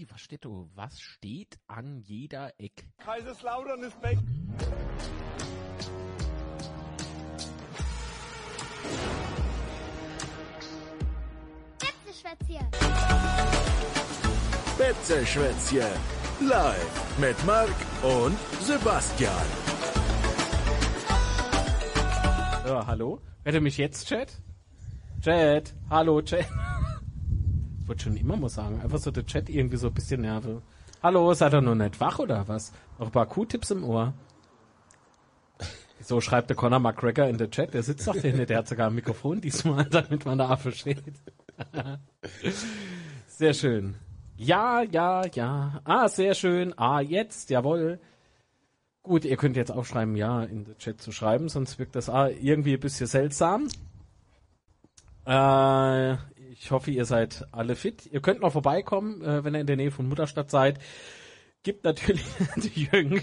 [0.00, 0.48] Wie, was steht da?
[0.76, 2.88] Was steht an jeder Eck?
[3.04, 4.18] Kaiserslautern ist weg.
[11.78, 12.66] Betzeschwätzchen.
[14.78, 16.48] Betzeschwätzchen.
[16.48, 17.68] Live mit Marc
[18.02, 19.32] und Sebastian.
[22.66, 23.20] Ja, hallo?
[23.44, 24.40] Hört ihr mich jetzt, Chat?
[25.20, 26.46] Chat, hallo, Chat.
[27.90, 30.62] Wollte schon immer mal sagen, einfach so der Chat irgendwie so ein bisschen nerve.
[31.02, 32.72] Hallo, seid ihr noch nicht wach oder was?
[33.00, 34.14] Noch ein paar Q-Tipps im Ohr.
[36.00, 38.90] So schreibt der Conor McGregor in der Chat, der sitzt doch hinter, der hat sogar
[38.90, 41.02] ein Mikrofon diesmal, damit man da versteht.
[43.26, 43.96] Sehr schön.
[44.36, 45.80] Ja, ja, ja.
[45.82, 46.72] Ah, sehr schön.
[46.78, 47.98] Ah, jetzt, jawohl.
[49.02, 52.28] Gut, ihr könnt jetzt aufschreiben, ja, in den Chat zu schreiben, sonst wirkt das ah,
[52.28, 53.66] irgendwie ein bisschen seltsam.
[55.26, 56.16] Äh,
[56.62, 58.04] ich hoffe, ihr seid alle fit.
[58.12, 60.78] Ihr könnt noch vorbeikommen, äh, wenn ihr in der Nähe von Mutterstadt seid.
[61.62, 62.24] Gibt natürlich
[62.56, 63.22] die Jürgen.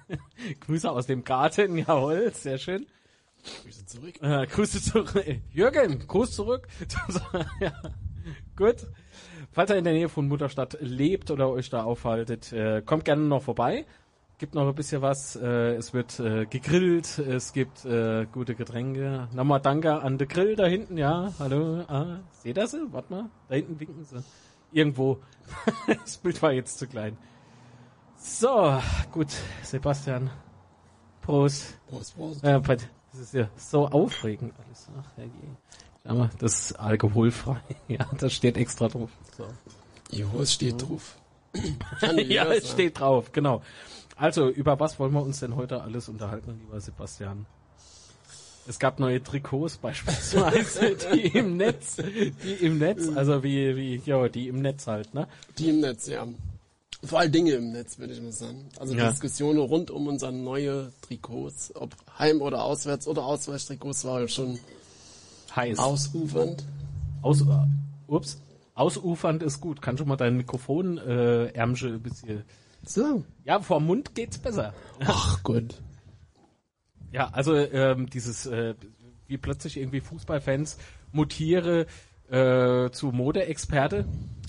[0.60, 2.86] Grüße aus dem Garten, jawohl, sehr schön.
[3.62, 4.14] Grüße zurück.
[4.22, 5.12] Äh, Grüße zurück.
[5.52, 6.68] Jürgen, Gruß zurück.
[7.60, 7.72] ja,
[8.56, 8.86] gut.
[9.52, 13.24] Falls ihr in der Nähe von Mutterstadt lebt oder euch da aufhaltet, äh, kommt gerne
[13.24, 13.84] noch vorbei.
[14.40, 15.36] Gibt noch ein bisschen was.
[15.36, 17.18] Äh, es wird äh, gegrillt.
[17.18, 19.28] Es gibt äh, gute Getränke.
[19.34, 20.96] Nochmal danke an den Grill da hinten.
[20.96, 21.84] Ja, hallo.
[21.88, 22.86] Ah, seht ihr sie?
[22.90, 23.30] Warte mal.
[23.50, 24.24] Da hinten winken sie.
[24.72, 25.18] Irgendwo.
[25.86, 27.18] das Bild war jetzt zu klein.
[28.16, 28.80] So,
[29.12, 29.28] gut.
[29.62, 30.30] Sebastian.
[31.20, 31.78] Prost.
[31.88, 32.42] Prost, Prost.
[32.42, 34.88] Das ist ja so aufregend alles.
[34.98, 35.32] Ach, herrje.
[36.02, 37.60] Aber das ist alkoholfrei.
[37.88, 39.10] Ja, das steht extra drauf.
[39.36, 39.46] So.
[40.10, 41.18] Jo, es steht drauf.
[42.16, 43.60] ja, es steht drauf, genau.
[44.20, 47.46] Also, über was wollen wir uns denn heute alles unterhalten, lieber Sebastian?
[48.68, 54.28] Es gab neue Trikots beispielsweise, die im Netz, die im Netz, also wie, wie, ja,
[54.28, 55.26] die im Netz halt, ne?
[55.58, 56.28] Die im Netz, ja.
[57.02, 58.68] Vor allem Dinge im Netz, würde ich mal sagen.
[58.78, 59.08] Also Ja.
[59.10, 64.58] Diskussionen rund um unsere neue Trikots, ob Heim- oder Auswärts- oder Ausweichtrikots, war schon
[65.56, 65.78] Heiß.
[65.78, 66.62] ausufernd.
[67.22, 67.46] Aus, äh,
[68.06, 68.38] ups.
[68.74, 69.80] Ausufernd ist gut.
[69.80, 72.44] Kannst du mal dein Mikrofon, äh, Ärmsche ein bisschen,
[72.84, 73.24] So.
[73.44, 74.72] ja, vor Mund geht's besser.
[75.04, 75.80] Ach gut.
[77.12, 78.74] Ja, also ähm, dieses, äh,
[79.26, 80.78] wie plötzlich irgendwie Fußballfans
[81.12, 81.86] mutiere
[82.30, 84.06] äh, zu Modeexperte,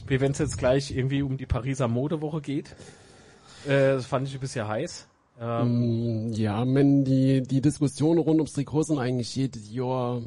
[0.07, 2.75] wie wenn es jetzt gleich irgendwie um die Pariser Modewoche geht.
[3.65, 5.07] Äh, das fand ich ein bisschen heiß.
[5.39, 10.21] Ähm, Mm, Ja, wenn die, die Diskussionen rund ums Trikot sind eigentlich jedes Jahr,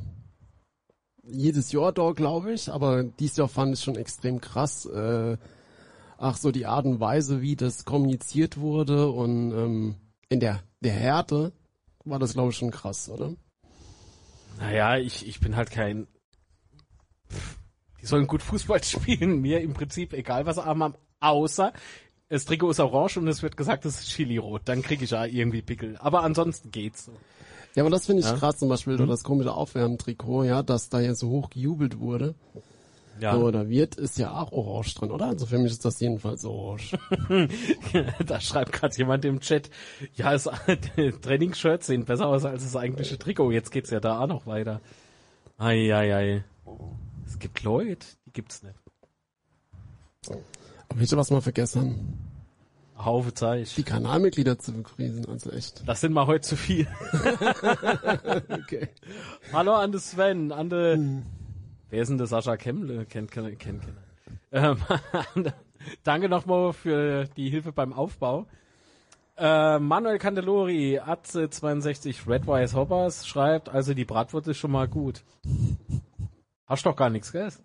[1.22, 4.86] jedes Jahr da, glaube ich, aber dieses Jahr fand ich schon extrem krass.
[4.86, 5.36] Äh,
[6.18, 9.94] ach so, die Art und Weise, wie das kommuniziert wurde und ähm,
[10.28, 11.52] in der, der Härte
[12.04, 13.34] war das, glaube ich, schon krass, oder?
[14.58, 16.06] naja, ich, ich bin halt kein.
[17.30, 17.58] Pff,
[18.00, 21.72] die sollen gut Fußball spielen, mir im Prinzip egal, was sie haben, außer
[22.28, 24.62] das Trikot ist orange und es wird gesagt, es ist Chili-rot.
[24.64, 25.96] Dann kriege ich ja irgendwie Pickel.
[25.98, 27.12] Aber ansonsten geht's so.
[27.74, 28.36] Ja, aber das finde ich Ja.
[28.36, 29.06] krass, zum Beispiel mhm.
[29.06, 32.34] das komische Aufwärmtrikot, ja, dass da jetzt so hoch gejubelt wurde.
[33.20, 33.34] Ja.
[33.34, 35.26] So, oder wird, ist ja auch orange drin, oder?
[35.26, 36.98] Also für mich ist das jedenfalls orange.
[38.26, 39.70] da schreibt gerade jemand im Chat,
[40.14, 40.48] ja, es,
[41.22, 43.52] Trainingsshirts sehen besser aus als das eigentliche Trikot.
[43.52, 44.80] Jetzt geht's ja da auch noch weiter.
[45.58, 46.44] Ei, ei, ei.
[47.26, 48.74] Es gibt Leute, die gibt's nicht.
[50.88, 52.18] Aber ihr, was wir vergessen?
[52.96, 53.74] Haufe Zeich.
[53.74, 55.86] Die Kanalmitglieder zu begrüßen, also echt.
[55.86, 56.86] Das sind mal heute zu viel.
[58.64, 58.88] Okay.
[59.52, 61.26] Hallo an den Sven, an den,
[61.90, 63.06] wer ist denn der Sascha Kemmle?
[63.06, 63.98] Kennt, kennt, kennt, kennt.
[64.52, 64.78] Ähm,
[66.04, 68.46] danke nochmal für die Hilfe beim Aufbau.
[69.36, 75.24] Äh, Manuel Candelori, Atze62, Redwise Hoppers schreibt, also die Bratwurst ist schon mal gut.
[76.66, 77.50] Hast doch gar nichts, gell?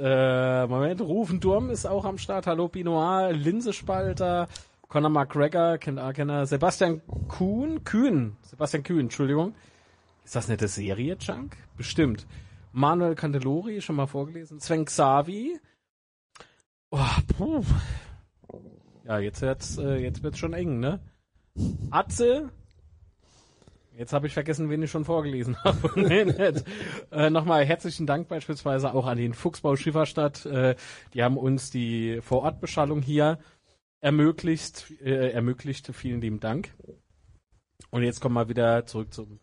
[0.00, 2.46] Äh, Moment, Rufendurm ist auch am Start.
[2.46, 4.48] Hallo Binoir, Linsespalter,
[4.88, 6.46] Conor McGregor, kennt auch keiner.
[6.46, 9.54] Sebastian Kuhn, Kühn, Sebastian Kühn, Entschuldigung.
[10.26, 11.56] Ist das nicht eine Serie, Junk?
[11.76, 12.26] Bestimmt.
[12.72, 14.58] Manuel Candelori, schon mal vorgelesen.
[14.58, 15.60] Sven Xavi.
[16.90, 17.64] Oh, puh.
[19.04, 20.98] Ja, jetzt wird's, äh, jetzt wird's schon eng, ne?
[21.92, 22.50] Atze.
[23.96, 25.92] Jetzt habe ich vergessen, wen ich schon vorgelesen habe.
[25.94, 26.64] nee, nicht.
[27.12, 30.44] Äh, Nochmal herzlichen Dank beispielsweise auch an den Fuchsbau Schifferstadt.
[30.44, 30.74] Äh,
[31.14, 33.38] die haben uns die Vorortbeschallung hier
[34.00, 35.94] ermöglicht, äh, ermöglicht.
[35.94, 36.74] Vielen lieben Dank.
[37.90, 39.38] Und jetzt kommen wir wieder zurück zum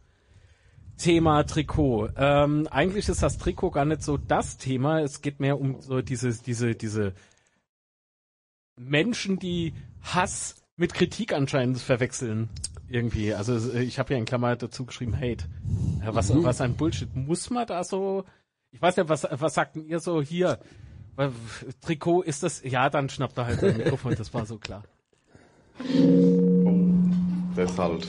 [1.04, 2.12] Thema Trikot.
[2.16, 5.02] Ähm, eigentlich ist das Trikot gar nicht so das Thema.
[5.02, 7.14] Es geht mehr um so diese, diese, diese
[8.78, 12.48] Menschen, die Hass mit Kritik anscheinend verwechseln.
[12.88, 13.34] Irgendwie.
[13.34, 15.46] Also ich habe ja in Klammer dazu geschrieben Hate.
[16.02, 17.14] Ja, was, was ein Bullshit.
[17.14, 18.24] Muss man da so
[18.72, 20.60] Ich weiß ja, was, was sagt denn ihr so hier?
[21.18, 21.32] Weil,
[21.82, 24.84] Trikot ist das, ja, dann schnappt er halt das Mikrofon, das war so klar.
[27.56, 28.08] Das ist halt.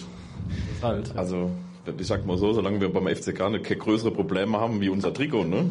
[0.74, 1.16] Das halt.
[1.16, 1.50] Also,
[1.98, 5.44] ich sag mal so, solange wir beim FCK keine größere Probleme haben wie unser Trikot,
[5.44, 5.70] ne?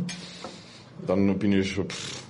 [1.08, 2.24] Dann bin ich, pff,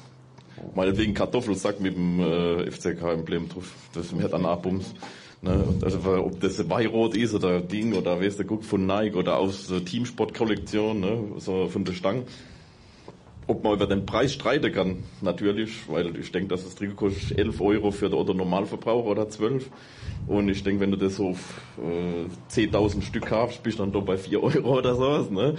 [0.76, 3.72] meinetwegen Kartoffelsack mit dem äh, FCK-Emblem drauf.
[3.94, 4.94] Das mir dann Abums.
[5.42, 5.64] Ne?
[5.82, 9.68] Also, ob das Weirot ist oder Ding oder weißt du, guck von Nike oder aus
[9.68, 11.20] der Teamsport-Kollektion, ne?
[11.38, 12.24] so von der Stange.
[13.48, 17.38] Ob man über den Preis streiten kann, natürlich, weil ich denke, dass das Trikot kostet
[17.38, 19.70] 11 Euro für den Otto Normalverbraucher oder 12.
[20.28, 23.92] Und ich denke, wenn du das so auf äh, 10.000 Stück kaufst, bist du dann
[23.92, 25.30] doch bei 4 Euro oder sowas.
[25.30, 25.56] Ne?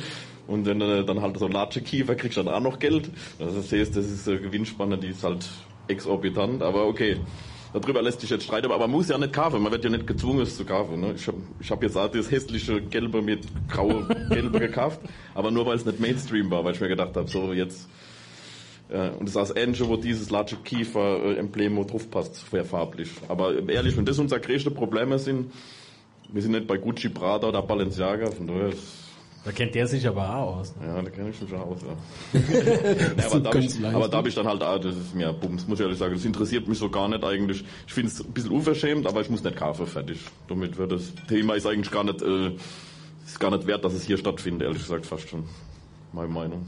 [0.46, 3.10] Und wenn du dann halt so Latsche Kiefer kriegst, dann auch noch Geld.
[3.38, 5.46] Also das heißt, das ist eine Gewinnspanne, die ist halt
[5.88, 7.19] exorbitant, aber okay.
[7.75, 10.06] Darüber lässt sich jetzt streiten, aber man muss ja nicht kaufen, man wird ja nicht
[10.06, 11.00] gezwungen, es zu kaufen.
[11.00, 11.15] Ne?
[11.17, 15.00] Ich habe ich hab jetzt auch das hässliche Gelbe mit graue Gelbe gekauft,
[15.35, 17.88] aber nur weil es nicht Mainstream war, weil ich mir gedacht habe, so jetzt
[18.91, 22.65] äh, und das ist das Ähnliche, wo dieses Large Kiefer äh, Emblem drauf passt, wäre
[22.65, 23.11] farblich.
[23.26, 25.53] Aber ehrlich, wenn das unser größte Probleme sind,
[26.32, 29.03] wir sind nicht bei Gucci, Prada oder Balenciaga, von daher ist
[29.44, 30.75] Da kennt der sich aber auch aus.
[30.76, 30.87] Ne?
[30.87, 32.41] ja, da kenne ich mich schon aus, ja.
[33.19, 35.32] ja aber, da hab ich, aber da habe ich dann halt, ah, das ist mir
[35.35, 37.62] Bums, muss ich ehrlich sagen, das interessiert mich so gar nicht eigentlich.
[37.87, 40.19] Ich finde es ein bisschen unverschämt, aber ich muss nicht kaufen, fertig.
[40.49, 42.52] Damit wird das Thema ist eigentlich gar nicht, äh,
[43.26, 45.44] ist gar nicht wert, dass es hier stattfindet, ehrlich gesagt, fast schon.
[46.12, 46.67] Meine Meinung.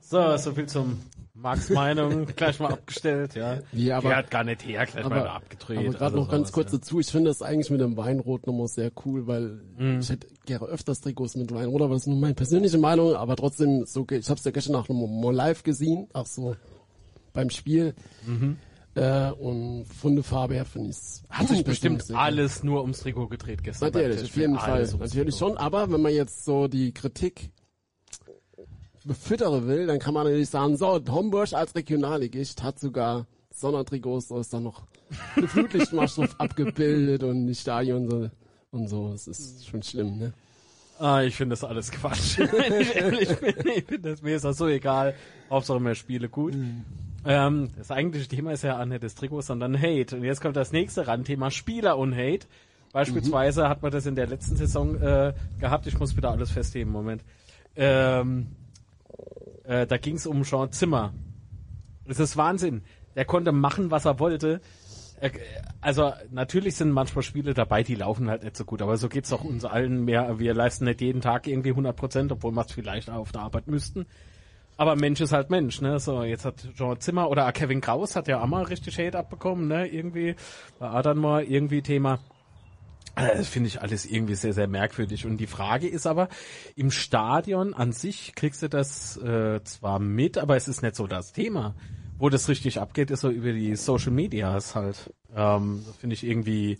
[0.00, 1.00] So, so viel zum
[1.36, 3.58] Marks Meinung, gleich mal abgestellt, ja.
[3.72, 5.78] Ja, aber- Der hat gar nicht her, gleich mal Aber, abgedreht.
[5.78, 6.78] aber gerade also noch ganz kurz ja.
[6.78, 9.98] dazu, ich finde das eigentlich mit dem Weinrot nochmal sehr cool, weil Mhm.
[10.00, 13.34] ich hätte gerne öfters Trikots mit Weinrot, aber das ist nur meine persönliche Meinung, aber
[13.34, 16.54] trotzdem, so, ich habe es ja gestern nach einem mal live gesehen, auch so
[17.32, 17.94] beim Spiel.
[18.26, 18.56] Mhm.
[18.96, 21.24] Äh, und von der Farbe her finde ich es.
[21.28, 23.90] Hat sich bestimmt alles nur ums Trikot gedreht gestern.
[23.90, 24.82] Natürlich, auf jeden Fall.
[24.86, 27.50] Ums Natürlich schon, aber wenn man jetzt so die Kritik
[29.04, 34.40] befüttern will, dann kann man natürlich sagen, so, Homburg als Regionalligist hat sogar Sondertrikots, da
[34.40, 34.82] ist dann noch
[35.36, 38.30] eine Flutlichtmaschine abgebildet und die Stadion so,
[38.70, 39.12] und so.
[39.12, 40.32] Es ist schon schlimm, ne?
[40.98, 42.38] Ah, ich finde das alles Quatsch.
[42.80, 45.14] Ich ehrlich bin, ich finde das, mir ist das so egal.
[45.50, 46.54] Hauptsache mehr Spiele gut.
[47.26, 50.16] Ähm, das eigentliche Thema ist ja nicht das Trikot, sondern Hate.
[50.16, 52.46] Und jetzt kommt das nächste Randthema, Spieler und Hate.
[52.92, 55.86] Beispielsweise hat man das in der letzten Saison äh, gehabt.
[55.88, 57.22] Ich muss wieder alles festheben, Moment.
[57.74, 58.46] Ähm,
[59.64, 61.12] äh, da ging es um Jean Zimmer.
[62.06, 62.82] Das ist Wahnsinn.
[63.16, 64.60] Der konnte machen, was er wollte.
[65.20, 65.30] Er-
[65.80, 69.30] Also natürlich sind manchmal Spiele dabei, die laufen halt nicht so gut, aber so geht's
[69.30, 70.38] doch uns allen mehr.
[70.38, 73.42] Wir leisten nicht jeden Tag irgendwie 100 Prozent, obwohl wir es vielleicht auch auf der
[73.42, 74.06] Arbeit müssten.
[74.76, 76.00] Aber Mensch ist halt Mensch, ne?
[76.00, 79.68] So, jetzt hat Jean Zimmer oder Kevin Kraus hat ja auch mal richtig Hate abbekommen,
[79.68, 79.86] ne?
[79.86, 80.34] Irgendwie
[80.80, 82.18] war dann mal irgendwie Thema.
[83.16, 85.26] Äh, Das finde ich alles irgendwie sehr, sehr merkwürdig.
[85.26, 86.28] Und die Frage ist aber,
[86.76, 91.06] im Stadion an sich kriegst du das äh, zwar mit, aber es ist nicht so
[91.06, 91.74] das Thema.
[92.18, 95.12] Wo das richtig abgeht, ist so über die Social Medias halt.
[95.34, 96.78] Ähm, das finde ich irgendwie.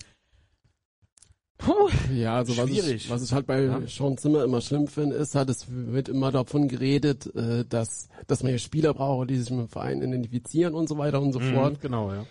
[1.58, 3.80] Puh, Ja, also was ich, was ich halt bei Ja.
[3.86, 8.42] Sean Zimmer immer schlimm finde, ist halt, es wird immer davon geredet, äh, dass, dass
[8.42, 11.40] man ja Spieler braucht, die sich mit dem Verein identifizieren und so weiter und so
[11.40, 11.80] fort.
[11.80, 12.24] genau, ja.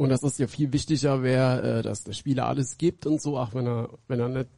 [0.00, 3.36] Und dass es ja viel wichtiger wäre, äh, dass der Spieler alles gibt und so,
[3.36, 4.48] auch wenn er, wenn er nicht,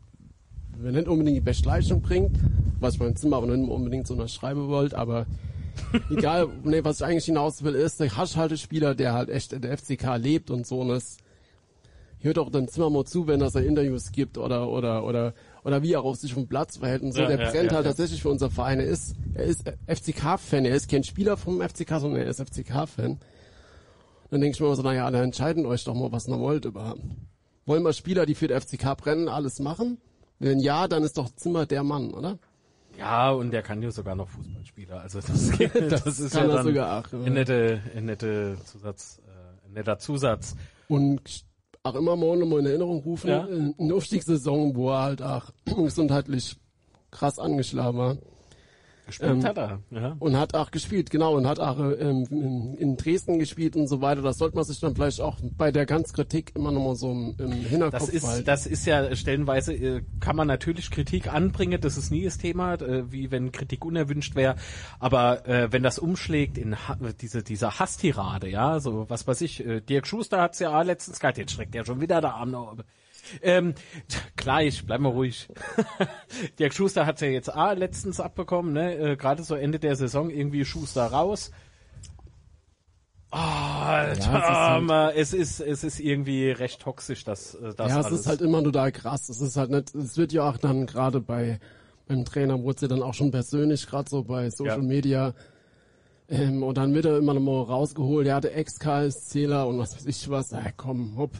[0.76, 2.38] wenn er nicht unbedingt die beste Leistung bringt,
[2.78, 5.26] was ich beim Zimmer aber nicht unbedingt so unterschreiben wollte, aber
[6.10, 9.76] egal, nee, was ich eigentlich hinaus will, ist, der Haschhaltespieler, der halt echt in der
[9.76, 11.16] FCK lebt und so, und das
[12.20, 15.82] hört auch dann Zimmer mal zu, wenn er seine Interviews gibt oder, oder, oder, oder
[15.82, 17.86] wie er auf sich vom Platz verhält und so, Ja, der ja, brennt ja, halt
[17.86, 18.78] tatsächlich für unser Verein.
[18.78, 23.18] Er ist, er ist FCK-Fan, er ist kein Spieler vom FCK, sondern er ist FCK-Fan.
[24.32, 26.64] Dann denke ich mir immer so, naja, dann entscheiden euch doch mal, was ihr wollt
[26.64, 27.02] überhaupt.
[27.66, 29.98] Wollen wir Spieler, die für den FCK brennen, alles machen?
[30.38, 32.38] Wenn ja, dann ist doch Zimmer der Mann, oder?
[32.98, 35.02] Ja, und der kann ja sogar noch Fußballspieler.
[35.02, 37.18] Also das, geht, das, Das ist ja dann sogar auch, ja.
[37.24, 40.56] ein, nette, ein nette Zusatz, äh, ein netter Zusatz.
[40.88, 41.44] Und
[41.82, 43.46] auch immer mal noch mal in Erinnerung rufen, Ja.
[43.46, 46.56] äh, eine Aufstiegssaison, wo er halt auch gesundheitlich
[47.10, 48.16] krass angeschlagen war.
[49.06, 49.80] Gespielt Ähm, hat er.
[49.90, 50.16] Ja.
[50.18, 54.22] Und hat auch gespielt, genau, und hat auch ähm, in, Dresden gespielt und so weiter.
[54.22, 57.10] Das sollte man sich dann vielleicht auch bei der ganzen Kritik immer noch mal so
[57.10, 58.44] im, im Hinterkopf Das ist, halten.
[58.44, 62.74] das ist ja stellenweise, äh, kann man natürlich Kritik anbringen, das ist nie das Thema,
[62.74, 64.54] äh, wie wenn Kritik unerwünscht wäre.
[65.00, 69.66] Aber äh, wenn das umschlägt in ha diese, diese Hasstirade, ja, so was weiß ich,
[69.66, 72.52] äh, Dirk Schuster hat's ja auch letztens gehabt, jetzt schreckt ja schon wieder der Arm.
[73.40, 73.74] Ähm,
[74.36, 75.48] gleich, bleib mal ruhig.
[76.58, 78.94] Dirk Schuster hat's ja jetzt auch letztens abbekommen, ne?
[78.96, 81.50] Äh, Gerade so Ende der Saison irgendwie Schuster raus.
[83.34, 87.72] Oh, Alter, Ja, es ist halt- es ist, es ist irgendwie recht toxisch, das, äh,
[87.74, 88.20] das ja, es alles.
[88.20, 89.28] ist halt immer total krass.
[89.30, 91.58] Es ist halt nicht, es wird ja auch dann gerade bei
[92.08, 94.82] beim Trainer wurde sie dann auch schon persönlich, gerade so bei Social Ja.
[94.82, 95.34] Media.
[96.28, 100.06] Ähm, und dann wird er immer noch mal rausgeholt, er hatte Ex-KS-Zähler und was weiß
[100.06, 100.52] ich was.
[100.52, 101.30] Ah, komm, hopp.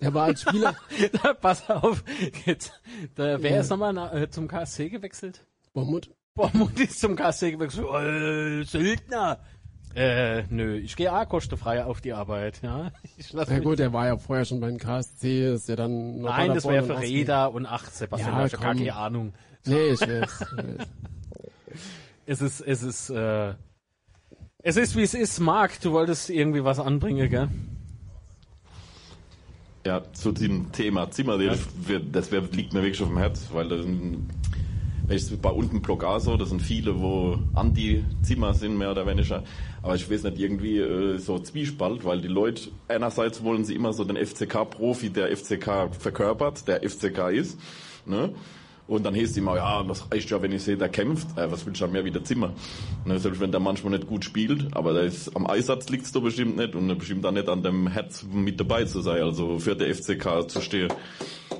[0.00, 0.74] Er war als Spieler.
[1.40, 2.02] Pass auf,
[2.46, 2.72] jetzt,
[3.14, 5.44] da, wer ist nochmal äh, zum KSC gewechselt?
[5.72, 6.10] Bormut.
[6.34, 7.86] Bormund ist zum KSC gewechselt.
[7.86, 9.40] Äh, Söldner.
[9.94, 12.92] Äh, nö, ich gehe auch kostenfrei auf die Arbeit, ja.
[13.16, 16.30] Ich lass Ja gut, er war ja vorher schon beim KSC, ist ja dann noch
[16.30, 17.00] Nein, das wäre für.
[17.00, 19.34] Räder und ach, Sebastian, Ja, ja, ich gar keine Ahnung.
[19.66, 20.08] Nee, ich weiß.
[20.08, 20.86] ich weiß.
[22.26, 23.54] Es ist, es ist, äh,
[24.62, 25.40] es ist wie es ist.
[25.40, 27.48] Marc, du wolltest irgendwie was anbringen, gell?
[29.86, 33.86] Ja, zu dem Thema Zimmer, das, liegt mir wirklich auf dem Herz, weil das
[35.08, 39.42] ich bei unten Block A so, das sind viele, wo Anti-Zimmer sind, mehr oder weniger.
[39.82, 43.92] Aber ich weiß nicht, irgendwie äh, so Zwiespalt, weil die Leute, einerseits wollen sie immer
[43.92, 47.58] so den FCK-Profi, der FCK verkörpert, der FCK ist,
[48.06, 48.34] ne?
[48.90, 51.28] Und dann heißt es immer, ja, das reicht ja, wenn ich sehe, der kämpft.
[51.38, 52.52] Äh, was will ich dann mehr wie der Zimmer?
[53.04, 56.22] Ne, selbst wenn der manchmal nicht gut spielt, aber der ist, am Einsatz liegt's doch
[56.22, 59.76] bestimmt nicht und bestimmt dann nicht an dem Herz mit dabei zu sein, also für
[59.76, 60.88] der FCK zu stehen.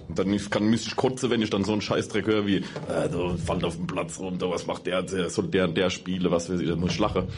[0.09, 2.57] Und dann ist- kann, müsste ich kotzen, wenn ich dann so einen Scheißdreck höre wie,
[2.57, 5.89] äh, da fällt auf den Platz runter, was macht der, der soll der und der
[5.91, 7.29] spielen, was weiß ich, da muss ich lachen.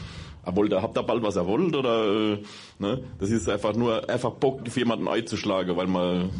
[0.44, 2.38] Er wollte, habt ihr bald was er wollt oder, äh,
[2.78, 3.04] ne?
[3.20, 6.30] Das ist einfach nur, einfach Bock, für jemanden einzuschlagen, weil man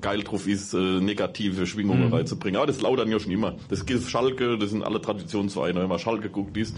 [0.00, 2.56] geil drauf ist, äh, negative Schwingungen reinzubringen.
[2.56, 3.54] Aber das laudern ja schon immer.
[3.68, 6.76] Das gilt Schalke, das sind alle Traditionsvereine, wenn man Schalke guckt ist.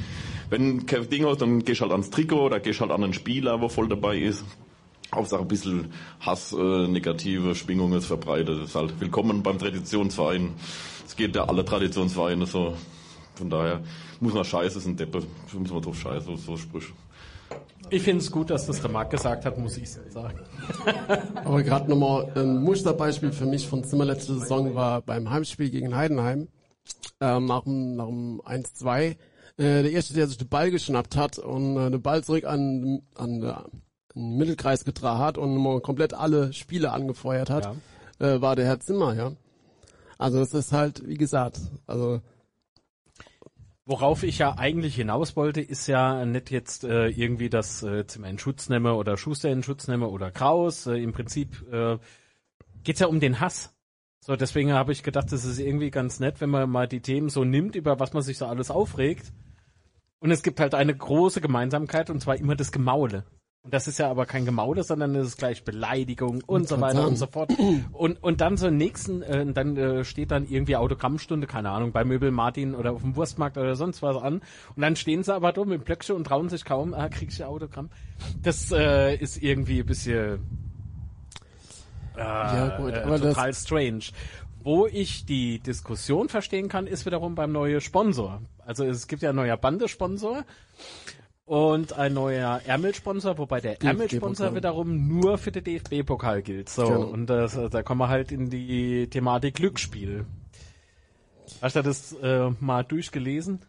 [0.50, 3.60] Wenn kein Ding hast, dann gehst halt ans Trikot, oder gehst halt an einen Spieler,
[3.60, 4.44] wo voll dabei ist.
[5.14, 8.60] Hauptsache ein bisschen Hass, äh, negative Schwingungen ist verbreitet.
[8.60, 10.54] Das ist halt willkommen beim Traditionsverein.
[11.06, 12.74] Es geht ja alle Traditionsvereine so.
[13.34, 13.82] Von daher
[14.20, 15.22] muss man scheiße, ist ein Deppe.
[15.58, 16.92] Muss man drauf scheiße, so, so Sprüche.
[17.90, 20.40] Ich finde es gut, dass das der Marc gesagt hat, muss ich sagen.
[21.44, 25.94] Aber gerade nochmal ein Musterbeispiel für mich von Zimmer letzte Saison war beim Heimspiel gegen
[25.94, 26.48] Heidenheim.
[27.20, 29.10] Ähm, nach dem, nach dem 1-2.
[29.10, 29.16] Äh,
[29.56, 33.42] der Erste, der sich den Ball geschnappt hat und äh, den Ball zurück an, an,
[33.42, 33.82] äh, an
[34.14, 37.74] den Mittelkreis getragen hat und komplett alle Spiele angefeuert hat,
[38.18, 39.32] äh, war der Herr Zimmer, ja.
[40.18, 42.20] Also es ist halt, wie gesagt, also
[43.84, 48.28] Worauf ich ja eigentlich hinaus wollte, ist ja nicht jetzt äh, irgendwie, dass äh, Zimmer
[48.28, 50.86] in Schutz nehme oder Schuster in Schutz nehme oder Kraus.
[50.86, 51.98] Äh, Im Prinzip äh,
[52.84, 53.74] geht's ja um den Hass.
[54.20, 57.28] So, deswegen habe ich gedacht, das ist irgendwie ganz nett, wenn man mal die Themen
[57.28, 59.32] so nimmt, über was man sich so alles aufregt.
[60.20, 63.24] Und es gibt halt eine große Gemeinsamkeit, und zwar immer das Gemaule.
[63.64, 67.06] Und das ist ja aber kein Gemaule, sondern das ist gleich Beleidigung und so weiter
[67.06, 67.52] und so fort.
[67.92, 72.02] Und, und dann so nächsten, äh, dann äh, steht dann irgendwie Autogrammstunde, keine Ahnung, bei
[72.04, 74.42] Möbel Martin oder auf dem Wurstmarkt oder sonst was an.
[74.74, 77.28] Und dann stehen sie aber da mit dem Blöckchen und trauen sich kaum, ah, krieg
[77.30, 77.88] ich ein Autogramm.
[78.42, 80.40] Das äh, ist irgendwie ein bisschen
[82.16, 84.04] äh, Ja, gut, äh, aber das- total strange.
[84.64, 88.42] Wo ich die Diskussion verstehen kann, ist wiederum beim neuen Sponsor.
[88.64, 90.44] Also es gibt ja ein neuer Bandesponsor
[91.44, 93.80] und ein neuer Ärmelsponsor, wobei der.
[93.82, 96.68] Ärmelsponsor wiederum nur für den DFB-Pokal gilt.
[96.68, 97.06] So, Genau.
[97.08, 100.26] und das, da kommen wir halt in die Thematik Glücksspiel.
[101.60, 103.60] Hast du das äh, mal durchgelesen?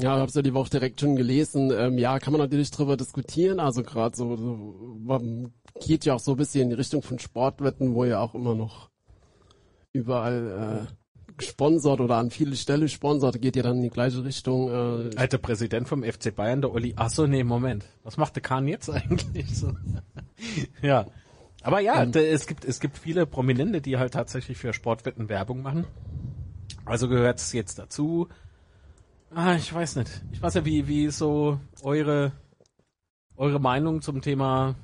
[0.00, 1.70] Ja, hab's ja die Woche direkt schon gelesen.
[1.74, 3.58] Ähm, ja, kann man natürlich drüber diskutieren.
[3.60, 7.18] Also gerade so, so man geht ja auch so ein bisschen in die Richtung von
[7.18, 8.90] Sportwetten, wo ja auch immer noch
[9.92, 10.92] überall äh,
[11.46, 14.68] gesponsert oder an viele Stellen sponsert, geht ja dann in die gleiche Richtung.
[14.70, 16.94] Äh, Alter Präsident vom FC Bayern, der Olli.
[16.96, 17.84] Ach so, nee, Moment.
[18.04, 19.56] Was macht der Kahn jetzt eigentlich?
[19.56, 19.72] So.
[20.82, 21.06] ja.
[21.62, 22.12] Aber ja, Ähm.
[22.14, 25.84] es gibt es gibt viele Prominente, die halt tatsächlich für Sportwetten Werbung machen.
[26.84, 28.28] Also gehört es jetzt dazu.
[29.34, 30.10] Ah, ich weiß nicht.
[30.32, 32.32] Ich weiß ja, wie wie so eure
[33.36, 34.74] eure Meinung zum Thema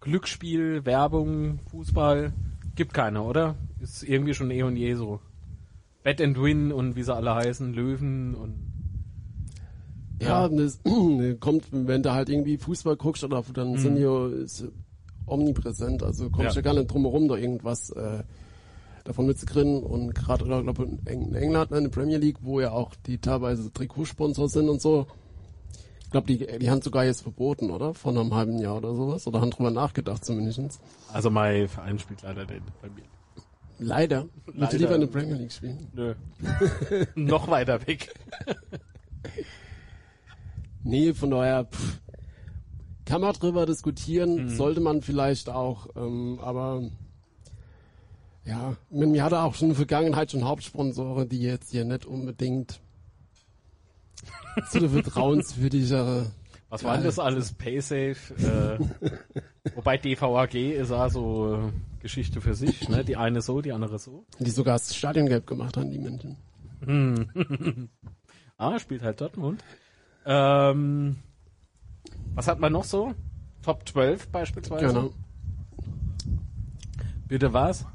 [0.00, 2.32] Glücksspiel, Werbung, Fußball
[2.74, 3.56] gibt keine, oder?
[3.80, 5.20] Ist irgendwie schon eh und je so.
[6.02, 8.54] Bet and Win und wie sie alle heißen, Löwen und
[10.20, 10.80] ja, das
[11.40, 14.64] kommt, wenn du halt irgendwie Fußball guckst oder dann sind ja ist
[15.26, 16.02] omnipräsent.
[16.02, 16.60] Also kommst Ja.
[16.60, 18.22] du gar nicht drum herum, da irgendwas äh,
[19.04, 19.82] davon mitzukriegen.
[19.82, 22.72] Und gerade, oder glaube in Eng- in England, ne, in der Premier League, wo ja
[22.72, 25.06] auch die teilweise Trikotsponsor sind und so.
[26.04, 27.94] Ich glaube, die, die haben sogar jetzt verboten, oder?
[27.94, 29.26] Von einem halben Jahr oder sowas.
[29.26, 30.80] Oder haben drüber nachgedacht zumindest.
[31.12, 33.04] Also mein Verein spielt leider nicht bei mir.
[33.82, 34.28] Leider.
[34.44, 34.78] Würde Leider.
[34.78, 35.88] lieber in der Premier League spielen.
[35.94, 36.14] Nö.
[37.14, 38.12] Noch weiter weg.
[40.82, 42.00] Nee, von daher pff,
[43.04, 46.82] kann man drüber diskutieren, sollte man vielleicht auch, ähm, aber
[48.46, 52.06] ja, man- mir hatte auch schon in der Vergangenheit schon Hauptsponsoren, die jetzt hier nicht
[52.06, 52.80] unbedingt
[54.70, 56.32] zu der vertrauenswürdigere.
[56.70, 57.52] Was war denn das alles?
[57.52, 58.78] Paysafe?
[59.02, 59.10] Äh,
[59.74, 62.88] wobei DVAG ist auch so äh, Geschichte für sich.
[62.88, 63.04] Ne?
[63.04, 64.24] Die eine so, die andere so.
[64.38, 66.36] Die sogar das Stadion gelb gemacht haben, die Menschen.
[68.56, 69.62] ah, spielt halt Dortmund.
[70.24, 71.16] Ähm,
[72.34, 73.14] was hat man noch so?
[73.62, 74.86] Top 12 beispielsweise?
[74.86, 75.10] Genau.
[77.28, 77.86] Bitte was?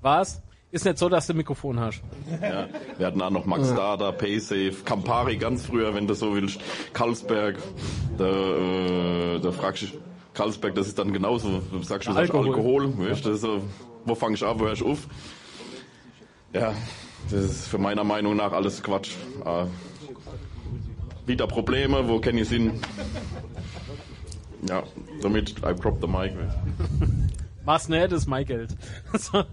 [0.00, 0.42] Was?
[0.70, 2.02] Ist nicht so, dass du ein Mikrofon hast.
[2.42, 2.66] Ja,
[2.98, 6.58] wir hatten auch noch Max Dada, Paysafe, Campari ganz früher, wenn du so willst,
[6.92, 7.56] Karlsberg,
[8.18, 9.86] da, äh, da fragst du,
[10.34, 12.46] Karlsberg, das ist dann genauso, du sagst du, Alkohol.
[12.46, 13.62] Alkohol, Alkohol weißt, das ist so,
[14.04, 15.06] wo fange ich an, wo hör ich auf?
[16.52, 16.74] Ja,
[17.30, 19.12] das ist für meiner Meinung nach alles Quatsch.
[19.44, 19.66] Äh,
[21.26, 22.80] wieder Probleme, wo kenne ich Sinn?
[24.68, 24.82] Ja,
[25.22, 26.32] damit I drop the mic.
[27.64, 28.76] Was nicht, ist mein Geld.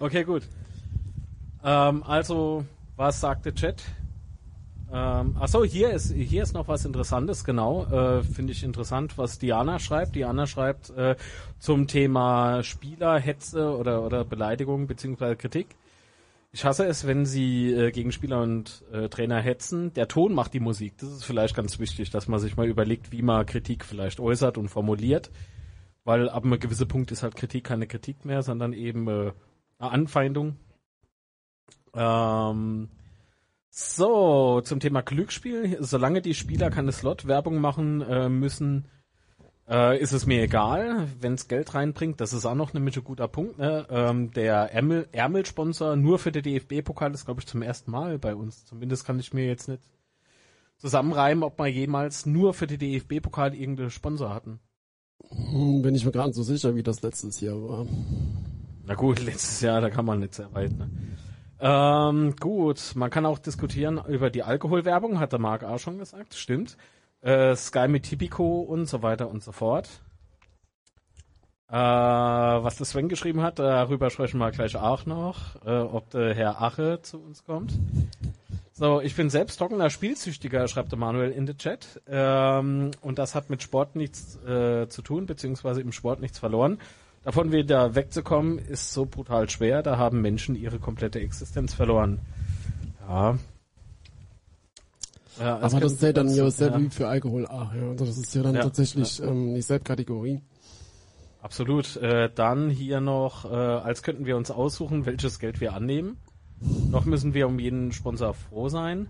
[0.00, 0.44] Okay, gut.
[1.62, 2.64] Ähm, also,
[2.96, 3.82] was sagt der Chat?
[4.90, 7.84] Ähm, achso, hier ist, hier ist noch was Interessantes, genau.
[7.84, 10.14] Äh, Finde ich interessant, was Diana schreibt.
[10.14, 11.16] Diana schreibt äh,
[11.58, 15.76] zum Thema Spielerhetze oder, oder Beleidigung beziehungsweise Kritik.
[16.52, 19.92] Ich hasse es, wenn sie äh, gegen Spieler und äh, Trainer hetzen.
[19.92, 20.96] Der Ton macht die Musik.
[20.98, 24.56] Das ist vielleicht ganz wichtig, dass man sich mal überlegt, wie man Kritik vielleicht äußert
[24.56, 25.30] und formuliert.
[26.04, 29.32] Weil ab einem gewissen Punkt ist halt Kritik keine Kritik mehr, sondern eben äh,
[29.78, 30.56] eine Anfeindung.
[31.94, 32.88] Ähm,
[33.78, 35.76] so, zum Thema Glücksspiel.
[35.80, 38.86] Solange die Spieler keine Slot-Werbung machen äh, müssen,
[39.68, 42.20] äh, ist es mir egal, wenn es Geld reinbringt.
[42.20, 43.58] Das ist auch noch nämlich ein guter Punkt.
[43.58, 43.86] Ne?
[43.88, 48.34] Ähm, der Ärmel, Ärmelsponsor nur für den DFB-Pokal ist, glaube ich, zum ersten Mal bei
[48.34, 48.64] uns.
[48.64, 49.82] Zumindest kann ich mir jetzt nicht
[50.78, 54.58] zusammenreimen, ob wir jemals nur für den DFB-Pokal irgendeinen Sponsor hatten.
[55.28, 57.86] Hm, Bin ich mir gar nicht so sicher, wie das letztes Jahr war.
[58.86, 60.76] Na gut, letztes Jahr, da kann man nicht sehr weit.
[60.76, 60.90] Ne?
[61.60, 66.34] Ähm, gut, man kann auch diskutieren über die Alkoholwerbung, hat der Marc auch schon gesagt,
[66.34, 66.76] stimmt.
[67.20, 69.88] Äh, Sky mit Tipico und so weiter und so fort.
[71.68, 76.34] Äh, was der Sven geschrieben hat, darüber sprechen wir gleich auch noch, äh, ob der
[76.34, 77.72] Herr Ache zu uns kommt.
[78.72, 82.00] So, ich bin selbst trockener Spielsüchtiger, schreibt der Manuel in den Chat.
[82.06, 86.78] Ähm, und das hat mit Sport nichts äh, zu tun, beziehungsweise im Sport nichts verloren.
[87.28, 89.82] Davon wieder wegzukommen, ist so brutal schwer.
[89.82, 92.20] Da haben Menschen ihre komplette Existenz verloren.
[93.06, 93.38] Ja.
[95.38, 97.46] ja Aber das zählt dann ja ja, wie für Alkohol.
[97.46, 100.40] Ach ja, also das ist ja dann Ja, tatsächlich ähm, dieselbe Kategorie.
[101.42, 101.96] Absolut.
[101.96, 106.16] Äh, dann hier noch, äh, als könnten wir uns aussuchen, welches Geld wir annehmen.
[106.90, 109.06] Noch müssen wir um jeden Sponsor froh sein.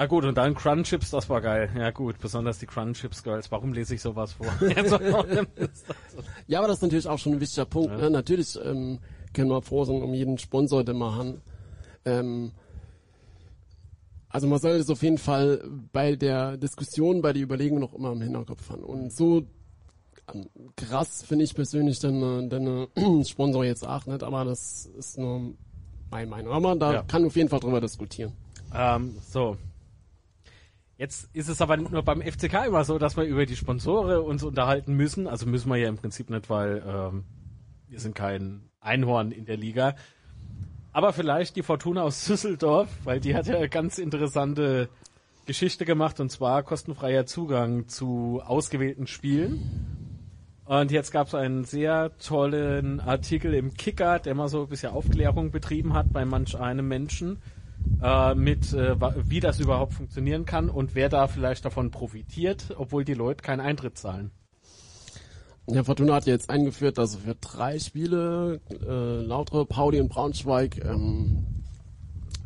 [0.00, 1.68] Na gut, und dann Crunchips, das war geil.
[1.76, 3.50] Ja gut, besonders die Crunchips Girls.
[3.50, 4.46] Warum lese ich sowas vor?
[6.46, 7.90] Ja, aber das ist natürlich auch schon ein wichtiger Punkt.
[7.90, 7.98] Ja.
[7.98, 8.10] Ne?
[8.10, 9.00] Natürlich ähm,
[9.34, 11.40] können wir froh sein um jeden Sponsor, den wir haben.
[12.04, 12.52] Ähm,
[14.28, 18.12] also man sollte es auf jeden Fall bei der Diskussion, bei der Überlegung noch immer
[18.12, 18.84] im Hinterkopf haben.
[18.84, 19.42] Und so
[20.32, 24.86] ähm, krass finde ich persönlich den, äh, den äh, Sponsor jetzt auch nicht, aber das
[24.96, 25.54] ist nur
[26.10, 26.52] meine Meinung.
[26.52, 27.02] Aber man da Ja.
[27.02, 28.32] kann auf jeden Fall drüber diskutieren.
[28.72, 29.56] ähm, so.
[30.98, 34.20] Jetzt ist es aber nicht nur beim FCK immer so, dass wir über die Sponsore
[34.20, 35.28] uns unterhalten müssen.
[35.28, 37.24] Also müssen wir ja im Prinzip nicht, weil ähm,
[37.86, 39.94] wir sind kein Einhorn in der Liga.
[40.92, 44.88] Aber vielleicht die Fortuna aus Düsseldorf, weil die hat ja eine ganz interessante
[45.46, 49.86] Geschichte gemacht und zwar kostenfreier Zugang zu ausgewählten Spielen.
[50.64, 54.92] Und jetzt gab es einen sehr tollen Artikel im Kicker, der mal so ein bisschen
[54.92, 57.40] Aufklärung betrieben hat bei manch einem Menschen,
[58.02, 58.96] äh, mit äh,
[59.28, 63.60] wie das überhaupt funktionieren kann und wer da vielleicht davon profitiert, obwohl die Leute keinen
[63.60, 64.30] Eintritt zahlen.
[65.70, 70.82] Ja, Fortuna hat ja jetzt eingeführt, dass für drei Spiele, äh, Lautre, Pauli und Braunschweig,
[70.82, 71.44] ähm,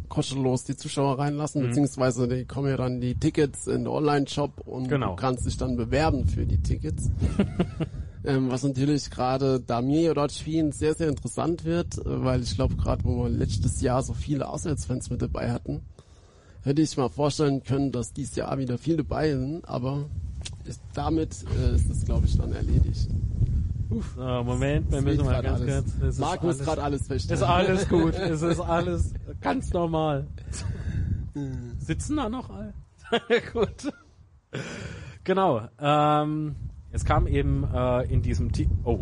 [0.08, 4.88] kostenlos die Zuschauer reinlassen, beziehungsweise die kommen ja dann die Tickets in den Online-Shop und
[4.88, 5.10] Genau.
[5.10, 7.10] du kannst dich dann bewerben für die Tickets.
[8.24, 12.54] ähm, was natürlich gerade, da mir dort spielen, sehr, sehr interessant wird, äh, weil ich
[12.54, 15.82] glaube, gerade wo wir letztes Jahr so viele Auswärtsfans mit dabei hatten,
[16.62, 20.04] hätte ich mal vorstellen können, dass dieses Jahr wieder viele dabei sind, aber
[20.64, 23.08] ist, damit äh, ist das, glaube ich, dann erledigt.
[24.16, 25.84] So, Moment, wir Es müssen mal ganz alles.
[25.84, 25.94] kurz.
[26.02, 27.42] Es ist Marc muss alles- gerade alles Ist feststellen.
[27.44, 30.26] alles gut, es ist alles ganz normal.
[31.78, 32.72] Sitzen da noch alle?
[33.52, 33.92] gut.
[35.24, 35.62] Genau.
[35.78, 36.54] Ähm,
[36.92, 39.00] es kam eben äh, in diesem Ti Oh,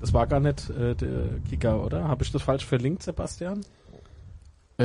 [0.00, 2.08] das war gar nicht äh, der Kicker, oder?
[2.08, 3.64] Habe ich das falsch verlinkt, Sebastian?
[4.78, 4.84] Äh,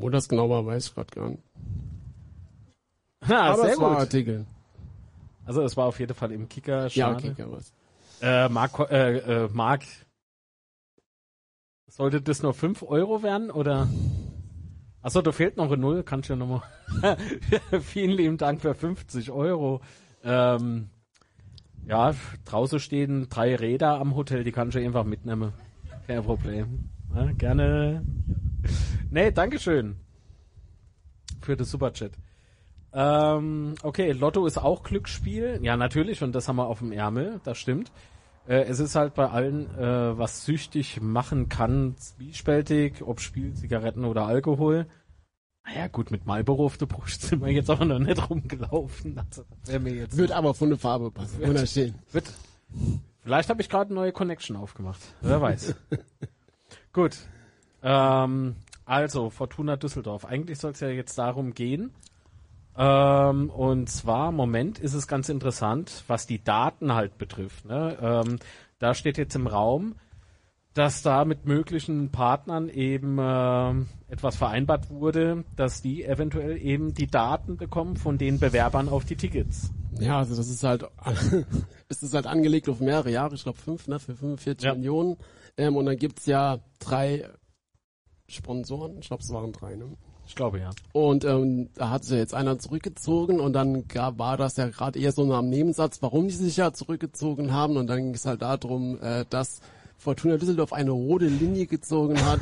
[0.00, 1.42] wo das genau war, weiß ich gerade gar nicht.
[3.28, 3.98] Ha, Aber sehr es war gut.
[3.98, 4.46] Artikel.
[5.44, 6.84] Also es war auf jeden Fall im Kicker.
[6.84, 7.34] Ja, Schade.
[7.36, 7.72] ja, was.
[8.20, 9.82] Äh, Marc, äh, äh, Marc,
[11.88, 13.88] sollte das nur 5 Euro werden oder?
[15.02, 16.62] Achso, da fehlt noch eine Null, kannst du ja nochmal.
[17.82, 19.80] Vielen lieben Dank für 50 Euro.
[20.22, 20.88] Ähm,
[21.86, 25.52] ja, draußen stehen drei Räder am Hotel, die kannst du einfach mitnehmen.
[26.06, 26.90] Kein Problem.
[27.14, 28.04] Ja, gerne.
[29.10, 29.96] nee, Dankeschön.
[31.40, 32.12] Für das Superchat.
[32.92, 35.58] Ähm, okay, Lotto ist auch Glücksspiel.
[35.62, 37.90] Ja, natürlich, und das haben wir auf dem Ärmel, das stimmt.
[38.46, 44.04] Äh, es ist halt bei allen, äh, was süchtig machen kann, zwiespältig, ob Spiel, Zigaretten
[44.04, 44.86] oder Alkohol.
[45.66, 49.18] Naja, gut, mit Marlboro auf der Brust sind wir jetzt aber noch nicht rumgelaufen.
[49.18, 49.44] Also,
[49.80, 51.40] mir jetzt Wird aber von der Farbe passen.
[51.40, 51.94] Wunderschön.
[52.12, 52.32] wird.
[53.22, 55.00] Vielleicht habe ich gerade eine neue Connection aufgemacht.
[55.22, 55.74] Wer weiß.
[56.92, 57.16] Gut.
[57.82, 60.26] Ähm, also, Fortuna Düsseldorf.
[60.26, 61.90] Eigentlich soll es ja jetzt darum gehen.
[62.76, 67.64] Ähm, und zwar, Moment, ist es ganz interessant, was die Daten halt betrifft.
[67.64, 67.96] Ne?
[68.00, 68.38] Ähm,
[68.78, 69.94] da steht jetzt im Raum,
[70.74, 77.06] dass da mit möglichen Partnern eben ähm, etwas vereinbart wurde, dass die eventuell eben die
[77.06, 79.70] Daten bekommen von den Bewerbern auf die Tickets.
[80.00, 80.84] Ja, also das ist halt,
[81.88, 84.74] es ist halt angelegt auf mehrere Jahre, ich glaube fünf, ne, für 45 Ja.
[84.74, 85.16] Millionen.
[85.56, 87.28] Ähm, und dann gibt's ja drei
[88.28, 89.96] Sponsoren, ich glaube es waren drei, ne?
[90.26, 90.70] Ich glaube ja.
[90.92, 94.98] Und ähm, da hat sich jetzt einer zurückgezogen und dann gab, war das ja gerade
[94.98, 97.76] eher so ein Nebensatz, warum die sich ja zurückgezogen haben.
[97.76, 99.60] Und dann ging es halt darum, äh, dass
[99.98, 102.40] Fortuna Düsseldorf eine rote Linie gezogen hat,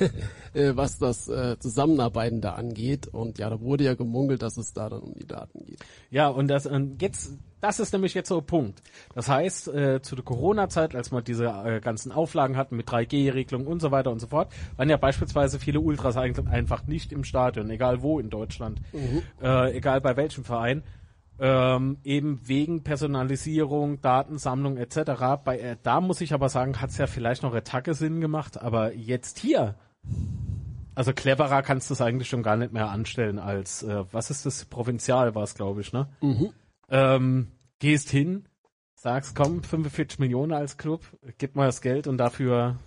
[0.54, 3.08] äh, was das äh, Zusammenarbeiten da angeht.
[3.08, 5.80] Und ja, da wurde ja gemungelt, dass es da dann um die Daten geht.
[6.10, 8.82] Ja, und das und jetzt, das ist nämlich jetzt so ein Punkt.
[9.14, 13.66] Das heißt, äh, zu der Corona-Zeit, als wir diese äh, ganzen Auflagen hatten mit 3G-Regelung
[13.66, 17.24] und so weiter und so fort, waren ja beispielsweise viele Ultras eigentlich einfach nicht im
[17.24, 18.80] Stadion, egal wo in Deutschland,
[19.42, 20.82] äh, egal bei welchem Verein.
[21.40, 25.40] Ähm, eben wegen Personalisierung, Datensammlung etc.
[25.44, 28.60] Bei, äh, da muss ich aber sagen, hat es ja vielleicht noch Attacke Sinn gemacht,
[28.60, 29.76] aber jetzt hier,
[30.96, 34.46] also cleverer kannst du es eigentlich schon gar nicht mehr anstellen als, äh, was ist
[34.46, 36.08] das, Provinzial war es, glaube ich, ne?
[36.90, 38.48] Ähm, gehst hin,
[38.96, 41.02] sagst, komm, 45 Millionen als Club,
[41.38, 42.78] gib mal das Geld und dafür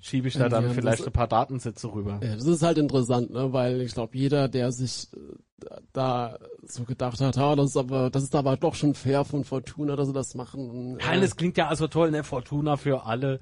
[0.00, 2.20] schiebe ich da Ja, dann das- vielleicht ein paar Datensätze rüber.
[2.22, 3.52] Ja, das ist halt interessant, ne?
[3.52, 5.18] weil ich glaube, jeder, der sich äh,
[5.92, 9.44] da so gedacht hat, ah, das ist aber, das ist aber doch schon fair von
[9.44, 10.70] Fortuna, dass sie das machen.
[10.70, 12.24] Und, Ja, äh, das klingt ja also toll, ne?
[12.24, 13.40] Fortuna für alle.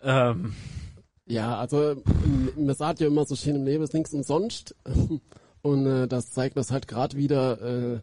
[0.00, 0.54] Ähm,
[1.26, 2.02] Ja, also
[2.56, 4.74] man sagt ja immer so schön im Leben ist nichts umsonst.
[5.62, 7.62] Und äh, das zeigt das halt gerade wieder,
[7.94, 8.00] äh,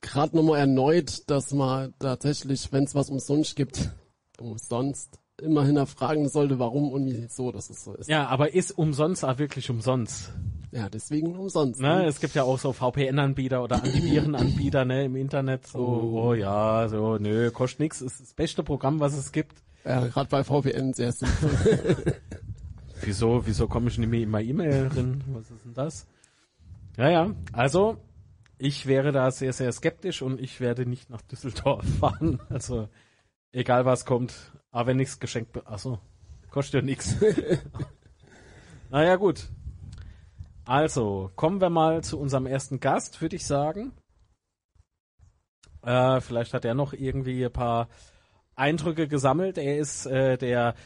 [0.00, 3.90] gerade nochmal erneut, dass man tatsächlich, wenn es was umsonst gibt,
[4.40, 8.08] umsonst immer hinterfragen sollte, warum und wieso das ist so ist.
[8.08, 10.32] ja, aber ist umsonst auch wirklich umsonst.
[10.70, 11.80] Ja, deswegen umsonst.
[11.80, 12.04] Ne?
[12.06, 15.66] Es gibt ja auch so VPN-Anbieter oder Antivirenanbieter ne, im Internet.
[15.66, 16.34] So, oh.
[16.34, 18.02] ja, so, nö, kostet nix.
[18.02, 19.62] Ist das beste Programm, was es gibt.
[19.84, 22.14] Ja, gerade bei VPN sehr sinnvoll.
[23.00, 25.22] Wieso, wieso komme ich nicht mehr in meine E-Mail drin?
[25.28, 26.06] Was ist denn das?
[26.96, 27.30] Ja, ja.
[27.52, 27.96] Also,
[28.58, 32.40] ich wäre da sehr, sehr skeptisch und ich werde nicht nach Düsseldorf fahren.
[32.50, 32.88] Also,
[33.52, 34.34] egal was kommt.
[34.78, 35.98] Aber wenn nichts geschenkt Achso,
[36.52, 37.16] kostet ja nichts.
[38.90, 39.48] Naja, gut.
[40.64, 43.92] Also, kommen wir mal zu unserem ersten Gast, würde ich sagen.
[45.82, 47.88] Äh, vielleicht hat er noch irgendwie ein paar
[48.54, 49.58] Eindrücke gesammelt.
[49.58, 50.76] Er ist äh, der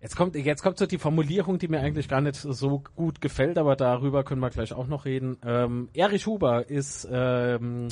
[0.00, 3.58] Jetzt kommt, jetzt kommt so die Formulierung, die mir eigentlich gar nicht so gut gefällt,
[3.58, 5.36] aber darüber können wir gleich auch noch reden.
[5.44, 7.88] Ähm, Erich Huber ist ähm,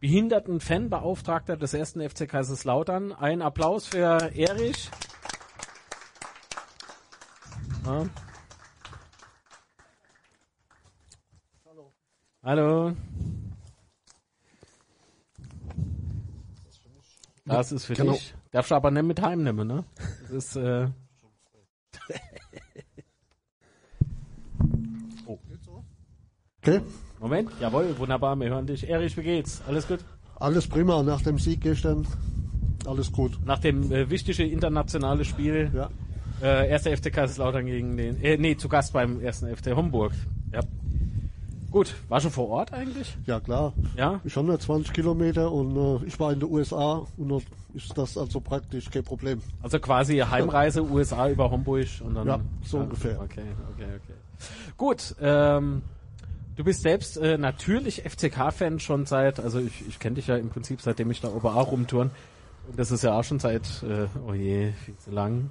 [0.00, 3.12] Behinderten-Fanbeauftragter des ersten FC Kaiserslautern.
[3.12, 4.90] Ein Applaus für Erich.
[7.84, 8.06] Ja.
[12.42, 12.96] Hallo.
[17.44, 18.12] Das ist für Genau.
[18.12, 18.34] dich.
[18.52, 19.84] Darfst du aber nicht mit heimnehmen, ne?
[20.22, 20.88] Das ist, äh,
[26.62, 26.82] Okay,
[27.20, 28.88] Moment, jawohl, wunderbar, wir hören dich.
[28.88, 29.62] Erich, wie geht's?
[29.68, 30.00] Alles gut?
[30.36, 31.02] alles prima.
[31.02, 32.06] Nach dem Sieg gestern,
[32.86, 33.38] alles gut.
[33.44, 35.90] Nach dem äh, wichtigen internationale Spiel, Ja,
[36.42, 40.12] äh, erster FC Kaiserslautern gegen den, äh, nee, zu Gast beim ersten FC Homburg.
[40.52, 40.60] Ja.
[41.70, 43.16] Gut, war schon vor Ort eigentlich?
[43.26, 43.74] ja klar.
[43.96, 44.20] Ja?
[44.26, 48.16] Schon nur 20 Kilometer und äh, ich war in den USA und dort ist das
[48.16, 49.40] also praktisch kein Problem.
[49.62, 52.26] Also quasi Heimreise USA über Homburg und dann.
[52.26, 53.20] Ja, so ungefähr.
[53.20, 54.14] Okay, okay, okay.
[54.78, 55.82] Gut, ähm,
[56.56, 60.50] du bist selbst äh, natürlich FCK-Fan schon seit, also ich, ich kenne dich ja im
[60.50, 62.10] Prinzip seitdem ich da oben auch rumtouren.
[62.68, 65.50] Und das ist ja auch schon seit, äh, oh je, viel zu lang.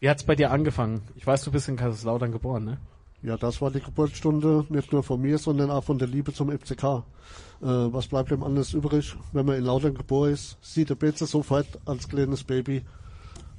[0.00, 1.02] Wie hat's bei dir angefangen?
[1.16, 2.78] Ich weiß, du bist in Kaiserslautern geboren, ne?
[3.22, 6.50] Ja, das war die Geburtsstunde nicht nur von mir, sondern auch von der Liebe zum
[6.50, 6.82] FCK.
[6.84, 11.26] Äh, was bleibt dem anders übrig, wenn man in Lautern geboren ist, sieht der Betze
[11.26, 12.82] sofort als kleines Baby.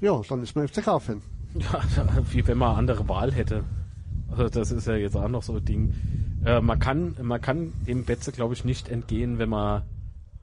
[0.01, 1.21] Ja, dann ist man FCK-Fan.
[1.55, 1.83] Ja,
[2.31, 3.63] wie wenn man andere Wahl hätte.
[4.31, 5.93] Also das ist ja jetzt auch noch so ein Ding.
[6.45, 9.83] Äh, man kann, man kann dem Betze, glaube ich, nicht entgehen, wenn man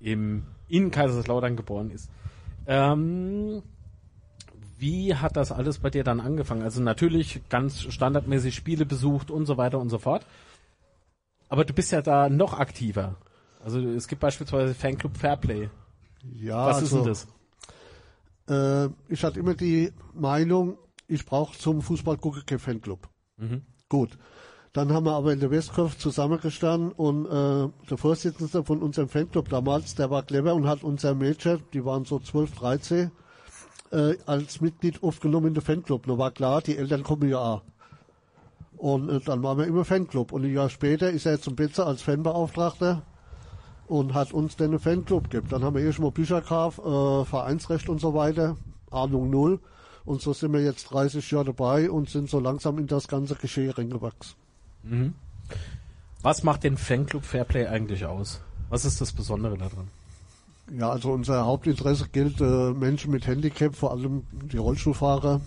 [0.00, 2.10] im, in Kaiserslautern geboren ist.
[2.66, 3.62] Ähm,
[4.78, 6.62] Wie hat das alles bei dir dann angefangen?
[6.62, 10.24] Also natürlich ganz standardmäßig Spiele besucht und so weiter und so fort.
[11.48, 13.16] Aber du bist ja da noch aktiver.
[13.62, 15.68] Also es gibt beispielsweise Fanclub Fairplay.
[16.34, 17.14] Ja, Was ist also, denn
[18.46, 18.88] das?
[18.88, 23.08] Äh, ich hatte immer die Meinung, ich brauche zum Fußball gucken keinen Fanclub.
[23.88, 24.16] Gut.
[24.72, 29.48] Dann haben wir aber in der Westkurve zusammengestanden und äh, der Vorsitzende von unserem Fanclub
[29.48, 33.11] damals, der war clever und hat unser Mädchen, die waren so 12, 13,
[33.90, 36.06] äh, als Mitglied aufgenommen in den Fanclub.
[36.06, 37.62] Da war klar, die Eltern kommen ja auch.
[38.76, 40.30] Und äh, dann waren wir immer Fanclub.
[40.30, 43.02] Und ein Jahr später ist er zum Betzer als Fanbeauftragter
[43.88, 45.48] und hat uns dann einen Fanclub gegeben.
[45.50, 48.56] Dann haben wir erstmal Bücher gekauft, äh, Vereinsrecht und so weiter,
[48.92, 49.59] Ahnung null.
[50.04, 53.35] Und so sind wir jetzt 30 Jahre dabei und sind so langsam in das ganze
[53.35, 54.37] Geschehen reingewachsen.
[56.22, 58.40] Was macht den Fanclub Fairplay eigentlich aus?
[58.68, 59.88] Was ist das Besondere daran?
[60.72, 65.40] Ja, also unser Hauptinteresse gilt äh, Menschen mit Handicap, vor allem die Rollstuhlfahrer.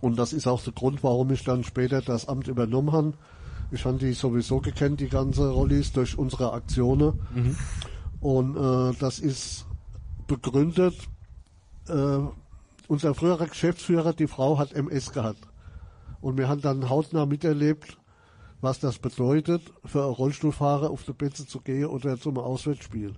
[0.00, 3.14] Und das ist auch der Grund, warum ich dann später das Amt übernommen habe.
[3.70, 7.20] Ich habe die sowieso gekannt, die ganze Rollis, durch unsere Aktionen.
[8.20, 9.66] Und äh, das ist
[10.26, 10.94] begründet,
[11.88, 12.18] äh,
[12.86, 15.40] unser früherer Geschäftsführer, die Frau hat MS gehabt.
[16.20, 17.98] Und wir haben dann hautnah miterlebt,
[18.60, 23.14] was das bedeutet, für einen Rollstuhlfahrer auf die Plätze zu gehen oder zum Auswärtsspiel.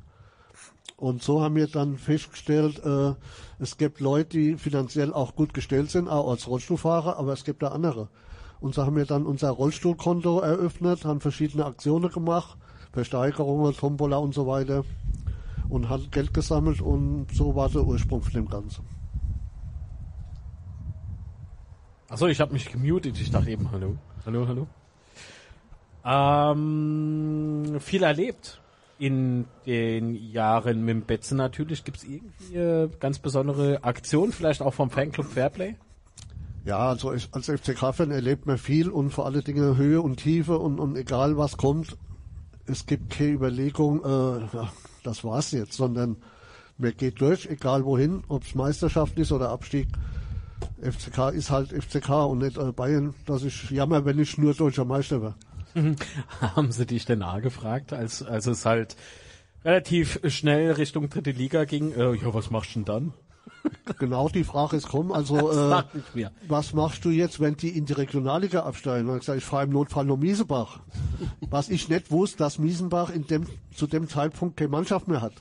[0.96, 3.14] Und so haben wir dann festgestellt, äh,
[3.58, 7.62] es gibt Leute, die finanziell auch gut gestellt sind, auch als Rollstuhlfahrer, aber es gibt
[7.62, 8.08] da andere.
[8.60, 12.58] Und so haben wir dann unser Rollstuhlkonto eröffnet, haben verschiedene Aktionen gemacht,
[12.92, 14.84] Versteigerungen, Tombola und so weiter
[15.70, 18.84] und haben Geld gesammelt und so war der Ursprung von dem Ganzen.
[22.10, 23.18] Achso, ich habe mich gemutet.
[23.20, 23.96] Ich dachte eben, hallo.
[24.26, 24.66] Hallo, hallo.
[26.04, 28.60] Ähm, viel erlebt
[28.98, 31.84] in den Jahren mit dem Betze natürlich.
[31.84, 35.76] Gibt es irgendwie äh, ganz besondere Aktionen, vielleicht auch vom Fanclub Fairplay?
[36.64, 40.58] Ja, also ich, als FCK-Fan erlebt man viel und vor allen Dingen Höhe und Tiefe
[40.58, 41.96] und, und egal was kommt,
[42.66, 44.70] es gibt keine Überlegung, äh, ja,
[45.02, 46.16] das war's jetzt, sondern
[46.76, 49.88] man geht durch, egal wohin, ob es Meisterschaft ist oder Abstieg.
[50.82, 54.84] FCK ist halt FCK und nicht äh, Bayern, dass ich jammer, wenn ich nur deutscher
[54.84, 55.34] Meister wäre.
[56.40, 58.96] Haben sie dich denn angefragt, als, als es halt
[59.64, 61.92] relativ schnell Richtung dritte Liga ging?
[61.92, 63.12] Äh, ja, was machst du denn dann?
[63.98, 65.12] Genau die Frage ist kommen.
[65.12, 65.82] Also äh,
[66.16, 69.08] ich was machst du jetzt, wenn die in die Regionalliga absteigen?
[69.08, 70.80] Und ich gesagt, ich fahre im Notfall nur Miesenbach.
[71.50, 75.34] was ich nicht wusste, dass Miesenbach in dem, zu dem Zeitpunkt keine Mannschaft mehr hat.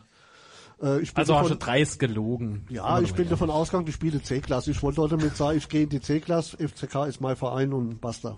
[0.82, 2.66] Äh, ich bin Also hast du davon, dreist gelogen.
[2.70, 4.72] ja, ich bin davon ausgegangen, die spiele C-Klasse.
[4.72, 8.38] Ich wollte damit sagen, ich gehe in die C-Klasse, FCK ist mein Verein und basta.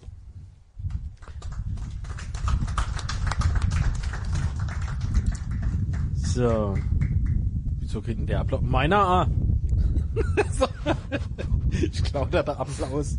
[6.33, 6.75] So.
[7.79, 8.61] Wieso geht denn der Applaus?
[8.61, 9.27] Meiner A.
[10.51, 10.65] So.
[11.71, 13.17] ich klaue da Applaus.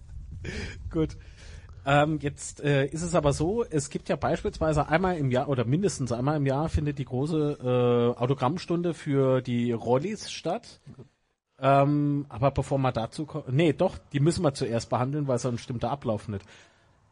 [0.90, 1.16] Gut.
[1.84, 5.64] Ähm, jetzt äh, ist es aber so, es gibt ja beispielsweise einmal im Jahr oder
[5.64, 10.80] mindestens einmal im Jahr findet die große äh, Autogrammstunde für die Rollis statt.
[11.58, 15.62] Ähm, aber bevor wir dazu kommen, nee, doch, die müssen wir zuerst behandeln, weil sonst
[15.62, 16.44] stimmt der Ablauf nicht.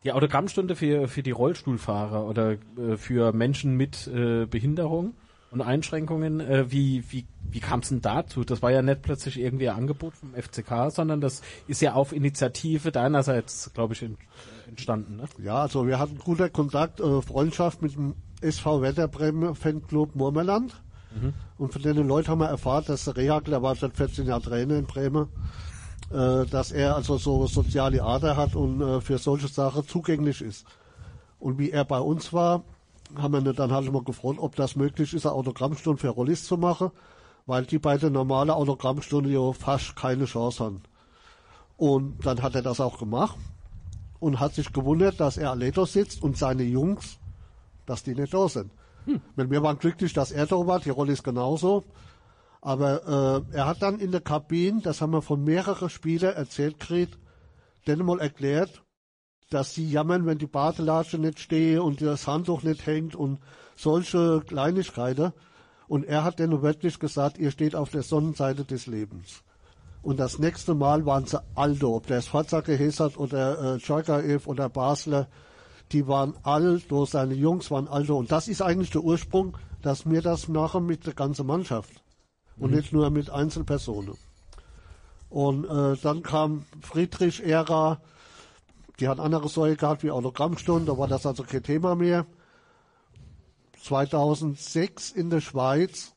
[0.04, 5.14] Die Autogrammstunde für, für die Rollstuhlfahrer oder äh, für Menschen mit äh, Behinderung
[5.50, 8.44] und Einschränkungen, äh, wie, wie, wie kam es denn dazu?
[8.44, 12.12] Das war ja nicht plötzlich irgendwie ein Angebot vom FCK, sondern das ist ja auf
[12.12, 14.18] Initiative deinerseits, glaube ich, ent,
[14.68, 15.16] entstanden.
[15.16, 15.24] Ne?
[15.42, 20.80] Ja, also wir hatten guter Kontakt, äh, Freundschaft mit dem SV Werder Bremen Fanclub Murmeland.
[21.58, 24.42] Und von den Leuten haben wir erfahren, dass der Rehagel, der war seit 14 Jahren
[24.42, 25.28] Trainer in Bremen,
[26.11, 30.66] äh, dass er also so soziale Ader hat und äh, für solche Sachen zugänglich ist.
[31.38, 32.62] Und wie er bei uns war,
[33.16, 36.57] haben wir dann halt mal gefragt, ob das möglich ist, eine Autogrammstunde für Rollis zu
[36.57, 36.90] machen,
[37.46, 40.83] weil die bei der normalen Autogrammstunde ja fast keine Chance haben.
[41.77, 43.37] Und dann hat er das auch gemacht
[44.20, 47.18] und hat sich gewundert, dass er da sitzt und seine Jungs,
[47.87, 48.70] dass die nicht da sind.
[49.35, 51.85] Wenn wir waren glücklich, dass er da war, die Rolle ist genauso.
[52.61, 56.79] Aber äh, er hat dann in der Kabine, das haben wir von mehreren Spielern erzählt
[56.79, 57.18] gekriegt,
[57.87, 58.83] denen mal erklärt,
[59.49, 63.40] dass sie jammern, wenn die Badelatsche nicht stehe und das Handtuch nicht hängt und
[63.77, 65.33] solche Kleinigkeiten.
[65.88, 69.42] Und er hat denen wirklich gesagt, ihr steht auf der Sonnenseite des Lebens.
[70.03, 74.46] Und das nächste Mal waren sie alle, ob der Sforza geheißen hat oder äh, Tschakaev
[74.46, 75.29] oder Basler,
[75.92, 78.14] die waren all seine Jungs waren all da.
[78.14, 81.90] Und das ist eigentlich der Ursprung, dass wir das machen mit der ganzen Mannschaft.
[82.61, 84.16] Und nicht nur mit Einzelpersonen.
[85.29, 88.01] Und äh, dann kam Friedrich Ära,
[88.99, 92.27] die hat andere Säule gehabt wie Autogrammstunden, da war das also kein Thema mehr.
[93.83, 96.14] 2006 in der Schweiz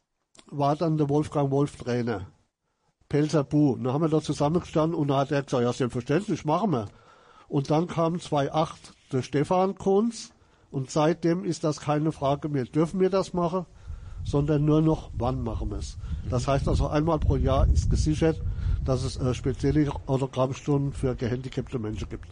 [0.47, 2.27] war dann der Wolfgang Wolf Trainer.
[3.07, 3.73] Pelzer Bu.
[3.73, 6.87] Und dann haben wir da zusammengestanden und dann hat er gesagt, ja, selbstverständlich, machen wir.
[7.47, 8.73] Und dann kam 2.8
[9.11, 10.31] der Stefan Kunz
[10.71, 13.67] und seitdem ist das keine Frage mehr, dürfen wir das machen,
[14.25, 15.97] sondern nur noch, wann machen wir es.
[16.29, 18.41] Das heißt also, einmal pro Jahr ist gesichert,
[18.85, 22.27] dass es äh, spezielle Autogrammstunden für gehandicapte Menschen gibt.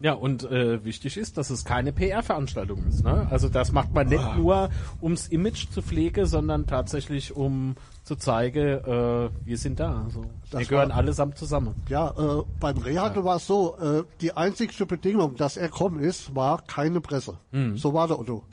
[0.00, 3.02] Ja, und äh, wichtig ist, dass es keine PR-Veranstaltung ist.
[3.02, 3.26] Ne?
[3.30, 4.70] Also das macht man nicht nur,
[5.02, 10.02] ums Image zu pflegen, sondern tatsächlich, um zu zeigen, äh, wir sind da.
[10.04, 11.74] Also, wir Das gehören war- allesamt zusammen.
[11.88, 16.32] Ja, äh, beim Rehagel war es so, äh, die einzigste Bedingung, dass er kommen ist,
[16.36, 17.34] war keine Presse.
[17.74, 18.44] So war der Otto.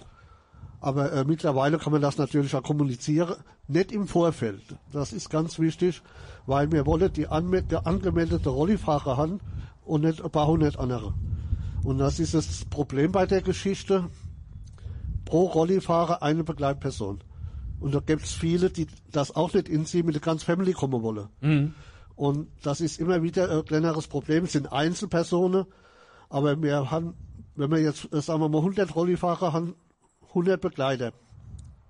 [0.86, 4.62] Aber äh, mittlerweile kann man das natürlich auch kommunizieren, nicht im Vorfeld.
[4.94, 6.04] Das ist ganz wichtig,
[6.46, 9.40] weil wir wollen die, angemeldete Rollifahrer haben
[9.84, 11.16] und nicht ein paar hundert andere.
[11.84, 14.12] Und das ist das Problem bei der Geschichte.
[15.26, 17.24] Pro Rollifahrer eine Begleitperson.
[17.80, 21.02] Und da gibt's viele, die das auch nicht in sie mit der ganzen Family kommen
[21.02, 21.30] wollen.
[22.16, 24.44] Und das ist immer wieder ein kleineres Problem.
[24.44, 25.66] Es sind Einzelpersonen,
[26.30, 27.16] aber wir haben,
[27.56, 29.74] wenn wir jetzt, äh, sagen wir mal, 100 Rollifahrer haben,
[30.36, 31.14] 100 Begleiter.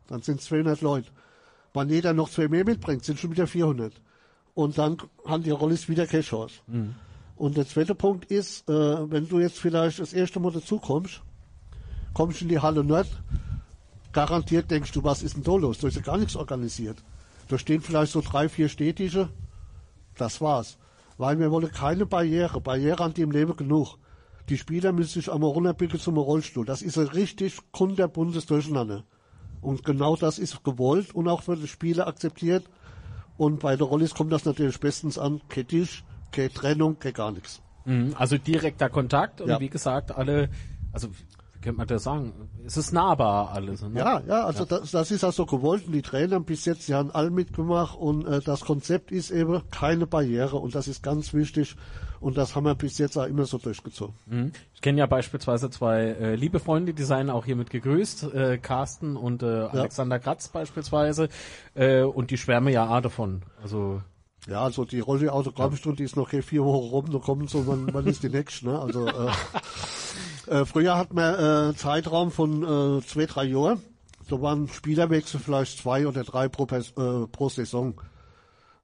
[0.07, 1.09] Dann sind 200 Leute.
[1.73, 3.93] Wenn jeder noch zwei mehr mitbringt, sind schon wieder 400.
[4.53, 6.61] Und dann haben die Rollis wieder keine Chance.
[7.35, 11.21] Und der zweite Punkt ist, äh, wenn du jetzt vielleicht das erste Mal dazukommst,
[12.13, 13.07] kommst in die Halle Nord,
[14.13, 15.79] garantiert denkst du, was ist denn da los?
[15.79, 17.03] Da ist ja gar nichts organisiert.
[17.49, 19.27] Da stehen vielleicht so drei, vier Stehtische,
[20.17, 20.77] das war's.
[21.17, 22.61] Weil wir wollen keine Barriere.
[22.61, 23.97] Barriere haben die im Leben genug.
[24.49, 26.65] Die Spieler müssen sich einmal runterbiegen zum Rollstuhl.
[26.65, 29.03] Das ist ein richtig kunterbuntes Durcheinander.
[29.61, 32.69] Und genau das ist gewollt und auch für die Spieler akzeptiert.
[33.37, 35.41] Und bei der Rollis kommt das natürlich bestens an.
[35.49, 37.61] Kein Tisch, keine Trennung, kein gar nichts.
[37.85, 38.13] Mhm.
[38.17, 39.59] Also direkter Kontakt und Ja.
[39.59, 40.49] wie gesagt, alle,
[40.93, 41.09] also
[41.65, 42.31] könnte man das sagen?
[42.65, 43.81] Es ist nahbar alles.
[43.81, 43.99] Ne?
[43.99, 47.31] Ja, ja, also Das, das ist also gewollt die Trainer bis jetzt, die haben alle
[47.31, 51.75] mitgemacht und äh, das Konzept ist eben keine Barriere und das ist ganz wichtig
[52.19, 54.15] und das haben wir bis jetzt auch immer so durchgezogen.
[54.27, 54.51] Mhm.
[54.73, 59.17] Ich kenne ja beispielsweise zwei äh, liebe Freunde, die seien auch hiermit gegrüßt, äh, Carsten
[59.17, 61.29] und äh, Alexander Kratz beispielsweise,
[61.73, 63.41] äh, und die schwärmen ja auch davon.
[63.61, 64.01] Also
[64.47, 67.91] Ja, also die Rolle Autogrammstunde ist noch keine vier Wochen rum, da kommen so, wann,
[67.93, 68.79] wann ist die nächste, ne?
[68.79, 69.31] Also äh,
[70.47, 73.81] äh, früher hatten wir äh, Zeitraum von äh, zwei, drei Jahren.
[74.29, 77.99] Da waren Spielerwechsel vielleicht zwei oder drei pro, äh, pro Saison.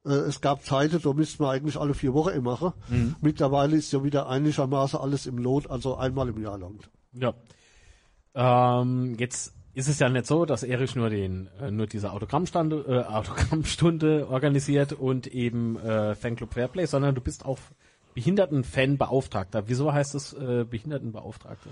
[0.06, 2.74] Äh, es gab Zeiten, da müssten wir eigentlich alle vier Wochen machen.
[3.22, 6.80] Mittlerweile ist ja wieder einigermaßen alles im Lot, also einmal im Jahr lang.
[7.14, 7.34] Ja.
[8.34, 12.86] Ähm, jetzt ist es ja nicht so, dass Erich nur den äh, nur diese Autogrammstunde,
[12.88, 17.60] äh, Autogrammstunde organisiert und eben äh, Fanclub Fairplay, sondern du bist auch
[18.14, 19.64] Behindertenfanbeauftragter.
[19.68, 21.70] Wieso heißt es äh, Behindertenbeauftragter?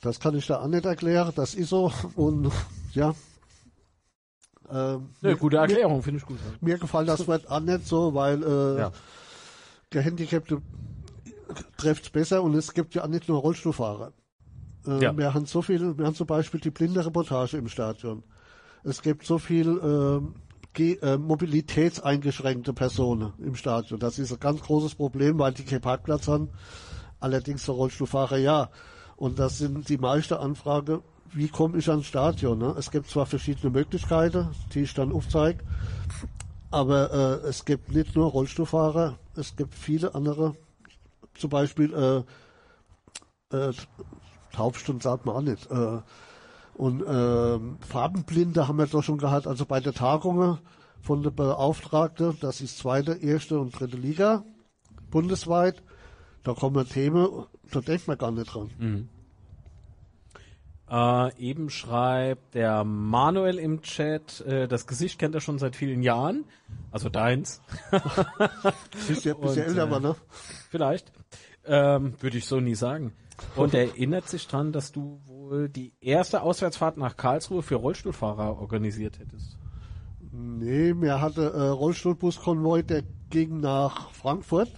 [0.00, 2.50] Das kann ich da auch nicht erklären, das ist so und
[2.92, 3.14] ja.
[4.70, 6.38] Ähm, Ne, gute Erklärung, finde ich gut.
[6.60, 8.92] Mir gefällt das Wort auch nicht so, weil äh, Ja.
[9.90, 10.60] Gehandicapte
[11.76, 14.12] trifft's besser und es gibt ja auch nicht nur Rollstuhlfahrer.
[14.86, 15.16] Äh, Ja.
[15.16, 18.22] Wir haben so viel, wir haben zum Beispiel die blinde Reportage im Stadion.
[18.82, 20.34] Es gibt so viel ähm,
[20.78, 23.98] äh, mobilitätseingeschränkte Personen im Stadion.
[24.00, 26.50] Das ist ein ganz großes Problem, weil die keinen Parkplatz haben.
[27.20, 28.70] Allerdings der Rollstuhlfahrer ja.
[29.16, 32.58] Und das sind die meiste Anfrage, wie komme ich ans Stadion?
[32.58, 32.74] Ne?
[32.78, 35.64] Es gibt zwar verschiedene Möglichkeiten, die ich dann aufzeige,
[36.70, 40.54] aber äh, es gibt nicht nur Rollstuhlfahrer, es gibt viele andere,
[41.34, 42.24] zum Beispiel
[43.52, 43.72] äh, äh,
[44.54, 45.70] Taubstunden sagt man auch nicht.
[45.70, 46.00] Äh,
[46.74, 50.58] und äh, Farbenblinde haben wir doch schon gehabt, also bei der Tagungen
[51.00, 54.44] von der Beauftragte, das ist zweite, erste und dritte Liga
[55.14, 55.80] bundesweit,
[56.42, 58.70] da kommen Themen, da denkt man gar nicht dran.
[60.90, 66.02] Äh, eben schreibt der Manuel im Chat, äh, das Gesicht kennt er schon seit vielen
[66.02, 66.44] Jahren.
[66.90, 67.62] Also deins.
[69.08, 70.16] Bist ja, bist ja älter, äh, ne?
[70.68, 71.12] Vielleicht.
[71.64, 73.12] Ähm, Würde ich so nie sagen.
[73.56, 78.58] Und er erinnert sich dran, dass du wohl die erste Auswärtsfahrt nach Karlsruhe für Rollstuhlfahrer
[78.58, 79.58] organisiert hättest.
[80.32, 84.70] Nee, mir hatte äh, Rollstuhlbuskonvoi, der ging nach Frankfurt.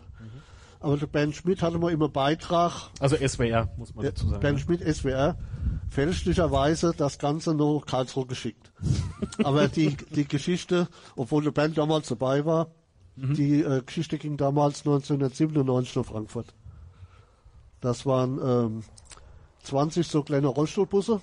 [0.80, 4.40] Aber der Ben Schmidt hatte mal immer Beitrag, Also SWR, muss man dazu sagen.
[4.40, 4.61] Ben ne?
[4.61, 5.36] Schmidt SWR,
[5.88, 8.70] fälschlicherweise das Ganze nach Karlsruhe geschickt.
[9.42, 12.68] Aber die, die Geschichte, obwohl der Ben damals dabei war,
[13.16, 16.54] die äh, Geschichte ging damals 1997 nach Frankfurt.
[17.81, 18.83] Das waren ähm,
[19.62, 21.20] 20 so kleine Rollstuhlbusse,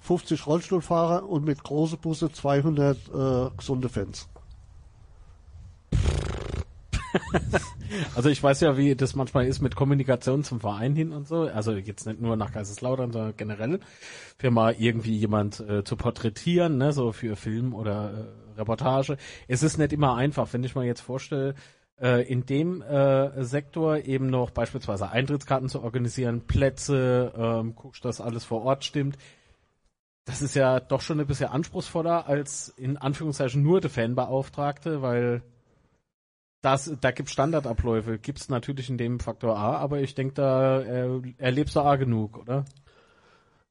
[0.00, 4.28] 50 Rollstuhlfahrer und mit großen Busse 200 äh, gesunde Fans.
[8.14, 11.42] Also ich weiß ja, wie das manchmal ist mit Kommunikation zum Verein hin und so.
[11.42, 13.80] Also jetzt nicht nur nach Kaiserslautern, sondern generell
[14.36, 19.16] für mal irgendwie jemand äh, zu porträtieren, ne, so für Film oder äh, Reportage.
[19.46, 21.54] Es ist nicht immer einfach, wenn ich mal jetzt vorstelle,
[22.00, 28.20] äh, in dem äh, Sektor eben noch beispielsweise Eintrittskarten zu organisieren, Plätze, ähm, guckst, dass
[28.20, 29.18] alles vor Ort stimmt.
[30.24, 35.42] Das ist ja doch schon ein bisschen anspruchsvoller als in Anführungszeichen nur der Fanbeauftragte, weil
[36.60, 41.34] das, da gibt Standardabläufe, gibt's natürlich in dem Faktor A, aber ich denke, da äh,
[41.38, 42.64] erlebst du A genug, oder?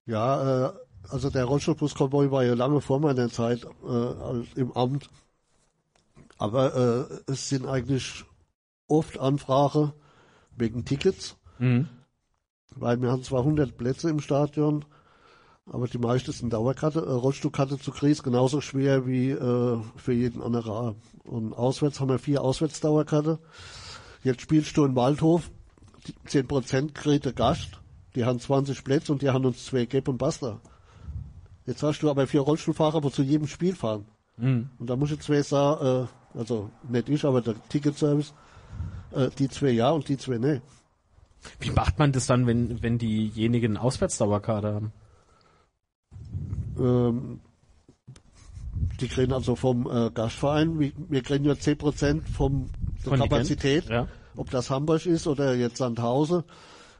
[0.05, 0.73] Ja, äh,
[1.09, 5.09] also der Rollstuhlbus-Konvoi war ja lange vor meiner Zeit äh, im Amt.
[6.38, 8.24] Aber äh, es sind eigentlich
[8.88, 9.94] oft Anfragen
[10.56, 11.88] wegen Tickets, Mhm.
[12.76, 14.86] weil wir haben zwar 100 Plätze im Stadion,
[15.66, 17.00] aber die meisten sind Dauerkarte.
[17.00, 20.96] Äh, Rollstuhlkarte zu kriegen ist genauso schwer wie äh, für jeden anderen.
[21.24, 23.40] Und auswärts haben wir vier Auswärtsdauerkarte.
[24.24, 25.50] Jetzt spielst du in Waldhof,
[26.06, 27.82] die 10% kriegt der Gast,
[28.16, 30.62] die haben 20 Plätze und die haben uns zwei Gap und Basta.
[31.66, 34.06] Jetzt hast du aber vier Rollstuhlfahrer, wo zu jedem Spiel fahren.
[34.38, 34.70] Mhm.
[34.80, 38.34] Und da muss ich zwei sagen, äh, also nicht ich, aber der Ticketservice,
[39.11, 40.61] äh, die zwei ja und die zwei nee.
[41.59, 44.91] Wie macht man das dann, wenn, wenn diejenigen Auswärtsdauerkarte haben?
[46.80, 47.39] Ähm,
[48.99, 52.69] die kriegen also vom äh, Gastverein, wir, kriegen nur 10% vom
[53.05, 53.17] der?
[53.17, 54.07] Kapazität, Ja.
[54.36, 56.43] ob das Hamburg ist oder jetzt Sandhausen.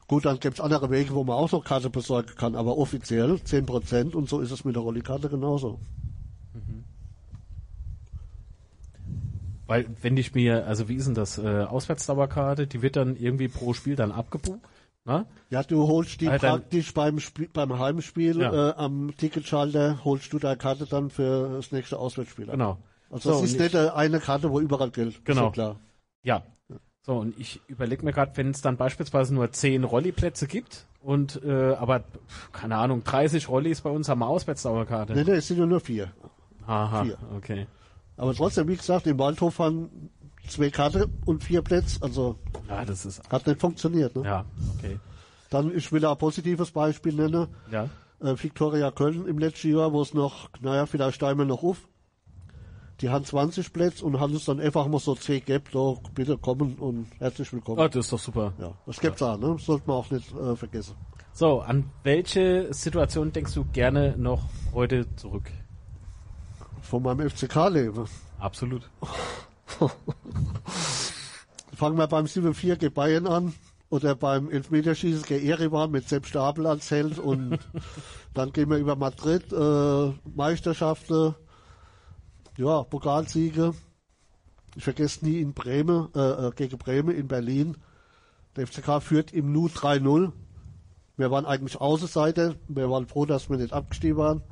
[0.06, 4.14] Gut, dann gibt's andere Wege, wo man auch noch Karte besorgen kann, aber offiziell 10%
[4.14, 5.80] und so ist es mit der Rollikarte genauso.
[9.68, 13.46] Weil, wenn ich mir, also wie ist denn das, äh, Auswärtsdauerkarte, die wird dann irgendwie
[13.48, 14.58] pro Spiel dann abgebucht,
[15.04, 15.26] ne?
[15.50, 16.48] Ja, du holst die Alter.
[16.48, 18.70] praktisch beim Spiel, beim Heimspiel Ja.
[18.70, 22.46] äh, am Ticketschalter, holst du deine Karte dann für das nächste Auswärtsspiel.
[22.46, 22.52] ab.
[22.52, 22.78] Genau.
[23.10, 25.24] Also So, das ist nicht äh, eine Karte, wo überall gilt.
[25.24, 25.42] Genau.
[25.42, 25.76] Ist ja klar.
[26.22, 26.42] Ja.
[27.02, 31.42] So, und ich überlege mir gerade, wenn es dann beispielsweise nur 10 Rolliplätze gibt und
[31.42, 32.04] äh, aber,
[32.52, 35.14] keine Ahnung, 30 Rollis bei uns haben wir Auswärtsdauerkarte.
[35.14, 36.10] Nee, nee, es sind ja nur vier.
[36.66, 37.18] Aha, vier.
[37.34, 37.66] okay.
[38.18, 40.10] Aber trotzdem, wie gesagt, im Waldhof haben
[40.48, 42.36] zwei Karte und vier Plätze, also
[42.68, 44.14] Ja, das ist, hat nicht funktioniert.
[44.16, 44.24] Ne?
[44.24, 44.44] ja,
[44.76, 44.98] okay.
[45.50, 47.88] Dann, ich will ein positives Beispiel nennen, Ja.
[48.20, 51.88] äh, Viktoria Köln im letzten Jahr, wo es noch, naja, vielleicht wir noch auf.
[53.00, 56.36] Die haben 20 Plätze und haben es dann einfach mal so zwei gegeben, so, bitte
[56.36, 57.78] kommen und herzlich willkommen.
[57.78, 58.52] Oh, das ist doch super.
[58.58, 59.56] Ja, das gibt's auch, ne?
[59.60, 60.96] Sollte man auch nicht äh, vergessen.
[61.32, 64.42] So, an welche Situation denkst du gerne noch
[64.74, 65.48] heute zurück?
[66.88, 68.06] Von meinem FCK-Leben.
[68.38, 68.88] Absolut.
[71.76, 73.52] Fangen wir beim 7-4 gegen Bayern an
[73.90, 77.58] oder beim Elfmeterschießen gegen Erevan mit Sepp Stapel als Held und
[78.34, 81.34] dann gehen wir über Madrid, äh, Meisterschaften,
[82.56, 83.74] ja, Pokalsiege.
[84.74, 87.76] Ich vergesse nie in Bremen, äh, äh, gegen Bremen in Berlin.
[88.56, 90.32] Der FCK führt im Nu 3-0.
[91.18, 92.54] Wir waren eigentlich Außenseiter.
[92.66, 94.42] Wir waren froh, dass wir nicht abgestiegen waren.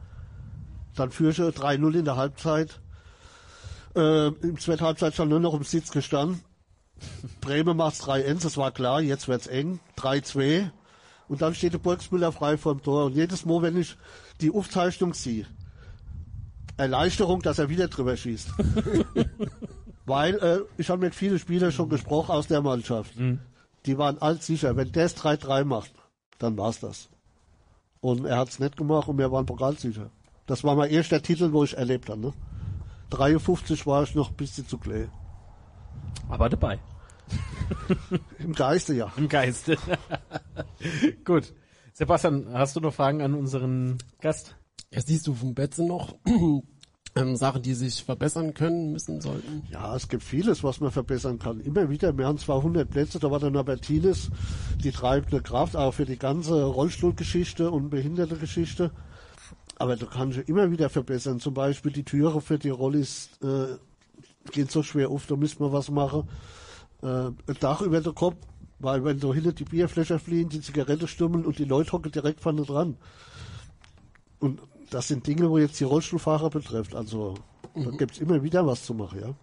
[0.97, 2.81] Dann führte 3-0 in der Halbzeit.
[3.95, 6.41] Äh, Im zweiten Halbzeit stand nur noch im Sitz gestanden.
[7.41, 9.81] Bremen macht 3-1, das war klar, jetzt wird's eng.
[9.99, 10.71] 3-2.
[11.29, 13.07] Und dann steht der Burgsmüller frei vor dem Tor.
[13.07, 13.97] Und jedes Mal, wenn ich
[14.41, 15.47] die Aufzeichnung sehe,
[16.77, 18.51] Erleichterung, dass er wieder drüber schießt.
[20.07, 23.13] Weil äh, ich habe mit vielen Spielern schon gesprochen aus der Mannschaft.
[23.87, 25.93] Die waren alt sicher, wenn der es 3-3 macht,
[26.39, 27.09] dann war's das.
[28.01, 30.11] Und er hat's nicht gemacht und wir waren pokalsicher.
[30.47, 32.21] Das war mein erster Titel, wo ich erlebt habe.
[32.21, 32.33] Ne?
[33.11, 35.11] 53 war ich noch ein bisschen zu klein.
[36.29, 36.79] Aber dabei.
[38.39, 39.13] Im Geiste ja.
[39.17, 39.77] Im Geiste.
[41.25, 41.53] Gut.
[41.93, 44.57] Sebastian, hast du noch Fragen an unseren Gast?
[44.93, 46.17] Ja, siehst du vom Betze noch
[47.17, 49.63] ähm, Sachen, die sich verbessern können, müssen, sollten?
[49.71, 51.61] Ja, es gibt vieles, was man verbessern kann.
[51.61, 54.31] Immer wieder, wir haben zwar 100 Plätze, da war der Norbertines
[54.83, 58.93] die treibende Kraft, auch für die ganze Rollstuhlgeschichte und Behindertengeschichte.
[59.79, 61.41] Aber du kannst immer wieder verbessern.
[61.41, 63.77] Zum Beispiel die Türe für die Rollis äh,
[64.53, 66.29] gehen so schwer auf, da müssen wir was machen.
[67.03, 68.37] Äh, ein Dach über den Kopf,
[68.79, 72.41] weil wenn so hinter die Bierfläche fliehen, die Zigarette stummeln und die Leute hocken direkt
[72.41, 72.97] vorne dran.
[74.39, 74.61] Und
[74.91, 76.95] das sind Dinge, wo jetzt die Rollstuhlfahrer betrifft.
[76.95, 77.35] Also
[77.75, 79.35] da gibt's immer wieder was zu machen, ja.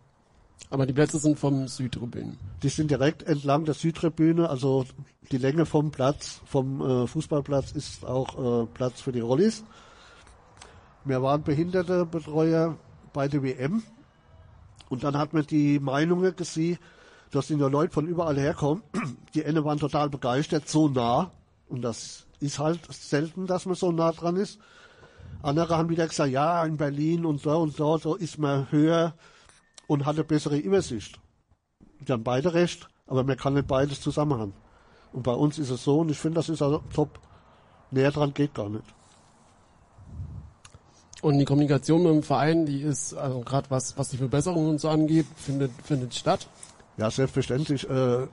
[0.70, 2.38] Aber die Plätze sind vom Südtribünen.
[2.64, 4.86] Die sind direkt entlang der Südtribüne, also
[5.32, 9.64] die Länge vom Platz, vom äh, Fußballplatz ist auch äh, Platz für die Rollis.
[11.06, 12.78] Wir waren Behindertebetreuer
[13.12, 13.84] bei der WM
[14.90, 16.78] und dann hat man die Meinungen gesehen,
[17.32, 18.84] dass die Leute von überall herkommen.
[19.34, 21.32] Die eine waren total begeistert, so nah.
[21.68, 24.60] Und das ist halt selten, dass man so nah dran ist.
[25.42, 29.14] Andere haben wieder gesagt, ja, in Berlin und da und da, da ist man höher
[29.88, 31.20] und hat eine bessere Übersicht.
[32.00, 34.54] Die haben beide recht, aber man kann nicht beides zusammen haben.
[35.12, 37.20] Und bei uns ist es so, und ich finde, das ist also top.
[37.92, 38.86] Näher dran geht gar nicht.
[41.24, 44.82] Und die Kommunikation mit dem Verein, die ist, also gerade was, was die Verbesserungen und
[44.82, 46.48] so angeht, findet, findet statt.
[46.98, 47.90] Ja, selbstverständlich.
[47.90, 48.28] Äh,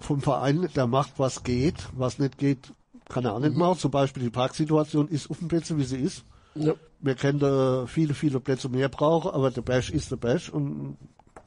[0.00, 1.74] vom Verein, der macht, was geht.
[1.94, 2.72] Was nicht geht,
[3.10, 3.78] kann er auch nicht machen.
[3.78, 6.24] Zum Beispiel die Parksituation ist auf dem Plätze, wie sie ist.
[6.54, 6.72] Ja.
[7.00, 10.96] Wir können äh, viele, viele Plätze mehr brauchen, aber der Bash ist der Bash und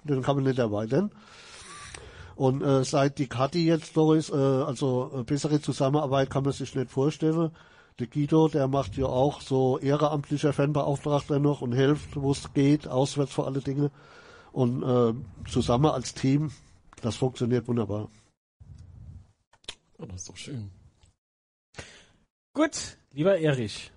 [0.04, 1.10] den kann man nicht erweitern.
[2.36, 6.54] Und äh, seit die Kati jetzt da ist, äh, also äh, bessere Zusammenarbeit kann man
[6.54, 7.50] sich nicht vorstellen.
[8.00, 12.88] Der Guido, der macht ja auch so ehrenamtlicher Fanbeauftragter noch und hilft, wo es geht,
[12.88, 13.92] auswärts vor alle Dinge.
[14.52, 15.14] Und äh,
[15.50, 16.52] zusammen als Team,
[17.02, 18.10] das funktioniert wunderbar.
[19.98, 20.72] Oh, das ist doch schön.
[22.54, 23.92] Gut, lieber Erich.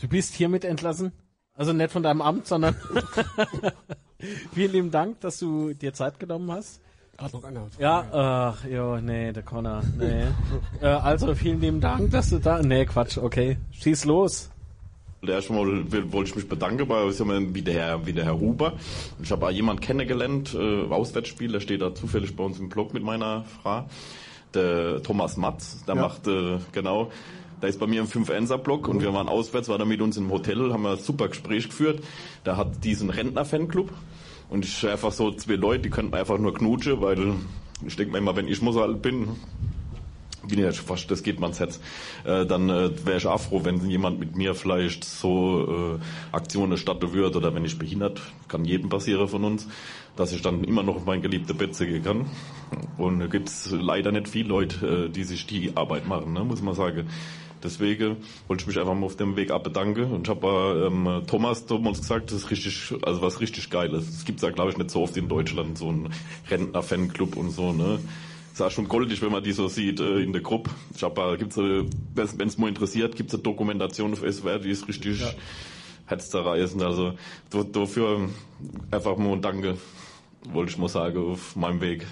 [0.00, 1.12] Du bist hiermit entlassen.
[1.54, 2.74] Also nicht von deinem Amt, sondern
[4.54, 6.80] vielen lieben Dank, dass du dir Zeit genommen hast.
[7.18, 7.66] Gerade noch einer.
[7.78, 10.24] Ja, ach, jo, nee, der Connor, nee.
[10.80, 13.58] äh, also vielen lieben Dank, dass du da, nee, Quatsch, okay.
[13.72, 14.50] Schieß los.
[15.24, 15.66] Erstmal
[16.12, 18.72] wollte ich mich bedanken bei wie der, Herr, wie der Herr Huber.
[19.22, 22.92] Ich habe auch jemand kennengelernt, äh, Auswärtsspiel, der steht da zufällig bei uns im Blog
[22.92, 23.84] mit meiner Frau.
[24.52, 26.02] Der Thomas Matz, der Ja.
[26.02, 27.12] macht, äh, genau,
[27.62, 30.28] der ist bei mir im 5-1er-Block und wir waren auswärts, war da mit uns im
[30.30, 32.02] Hotel, haben wir ein super Gespräch geführt.
[32.44, 33.90] Der hat diesen Rentner-Fanclub
[34.52, 37.34] und ich einfach so zwei Leute, die könnten einfach nur knutschen, weil
[37.86, 39.28] ich denke mir immer, wenn ich muss alt bin,
[40.46, 41.80] bin ja fast, das geht man ans Herz.
[42.24, 46.76] Äh, dann äh, wäre ich auch froh, wenn jemand mit mir vielleicht so äh, Aktionen
[46.76, 49.68] starten würde oder wenn ich behindert, kann jedem passieren von uns,
[50.16, 52.26] dass ich dann immer noch mein geliebte Bett gehen kann.
[52.98, 56.60] Und da gibt's leider nicht viele Leute, äh, die sich die Arbeit machen, ne, muss
[56.60, 57.08] man sagen.
[57.62, 58.16] Deswegen
[58.48, 60.10] wollte ich mich einfach mal auf dem Weg ab bedanken.
[60.12, 64.08] Und ich habe ähm, Thomas damals gesagt, das ist richtig, also was richtig Geiles.
[64.08, 66.08] Es gibt's ja, glaube ich, nicht so oft in Deutschland, so ein
[66.50, 67.98] Rentner-Fanclub und so, ne.
[68.52, 70.70] Ist auch schon goldig, wenn man die so sieht äh, in der Gruppe.
[70.94, 71.84] Ich hab, äh, gibt's, äh,
[72.14, 75.30] wenn es mal interessiert, gibt's eine Dokumentation auf SWR, die ist richtig ja.
[76.06, 76.82] herzzerreißend.
[76.82, 77.14] Also
[77.50, 78.28] da- dafür
[78.90, 79.78] einfach mal ein Danke,
[80.52, 82.06] wollte ich mal sagen, auf meinem Weg.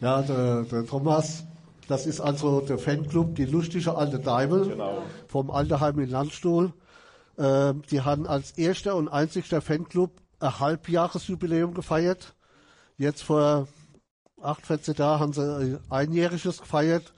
[0.00, 1.44] Ja, der, der Thomas,
[1.88, 5.02] das ist also der Fanclub, die lustige alte Deibel Genau.
[5.28, 6.72] vom Alterheim in Landstuhl.
[7.38, 12.34] Ähm, die haben als erster und einzigster Fanclub ein Halbjahresjubiläum gefeiert.
[12.96, 13.66] Jetzt vor
[14.40, 17.12] acht, 14 Jahren haben sie ein einjähriges gefeiert.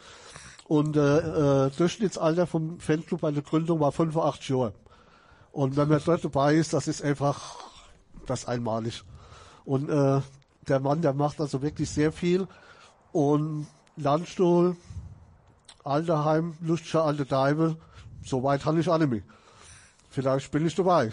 [0.68, 4.72] Und äh, äh, Durchschnittsalter vom Fanclub bei der Gründung war 85 Jahre.
[5.52, 7.56] Und wenn man dort dabei ist, das ist einfach
[8.26, 9.02] das einmalig.
[9.64, 10.20] Und äh,
[10.68, 12.48] der Mann, der macht also wirklich sehr viel.
[13.12, 13.66] Und
[13.96, 14.76] Landstuhl,
[15.84, 17.76] Alterheim, Lustscher alte Deibel,
[18.24, 19.22] so weit habe ich mit.
[20.10, 21.12] Vielleicht bin ich dabei.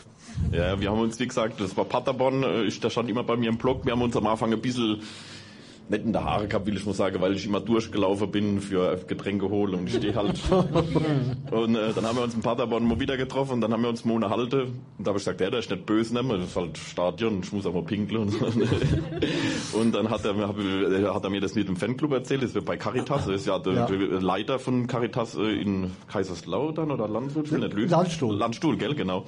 [0.51, 3.49] Ja, wir haben uns, wie gesagt, das war Paderborn, äh, da stand immer bei mir
[3.49, 5.01] im Blog, wir haben uns am Anfang ein bisschen
[5.89, 8.97] nicht in der Haare gehabt, will ich mal sagen, weil ich immer durchgelaufen bin für
[9.07, 10.39] Getränke holen und ich stehe halt.
[11.51, 13.89] und äh, dann haben wir uns in Paderborn mal wieder getroffen und dann haben wir
[13.89, 14.61] uns mal unterhalten
[14.97, 16.23] und da habe ich gesagt, ja, der ist nicht böse, ne?
[16.37, 18.33] das ist halt Stadion, ich muss auch mal pinkeln
[19.73, 22.53] und dann hat er, hab, äh, hat er mir das mit dem Fanclub erzählt, das
[22.53, 23.85] wird bei Caritas, das ist ja der, Ja.
[23.85, 27.89] der Leiter von Caritas äh, in Kaiserslautern oder Landshut, ich will nicht lügen.
[27.89, 28.35] Landstuhl.
[28.35, 29.25] Landstuhl, gell, genau.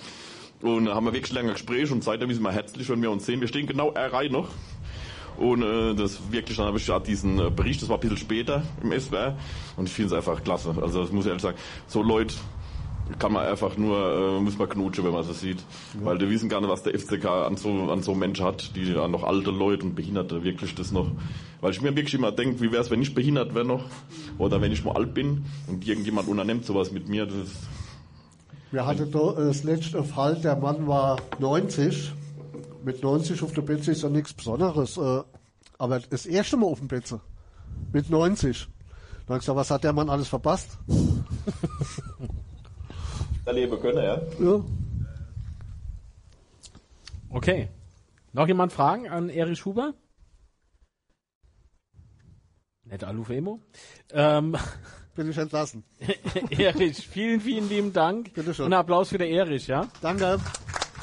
[0.61, 3.25] Und da haben wir wirklich lange Gespräch und seitdem ist immer herzlich, wenn wir uns
[3.25, 3.41] sehen.
[3.41, 4.47] Wir stehen genau eine Reihe noch.
[5.37, 8.17] Und äh, das wirklich, dann habe ich ja diesen äh, Bericht, das war ein bisschen
[8.17, 9.37] später im SWR
[9.77, 10.75] und ich finde es einfach klasse.
[10.81, 11.57] Also das muss ich ehrlich sagen,
[11.87, 12.35] so Leute
[13.19, 15.63] kann man einfach nur, äh, muss man knutschen, wenn man das sieht.
[16.01, 18.95] Weil die wissen gar nicht, was der FCK an so, an so Menschen hat, die
[18.95, 21.11] an noch alte Leute und Behinderte wirklich das noch.
[21.61, 23.85] Weil ich mir wirklich immer denke, wie wäre es, wenn ich behindert wäre noch
[24.37, 27.25] oder wenn ich mal alt bin und irgendjemand unternimmt sowas mit mir.
[27.25, 27.57] Das ist,
[28.71, 32.11] Wir hatten da äh, das letzte Fall, der Mann war 90.
[32.85, 34.97] Mit 90 auf der Betze ist ja nichts Besonderes.
[34.97, 35.23] Äh,
[35.79, 37.19] aber das erste Mal auf dem Betze.
[37.91, 38.67] Mit 90.
[39.25, 40.77] Dann hab ich gesagt, was hat der Mann alles verpasst?
[43.45, 44.21] erleben können, ja.
[44.39, 44.63] Ja.
[47.29, 47.69] Okay.
[48.33, 49.95] Noch jemand Fragen an Erich Huber?
[52.83, 53.61] Nett Alufemo.
[54.11, 54.55] Ähm,
[55.15, 55.83] Bin ich entlassen.
[56.51, 58.31] Erich, vielen, vielen lieben Dank.
[58.35, 58.65] Bitteschön.
[58.65, 59.87] Und Applaus für der Erich, ja?
[60.01, 60.37] Danke.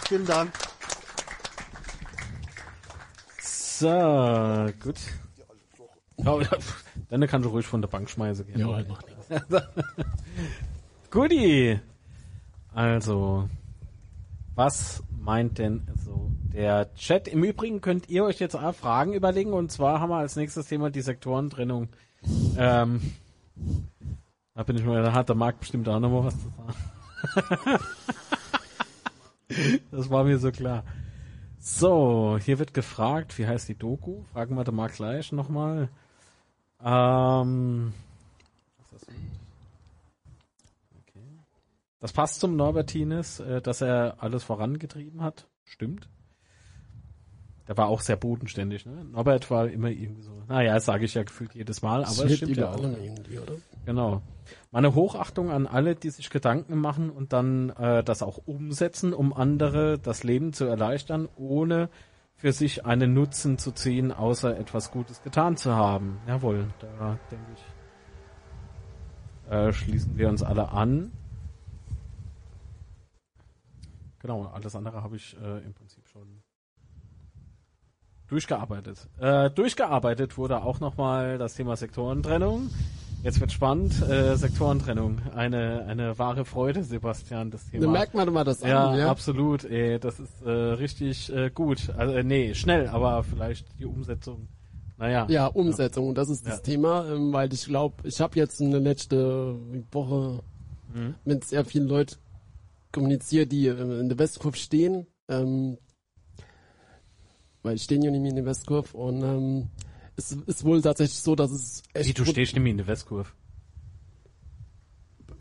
[0.06, 0.52] Vielen Dank.
[3.82, 3.88] So,
[4.78, 4.94] gut.
[6.18, 6.38] Ja,
[7.08, 8.46] dann kannst du ruhig von der Bank schmeißen.
[8.46, 8.60] gehen.
[8.60, 9.28] Ja, macht nichts.
[11.10, 11.80] Guti.
[12.72, 13.48] Also,
[14.54, 17.26] was meint denn so der Chat?
[17.26, 20.68] Im Übrigen könnt ihr euch jetzt auch Fragen überlegen und zwar haben wir als nächstes
[20.68, 21.88] Thema die Sektorentrennung.
[22.56, 23.00] Ähm,
[24.54, 27.82] da bin ich mal, da hat der Marc bestimmt auch noch mal was zu sagen.
[29.90, 30.84] das war mir so klar.
[31.64, 34.24] So, hier wird gefragt, wie heißt die Doku?
[34.32, 35.90] Fragen wir da mal gleich nochmal.
[36.84, 37.92] Ähm,
[38.78, 39.14] was ist das?
[41.02, 41.24] Okay.
[42.00, 45.46] das passt zum Norbertines, äh, dass er alles vorangetrieben hat.
[45.62, 46.08] Stimmt.
[47.68, 49.04] Der war auch sehr bodenständig, ne?
[49.04, 52.36] Norbert war immer irgendwie so, naja, das sage ich ja gefühlt jedes Mal, aber es
[52.38, 52.82] stimmt ja auch.
[52.82, 53.52] irgendwie, oder?
[53.84, 54.22] Genau.
[54.70, 59.32] Meine Hochachtung an alle, die sich Gedanken machen und dann äh, das auch umsetzen, um
[59.32, 61.88] andere das Leben zu erleichtern, ohne
[62.34, 66.18] für sich einen Nutzen zu ziehen, außer etwas Gutes getan zu haben.
[66.26, 71.12] Jawohl, da denke ich, äh, schließen wir uns alle an.
[74.20, 76.42] Genau, alles andere habe ich äh, im Prinzip schon
[78.28, 79.08] durchgearbeitet.
[79.18, 82.70] Äh, durchgearbeitet wurde auch nochmal das Thema Sektorentrennung.
[83.22, 84.02] Jetzt wird spannend.
[84.08, 85.20] Äh, Sektorentrennung.
[85.34, 87.86] Eine, eine wahre Freude, Sebastian, das Thema.
[87.86, 89.10] Da merkt man immer das ja, an, ja.
[89.10, 89.64] absolut.
[89.64, 91.90] Ey, das ist äh, richtig äh, gut.
[91.96, 94.48] Also, äh, nee, schnell, aber vielleicht die Umsetzung.
[94.98, 95.26] Naja.
[95.28, 96.62] Ja, Umsetzung, und das ist das Ja.
[96.62, 99.56] Thema, ähm, weil ich glaube, ich habe jetzt eine letzte
[99.92, 100.40] Woche
[100.94, 101.14] Mhm.
[101.24, 102.16] mit sehr vielen Leuten
[102.92, 105.78] kommuniziert, die ähm, in der Westkurve stehen, ähm,
[107.62, 109.68] weil ich stehen ja nicht mehr in der Westkurve und ähm,
[110.16, 113.30] es ist wohl tatsächlich so, dass es echt Wie, du stehst nämlich in der Westkurve.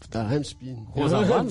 [0.10, 0.88] daheim spielen.
[0.94, 1.48] Großer Mann.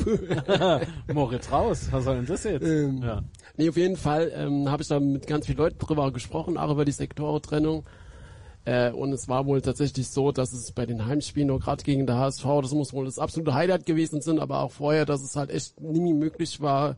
[1.13, 1.89] Moritz raus.
[1.91, 2.67] Was soll denn das jetzt?
[2.67, 3.23] Ähm, ja.
[3.57, 6.71] Nee, auf jeden Fall ähm, habe ich da mit ganz vielen Leuten drüber gesprochen, auch
[6.71, 7.85] über die Sektorentrennung.
[8.65, 12.07] Äh, und es war wohl tatsächlich so, dass es bei den Heimspielen, nur gerade gegen
[12.07, 15.37] der HSV, das muss wohl das absolute Highlight gewesen sein, aber auch vorher, dass es
[15.37, 16.97] halt echt nie möglich war,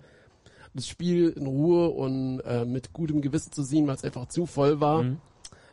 [0.74, 4.46] das Spiel in Ruhe und äh, mit gutem Gewissen zu sehen, weil es einfach zu
[4.46, 5.04] voll war.
[5.04, 5.18] Mhm.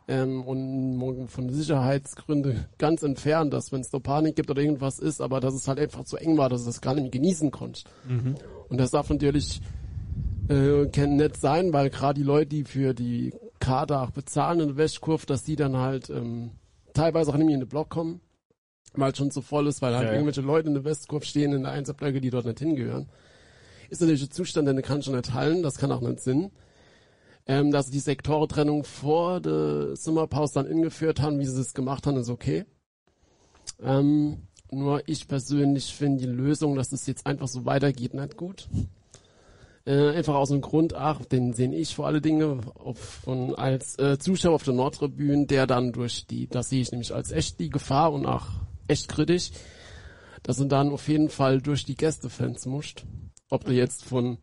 [0.09, 5.21] Ähm, und von Sicherheitsgründen ganz entfernt, dass wenn es da Panik gibt oder irgendwas ist,
[5.21, 7.87] aber dass es halt einfach zu eng war, dass du das gar nicht genießen konntest.
[8.69, 9.61] Und das darf natürlich
[10.49, 14.67] äh, kann nett sein, weil gerade die Leute, die für die Karte auch bezahlen in
[14.69, 16.51] der Westkurve, dass die dann halt ähm,
[16.93, 18.21] teilweise auch nicht mehr in den Block kommen,
[18.93, 20.13] weil es schon zu voll ist, weil halt Ja, ja.
[20.15, 23.09] irgendwelche Leute in der Westkurve stehen in der Einsatzblöcke, die dort nicht hingehören.
[23.89, 26.51] Ist natürlich ein Zustand, den kann schon nicht halten, das kann auch nicht Sinn.
[27.49, 32.05] Ähm, dass sie die Sektorentrennung vor der Sommerpause dann eingeführt haben, wie sie es gemacht
[32.05, 32.65] haben, ist okay.
[33.81, 38.69] Ähm, nur ich persönlich finde die Lösung, dass es jetzt einfach so weitergeht, nicht gut.
[39.83, 43.97] Äh, einfach aus dem Grund, ach, den sehe ich vor alle Dinge auf, von, als
[43.97, 47.59] äh, Zuschauer auf der Nordtribüne, der dann durch die, das sehe ich nämlich als echt
[47.59, 48.45] die Gefahr und auch
[48.87, 49.49] echt kritisch,
[50.43, 53.05] dass er dann auf jeden Fall durch die Gästefans musst.
[53.49, 54.37] Ob du jetzt von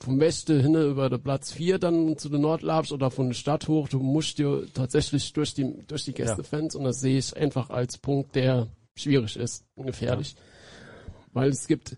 [0.00, 3.68] vom Westen hin über den Platz 4 dann zu der Nordlabs oder von der Stadt
[3.68, 7.70] hoch, du musst dir tatsächlich durch die, durch die Gästefans und das sehe ich einfach
[7.70, 10.34] als Punkt, der schwierig ist und gefährlich.
[11.32, 11.96] Weil es gibt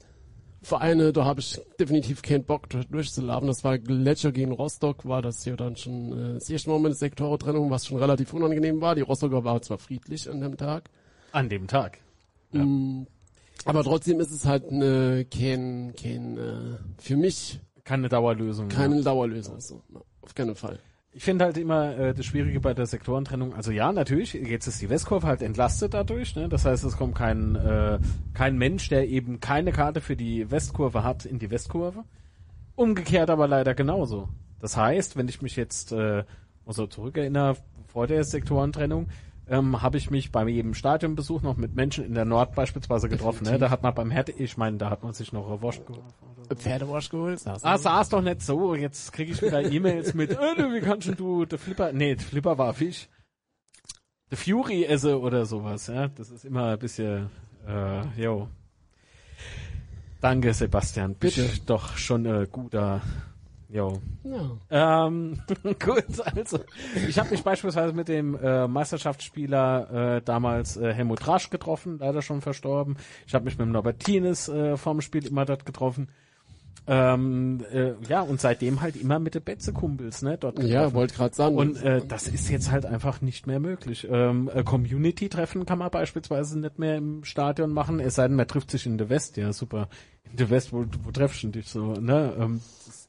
[0.63, 3.47] Vereine, da habe ich definitiv keinen Bock durch- durchzulaufen.
[3.49, 6.91] Das war Gletscher gegen Rostock, war das hier dann schon äh, das erste Mal mit
[6.91, 8.95] der Sektorentrennung, was schon relativ unangenehm war.
[8.95, 10.91] Die Rostocker war zwar friedlich an dem Tag,
[11.33, 11.99] An dem Tag.
[12.53, 12.65] Ja.
[12.65, 13.07] Mm,
[13.65, 18.69] aber trotzdem ist es halt ne, kein, kein äh, für mich Keine Dauerlösung.
[18.69, 19.03] keine ja.
[19.03, 19.61] Dauerlösung.
[19.61, 20.79] So, ja, auf keinen Fall.
[21.13, 24.83] Ich finde halt immer äh, das Schwierige bei der Sektorentrennung, also ja, natürlich, jetzt ist
[24.83, 26.49] die Westkurve halt entlastet dadurch, ne?
[26.51, 27.99] Das heißt, es kommt kein, äh,
[28.35, 32.05] kein Mensch, der eben keine Karte für die Westkurve hat, in die Westkurve.
[32.75, 34.29] Umgekehrt aber leider genauso.
[34.61, 36.25] Das heißt, wenn ich mich jetzt äh,
[36.67, 37.57] so zurückerinnere,
[37.87, 39.07] vor der Sektorentrennung,
[39.49, 43.45] ähm, habe ich mich bei jedem Stadionbesuch noch mit Menschen in der Nord beispielsweise getroffen.
[43.45, 43.59] Ne?
[43.59, 46.13] Da hat man beim Härte, ich meine, da hat man sich noch eine Wurst geholfen.
[46.55, 47.43] Pferdewasch geholt?
[47.45, 48.75] Ah, saß doch nicht so.
[48.75, 52.15] Jetzt kriege ich wieder E-Mails mit, äh, du, wie kannst denn du, der Flipper, nee,
[52.15, 53.09] der Flipper war Fisch.
[54.31, 56.09] Der Fury esse oder sowas, ja.
[56.09, 57.31] Das ist immer ein bisschen,
[57.67, 58.49] äh, jo.
[60.21, 61.15] Danke, Sebastian.
[61.15, 61.61] Bist Bitte.
[61.67, 63.01] doch schon ein guter,
[63.77, 64.01] jo.
[64.25, 65.07] Ja.
[65.07, 65.39] Ähm,
[65.85, 66.61] gut, also
[67.09, 72.23] ich habe mich beispielsweise mit dem äh, Meisterschaftsspieler äh, damals äh, Helmut Rasch getroffen, leider
[72.23, 72.97] schon verstorben.
[73.27, 76.09] Ich habe mich mit dem Norbert Tienes äh, vorm Spiel immer dort getroffen.
[76.89, 81.35] Ähm, äh, ja, und seitdem halt immer mit den Betze-Kumpels, ne, dort Ja, wollte gerade
[81.35, 81.57] sagen.
[81.57, 84.07] Und äh, das ist jetzt halt einfach nicht mehr möglich.
[84.09, 88.47] Ähm, äh, Community-Treffen kann man beispielsweise nicht mehr im Stadion machen, es sei denn, man
[88.47, 89.89] trifft sich in der West, ja super.
[90.31, 92.33] In der West, wo, wo treffst du dich so, ne?
[92.39, 93.06] Ähm, das,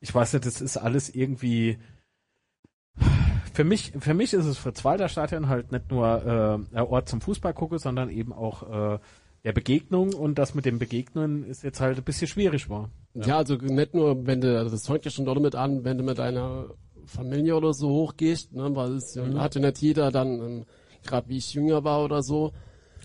[0.00, 1.78] ich weiß nicht, das ist alles irgendwie.
[3.52, 7.20] Für mich, für mich ist es für Zwalder Stadion halt nicht nur äh, Ort zum
[7.20, 8.98] Fußball gucken, sondern eben auch äh,
[9.44, 12.90] der Begegnung und das mit dem Begegnen ist jetzt halt ein bisschen schwierig war.
[13.14, 13.38] ja.
[13.38, 16.04] also nicht nur, wenn du, also das fängt ja schon dort mit an, wenn du
[16.04, 16.66] mit deiner
[17.06, 19.40] Familie oder so hochgehst, ne, weil es ja- Mhm.
[19.40, 20.66] hat ja nicht jeder dann, ähm,
[21.04, 22.52] gerade wie ich jünger war oder so,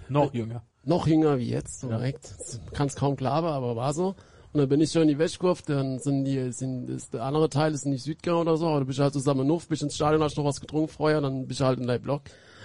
[0.09, 0.63] Noch jünger.
[0.83, 2.35] noch jünger wie jetzt, direkt,
[2.73, 4.15] kann es kaum glauben, aber war so.
[4.55, 7.49] Und dann bin ich schon in die Wäschkurve, dann sind die, sind, ist, der andere
[7.49, 9.95] Teil ist nicht Südgau oder so, aber du bist halt zusammen in Nuff, bist ins
[9.95, 12.21] Stadion, hast noch was getrunken vorher, dann bist du halt in deinem Block.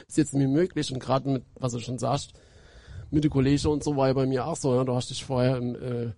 [0.07, 2.33] Ist jetzt mir möglich und gerade mit, was du schon sagst,
[3.11, 5.25] mit den Kollegen und so war ja bei mir auch so, ja, du hast dich
[5.25, 6.13] vorher im, äh,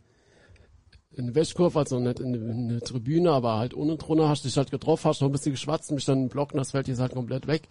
[1.13, 4.59] in der Wäschkurve, also nicht in, in der Tribüne, aber halt unten drunter, hast dich
[4.59, 7.01] halt getroffen, hast noch ein bisschen geschwatzt, bist dann im Block und das fällt jetzt
[7.01, 7.63] halt komplett weg.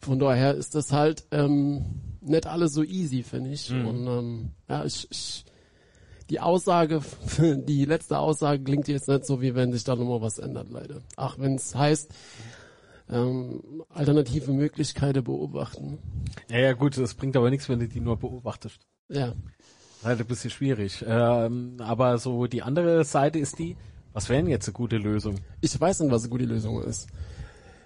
[0.00, 1.84] Von daher ist das halt ähm,
[2.20, 3.70] nicht alles so easy, finde ich.
[3.70, 5.44] Und ähm, ja, ich, ich
[6.32, 7.02] die Aussage,
[7.38, 11.02] die letzte Aussage klingt jetzt nicht so, wie wenn sich da nochmal was ändert, leider.
[11.16, 12.10] Ach, wenn es heißt,
[13.10, 15.98] ähm, alternative Möglichkeiten beobachten.
[16.48, 18.80] Ja, ja, gut, das bringt aber nichts, wenn du die nur beobachtest.
[19.10, 19.34] Ja.
[20.02, 21.04] Halt ein bisschen schwierig.
[21.06, 23.76] Ähm, aber so die andere Seite ist die,
[24.14, 25.34] was wäre denn jetzt eine gute Lösung?
[25.60, 27.08] Ich weiß nicht, was eine gute Lösung ist.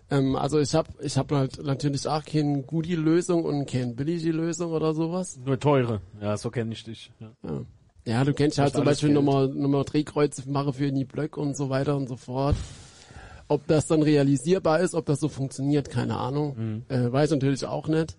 [0.08, 4.30] Ähm, also ich habe ich hab halt natürlich auch keine gute Lösung und keine billige
[4.30, 5.36] Lösung oder sowas.
[5.44, 6.00] Nur teure.
[6.20, 7.10] Ja, so kenne ich dich.
[7.18, 7.32] Ja.
[7.42, 7.64] Ja.
[8.06, 9.24] Ja, du kennst halt Kostet zum Beispiel Geld.
[9.24, 12.56] nochmal, nochmal Drehkreuze machen für die Blöcke und so weiter und so fort.
[13.48, 16.84] Ob das dann realisierbar ist, ob das so funktioniert, keine Ahnung.
[16.88, 18.16] Äh, weiß natürlich auch nicht.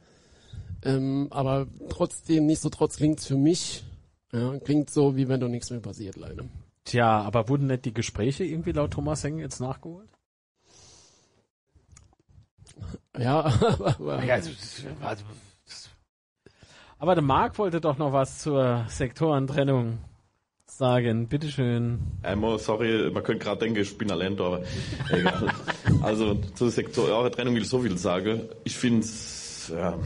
[0.83, 3.83] Ähm, aber trotzdem, nichtsdestotrotz klingt's für mich,
[4.31, 6.43] ja, klingt so, wie wenn doch nichts mehr passiert, leider.
[6.83, 10.09] Tja, aber wurden nicht die Gespräche irgendwie laut Thomas Heng jetzt nachgeholt?
[13.17, 13.45] Ja,
[13.99, 14.51] aber, Ja, also,
[15.01, 15.23] also,
[16.99, 19.99] aber der Marc wollte doch noch was zur Sektorentrennung
[20.65, 21.27] sagen.
[21.27, 21.99] Bitteschön.
[22.23, 24.61] Einmal, sorry, man könnte gerade denken, ich bin allein da, aber
[25.11, 25.47] egal.
[26.01, 28.41] Also zur Sektorentrennung will ich so viel sagen.
[28.63, 29.97] Ich finde es, ja,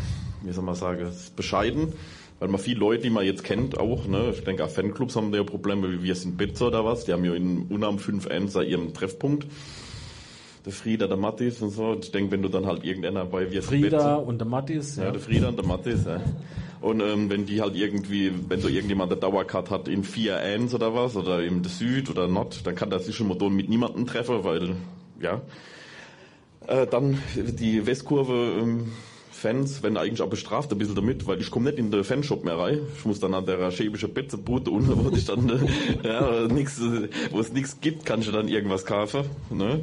[0.44, 1.94] wie soll man sagen, bescheiden,
[2.40, 5.32] weil man viele Leute, die man jetzt kennt, auch, ne, ich denke auch Fanclubs haben
[5.32, 8.28] da ja Probleme, wie wir sind Betzer oder was, die haben ja in Unam 5
[8.28, 9.48] 1 ihren Treffpunkt.
[10.64, 11.98] Der Frieda, der Mattis und so.
[12.00, 14.96] Ich denke, wenn du dann halt irgendeiner bei wir sind Frieda Betzer- und der Mattis.
[14.96, 15.12] ja, Ja.
[15.12, 16.22] der Frieda und der Mathis, ja.
[16.82, 20.96] Und ähm, wenn die halt irgendwie, wenn so irgendjemand der Dauercard hat in 4-1 oder
[20.96, 24.76] was, oder im Süd oder Nord, dann kann der mal mit niemandem treffen, weil,
[25.22, 25.42] ja.
[26.68, 28.92] Äh, dann die Westkurve ähm,
[29.42, 32.46] Fans werden eigentlich auch bestraft ein bisschen damit, weil ich komme nicht in den Fanshop
[32.46, 32.80] mehr rein.
[32.96, 35.68] Ich muss dann an der schäbischen Betzebude unten, wo ich dann,
[36.04, 36.80] ja, nix,
[37.32, 39.26] wo es nichts gibt, kann ich dann irgendwas kaufen.
[39.50, 39.82] Ne?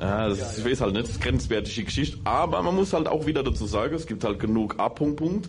[0.00, 2.18] Ja, das ist, ich weiß halt nicht, das ist grenzwertige Geschichte.
[2.24, 5.48] Aber man muss halt auch wieder dazu sagen, es gibt halt genug A-Punkt, Punkt,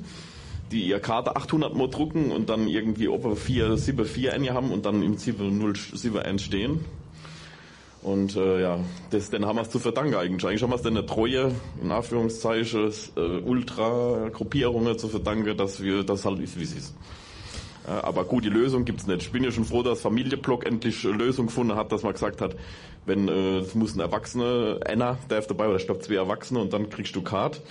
[0.72, 4.72] die ihr Karte 800 Mal drucken und dann irgendwie ob 4, 7, 4 N haben
[4.72, 6.86] und dann im 7, 0, 7 1 stehen.
[8.04, 10.46] Und äh, ja, das, den haben wir es zu verdanken eigentlich.
[10.46, 11.52] Eigentlich haben wir es eine treue,
[11.82, 16.96] in Anführungszeichen, äh, Ultra-Gruppierungen zu verdanken, dass wir das halt ist, wie es ist.
[17.88, 19.24] Ja, aber gut, die Lösung gibt's nicht.
[19.24, 22.42] Ich bin ja schon froh, dass Familienblock endlich eine Lösung gefunden hat, dass man gesagt
[22.42, 22.56] hat,
[23.06, 26.74] wenn äh, es muss ein Erwachsener, einer darf dabei, oder ich glaube zwei Erwachsene und
[26.74, 27.62] dann kriegst du Card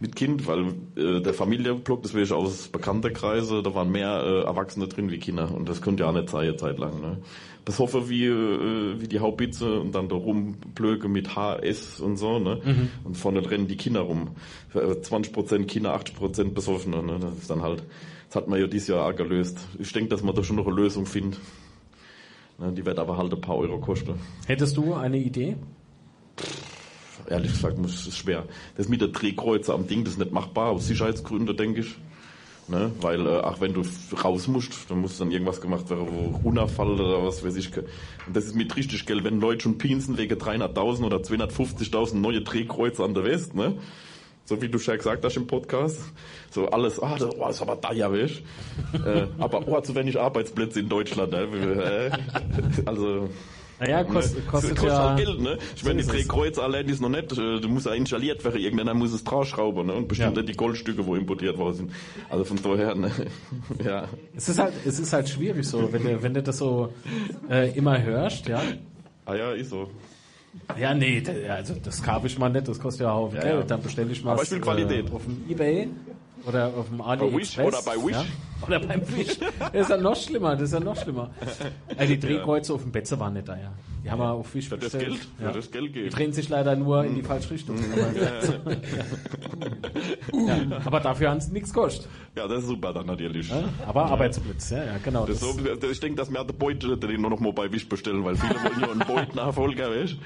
[0.00, 4.22] mit Kind, weil äh, der Familienblock, das will ich aus bekannter Kreise, da waren mehr
[4.24, 7.00] äh, Erwachsene drin wie Kinder und das könnte ja auch nicht sein, eine Zeit lang.
[7.00, 7.18] Ne?
[7.64, 12.38] Das hoffe wie, äh, wie die Haubitze und dann da rumblöke mit HS und so,
[12.38, 12.60] ne?
[13.04, 14.32] Und vorne rennen die Kinder rum.
[14.68, 17.18] Für, äh, 20% Kinder, 80% Besoffene, ne?
[17.20, 17.82] Das ist dann halt,
[18.28, 19.58] das hat man ja dieses Jahr auch gelöst.
[19.78, 21.40] Ich denke, dass man da schon noch eine Lösung findet.
[22.58, 22.72] Ne?
[22.72, 24.14] Die wird aber halt ein paar Euro kosten.
[24.46, 25.56] Hättest du eine Idee?
[27.28, 28.44] Ehrlich gesagt, muss ist schwer.
[28.76, 31.94] Das mit der Drehkreuze am Ding, das ist nicht machbar, aus Sicherheitsgründen, denke ich.
[32.66, 32.92] Ne?
[33.00, 33.82] Weil, äh, ach, wenn du
[34.22, 37.76] raus musst, dann muss dann irgendwas gemacht werden, wo Unfall oder was weiß ich.
[37.76, 42.40] Und das ist mit richtig Geld, wenn Leute schon pinsen wegen 300.000 oder 250.000 neue
[42.40, 43.74] Drehkreuze an der West, ne?
[44.46, 46.00] So wie du schon gesagt hast im Podcast.
[46.50, 48.42] So alles, ah, das, oh, das ist aber da ja, weißt
[49.04, 51.40] äh, Aber, oh, zu wenig Arbeitsplätze in Deutschland, ne?
[51.42, 52.10] Äh,
[52.86, 53.28] Also,
[53.80, 54.08] Naja, Ne?
[54.08, 55.08] kost, Das kostet kostet ja...
[55.10, 55.58] halt Geld, ne?
[55.74, 56.08] Ich meine, die.
[56.08, 59.86] Drehkreuze allein ist noch nicht, äh, du musst ja installiert werden, irgendeiner muss es draufschrauben,
[59.86, 59.94] ne?
[59.94, 60.42] Und bestimmt Ja.
[60.42, 61.92] nicht die Goldstücke, wo importiert worden sind.
[62.30, 63.10] Also von daher, ne?
[63.84, 64.06] Ja.
[64.36, 66.92] Es ist halt, es ist halt schwierig so, wenn du, wenn du das so
[67.50, 68.62] äh, immer hörst, ja.
[69.26, 69.88] Ah ja, ist so.
[70.78, 73.54] Ja, nee, also das kaufe ich mal nicht, das kostet ja einen Haufen Ja, Geld.
[73.56, 73.62] ja.
[73.64, 75.10] Dann bestelle ich mal Aber ich will Qualität.
[75.10, 75.88] Äh, auf dem Ebay
[76.46, 77.56] oder auf dem AliExpress.
[77.56, 78.16] Wish oder bei Wish.
[78.68, 78.76] Ja?
[78.78, 79.38] Oder beim Wish.
[79.72, 81.30] Das ist ja noch schlimmer, das ist ja noch schlimmer.
[81.96, 83.72] Äh, die Drehkreuze auf dem Betze waren nicht da, ja.
[84.04, 84.92] Die haben wir auf Wish Für das.
[84.92, 85.50] Geld, Ja.
[85.52, 86.10] das Geld Die geben.
[86.10, 87.76] drehen sich leider nur in die falsche Richtung.
[87.92, 88.12] Aber,
[90.32, 90.80] ja.
[90.84, 92.08] aber dafür haben sie nichts gekostet.
[92.36, 93.48] Ja, das ist super dann natürlich.
[93.48, 93.64] Ja?
[93.86, 95.24] Aber Arbeitsplatz, ja, ja, genau.
[95.26, 95.48] Das Das,
[95.80, 98.36] so, ich denke, dass wir den Beut den nur noch mal bei Wish bestellen, weil
[98.36, 100.16] viele wollen ja einen Beut-Nachfolger, weißt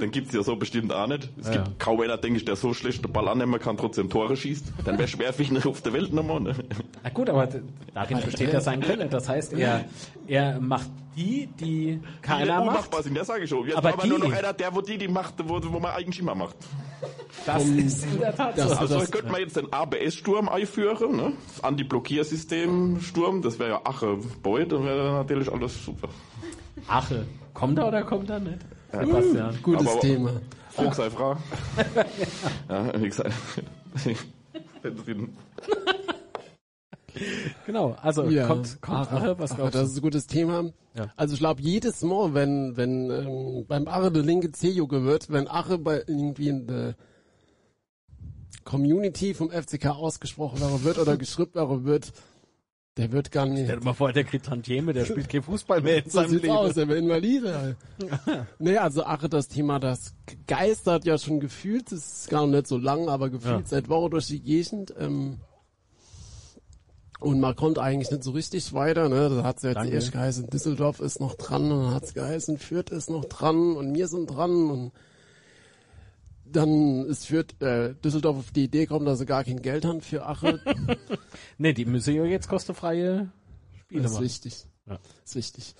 [0.00, 1.30] Den gibt's ja so bestimmt auch nicht.
[1.40, 1.74] Es Ja, gibt ja.
[1.78, 4.72] kaum einer, denke ich, der so schlecht den Ball annehmen kann, trotzdem Tore schießt.
[4.84, 6.54] Dann wäre schwer für ihn auf der Welt nochmal, ne?
[7.02, 7.48] na gut, aber
[7.94, 9.10] darin besteht ja sein Können.
[9.10, 9.84] Das heißt, er,
[10.26, 12.60] er macht die, die keiner die macht.
[12.68, 13.66] unmachbar sind, ja sage ich schon.
[13.66, 15.92] Jetzt Aber aber, nur die- noch einer, der, wo die, die macht, wo, wo man
[15.92, 16.56] eigentlich immer macht.
[17.44, 18.76] Das ist in der Tat das- so.
[18.76, 21.32] Also das- könnte man jetzt den ABS-Sturm einführen, ne?
[21.54, 26.08] Das Anti-Blockiersystem-Sturm, das wäre ja Ache Beut, dann wäre natürlich alles super.
[26.88, 27.26] Ache.
[27.52, 28.58] Kommt er oder kommt er nicht?
[28.92, 29.58] Sebastian.
[29.62, 30.30] Gutes Aber- Thema.
[30.70, 31.36] Frag sei Frau.
[32.70, 33.32] ja, wie gesagt.
[37.66, 40.70] Genau, also Ja, kommt, kommt Ache, was glaubst das ist ein gutes Thema.
[40.94, 41.10] Ja.
[41.16, 45.48] Also ich glaube, jedes Mal, wenn, wenn ähm, beim Ache der linke C-Juge wird, wenn
[45.48, 46.94] Ache bei irgendwie in der
[48.64, 52.12] Community vom FCK ausgesprochen wird oder geschrieben wird,
[52.98, 53.64] der wird gar nicht.
[53.64, 56.30] Stell dir mal vor, der kriegt Tantieme, der spielt kein Fußball mehr in So seinem
[56.30, 56.54] sieht's Leben.
[56.54, 57.76] aus, er wäre Invalide.
[58.58, 60.14] nee, also Ache, das Thema, das
[60.46, 63.66] geistert ja schon gefühlt, das ist gar nicht so lang, aber gefühlt Ja.
[63.66, 64.94] seit Wochen durch die Gegend.
[64.98, 65.38] Ähm,
[67.22, 69.28] und man kommt eigentlich nicht so richtig weiter, ne?
[69.28, 69.94] Da hat's ja jetzt Danke.
[69.94, 73.94] erst geheißen, Düsseldorf ist noch dran, und dann hat's geheißen, Fürth ist noch dran und
[73.94, 74.92] wir sind dran und
[76.44, 80.00] dann ist Fürth, äh, Düsseldorf auf die Idee gekommen, dass sie gar kein Geld haben
[80.00, 80.60] für Ache.
[81.58, 83.30] Nee, die müssen ja jetzt kostenfreie
[83.80, 84.24] Spiele Das ist machen.
[84.24, 84.66] wichtig.
[84.86, 84.98] Ja.
[85.24, 85.74] Ist wichtig.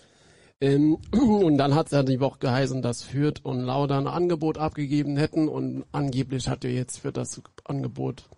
[0.61, 4.59] Ähm, und dann hat es ja die Woche geheißen, dass Fürth und Lauda ein Angebot
[4.59, 8.29] abgegeben hätten und angeblich hat ja jetzt Fürth das Angebot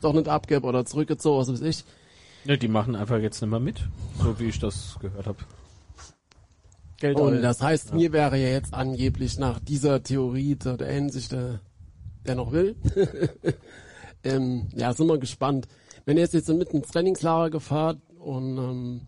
[0.00, 1.84] doch nicht abgegeben oder zurückgezogen, was weiß ich.
[2.44, 3.88] Ne, die machen einfach jetzt nicht mehr mit,
[4.18, 5.38] so wie ich das gehört habe.
[6.98, 7.40] Geld Und alle.
[7.40, 11.60] das heißt, mir wäre ja jetzt angeblich nach dieser Theorie der, der Einsicht, der,
[12.26, 12.76] der noch will.
[14.24, 15.68] ähm, ja, sind wir gespannt.
[16.04, 19.00] Wenn ihr jetzt, jetzt mit ins Trainingslager gefahren und ähm,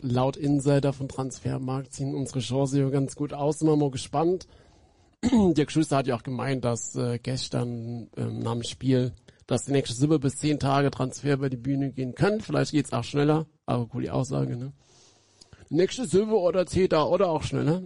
[0.00, 4.46] laut Insider von Transfermarkt sehen unsere Chance hier ganz gut aus, sind wir mal gespannt.
[5.22, 9.12] Der Geschwister hat ja auch gemeint, dass äh, gestern ähm, nach dem Spiel,
[9.46, 12.40] dass die nächste sieben bis zehn Tage Transfer über die Bühne gehen können.
[12.40, 14.72] Vielleicht geht's auch schneller, aber cool die Aussage, ne?
[15.68, 17.82] Nächste Silber oder Zeta oder auch schneller.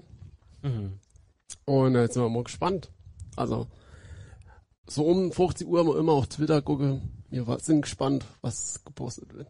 [1.64, 2.90] Und äh, jetzt sind wir mal gespannt.
[3.36, 3.68] Also,
[4.86, 7.00] so um 50 Uhr mal immer auf Twitter gucke.
[7.30, 9.48] Wir sind gespannt, was gepostet wird.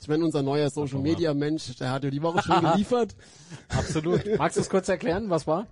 [0.00, 3.14] Ich meine, unser neuer Social Media Mensch, der hat ja die Woche schon geliefert.
[3.68, 4.22] Absolut.
[4.38, 5.66] Magst du es kurz erklären, was war?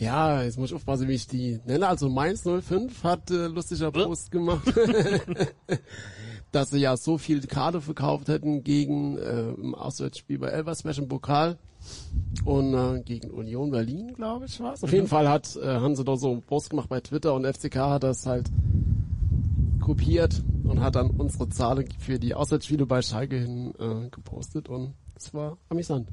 [0.00, 1.86] Ja, jetzt muss ich aufpassen, wie ich die nenne.
[1.86, 4.72] Also Mainz 05 hat äh, lustiger Post gemacht,
[6.52, 11.08] dass sie ja so viel Karte verkauft hätten gegen äh, im Auswärtsspiel bei Elversberg im
[11.08, 11.58] Pokal
[12.46, 16.04] und äh, gegen Union Berlin, glaube ich, war Auf jeden Fall hat äh, haben sie
[16.04, 18.50] da so einen Post gemacht bei Twitter und FCK hat das halt
[19.82, 24.94] kopiert und hat dann unsere Zahlen für die Auswärtsspiele bei Schalke hin äh, gepostet und
[25.14, 26.08] es war amüsant.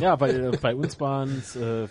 [0.00, 1.86] Ja, bei, äh, bei uns waren es, äh,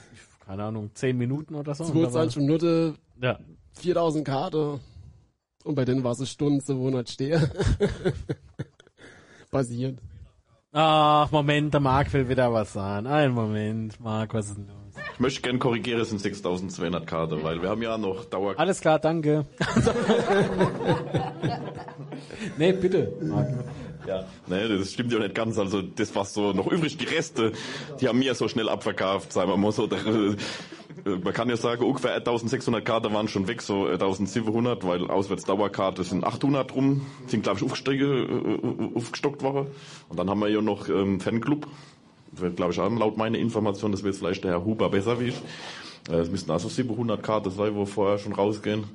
[0.45, 1.83] keine Ahnung, zehn Minuten oder so.
[1.85, 3.39] Und da war- 22 Minuten ja.
[3.73, 4.79] 4000 Karte
[5.63, 7.41] und bei denen war es eine Stunde, so 100 stehe.
[9.51, 9.99] Basiert.
[10.71, 13.07] Ach, Moment, der Marc will wieder was sagen.
[13.07, 14.75] Ein Moment, Marc, was ist denn los?
[15.13, 18.59] Ich möchte gerne korrigieren, es sind 6200 Karte, weil wir haben ja noch Dauer.
[18.59, 19.45] Alles klar, danke.
[22.57, 23.47] nee, bitte, Marc.
[24.07, 24.25] Ja.
[24.47, 25.57] Nee, das stimmt ja nicht ganz.
[25.57, 27.51] Also das was so noch übrig, die Reste,
[27.99, 29.85] die haben mir so schnell abverkauft, sagen wir mal so.
[29.85, 30.35] Äh,
[31.05, 36.23] Man kann ja sagen, ungefähr 1600 Karten waren schon weg, so 1700, weil Auswärtsdauerkarte sind
[36.23, 38.27] 800 rum, sind glaube ich aufgestockt, äh,
[38.95, 39.67] aufgestockt worden.
[40.09, 41.67] Und dann haben wir ja noch ähm, Fanclub,
[42.55, 45.35] glaube ich auch laut meiner Information, das wird vielleicht der Herr Huber besser wie ich.
[46.09, 48.85] Äh, Es müssten also 700 Karten sein, wo vorher schon rausgehen.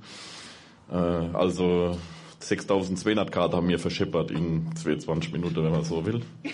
[0.90, 1.96] Äh, also
[2.40, 6.22] 6200 Karten haben wir verscheppert in 22 Minuten, wenn man so will.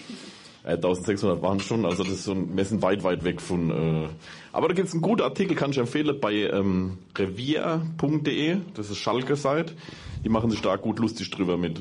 [0.66, 3.70] Äh, 1600 waren schon, also das ist so ein, wir sind weit, weit weg von.
[3.70, 4.08] Äh,
[4.52, 9.74] aber da gibt's einen guten Artikel, kann ich empfehlen, bei ähm, revier.de, das ist Schalke-Seite.
[10.24, 11.80] Die machen sich da gut lustig drüber mit.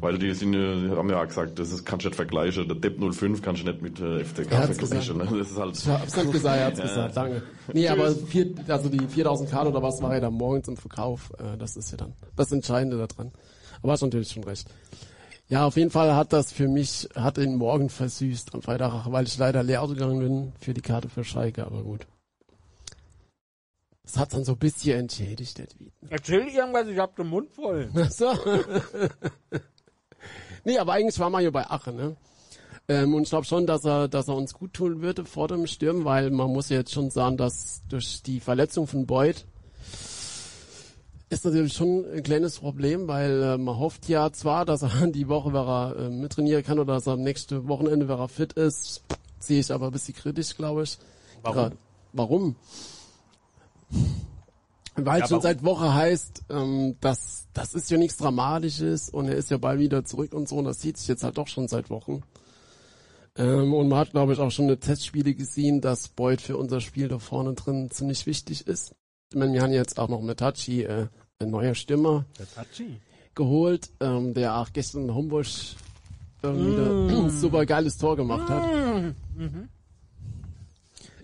[0.00, 2.68] Weil die sind, ja- die haben ja auch gesagt, das ist, kannst du nicht vergleichen.
[2.68, 5.18] Der Depp 05 kannst du nicht mit äh, FCK Er vergleichen.
[5.18, 5.24] Ne?
[5.38, 5.76] Das ist halt.
[5.76, 7.42] Ich hab's nicht gesagt, er hat's gesagt, danke.
[7.72, 11.32] Nee, aber vier, also die 4000 Karte oder was war ja dann morgens im Verkauf,
[11.38, 13.32] äh, das ist ja dann das Entscheidende da dran.
[13.82, 14.68] Aber hast natürlich schon recht.
[15.48, 19.26] Ja, auf jeden Fall hat das für mich, hat den Morgen versüßt am Freitag, weil
[19.26, 22.06] ich leider leer ausgegangen bin für die Karte für Schalke, aber gut.
[24.04, 25.92] Das hat dann so ein bisschen entschädigt, der Tweet.
[26.08, 27.90] Erzähl irgendwas, ich hab den Mund voll.
[27.94, 28.26] Ach So.
[30.68, 32.16] nee, aber eigentlich war man ja bei Ache, ne?
[32.88, 35.66] Ähm, und ich glaube schon, dass er, dass er uns gut tun würde vor dem
[35.66, 39.44] Sturm, weil man muss ja jetzt schon sagen, dass durch die Verletzung von Beuth
[41.30, 45.28] ist natürlich schon ein kleines Problem, weil äh, man hofft ja zwar, dass er die
[45.28, 48.54] Woche, wenn er äh, mittrainieren kann oder dass er am nächsten Wochenende, wenn er fit
[48.54, 49.02] ist,
[49.38, 50.98] sehe ich aber ein bisschen kritisch, glaube ich.
[51.42, 51.56] Warum?
[51.58, 51.72] Gra-
[52.14, 52.56] warum?
[55.06, 59.34] Weil Ja, schon seit Woche heißt, ähm, dass das ist ja nichts Dramatisches und er
[59.36, 61.68] ist ja bald wieder zurück und so und das zieht sich jetzt halt doch schon
[61.68, 62.22] seit Wochen.
[63.36, 66.80] Ähm, und man hat, glaube ich, auch schon eine Testspiele gesehen, dass Boyd für unser
[66.80, 68.94] Spiel da vorne drin ziemlich wichtig ist.
[69.30, 71.06] Ich meine, wir haben jetzt auch noch mit Tachi, äh,
[71.38, 73.00] ein neuer Stürmer Der Tachi.
[73.34, 75.46] geholt, ähm, der auch gestern in Homburg
[76.42, 76.90] irgendwie wieder
[77.24, 78.64] ein super geiles Tor gemacht hat.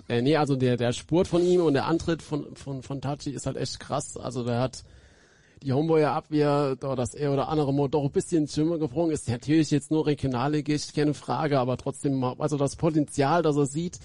[0.08, 3.30] Äh, nee, also der, der Spurt von ihm und der Antritt von, von, von Tachi
[3.30, 4.16] ist halt echt krass.
[4.16, 4.84] Also der hat
[5.62, 9.28] die Homburger Abwehr, da das er oder andere Mal doch ein bisschen Schimmer gefroren ist.
[9.28, 13.98] Natürlich jetzt nur regionalligisch, keine Frage, aber trotzdem, also das Potenzial, das er sieht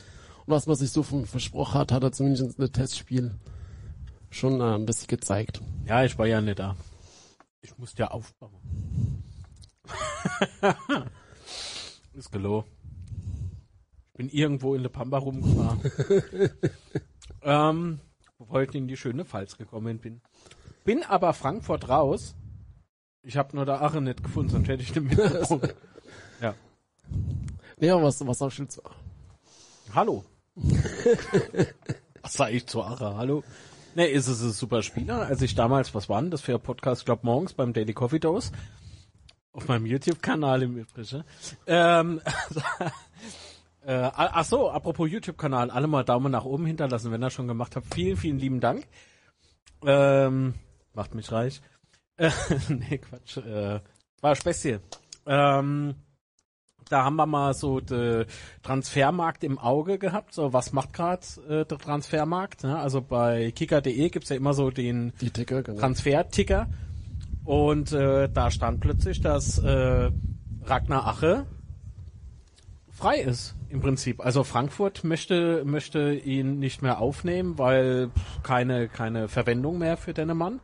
[0.45, 3.35] und was man sich so von versprochen hat, hat er zumindest in einem Testspiel
[4.29, 5.61] schon äh, ein bisschen gezeigt.
[5.85, 6.75] Ja, ich war ja nicht da.
[7.61, 8.53] Ich musste ja aufbauen.
[12.13, 12.69] ist gelogen.
[14.19, 15.79] Bin irgendwo in der Pampa rumgefahren.
[17.41, 18.01] ähm,
[18.37, 20.19] ich in die schöne Pfalz gekommen bin.
[20.83, 22.35] Bin aber Frankfurt raus.
[23.23, 25.73] Ich habe nur der Ache nicht gefunden, sonst hätte ich den mitgebracht.
[26.41, 26.53] ja.
[27.77, 28.81] Nee, aber was, was sagst du zu?
[29.95, 30.25] Hallo.
[32.21, 33.15] was sag ich zu Ache?
[33.15, 33.45] Hallo?
[33.95, 35.27] Nee, ist es ein super Spieler.
[35.27, 37.93] Als ich damals, was war denn das für ein Podcast, ich glaube morgens beim Daily
[37.93, 38.51] Coffee Dose,
[39.53, 41.23] auf meinem YouTube-Kanal im Übrigen.
[41.67, 42.19] Ähm,
[43.85, 47.75] äh, ach so, apropos YouTube-Kanal, alle mal Daumen nach oben hinterlassen, wenn ihr schon gemacht
[47.75, 47.93] habt.
[47.93, 48.85] Vielen, vielen lieben Dank.
[49.85, 50.53] Ähm,
[50.93, 51.61] macht mich reich.
[52.17, 52.31] Äh,
[52.69, 53.37] nee, Quatsch.
[53.37, 53.79] Äh,
[54.21, 54.81] war Späßchen.
[55.25, 55.95] Ähm,
[56.89, 58.25] da haben wir mal so den
[58.63, 60.33] Transfermarkt im Auge gehabt.
[60.33, 62.63] So, was macht gerade äh, der Transfermarkt?
[62.63, 62.77] Ne?
[62.77, 65.79] Also bei kicker.de gibt's ja immer so den Ticker, genau.
[65.79, 66.67] Transferticker.
[67.45, 70.11] Und äh, da stand plötzlich, dass äh,
[70.63, 71.45] Ragnar Ache
[72.91, 74.23] frei ist im Prinzip.
[74.25, 78.09] Also Frankfurt möchte möchte ihn nicht mehr aufnehmen, weil
[78.43, 80.59] keine keine Verwendung mehr für den Mann.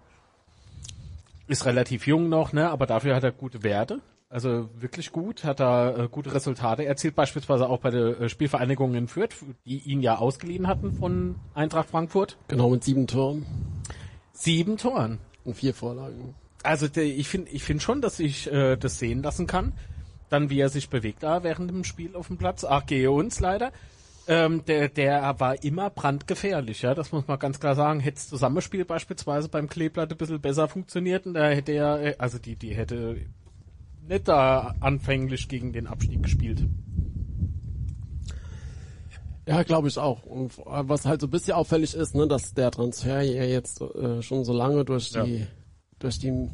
[1.47, 4.01] Ist relativ jung noch, ne, aber dafür hat er gute Werte.
[4.29, 8.95] Also wirklich gut, hat er äh, gute Resultate erzielt, beispielsweise auch bei der äh, Spielvereinigung
[8.95, 12.37] in Fürth, die ihn ja ausgeliehen hatten von Eintracht Frankfurt.
[12.47, 13.45] Genau, mit sieben Toren
[14.33, 15.19] Sieben Toren.
[15.45, 16.33] und vier Vorlagen.
[16.63, 19.73] Also der, ich finde ich find schon, dass ich äh, das sehen lassen kann.
[20.35, 22.65] Dann wie er sich bewegt da während dem Spiel auf dem Platz.
[22.65, 23.71] Ach, gehe uns leider.
[24.27, 28.01] Ähm, der, der war immer brandgefährlich, ja, das muss man ganz klar sagen.
[28.01, 32.15] Hätte das Zusammenspiel beispielsweise beim Kleeblatt ein bisschen besser funktioniert, und da hätte er, äh,
[32.17, 33.15] also die, die hätte
[34.05, 36.67] nicht da anfänglich gegen den Abstieg gespielt.
[39.47, 40.25] Ja, glaube ich auch.
[40.25, 44.21] Und was halt so ein bisschen auffällig ist, ne, dass der Transfer ja jetzt äh,
[44.21, 45.47] schon so lange durch die
[45.99, 46.49] durch die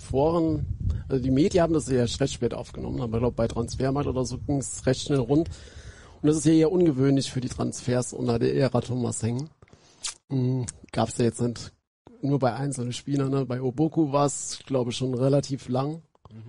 [0.00, 0.66] Foren,
[1.08, 4.24] also die Medien haben das ja recht spät aufgenommen, aber ich glaube bei Transfermarkt oder
[4.24, 5.48] so ging es recht schnell rund.
[6.22, 9.48] Und das ist ja eher ungewöhnlich für die Transfers unter der Ära Thomas Heng.
[10.28, 11.72] Mhm, Gab es ja jetzt nicht
[12.22, 13.46] nur bei einzelnen Spielern, ne?
[13.46, 16.02] Bei Oboku war es, glaube ich, schon relativ lang.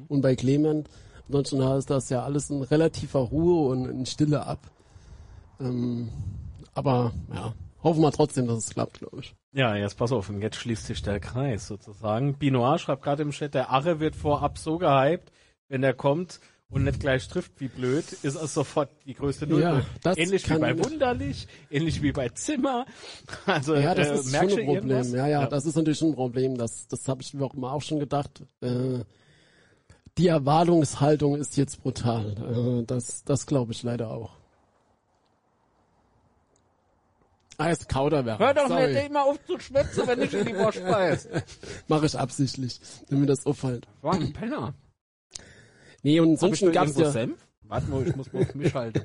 [0.08, 0.90] Und bei Clement,
[1.28, 4.70] ansonsten ist das ja alles in relativer Ruhe und in Stille ab.
[5.60, 6.10] Ähm,
[6.74, 9.36] aber ja, hoffen wir trotzdem, dass es klappt, glaube ich.
[9.54, 12.36] Ja, jetzt pass auf, und jetzt schließt sich der Kreis sozusagen.
[12.36, 15.32] Binoir schreibt gerade im Chat, der Arre wird vorab so gehypt,
[15.68, 16.40] wenn er kommt
[16.70, 19.62] und nicht gleich trifft, wie blöd, ist es sofort die größte Null.
[19.62, 22.86] Ja, das ähnlich wie bei Wunderlich, ähnlich wie bei Zimmer.
[23.46, 24.74] Also Ja, das äh, ist schon ein Problem.
[24.76, 25.12] irgendwas?
[25.12, 26.58] Ja, ja, das ist natürlich schon ein Problem.
[26.58, 28.44] Das, das habe ich mir auch immer auch schon gedacht.
[28.62, 29.00] Äh,
[30.18, 32.82] die Erwartungshaltung ist jetzt brutal.
[32.82, 34.41] Äh, das das glaube ich leider auch.
[37.58, 38.40] Ah, ist Kauderwerk.
[38.40, 38.94] Hör doch Sorry.
[38.94, 41.30] nicht immer auf zu schwätzen, wenn ich in die Wurst beiß.
[41.88, 43.88] Mache ich absichtlich, damit mir das auffällt.
[44.02, 44.74] War ein Penner.
[46.04, 47.46] Nee, und ansonsten gab's ja, Senf?
[47.64, 49.04] Warte mal, ich muss mal auf mich halten.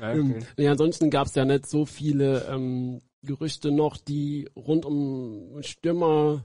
[0.00, 0.46] Ja, ähm, okay.
[0.56, 6.44] nee, ansonsten gab's ja nicht so viele ähm, Gerüchte noch, die rund um Stürmer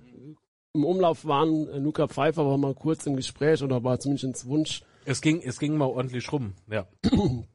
[0.74, 1.68] im Umlauf waren.
[1.70, 5.60] Äh, Luca Pfeiffer war mal kurz im Gespräch oder war zumindest Wunsch Es ging, es
[5.60, 6.88] ging mal ordentlich rum, ja.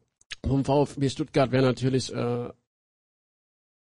[0.47, 2.49] vom VfB Stuttgart wäre natürlich äh,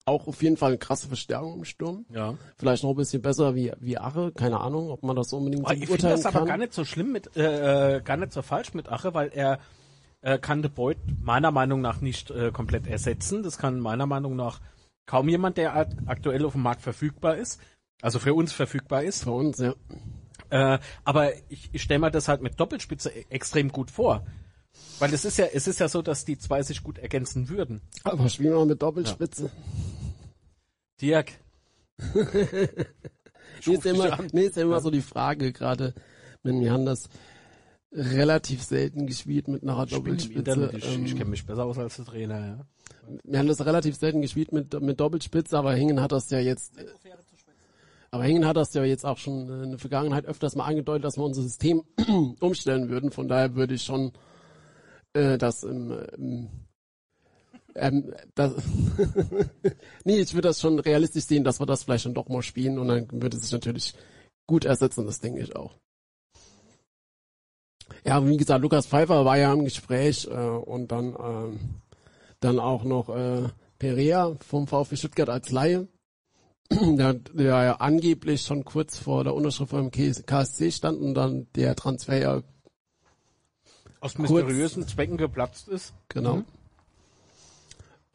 [0.08, 2.04] auch auf jeden Fall eine krasse Verstärkung im Sturm.
[2.10, 2.34] Ja.
[2.56, 4.32] Vielleicht noch ein bisschen besser wie, wie Ache.
[4.32, 6.72] Keine Ahnung, ob man das unbedingt Oh, so ich finde beurteilen das aber gar nicht
[6.72, 9.60] so schlimm mit, äh, äh, gar nicht so falsch mit Ache, weil er
[10.20, 13.42] äh, kann De Boyd meiner Meinung nach nicht äh, komplett ersetzen.
[13.44, 14.60] Das kann meiner Meinung nach
[15.06, 17.60] kaum jemand, der ak- aktuell auf dem Markt verfügbar ist,
[18.02, 19.24] also für uns verfügbar ist.
[19.24, 19.74] Für uns, ja.
[20.50, 24.24] Äh, aber ich, ich stelle mir das halt mit Doppelspitze e- extrem gut vor.
[24.98, 27.80] Weil es ist ja, es ist ja so, dass die zwei sich gut ergänzen würden.
[28.04, 29.50] Aber spielen wir mal mit Doppelspitze.
[31.00, 31.32] Dirk.
[33.66, 35.92] Nee, ist immer, nee, ist ja immer so die Frage, gerade
[36.44, 37.08] wenn wir haben das
[37.92, 40.70] relativ selten gespielt mit einer Doppelspitze.
[40.76, 42.66] Ich, ähm, ich kenne mich besser aus als der Trainer, ja.
[43.24, 46.74] wir haben das relativ selten gespielt mit, mit Doppelspitze, aber Hingen hat das ja jetzt,
[48.12, 51.16] aber Hingen hat das ja jetzt auch schon in der Vergangenheit öfters mal angedeutet, dass
[51.16, 51.82] wir unser System
[52.40, 53.10] umstellen würden.
[53.10, 54.12] Von daher würde ich schon
[55.14, 56.48] äh, dass im, im
[57.78, 58.54] ähm, das
[60.04, 62.78] nee, ich würde das schon realistisch sehen, dass wir das vielleicht schon doch mal spielen
[62.78, 63.94] und dann würde es sich natürlich
[64.46, 65.76] gut ersetzen, das denke ich auch.
[68.04, 71.60] Ja, wie gesagt, Lukas Pfeiffer war ja im Gespräch äh, und dann ähm,
[72.40, 73.48] dann auch noch äh,
[73.78, 75.88] Perea vom VfB Stuttgart als Laie,
[76.70, 81.74] der, der ja angeblich schon kurz vor der Unterschrift beim KSC stand und dann der
[81.76, 82.42] Transfer ja
[84.00, 85.94] Aus mysteriösen Zwecken geplatzt ist.
[86.08, 86.36] Genau.
[86.36, 86.44] Mhm.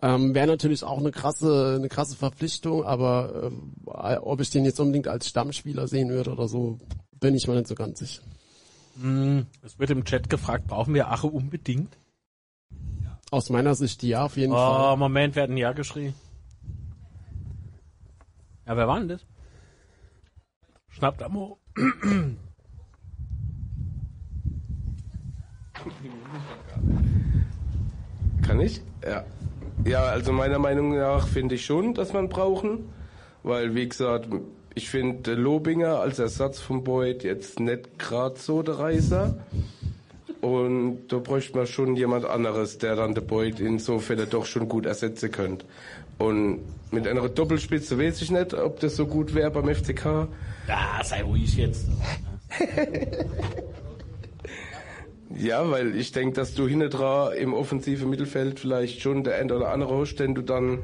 [0.02, 4.80] Ähm, Wäre natürlich auch eine krasse, eine krasse Verpflichtung, aber ähm, ob ich den jetzt
[4.80, 6.80] unbedingt als Stammspieler sehen würde oder so,
[7.20, 8.22] bin ich mir nicht so ganz sicher.
[8.96, 9.46] Mhm.
[9.62, 11.98] Es wird im Chat gefragt, brauchen wir Ache unbedingt?
[13.32, 14.98] Aus meiner Sicht ja, auf jeden Oh, Fall.
[14.98, 16.14] Moment, werden ja geschrien.
[18.68, 19.26] Ja, wer war denn das?
[20.90, 21.58] Schnappt Amo.
[28.44, 28.82] Kann ich?
[29.04, 29.26] Ja.
[29.86, 32.90] Ja, also meiner Meinung nach finde ich schon, dass man brauchen,
[33.44, 34.30] weil wie gesagt,
[34.76, 39.38] ich finde Lobinger als Ersatz von Boyd jetzt nicht gerade so der Reißer.
[40.42, 44.46] Und da bräuchte man schon jemand anderes, der dann der Boyd in so Fälle doch
[44.46, 45.66] schon gut ersetzen könnte.
[46.18, 46.60] Und
[46.92, 50.28] mit einer Doppelspitze weiß ich nicht, ob das so gut wäre beim FCK.
[50.68, 51.88] Ja, sei ruhig jetzt.
[55.30, 59.52] Ja, weil ich denke, dass du hinten dran im offensiven Mittelfeld vielleicht schon der ein
[59.52, 60.80] oder andere hast, den du dann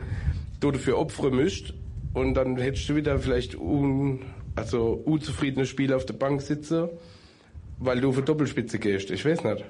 [0.60, 1.74] du dafür opfern müsst.
[2.14, 4.22] Und dann hättest du wieder vielleicht un,
[4.56, 6.90] also unzufriedene Spieler auf der Bank sitzen,
[7.78, 9.12] weil du für Doppelspitze gehst.
[9.12, 9.64] Ich weiß nicht.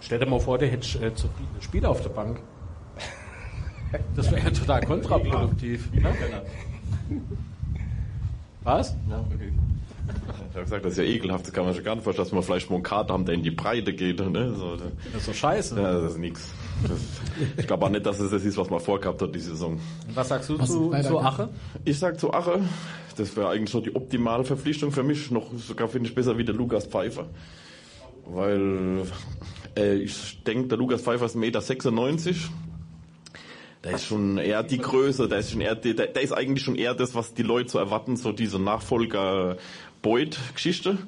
[0.00, 2.40] Stell dir mal vor, der hätte äh, zufriedene Spieler auf der Bank.
[4.14, 5.92] Das wäre ja total kontraproduktiv.
[5.92, 6.12] Ne?
[8.64, 8.96] Was?
[9.08, 9.52] Ja, okay.
[10.50, 12.32] Ich habe gesagt, das ist ja ekelhaft, das kann man schon gar nicht verstehen, dass
[12.32, 14.18] man vielleicht mal einen Kater haben, der in die Breite geht.
[14.20, 14.54] Ne?
[14.54, 14.86] So, Das
[15.20, 15.78] ist so scheiße.
[15.80, 16.52] ja, das ist nix.
[16.86, 16.98] Das,
[17.58, 19.78] ich glaube auch nicht, dass es das ist, was man vorgehabt hat, die Saison.
[20.14, 21.50] Was sagst du Was zu, zu Ache?
[21.84, 22.60] Ich sag zu Ache,
[23.16, 26.44] das wäre eigentlich so die optimale Verpflichtung für mich, noch sogar finde ich besser wie
[26.44, 27.26] der Lukas Pfeiffer.
[28.24, 29.02] Weil
[29.76, 32.32] äh, ich denke, der Lukas Pfeiffer ist 1,96 Meter.
[33.84, 36.74] Der ist schon eher die Größe, der ist schon eher, der, der ist eigentlich schon
[36.74, 39.58] eher das, was die Leute so erwarten, so diese Nachfolger
[40.02, 40.98] Boyd-Geschichte.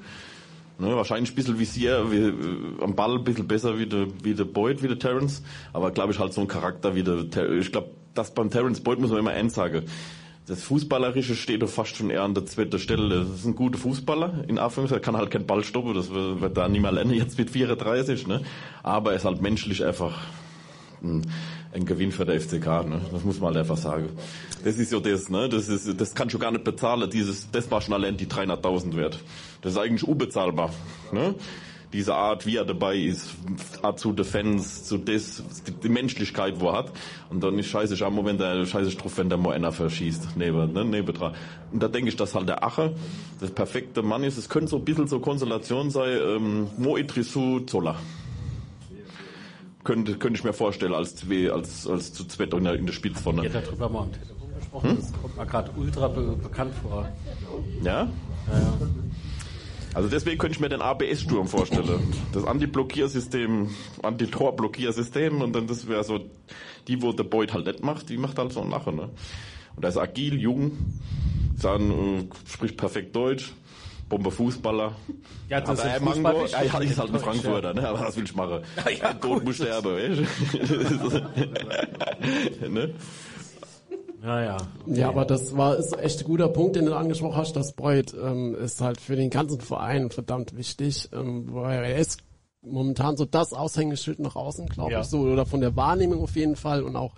[0.81, 2.33] Ne, wahrscheinlich ein bisschen wie, äh,
[2.81, 5.43] am Ball ein bisschen besser wie der, wie der Boyd, wie der Terrence.
[5.73, 9.01] Aber glaube ich halt so ein Charakter wie der, ich glaube, das beim Terrence Boyd
[9.01, 9.87] muss man immer eins sagen.
[10.47, 13.09] Das Fußballerische steht doch fast schon eher an der zweiten Stelle.
[13.09, 16.57] Das ist ein guter Fußballer, in Anführungszeichen, kann halt keinen Ball stoppen, das wird, wird
[16.57, 18.43] da mehr lernen, jetzt mit 34, ne.
[18.83, 20.19] Aber er ist halt menschlich einfach,
[21.03, 21.27] ein,
[21.73, 23.01] ein Gewinn für der FCK, ne?
[23.13, 24.09] Das muss man halt einfach sagen.
[24.65, 25.49] Das ist ja das, ne?
[25.49, 27.09] Das ist, das kannst du gar nicht bezahlen.
[27.11, 29.19] Dieses, das war schon allein die 300.000 wert.
[29.61, 30.73] Das ist eigentlich unbezahlbar,
[31.13, 31.35] ne?
[31.93, 33.31] Diese Art, wie er dabei ist,
[33.81, 36.93] Art zu Defense, zu das, die, die Menschlichkeit, wo er hat.
[37.31, 40.73] Und dann ist scheiße am Moment, der scheiße drauf, wenn der mal einer verschießt, neben,
[40.75, 41.35] ne, neben dran.
[41.73, 42.95] Und da denke ich, dass halt der Ache
[43.41, 44.37] das perfekte Mann ist.
[44.37, 47.97] Es könnte so ein bisschen so Konstellation sein, ähm, Mo Idrissou Zoller
[49.89, 52.95] könnte, könnte ich mir vorstellen, als, zwei, als, als zu zweit in der, in der.
[52.95, 54.97] Ich hätte darüber mal am Telefon gesprochen.
[54.97, 57.09] Das kommt mir gerade ultra be bekannt vor.
[57.83, 57.93] Ja?
[57.93, 58.09] Ja,
[58.53, 58.79] ja.
[59.95, 62.13] Also deswegen könnte ich mir den ABS-Sturm vorstellen.
[62.35, 63.71] Das Anti-Blockiersystem,
[64.03, 66.21] Anti-Tor-Blockiersystem und dann das wäre so,
[66.87, 69.09] die, wo der Boyd halt nicht macht, die macht halt so nachher, ne?
[69.75, 70.73] Und er ist agil, jung,
[71.63, 73.55] dann, äh, spricht perfekt Deutsch,
[74.09, 74.93] Bomber Fußballer.
[75.49, 77.89] Ja, das Aber ist Mango, nicht er ist halt ein Frankfurter, ne?
[77.89, 78.63] Aber was will ich machen?
[79.01, 80.21] Ja, Tod muss sterben, weißt
[82.63, 82.69] du?
[82.71, 82.95] ne?
[84.23, 84.57] Ja, ja.
[84.87, 87.55] Ja, aber das war ist echt ein guter Punkt, den du angesprochen hast.
[87.55, 92.21] Das Boyd ähm, ist halt für den ganzen Verein verdammt wichtig, ähm, weil er ist
[92.63, 95.01] momentan so das Aushängeschild nach außen, glaube Ja.
[95.01, 97.15] ich, so oder von der Wahrnehmung auf jeden Fall und auch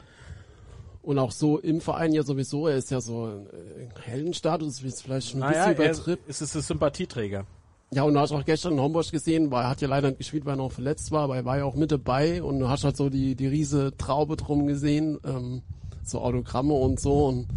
[1.02, 2.68] und auch so im Verein ja sowieso.
[2.68, 5.90] Er ist ja so ein äh, Heldenstatus, wie es vielleicht schon ein Naja, bisschen er
[5.92, 6.20] übertrieben.
[6.26, 7.46] ist es ein Sympathieträger.
[7.92, 10.18] Ja, und du hast auch gestern in Homburg gesehen, weil er hat ja leider nicht
[10.18, 12.68] gespielt, weil er noch verletzt war, aber er war ja auch mit dabei und du
[12.68, 15.62] hast halt so die, die riese Traube drum gesehen, ähm,
[16.04, 17.48] so Autogramme und so und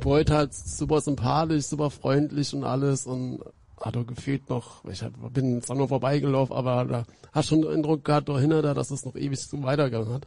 [0.00, 3.40] Boyd halt super sympathisch, super freundlich und alles und
[3.80, 7.62] hat doch gefühlt noch, ich hab, bin jetzt auch nur vorbeigelaufen, aber da hast schon
[7.62, 10.26] den Eindruck gehabt dahinter da, dass es noch ewig so weitergegangen hat.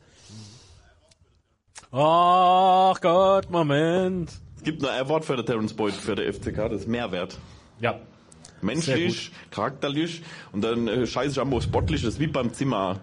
[1.98, 4.30] Ach Gott, Moment.
[4.58, 7.38] Es gibt nur ein Wort für den Terence Boyd, für der FCK, das ist Mehrwert.
[7.80, 8.02] Ja.
[8.62, 13.00] Menschlich, charakterlich und dann äh, scheiße ich am sportlich, das ist wie beim Zimmer.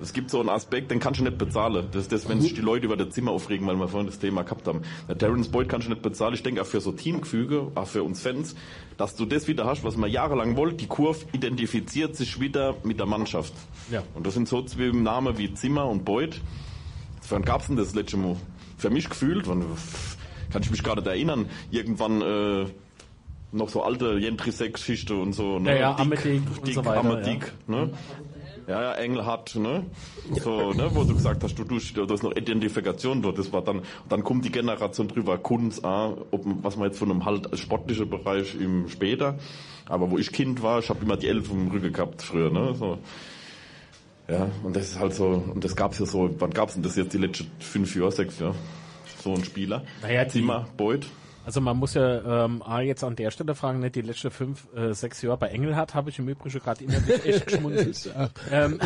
[0.00, 1.88] Es gibt so einen Aspekt, den kannst du nicht bezahlen.
[1.90, 4.20] Das ist das, wenn sich die Leute über das Zimmer aufregen, weil wir vorhin das
[4.20, 4.82] Thema gehabt haben.
[5.08, 6.34] Der Terrence Boyd kannst du nicht bezahlen.
[6.34, 8.54] Ich denke auch für so Teamgefüge, auch für uns Fans,
[8.96, 10.76] dass du das wieder hast, was man jahrelang wollte.
[10.76, 13.54] Die Kurve identifiziert sich wieder mit der Mannschaft.
[13.90, 14.04] Ja.
[14.14, 16.40] Und das sind so zwei Namen wie Zimmer und Boyd.
[17.30, 18.36] Wann gab's denn das letzte Mal?
[18.76, 19.64] Für mich gefühlt, wann,
[20.50, 22.66] kann ich mich nicht erinnern, irgendwann äh,
[23.52, 25.58] noch so alte Jentrisek-Geschichte und so.
[25.58, 25.70] Ne?
[25.70, 27.90] Ja, ja, und Dick, so weiter, Ametik, ne?
[28.66, 29.86] Ja, ja, Engelhardt, ne?
[30.42, 33.62] So, ne, wo du gesagt hast, du, du, da ist noch Identifikation dort, das war
[33.62, 33.80] dann,
[34.10, 38.10] dann kommt die Generation drüber, Kunst, ah, ob, was man jetzt von einem halt sportlichen
[38.10, 39.38] Bereich im später,
[39.86, 42.74] aber wo ich Kind war, ich habe immer die Elf im Rücken gehabt früher, ne,
[42.74, 42.98] so.
[44.30, 46.96] Ja, und das ist halt so, und das gab's ja so, wann gab's denn das
[46.96, 48.54] jetzt die letzten fünf Jahre, sechs Jahre?
[49.22, 49.84] So ein Spieler.
[50.02, 51.06] Naja, Zimmer, Boyd.
[51.46, 54.68] Also man muss ja ähm, A, jetzt an der Stelle fragen, nicht die letzten fünf,
[54.74, 58.14] äh, sechs Jahre bei Engelhardt habe ich im Übrigen gerade innerlich echt geschmunzelt.
[58.50, 58.78] ähm,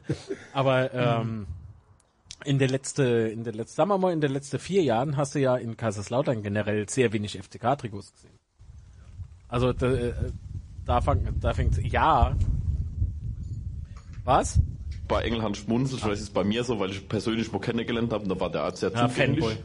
[0.52, 1.46] aber ähm,
[2.44, 5.36] in der letzte, in der letzte, sagen wir mal, in den letzten vier Jahren hast
[5.36, 8.36] du ja in Kaiserslautern generell sehr wenig FCK-Trikots gesehen.
[9.46, 10.12] Also da, äh,
[10.84, 12.36] da, fang, da fängt ja.
[14.24, 14.58] Was?
[15.08, 18.24] Bei Engelhard schmunzelt, vielleicht ist es bei mir so, weil ich persönlich mal kennengelernt habe
[18.24, 19.44] und da war der Arzt Ja, zugänglich.
[19.44, 19.56] Fanboy.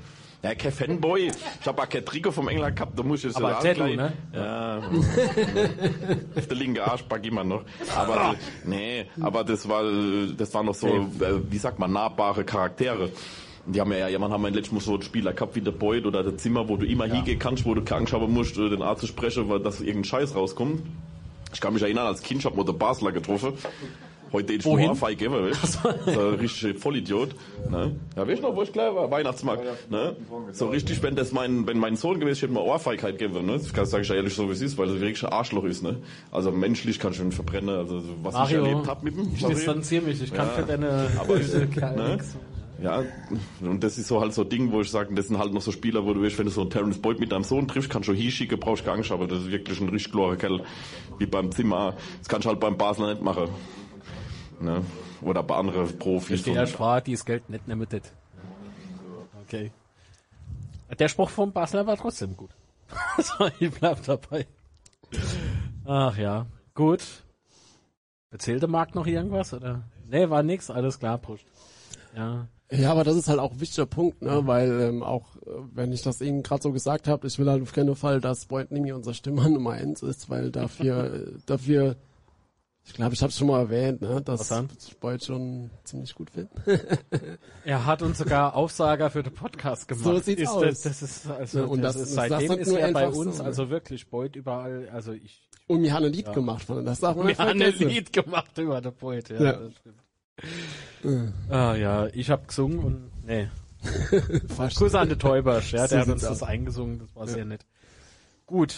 [0.43, 1.31] Ja, kein Fanboy.
[1.61, 3.95] Ich habe auch kein Trikot vom England gehabt, da muss ich jetzt Aber so Tattoo,
[3.95, 4.11] ne?
[4.33, 4.77] Ja.
[6.35, 7.63] Auf der linke Arsch pack ich immer noch.
[7.95, 9.83] Aber, nee, aber das war,
[10.37, 13.09] das waren noch so, äh, wie sagt man, nahbare Charaktere.
[13.65, 15.71] Die haben ja, ja, man haben ja letztes Mal so einen Spieler gehabt wie der
[15.71, 18.57] Boyd oder der Zimmer, wo du immer hingehen kannst, wo du keine Angst haben musst,
[18.57, 20.81] äh, den Arzt zu sprechen, weil das irgendein Scheiß rauskommt.
[21.53, 23.53] Ich kann mich erinnern, als Kind, ich hab mal den Basler getroffen.
[24.33, 24.85] Heute ich Wohin?
[24.87, 26.11] nur Ohrfeige geben, weißt du?
[26.11, 27.29] So ein richtig Vollidiot.
[27.69, 27.95] Ne?
[28.17, 29.09] Ja, weißt du noch, wo ich gleich war?
[29.11, 29.63] Weihnachtsmarkt.
[29.91, 30.15] Ne?
[30.51, 33.45] So richtig, wenn das mein, wenn mein Sohn gewesen wäre, ich hätte mir Ohrfeigkeit geben,
[33.45, 33.53] ne?
[33.53, 35.63] Das kann sage ich ja ehrlich so, wie es ist, weil er wirklich ein Arschloch
[35.65, 35.97] ist, ne?
[36.31, 39.31] Also menschlich kann ich ihn verbrennen, also was Mario, ich erlebt hab mit ihm.
[39.35, 40.53] Ich distanziere mich, ich kann Ja.
[40.53, 42.17] für deine Aber böse ich- ne?
[42.81, 43.03] Ja,
[43.61, 45.61] und das ist so halt so ein Ding, wo ich sage, das sind halt noch
[45.61, 47.89] so Spieler, wo du weißt, wenn du so einen Terrence Boyd mit deinem Sohn triffst,
[47.89, 50.61] kannst du hinschicken, brauchst keine Angst, aber das ist wirklich ein richtig klarer Kerl,
[51.19, 51.93] wie beim Zimmer.
[52.19, 53.47] Das kannst du halt beim Basler nicht machen.
[54.63, 54.83] Ne?
[55.21, 56.43] Oder bei anderen Profis.
[56.43, 58.01] Die Und- Erspar, die das Geld nicht das.
[59.45, 59.71] Okay.
[60.97, 62.51] Der Spruch vom Basler war trotzdem gut.
[63.17, 64.45] so, ich bleib dabei.
[65.85, 66.45] Ach ja,
[66.75, 67.01] gut.
[68.31, 69.83] Erzählte Marc noch irgendwas, oder?
[70.09, 71.45] Nee, war nix, alles klar, Prost.
[72.15, 72.47] Ja.
[72.71, 74.47] Ja, aber das ist halt auch ein wichtiger Punkt, ne?
[74.47, 77.61] weil ähm, auch, äh, wenn ich das eben gerade so gesagt habe, ich will halt
[77.61, 81.95] auf keinen Fall, dass Boyd Nimi unser Stimmer Nummer eins ist, weil dafür, äh, dafür,
[82.85, 84.21] ich glaube, ich habe es schon mal erwähnt, ne?
[84.21, 86.49] dass ich Boyd schon ziemlich gut finde.
[87.65, 90.03] Er hat uns sogar Aufsager für den Podcast gemacht.
[90.03, 90.61] So sieht's ist aus.
[90.63, 92.91] Das, das ist, also, Ja, und das das- ist, das seitdem sagt ist nur er
[92.91, 93.47] bei uns, so, ne?
[93.49, 97.15] also wirklich, Beut überall, also ich, Und wir haben ein Lied gemacht von, das darf
[97.15, 97.71] man wir haben ein.
[97.79, 99.53] Lied gemacht über den Beut, ja, Ja.
[99.53, 101.33] das stimmt.
[101.49, 103.47] Ah ja, ich habe gesungen und, nee.
[104.75, 107.65] Kuss an den Täubersch, ja, So der hat uns das eingesungen, das war sehr nett.
[108.45, 108.75] Gut.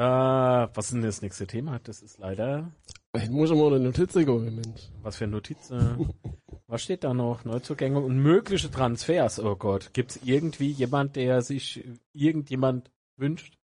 [0.00, 1.78] Äh, was ist denn das nächste Thema?
[1.80, 2.72] Das ist leider,
[3.12, 4.88] Ich muss mal eine Notiz holen, Mensch.
[5.02, 5.94] was für eine Notiz, äh,
[6.68, 7.44] was steht da noch?
[7.44, 9.90] Neuzugänge und mögliche Transfers, oh Gott.
[9.92, 13.58] Gibt's irgendwie jemand, der sich irgendjemand wünscht?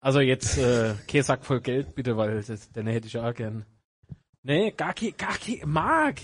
[0.00, 3.66] Also jetzt, äh, kein Sack voll Geld, bitte, weil das, den hätte ich auch gern.
[4.44, 6.22] Nee, gar kein, gar kein, Mark!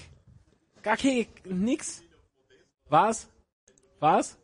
[0.82, 2.02] Gar kein, nix.
[2.88, 3.28] Was?
[4.00, 4.38] Was?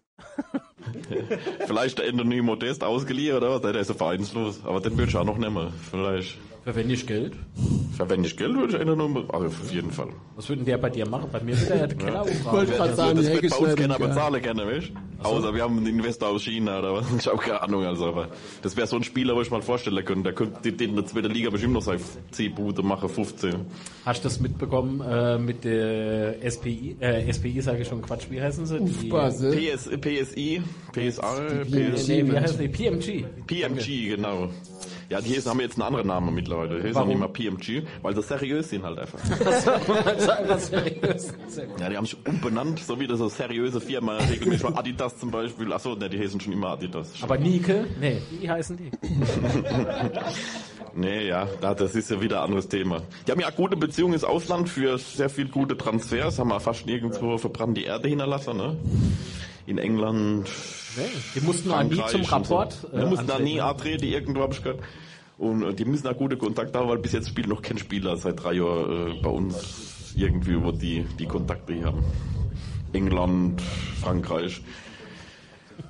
[1.67, 3.61] Vielleicht der Anthony Modest ausgeliehen oder was?
[3.63, 4.61] Der ist ja vereinslos.
[4.65, 5.73] Aber den würde ich auch noch nehmen.
[5.91, 6.39] Vielleicht.
[6.63, 7.33] Für wenig Geld?
[7.97, 10.09] Verwende ich Geld, würde ich Anthony, also auf jeden Fall.
[10.37, 11.29] Was würden der bei dir machen?
[11.33, 12.67] Bei mir würde er den Keller Wollte aufräumen.
[12.67, 14.07] grad Das, sagen, das wird bei uns keiner ja.
[14.07, 14.93] bezahlen können, weißt
[15.23, 17.07] Außer wir haben einen Investor aus China oder was.
[17.19, 18.29] Ich habe keine Ahnung, also, aber
[18.63, 20.23] das wäre so ein Spieler, wo ich mal vorstellen könnte.
[20.25, 22.01] Der könnte in der zweiten Liga bestimmt noch seine
[22.31, 23.55] 10 Bude machen, 15.
[24.05, 26.97] Hast du das mitbekommen äh, mit der SPI?
[27.01, 28.81] Äh, SPI sage ich schon Quatsch, wie heißen sie?
[28.81, 29.51] Die, Base.
[29.51, 30.63] PS, PSI,
[30.93, 32.69] PSR, Die PS, nee, wie heißen die?
[32.69, 33.25] PMG.
[33.47, 34.49] PMG, genau.
[35.11, 36.81] Ja, die haben jetzt einen anderen Namen mittlerweile.
[36.83, 37.09] Die Warum?
[37.09, 39.19] nicht mehr PMG, weil sie seriös sind halt einfach.
[41.81, 45.31] Ja, die haben sich umbenannt, so wie das so seriöse Firma, regelmäßig mal Adidas zum
[45.33, 45.73] Beispiel.
[45.73, 47.11] Achso, ne, die heißen schon immer Adidas.
[47.23, 47.87] Aber Nike?
[48.01, 48.91] Nee, wie heißen die?
[50.93, 53.03] Nee, ja, da- das ist ja wieder ein anderes Thema.
[53.27, 56.85] Die haben ja gute Beziehungen ins Ausland für sehr viel gute Transfers, haben wir fast
[56.85, 58.77] nirgendwo verbrannt die Erde hinterlassen, ne?
[59.71, 60.51] In England,
[61.37, 62.73] Die mussten auch nie zum Rapport.
[62.73, 62.89] So.
[62.89, 64.81] Die mussten da nie antreten, irgendwo hab ich gehört.
[65.39, 68.17] Und äh, die müssen auch gute Kontakte haben, weil bis jetzt spielt noch kein Spieler
[68.17, 72.03] seit drei Jahren äh, bei uns irgendwie, wo die, die Kontakte hier haben.
[72.93, 73.63] England,
[74.03, 74.61] Frankreich.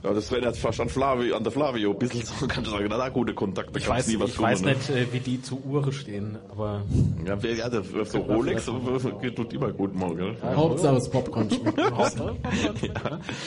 [0.03, 1.93] Ja, das erinnert fast an Flavio, an der Flavio.
[1.93, 3.79] Ein bisschen so, kann ich sagen, na, da gute Kontakte.
[3.79, 4.73] Ich weiß, nie was ich tun, weiß ne?
[4.73, 6.83] nicht, äh, wie die zu Uhren stehen, aber
[7.27, 8.71] Ja, wer, ja, der, so Rolex
[9.21, 10.37] geht tut immer gut mal, gell?
[10.43, 11.79] Hauptsache das Popcorn schmeckt.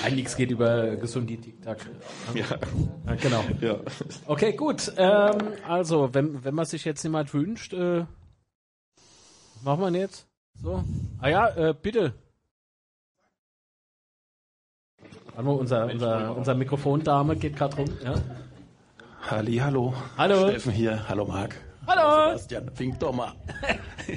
[0.05, 1.77] einiges geht über gesunde TikTok.
[2.35, 2.45] Ja.
[3.07, 3.43] Ja, genau.
[3.61, 3.77] ja.
[4.27, 4.91] Okay, gut.
[4.97, 8.05] Ähm, also, wenn, wenn man sich jetzt jemand wünscht, äh,
[9.55, 10.27] was machen wir denn jetzt?
[10.61, 10.83] So.
[11.19, 12.13] Ah ja, äh, bitte.
[15.35, 17.87] Warte mal, unser, unser, unser Mikrofondame geht gerade rum.
[18.03, 18.13] Ja.
[19.29, 19.93] Halli, hallo.
[20.15, 20.49] Hallo.
[20.49, 21.09] Steffen hier.
[21.09, 21.55] Hallo, Marc.
[21.87, 22.37] Hallo.
[22.37, 23.33] Sebastian, fink doch mal.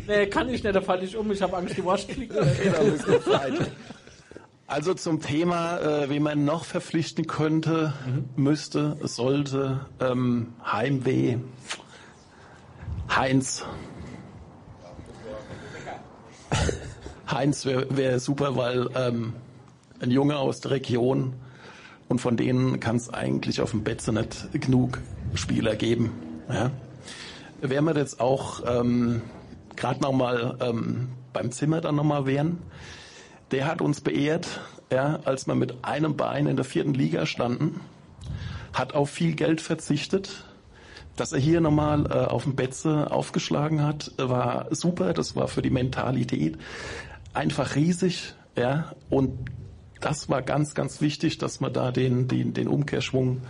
[0.09, 1.31] Nee, kann ich nicht, da falle ich um.
[1.31, 2.35] Ich habe Angst, die Wasch fliegt.
[4.69, 7.93] Also zum Thema, äh, wie man noch verpflichten könnte,
[8.35, 11.37] müsste, sollte, ähm, Heimweh.
[13.15, 13.65] Heinz.
[17.31, 19.35] Heinz wäre wär super, weil ähm,
[20.01, 21.35] ein Junge aus der Region
[22.09, 24.99] und von denen kann es eigentlich auf dem Betze nicht genug
[25.35, 26.13] Spieler geben.
[26.49, 26.71] Ja?
[27.61, 29.23] Wären wir jetzt auch ähm,
[29.75, 32.59] gerade nochmal ähm, beim Zimmer dann nochmal wären,
[33.51, 34.61] der hat uns beehrt,
[34.91, 37.81] ja, als wir mit einem Bein in der vierten Liga standen,
[38.73, 40.45] hat auf viel Geld verzichtet.
[41.17, 45.15] Dass er hier nochmal äh, auf dem Betze aufgeschlagen hat, war super.
[45.15, 46.59] Das war für die Mentalität
[47.33, 48.35] einfach riesig.
[48.57, 49.39] Ja, und
[50.01, 53.43] das war ganz, ganz wichtig, dass man da den, den, den Umkehrschwung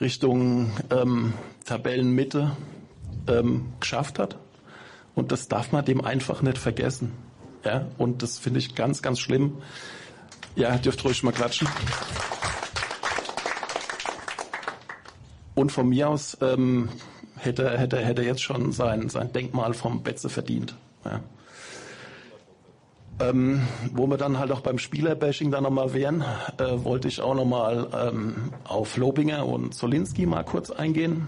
[0.00, 1.32] Richtung ähm,
[1.64, 2.56] Tabellenmitte
[3.28, 4.36] ähm, geschafft hat.
[5.14, 7.12] Und das darf man dem einfach nicht vergessen.
[7.64, 9.58] Ja, und das finde ich ganz, ganz schlimm.
[10.54, 11.68] Ja, dürft ruhig mal klatschen.
[15.54, 16.90] Und von mir aus ähm,
[17.36, 20.76] hätte, hätte, hätte jetzt schon sein, sein Denkmal vom Betze verdient.
[21.04, 21.20] Ja.
[23.18, 23.62] Ähm,
[23.92, 26.22] wo wir dann halt auch beim Spielerbashing dann nochmal wären,
[26.58, 31.26] äh, wollte ich auch nochmal ähm, auf Lobinger und Zolinski mal kurz eingehen.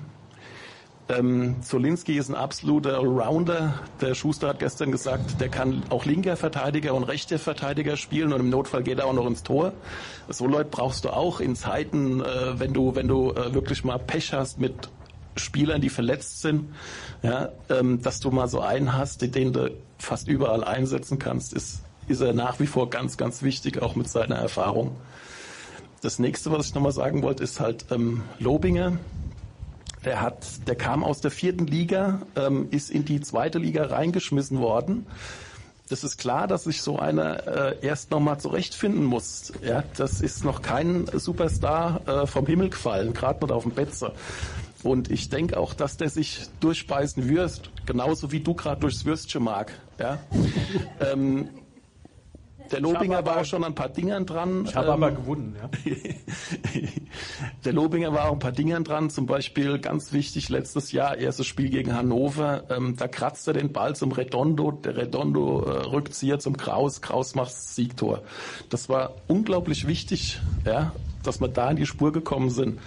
[1.09, 3.81] Ähm, Zolinski ist ein absoluter Allrounder.
[4.03, 8.41] Der Schuster hat gestern gesagt, der kann auch linker Verteidiger und rechter Verteidiger spielen und
[8.41, 9.73] im Notfall geht er auch noch ins Tor.
[10.29, 13.99] So Leute brauchst du auch in Zeiten, äh, wenn du, wenn du äh, wirklich mal
[13.99, 14.91] Pech hast mit
[15.39, 16.73] Spielern, die verletzt sind,
[17.23, 21.83] ja, ähm, dass du mal so einen hast, den du fast überall einsetzen kannst, ist,
[22.07, 24.97] ist er nach wie vor ganz, ganz wichtig, auch mit seiner Erfahrung.
[26.01, 28.99] Das nächste, was ich nochmal sagen wollte, ist halt ähm, Lobinger.
[30.05, 34.61] Der hat, der kam aus der vierten Liga, ähm, ist in die zweite Liga reingeschmissen
[34.61, 35.07] worden.
[35.89, 39.53] Das ist klar, dass sich so einer äh, erst nochmal zurechtfinden muss.
[39.63, 44.13] Ja, das ist noch kein Superstar äh, vom Himmel gefallen, gerade nicht auf dem Betze.
[44.83, 49.43] Und ich denke auch, dass der sich durchbeißen wirst, genauso wie du gerade durchs Würstchen
[49.43, 49.73] mag.
[49.99, 50.19] Ja?
[51.13, 51.49] ähm,
[52.71, 54.65] der Lobinger war auch schon an ein paar Dingern dran.
[54.67, 55.71] Ich habe Ähm, aber gewonnen, ja.
[57.65, 61.47] der Lobinger war auch ein paar Dingern dran, zum Beispiel ganz wichtig letztes Jahr, erstes
[61.47, 66.39] Spiel gegen Hannover, ähm, da kratzt er den Ball zum Redondo, der Redondo äh, Rückzieher
[66.39, 68.23] zum Kraus, Kraus macht das Siegtor.
[68.69, 70.93] Das war unglaublich wichtig, ja,
[71.23, 72.79] dass wir da in die Spur gekommen sind.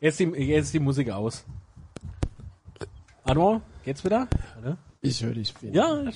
[0.00, 1.44] Jetzt, die, jetzt die Musik aus.
[3.24, 4.28] Anwar, geht's wieder?
[4.58, 4.78] Oder?
[5.00, 5.74] Ich höre dich viel.
[5.74, 6.10] Ja,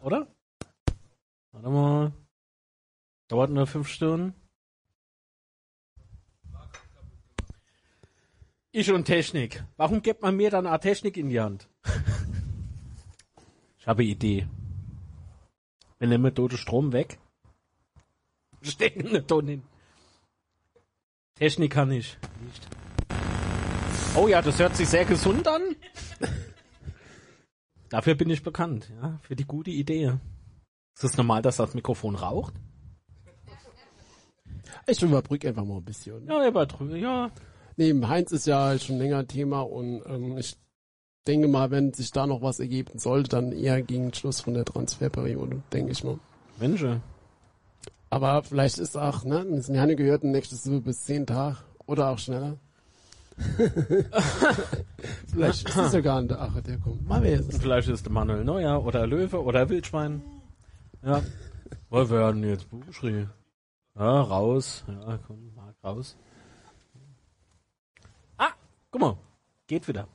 [0.00, 0.26] oder?
[1.52, 2.12] Warte mal.
[3.28, 4.34] Dauert nur fünf Stunden.
[8.72, 9.64] Ich und Technik.
[9.76, 11.68] Warum gibt man mir dann eine Technik in die Hand?
[13.78, 14.48] ich habe eine Idee.
[16.00, 17.20] Wir nehmen tote Strom weg.
[18.62, 19.62] Stecken eine Tonne hin.
[21.36, 22.18] Technik kann ich.
[22.44, 22.83] Nicht.
[24.16, 25.62] Oh ja, das hört sich sehr gesund an.
[27.90, 30.18] Dafür bin ich bekannt, ja, für die gute Idee.
[30.94, 32.54] Ist es normal, dass das Mikrofon raucht?
[34.86, 36.26] Ich überbrücke einfach mal ein bisschen.
[36.26, 37.30] Ja, übertrübe, ja.
[37.76, 40.56] Nee, Heinz ist ja schon länger Thema und ähm, ich
[41.26, 44.64] denke mal, wenn sich da noch was ergeben sollte, dann eher gegen Schluss von der
[44.64, 46.20] Transferperiode, denke ich mal.
[46.60, 46.84] Mensch,
[48.10, 52.18] Aber vielleicht ist auch, ne, wir haben ja gehört, nächstes bis zehn Tage oder auch
[52.18, 52.58] schneller.
[55.26, 57.06] vielleicht ist es sogar ein Ache, der kommt.
[57.08, 57.58] Mal es?
[57.58, 60.22] vielleicht ist der Manuel Neuer oder Löwe oder Wildschwein.
[61.02, 61.22] Ja.
[61.90, 63.26] Wir werden jetzt Buchschrie.
[63.96, 64.84] Ja, raus.
[64.88, 66.16] Ja, komm, mal raus.
[68.36, 68.52] Ah,
[68.90, 69.16] guck mal.
[69.66, 70.08] Geht wieder.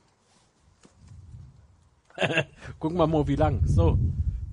[2.78, 3.66] Gucken wir mal, wie lang.
[3.66, 3.98] So.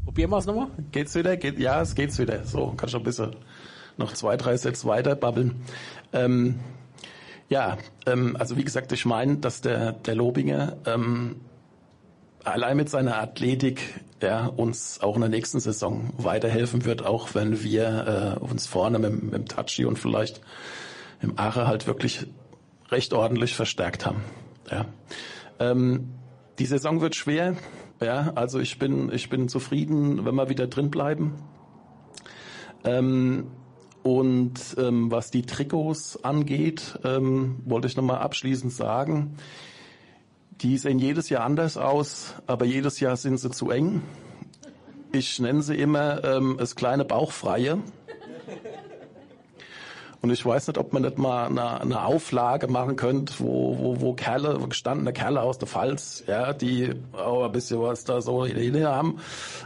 [0.05, 0.69] Probieren wir es nochmal?
[0.91, 1.35] Geht's wieder?
[1.35, 2.45] Geht, ja, es geht's wieder.
[2.45, 3.35] So, kann schon ein bisschen
[3.97, 5.61] noch zwei, drei Sätze weiter babbeln.
[6.13, 6.59] Ähm,
[7.49, 11.37] ja, ähm, also wie gesagt, ich meine, dass der, der Lobinger ähm,
[12.43, 17.63] allein mit seiner Athletik ja, uns auch in der nächsten Saison weiterhelfen wird, auch wenn
[17.63, 20.41] wir äh, uns vorne mit, mit dem Tachi und vielleicht
[21.21, 22.27] im Ache halt wirklich
[22.89, 24.23] recht ordentlich verstärkt haben.
[24.71, 24.85] Ja.
[25.59, 26.13] Ähm,
[26.59, 27.55] die Saison wird schwer.
[28.01, 31.35] Ja, also ich bin, ich bin zufrieden, wenn wir wieder drin bleiben.
[32.83, 33.47] Ähm,
[34.07, 39.35] und ähm, was die Trikots angeht, ähm, wollte ich nochmal abschließend sagen,
[40.61, 44.01] die sehen jedes Jahr anders aus, aber jedes Jahr sind sie zu eng.
[45.11, 47.79] Ich nenne sie immer ähm, das kleine Bauchfreie.
[50.21, 54.01] Und ich weiß nicht, ob man nicht mal eine, eine Auflage machen könnte, wo, wo,
[54.01, 58.45] wo Kerle, gestandene Kerle aus der Pfalz, ja, die auch ein bisschen was da so
[58.45, 59.19] hin haben,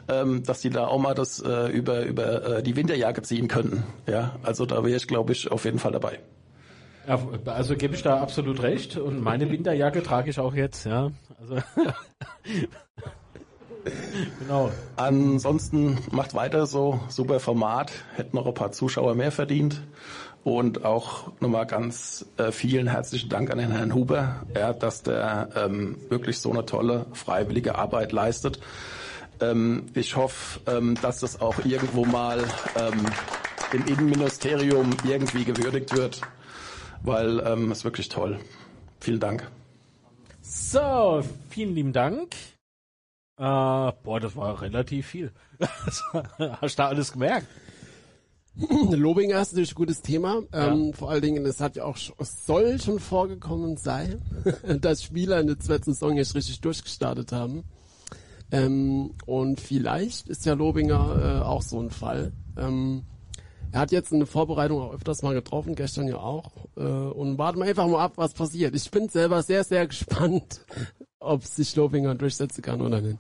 [0.10, 3.84] ähm, dass die da auch mal das äh, über, über äh, die Winterjacke ziehen könnten.
[4.08, 6.20] Ja, also da wäre ich, glaube ich, auf jeden Fall dabei.
[7.08, 11.12] Ja, also gebe ich da absolut recht und meine Winterjacke trage ich auch jetzt, ja.
[11.40, 11.58] Also
[14.40, 14.72] genau.
[14.96, 19.82] Ansonsten macht weiter so, super Format, hätten noch ein paar Zuschauer mehr verdient.
[20.44, 25.50] Und auch nochmal ganz äh, vielen herzlichen Dank an den Herrn Huber, ja, dass der
[25.56, 28.60] ähm, wirklich so eine tolle freiwillige Arbeit leistet.
[29.40, 32.44] Ähm, ich hoffe, ähm, dass das auch irgendwo mal
[32.76, 33.06] ähm,
[33.72, 36.22] im Innenministerium irgendwie gewürdigt wird,
[37.04, 38.40] weil ähm, ist wirklich toll.
[39.00, 39.48] Vielen Dank.
[40.42, 42.36] So, vielen lieben Dank.
[43.38, 45.32] Äh, boah, das war relativ viel.
[45.62, 47.48] Hast du da alles gemerkt?
[48.92, 50.44] Lobinger ist natürlich ein gutes Thema.
[50.54, 50.74] Ja.
[50.74, 54.22] Ähm, vor allen Dingen, es hat ja auch, es soll schon vorgekommen sein,
[54.82, 57.64] dass Spieler in der zweiten Saison jetzt richtig durchgestartet haben.
[58.52, 62.34] Ähm, und vielleicht ist ja Lobinger äh, auch so ein Fall.
[62.58, 63.04] Ähm,
[63.72, 66.52] er hat jetzt eine Vorbereitung auch öfters mal getroffen, gestern ja auch.
[66.76, 68.76] Äh, und warten wir einfach mal ab, was passiert.
[68.76, 70.66] Ich bin selber sehr, sehr gespannt,
[71.20, 73.18] ob sich Lobinger durchsetzen kann oder nicht.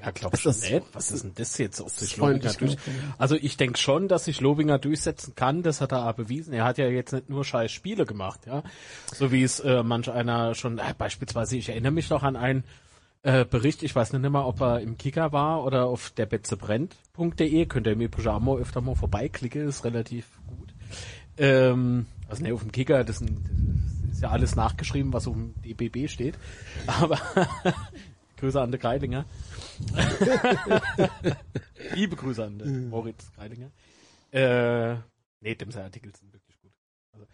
[0.00, 0.82] Ja, glaubst du nicht?
[0.92, 1.80] Was ist denn das jetzt?
[1.80, 2.76] Ob sich Lobinger durch...
[3.18, 5.62] Also ich denke schon, dass sich Lobinger durchsetzen kann.
[5.62, 6.52] Das hat er auch bewiesen.
[6.52, 8.62] Er hat ja jetzt nicht nur scheiß Spiele gemacht, ja.
[9.12, 12.64] So wie es äh, manch einer schon, äh, beispielsweise, ich erinnere mich noch an einen
[13.22, 17.66] äh, Bericht, ich weiß nicht mehr, ob er im Kicker war oder auf der betzebrennt.de.
[17.66, 20.72] Könnt ihr mir Pyjamo öfter mal vorbeiklicken, ist relativ gut.
[21.36, 23.28] Ähm, also ne, auf dem Kicker, das, das
[24.12, 26.38] ist ja alles nachgeschrieben, was auf dem DBB steht.
[26.86, 27.18] Aber
[28.38, 29.24] Grüße an der Kreilinger.
[31.94, 33.70] Liebe Grüße an den Moritz Kreilinger.
[34.30, 34.96] Äh,
[35.40, 36.72] nee, dem seine Artikel sind wirklich gut.
[37.12, 37.26] Also,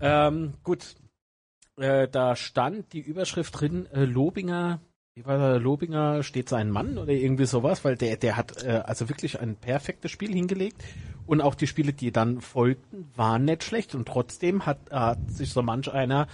[0.00, 0.96] ähm, gut.
[1.76, 4.80] Äh, da stand die Überschrift drin, äh, Lobinger,
[5.14, 8.82] wie war der, Lobinger steht sein Mann oder irgendwie sowas, weil der, der hat äh,
[8.84, 10.84] also wirklich ein perfektes Spiel hingelegt
[11.26, 15.50] und auch die Spiele, die dann folgten, waren nicht schlecht und trotzdem hat, hat sich
[15.50, 16.28] so manch einer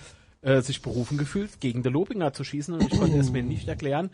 [0.47, 3.67] äh, sich berufen gefühlt, gegen den Lobinger zu schießen und ich konnte es mir nicht
[3.67, 4.11] erklären.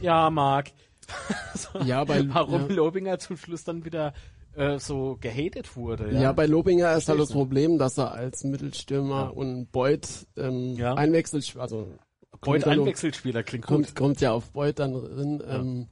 [0.00, 0.70] Ja, Marc,
[1.54, 2.76] so, ja, bei, warum ja.
[2.76, 4.14] Lobinger zum Schluss dann wieder
[4.54, 6.12] äh, so gehatet wurde.
[6.12, 9.28] Ja, ja bei Lobinger ist halt das Problem, dass er als Mittelstürmer ja.
[9.28, 10.94] und Beuth ähm, ja.
[10.94, 11.88] einwechselt, also
[12.40, 13.96] Beuth Einwechselspieler klingt kommt, gut.
[13.96, 15.42] Kommt ja auf Beuth dann drin.
[15.48, 15.88] Ähm,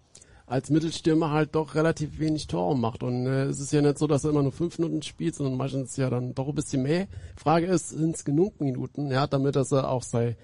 [0.50, 3.04] als Mittelstürmer halt doch relativ wenig Tore macht.
[3.04, 5.56] Und äh, es ist ja nicht so, dass er immer nur fünf Minuten spielt, sondern
[5.56, 7.06] meistens ja dann doch ein bisschen mehr.
[7.36, 10.36] Frage ist, sind es genug Minuten, ja, damit dass er auch sein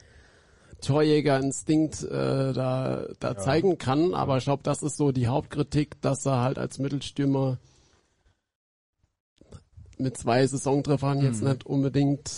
[0.80, 3.36] Torjägerinstinkt äh, da, da ja.
[3.36, 4.14] zeigen kann.
[4.14, 7.58] Aber ich glaube, das ist so die Hauptkritik, dass er halt als Mittelstürmer
[9.98, 11.24] mit zwei Saisontreffern mhm.
[11.24, 12.30] jetzt nicht unbedingt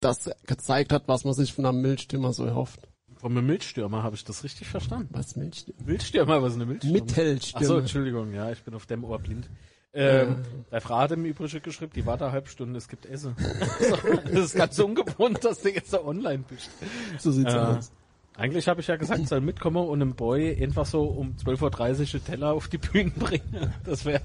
[0.00, 2.86] das gezeigt hat, was man sich von einem Mittelstürmer so erhofft.
[3.22, 5.08] Einem Milchstürmer habe ich das richtig verstanden.
[5.12, 5.82] Was Milchstürmer?
[5.84, 6.98] Milchstürmer, was ist eine Milchstürmer?
[6.98, 7.64] Mittelstürmer.
[7.64, 9.48] Achso, Entschuldigung, ja, ich bin auf dem Ohr blind.
[9.94, 10.36] Ähm, ja.
[10.72, 13.34] Der Frau hat im Übrigen geschrieben, die war da halb Stunde, es gibt Essen.
[14.24, 16.70] das ist ganz ungewohnt, dass du jetzt da online bist.
[17.18, 17.90] So sieht's äh, aus.
[18.36, 22.24] Eigentlich habe ich ja gesagt, soll mitkommen und einem Boy einfach so um 12.30 Uhr
[22.24, 23.74] Teller auf die Bühne bringen.
[23.84, 24.22] Das wäre,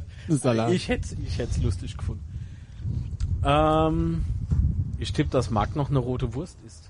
[0.70, 2.24] ich hätte ich hätte lustig gefunden.
[3.44, 4.24] Ähm,
[5.00, 6.83] ich tippe, dass Marc noch eine rote Wurst isst.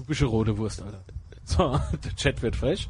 [0.00, 1.04] Du bist eine rote Wurst, Alter.
[1.44, 2.88] So, der Chat wird frech.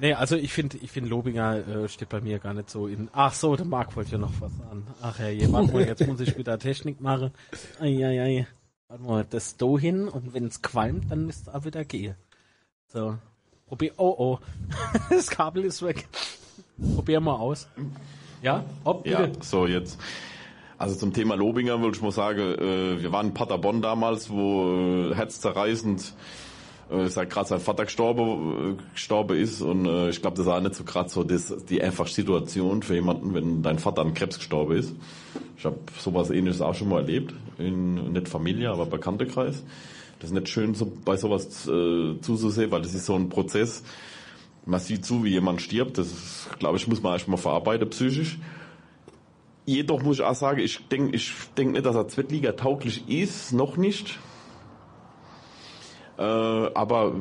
[0.00, 3.10] Nee, also ich finde, ich finde Lobinger äh, steht bei mir gar nicht so in.
[3.12, 4.86] Ach so, der Marc wollte ja noch was an.
[5.02, 7.30] Ach ja, jemand mal, jetzt muss ich wieder Technik machen.
[7.78, 8.46] Eieiei.
[8.88, 12.14] Warte mal, das do hin und wenn es qualmt, dann müsste er wieder gehen.
[12.86, 13.18] So.
[13.66, 13.92] Probier.
[13.98, 14.38] Oh oh.
[15.10, 16.08] das Kabel ist weg.
[16.94, 17.68] Probier mal aus.
[18.40, 18.64] Ja?
[18.84, 19.24] Ob, bitte.
[19.24, 19.98] Ja, so jetzt.
[20.76, 25.10] Also zum Thema Lobinger würde ich mal sagen, äh, wir waren in Paderborn damals, wo
[25.10, 26.14] äh, herzzerreißend
[26.90, 30.46] äh, ist halt gerade sein Vater gestorben, äh, gestorben ist und äh, ich glaube, das
[30.46, 34.14] war nicht so gerade so das, die einfache Situation für jemanden, wenn dein Vater an
[34.14, 34.94] Krebs gestorben ist.
[35.56, 37.34] Ich habe sowas ähnliches auch schon mal erlebt.
[37.58, 39.62] in nicht Familie, aber Bekanntekreis.
[40.18, 43.82] Das ist nicht schön, so, bei sowas äh, zuzusehen, weil das ist so ein Prozess.
[44.66, 45.98] Man sieht zu, wie jemand stirbt.
[45.98, 48.38] Das, ist, glaube ich, muss man erstmal verarbeiten psychisch.
[49.66, 53.52] Jedoch muss ich auch sagen, ich denke ich denk nicht, dass er Zweitliga tauglich ist,
[53.52, 54.18] noch nicht.
[56.18, 57.14] Äh, aber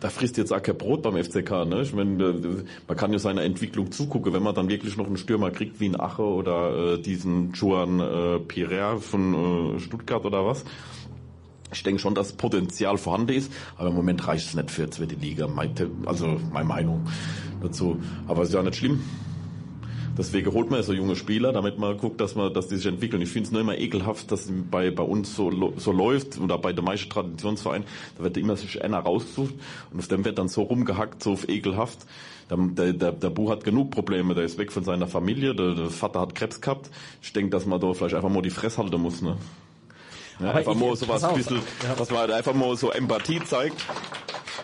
[0.00, 1.66] da frisst jetzt auch kein Brot beim FCK.
[1.66, 1.82] Ne?
[1.82, 5.50] Ich meine, man kann ja seiner Entwicklung zugucken, wenn man dann wirklich noch einen Stürmer
[5.50, 10.64] kriegt wie ein Ache oder äh, diesen Juan äh, Pirer von äh, Stuttgart oder was.
[11.72, 15.16] Ich denke schon, dass Potenzial vorhanden ist, aber im Moment reicht es nicht für zweite
[15.16, 15.48] Liga.
[16.06, 17.06] Also meine Meinung
[17.62, 18.00] dazu.
[18.28, 19.02] Aber es ist ja nicht schlimm.
[20.16, 23.20] Deswegen holt man so junge Spieler, damit man guckt, dass man, dass die sich entwickeln.
[23.20, 26.72] Ich finde es nur immer ekelhaft, dass bei, bei uns so, so läuft oder bei
[26.72, 27.84] der meisten Traditionsverein,
[28.16, 29.54] da wird immer sich einer rausgesucht
[29.90, 32.06] und auf dem wird dann so rumgehackt, so ekelhaft.
[32.48, 35.90] Der, der, der Buch hat genug Probleme, der ist weg von seiner Familie, der, der
[35.90, 36.90] Vater hat Krebs gehabt.
[37.20, 39.36] Ich denke, dass man da vielleicht einfach mal die Fresse halten muss, ne?
[40.40, 41.94] Ja, einfach ich, mal so was, bisschen, ja.
[41.94, 43.84] dass man halt einfach mal so Empathie zeigt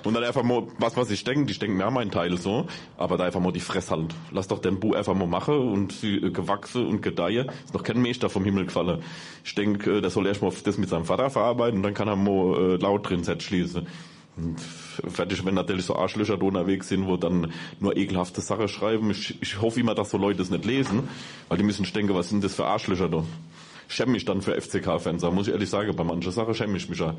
[0.05, 2.67] und dann einfach mal, was, was ich denke, ich denke mir meinen Teil so,
[2.97, 4.15] aber da einfach mal die Fresse halt.
[4.31, 7.47] Lass doch den Bu einfach mal machen und sie äh, gewachsen und gedeihe.
[7.65, 9.03] Ist noch kein Mensch da vom Himmel gefallen.
[9.45, 12.09] Ich denke, äh, der soll erst mal das mit seinem Vater verarbeiten und dann kann
[12.09, 13.87] er mal äh, laut drin Set schließen.
[14.37, 19.11] Und fertig, wenn natürlich so Arschlöcher da unterwegs sind, wo dann nur ekelhafte Sachen schreiben.
[19.11, 21.09] Ich, ich hoffe immer, dass so Leute das nicht lesen,
[21.49, 23.25] weil die müssen denken, was sind das für Arschlöcher da?
[23.91, 25.23] Schäme mich dann für FCK-Fans.
[25.23, 27.17] Da muss ich ehrlich sagen, bei mancher Sache schäme ich mich ja.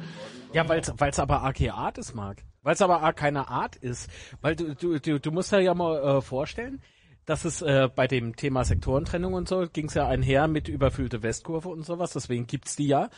[0.54, 2.44] Ja, weil es aber AK Art ist, Marc.
[2.64, 4.10] Weil es aber keine Art ist.
[4.42, 6.82] Weil du, du, du, du musst dir ja mal äh, vorstellen,
[7.26, 11.24] dass es äh, bei dem Thema Sektorentrennung und so ging es ja einher mit überfüllte
[11.24, 13.10] Westkurve und sowas, deswegen gibt's die ja.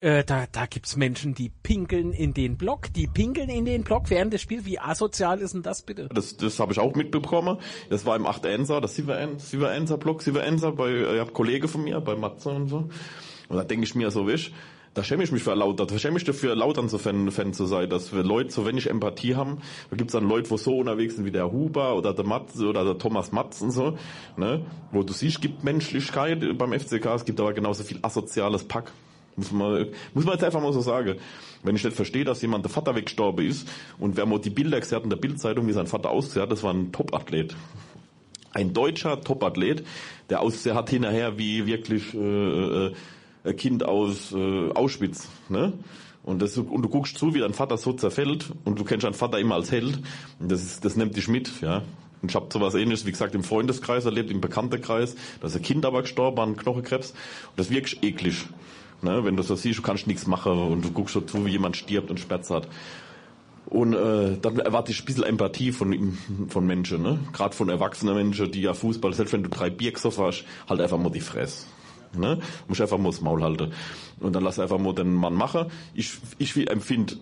[0.00, 4.10] Äh, da, da gibt's Menschen, die pinkeln in den Block, die pinkeln in den Block
[4.10, 4.64] während des Spiels.
[4.64, 6.08] Wie asozial ist denn das bitte?
[6.14, 7.58] Das, das habe ich auch mitbekommen.
[7.90, 9.10] Das war im 8 Enser, das 7
[9.64, 12.88] Enser Block, 7 Enser bei äh, Kollege von mir, bei Matze und so.
[13.48, 14.52] Und da denke ich mir so, wisch,
[14.94, 17.66] da schäme ich mich für lauter, da schäme ich dafür lautern zu Fan, Fan zu
[17.66, 19.58] sein, dass wir Leute so wenig Empathie haben.
[19.90, 22.84] Da gibt's dann Leute, wo so unterwegs sind wie der Huber oder der Matze oder
[22.84, 23.98] der Thomas Matz und so,
[24.36, 24.64] ne?
[24.92, 28.92] Wo du siehst, gibt Menschlichkeit beim FCK, es gibt aber genauso viel asoziales Pack.
[29.38, 31.14] Muss man, muss man jetzt einfach mal so sagen.
[31.62, 33.68] Wenn ich nicht verstehe, dass jemand der Vater weggestorben ist
[34.00, 36.50] und wer mal die Bilder gesehen hat in der Bildzeitung, wie sein Vater ausgesehen hat,
[36.50, 37.54] das war ein Topathlet.
[38.52, 39.86] Ein deutscher Topathlet,
[40.28, 42.92] der ausgesehen hat hinterher wie wirklich äh, äh,
[43.44, 45.28] ein Kind aus äh, Auschwitz.
[45.48, 45.72] Ne?
[46.24, 49.14] Und, das, und du guckst zu, wie dein Vater so zerfällt und du kennst deinen
[49.14, 50.00] Vater immer als Held.
[50.40, 51.60] Und das, ist, das nimmt dich mit.
[51.60, 51.84] ja.
[52.20, 55.14] Und ich habe sowas ähnliches, wie gesagt, im Freundeskreis erlebt, im Bekanntenkreis.
[55.40, 57.10] Da ist ein Kind aber gestorben an Knochenkrebs.
[57.10, 58.46] Und das ist wirklich eklig.
[59.02, 59.24] Ne?
[59.24, 61.76] Wenn du so siehst, du kannst nichts machen und du guckst so zu, wie jemand
[61.76, 62.68] stirbt und Sperz hat.
[63.66, 66.16] Und äh, dann erwarte ich ein bisschen Empathie von,
[66.48, 67.18] von Menschen, ne?
[67.34, 70.80] Gerade von erwachsenen Menschen, die ja Fußball, selbst wenn du drei Bier gesoffen hast, halt
[70.80, 71.66] einfach mal die Fresse.
[72.16, 72.38] Ne?
[72.66, 73.72] Muss einfach mal das Maul halten.
[74.20, 75.66] Und dann lass einfach mal den Mann machen.
[75.92, 77.16] Ich, ich empfinde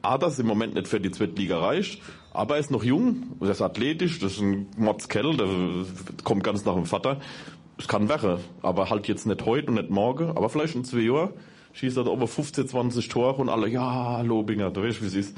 [0.00, 2.02] A, dass im Moment nicht für die Zweitliga reicht,
[2.32, 5.48] aber er ist noch jung, er ist athletisch, das ist ein Motzkerl, der
[6.24, 7.20] kommt ganz nach dem Vater
[7.78, 11.00] es kann werden, aber halt jetzt nicht heute und nicht morgen, aber vielleicht in zwei
[11.00, 11.32] Jahren
[11.72, 15.14] schießt er da über 15, 20 Tore und alle, ja, Lobinger, du weißt, wie es
[15.14, 15.36] ist.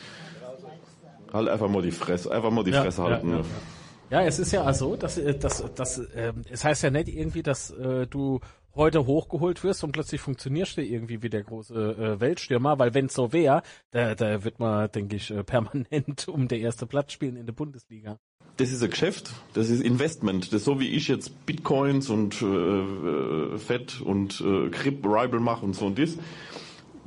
[1.32, 3.30] Halt einfach mal die Fresse, einfach mal die ja, Fresse halten.
[4.10, 4.26] Ja, ja.
[4.26, 7.70] es ist ja so, dass, äh, dass, dass äh, es heißt ja nicht irgendwie, dass
[7.70, 8.40] äh, du
[8.74, 13.06] heute hochgeholt wirst und plötzlich funktionierst du irgendwie wie der große äh, Weltstürmer, weil wenn
[13.06, 17.12] es so wäre, da, da wird man, denke ich, äh, permanent um der erste Platz
[17.12, 18.18] spielen in der Bundesliga
[18.56, 20.46] das ist ein Geschäft, das ist Investment.
[20.46, 25.40] Das ist so wie ich jetzt Bitcoins und äh, äh Fett und äh, Crip Ribel
[25.40, 26.16] mache und so und das.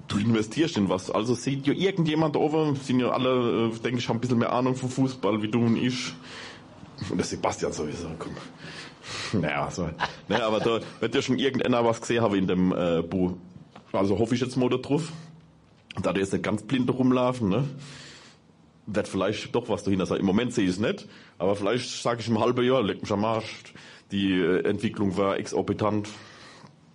[0.08, 1.12] Du investierst in was.
[1.12, 4.54] Also sieht ja irgendjemand oben, sind ja alle, äh, denke ich, haben ein bisschen mehr
[4.54, 6.14] Ahnung vom Fußball wie du und ich.
[7.10, 8.34] Und der Sebastian sowieso, komm.
[9.42, 9.90] Naja, so.
[10.28, 13.34] Naja, aber da wird ja schon irgendeiner was gesehen haben in dem äh, Buch.
[13.92, 15.12] Also hoffe ich jetzt mal da drauf.
[16.02, 17.64] Da der jetzt nicht ganz blind rumlaufen, ne?
[18.96, 20.20] Wird vielleicht doch was dahinter sein.
[20.20, 21.08] Im Moment sehe ich es nicht,
[21.38, 23.74] aber vielleicht sage ich im halben Jahr, leck mich am Arsch,
[24.12, 26.10] die äh, Entwicklung war exorbitant.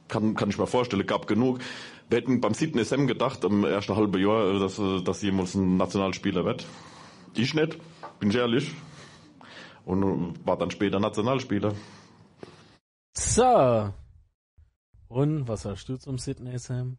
[0.08, 1.60] Kann, kann ich mir vorstellen, gab genug.
[2.10, 2.84] Wir hätten beim 7.
[2.84, 6.66] SM gedacht, im ersten halben Jahr, äh, dass, äh, dass jemand ein Nationalspieler wird.
[7.34, 7.78] Ich nicht,
[8.20, 8.70] bin ich ehrlich.
[9.84, 11.74] Und war dann später Nationalspieler.
[13.16, 13.92] So.
[15.08, 16.98] Und was hast du zum Sydney Sam?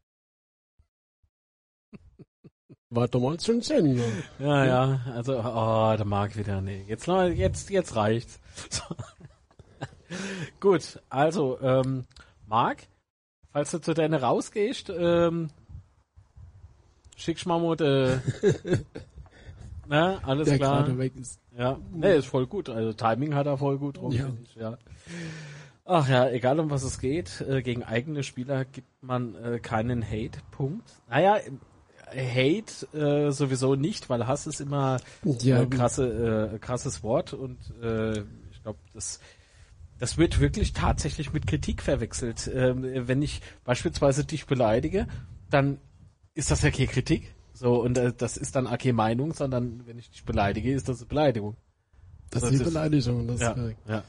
[2.90, 3.96] War damals schon Sinn.
[3.96, 4.24] Ne?
[4.40, 6.84] Ja, ja, also, oh, der mag wieder, nee.
[6.88, 8.40] Jetzt, jetzt, jetzt reicht's.
[8.70, 8.84] So.
[10.60, 12.06] Gut, also, ähm,
[12.48, 12.88] Marc,
[13.52, 15.50] falls du zu deiner rausgehst, ähm,
[17.18, 18.20] schickst mal mal de,
[19.88, 20.84] na, alles der klar.
[20.84, 21.40] gerade weg ist.
[21.58, 22.70] Ja, nee, ist voll gut.
[22.70, 24.30] Also Timing hat er voll gut rum, ja.
[24.44, 24.78] Ich, ja.
[25.86, 30.04] Ach ja, egal um was es geht, äh, gegen eigene Spieler gibt man äh, keinen
[30.04, 30.92] Hate, Punkt.
[31.08, 31.52] Naja, äh,
[32.24, 37.58] Hate äh, sowieso nicht, weil Hass ist immer Ja, äh, krasse, äh, krasses Wort und
[37.82, 38.20] äh,
[38.52, 39.20] ich glaube, das
[39.98, 42.52] das wird wirklich tatsächlich mit Kritik verwechselt.
[42.54, 45.08] Ähm, wenn ich beispielsweise dich beleidige,
[45.50, 45.78] dann
[46.34, 47.34] ist das ja keine Kritik.
[47.54, 51.00] So, und äh, das ist dann keine Meinung, sondern wenn ich dich beleidige, ist das
[51.00, 51.56] eine Beleidigung.
[52.30, 53.28] Das Das ist die Beleidigung.
[53.28, 54.04] Das Ja, ist ja.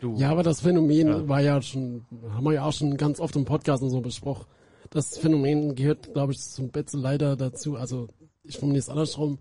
[0.00, 0.16] Du.
[0.18, 1.28] Ja, aber das Phänomen Ja.
[1.28, 2.04] war ja schon,
[2.34, 4.44] haben wir ja auch schon ganz oft im Podcast und so besprochen.
[4.90, 7.76] Das Phänomen gehört, glaube ich, zum Betze leider dazu.
[7.76, 8.08] Also
[8.44, 9.38] ich formuliere es andersrum.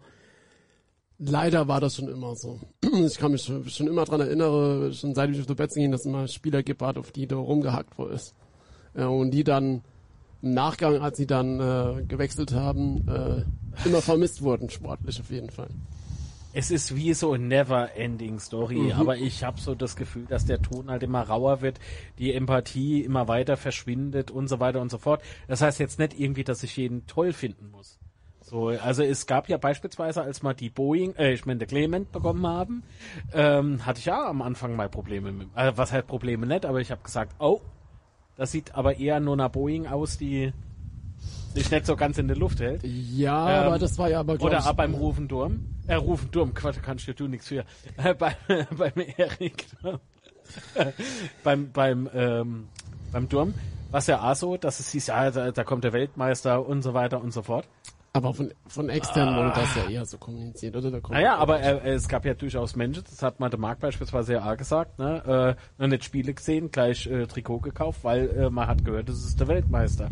[1.19, 2.59] Leider war das schon immer so.
[3.05, 6.05] Ich kann mich schon, immer dran erinnern, schon seit ich auf die Betze ging, dass
[6.05, 8.35] immer Spieler gibt, auf die da rumgehackt ist.
[8.95, 9.81] Ja, und die dann
[10.41, 13.43] im Nachgang, als sie dann äh, gewechselt haben, äh,
[13.87, 15.69] immer vermisst wurden, sportlich auf jeden Fall.
[16.55, 20.61] Es ist wie so eine never-ending Story, aber ich habe so das Gefühl, dass der
[20.61, 21.79] Ton halt immer rauer wird,
[22.19, 25.23] die Empathie immer weiter verschwindet und so weiter und so fort.
[25.47, 27.99] Das heißt jetzt nicht irgendwie, dass ich jeden toll finden muss.
[28.41, 32.11] So, also es gab ja beispielsweise, als wir die Boeing, äh, ich meine der Clement
[32.11, 32.83] bekommen haben,
[33.33, 36.81] ähm, hatte ich ja am Anfang mal Probleme mit, äh, was halt Probleme nicht, aber
[36.81, 37.61] ich habe gesagt, oh,
[38.35, 40.53] das sieht aber eher nur nach Boeing aus, die
[41.53, 42.83] sich nicht so ganz in der Luft hält.
[42.83, 45.65] Ja, Ähm, aber das war ja aber, Oder auch beim Rufendurm.
[45.87, 47.65] Äh, Rufendurm, Quatsch, kannst du nichts für.
[47.97, 48.35] Äh, bei,
[48.77, 49.65] beim Erik.
[49.83, 50.85] Äh,
[51.43, 52.67] beim, beim, ähm,
[53.11, 53.53] beim Durm.
[53.91, 56.93] Was ja auch so, dass es hieß, ja, da, da kommt der Weltmeister und so
[56.93, 57.67] weiter und so fort.
[58.15, 61.01] Aber von, von extern wurde das ja eher so kommuniziert, oder?
[61.09, 64.51] Naja, aber äh, es gab ja durchaus Menschen, das hat mal der Marc beispielsweise ja
[64.51, 68.67] auch gesagt, ne, äh, noch nicht Spiele gesehen, gleich äh, Trikot gekauft, weil äh, man
[68.67, 70.11] hat gehört, das ist der Weltmeister.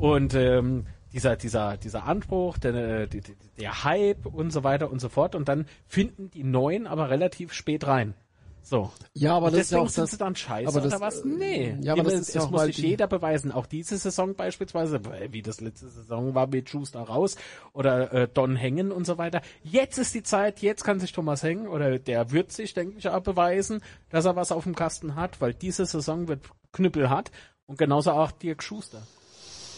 [0.00, 3.22] Und ähm, dieser, dieser, dieser Anspruch, der, äh, die-
[3.58, 5.34] der Hype und so weiter und so fort.
[5.34, 8.14] Und dann finden die Neuen aber relativ spät rein.
[8.62, 8.90] So.
[9.14, 10.92] Ja, aber Und das ist ja deswegen auch sind das, sie dann scheiße aber das,
[10.94, 11.20] oder was?
[11.22, 11.76] äh, Nee.
[11.80, 13.52] ja, aber das ist es ja auch, muss weil sich jeder beweisen.
[13.52, 15.00] Auch diese Saison beispielsweise,
[15.30, 17.36] wie das letzte Saison war mit Schuster raus
[17.72, 19.40] oder äh, Don Hängen und so weiter.
[19.62, 23.08] Jetzt ist die Zeit, jetzt kann sich Thomas Hängen oder der wird sich, denke ich,
[23.08, 26.40] auch beweisen, dass er was auf dem Kasten hat, weil diese Saison wird
[26.72, 27.30] knüppelhart
[27.66, 29.02] und genauso auch Dirk Schuster.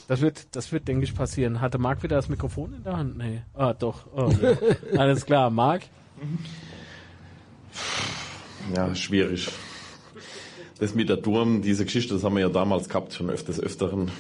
[0.08, 1.60] Das wird, das wird, denke ich, passieren.
[1.60, 3.18] Hatte Marc wieder das Mikrofon in der Hand?
[3.18, 3.42] Nee.
[3.54, 4.06] Ah, doch.
[4.14, 4.56] Oh, ja.
[4.98, 5.82] Alles klar, Marc.
[8.74, 9.48] Ja, schwierig.
[10.78, 14.10] Das mit der Durm, diese Geschichte, das haben wir ja damals gehabt, schon öfters öfteren.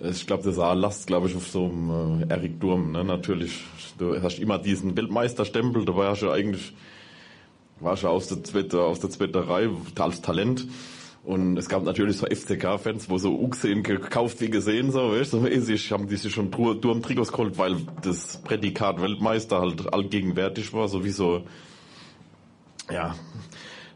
[0.00, 3.04] Ich glaube, das war Last, glaube ich, auf so einem äh, Erik Durm, ne?
[3.04, 3.64] natürlich.
[3.98, 6.72] Du hast immer diesen Weltmeisterstempel, da war ja schon eigentlich,
[7.80, 10.66] war schon aus der zweiten, aus der zweiten Reihe als Talent.
[11.28, 15.36] Und es gab natürlich so FCK-Fans, wo so Uxen gekauft wie gesehen, so, weißt du,
[15.36, 20.88] so mäßig haben die sich schon Durm-Trikots geholt, weil das Prädikat Weltmeister halt allgegenwärtig war,
[20.88, 21.42] so wie so,
[22.90, 23.14] ja,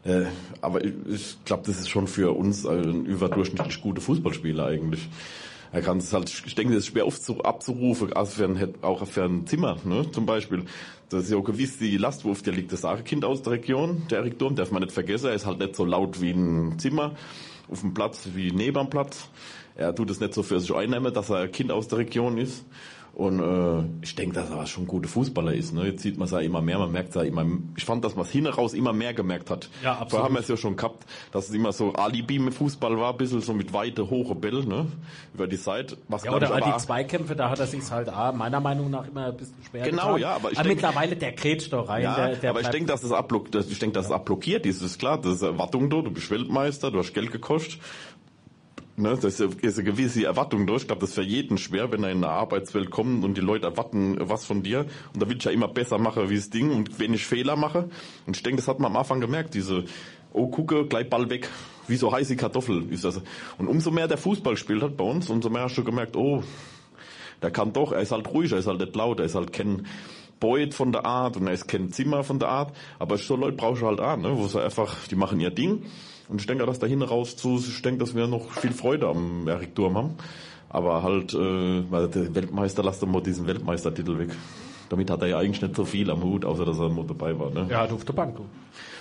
[0.05, 0.25] äh,
[0.61, 5.09] aber ich, ich glaube, das ist schon für uns ein überdurchschnittlich guter Fußballspieler eigentlich.
[5.71, 7.07] Er kann es halt, ich denke, das ist schwer
[7.43, 10.65] abzurufen, also für ein, auch für ein Zimmer, ne, zum Beispiel.
[11.09, 12.71] Das ist ja auch gewiss die Last, wo auf der liegt.
[12.71, 15.27] Das ist auch ein Kind aus der Region, der Erik Durm, darf man nicht vergessen.
[15.27, 17.15] Er ist halt nicht so laut wie ein Zimmer,
[17.69, 19.29] auf dem Platz wie neben am Platz.
[19.75, 22.37] Er tut es nicht so für sich einnehmen, dass er ein Kind aus der Region
[22.37, 22.65] ist.
[23.15, 25.71] Und äh, ich denke, dass er schon ein guter Fußballer ist.
[25.71, 25.85] Ne?
[25.85, 27.45] Jetzt sieht man es ja immer mehr, man merkt es ja immer.
[27.77, 29.69] Ich fand, dass man es hin raus immer mehr gemerkt hat.
[29.83, 30.09] Ja, absolut.
[30.09, 33.11] Vorher haben wir es ja schon gehabt, dass es immer so Alibi mit Fußball war,
[33.11, 34.87] ein bisschen so mit weite, hohe Bälle, ne?
[35.35, 35.97] Über die Seite.
[36.07, 38.89] Was Ja, oder ich, aber die Zweikämpfe, da hat er sich halt auch meiner Meinung
[38.89, 40.21] nach immer ein bisschen schwer Genau, getan.
[40.21, 42.01] ja, aber ich denk- mittlerweile, der grätscht doch rein.
[42.01, 44.65] Ja, der, der aber ich denke, dass das abblock, dass, ich denke, dass es abblockiert
[44.65, 44.81] ist.
[44.81, 47.77] ist klar, das ist Erwartung da, du bist Weltmeister, du hast Geld gekostet.
[48.95, 50.75] Ne, das ist eine gewisse Erwartung da.
[50.75, 53.41] Ich glaube, das ist für jeden schwer, wenn er in eine Arbeitswelt kommt und die
[53.41, 54.85] Leute erwarten was von dir.
[55.13, 57.89] Und da will ich ja immer besser machen wie das Ding und wenig Fehler mache.
[58.27, 59.85] Und ich denke, das hat man am Anfang gemerkt, diese,
[60.31, 61.49] oh, gucke, gleich Ball weg.
[61.87, 63.19] Wie so heiße Kartoffel ist das.
[63.57, 66.43] Und umso mehr der Fußball spielt hat bei uns, umso mehr hast du gemerkt, oh,
[67.41, 69.51] der kann doch, er ist halt ruhig, er ist halt nicht laut, er ist halt
[69.51, 69.87] kein
[70.39, 73.57] Beut von der Art und er ist kein Zimmer von der Art, aber so Leute
[73.57, 75.83] brauchst du halt auch, ne, wo sie einfach, die machen ihr Ding
[76.29, 79.07] und ich denke, dass da hinten raus zu, ich denke, dass wir noch viel Freude
[79.07, 80.11] am Erik Durm haben,
[80.69, 84.29] aber halt, äh, weil der Weltmeister, lass doch mal diesen Weltmeistertitel weg.
[84.89, 87.37] Damit hat er ja eigentlich nicht so viel am Hut, außer dass er nur dabei
[87.39, 87.67] war, ne.
[87.69, 88.45] Ja, hat auf der Bank, du.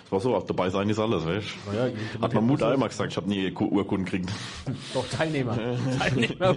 [0.05, 1.77] Das war so, auch dabei sein ist alles, weißt du.
[1.77, 1.85] Ja,
[2.21, 4.31] Hat hat Mutter das- einmal gesagt, ich habe nie Ku- Urkunden gekriegt.
[4.95, 5.57] Doch, Teilnehmer.
[5.99, 6.55] Teilnehmer.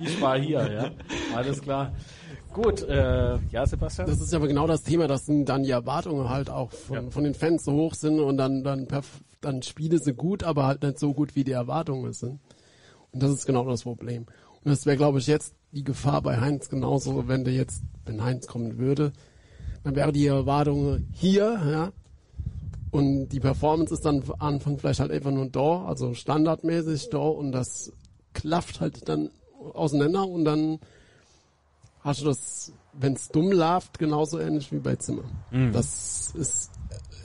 [0.00, 0.90] ich war hier, ja.
[1.36, 1.92] Alles klar.
[2.52, 4.06] Gut, äh, ja, Sebastian?
[4.06, 7.34] Das ist aber genau das Thema, dass dann die Erwartungen halt auch von, von den
[7.34, 8.86] Fans so hoch sind und dann, dann,
[9.40, 12.40] dann Spiele sie gut, aber halt nicht so gut, wie die Erwartungen sind.
[13.10, 14.26] Und das ist genau das Problem.
[14.64, 18.22] Und das wäre, glaube ich, jetzt die Gefahr bei Heinz genauso, wenn der jetzt, wenn
[18.22, 19.12] Heinz kommen würde,
[19.82, 21.92] dann wäre die Erwartung hier, ja,
[22.92, 27.18] Und die Performance ist dann am Anfang vielleicht halt einfach nur da, also standardmäßig da
[27.18, 27.90] und das
[28.34, 29.30] klafft halt dann
[29.72, 30.78] auseinander und dann
[32.02, 35.24] hast du das, wenn es dumm läuft, genauso ähnlich wie bei Zimmer.
[35.50, 35.72] Mhm.
[35.72, 36.70] Das ist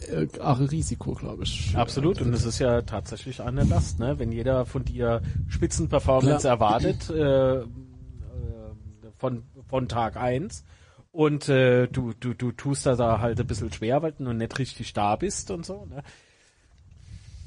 [0.10, 1.76] äh, auch ein Risiko, glaube ich.
[1.76, 4.20] Absolut, und es ist ja tatsächlich eine Last, ne?
[4.20, 6.54] Wenn jeder von dir Spitzenperformance Klar.
[6.54, 7.66] erwartet äh, äh,
[9.18, 10.64] von, von Tag eins
[11.12, 14.34] und äh, du, du, du tust da, da halt ein bisschen schwer, weil du noch
[14.34, 15.86] nicht richtig da bist und so.
[15.86, 16.04] Ne?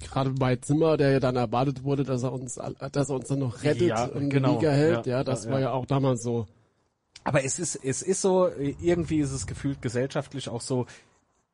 [0.01, 2.59] Gerade bei Zimmer, der ja dann erwartet wurde, dass er uns,
[2.93, 4.57] dass er uns dann noch rettet Ja, und genau.
[4.57, 5.07] Liga hält.
[5.07, 6.47] Ja, Ja, das ja, war ja auch damals so.
[7.25, 10.87] Aber es ist, es ist so, irgendwie ist es gefühlt gesellschaftlich auch so,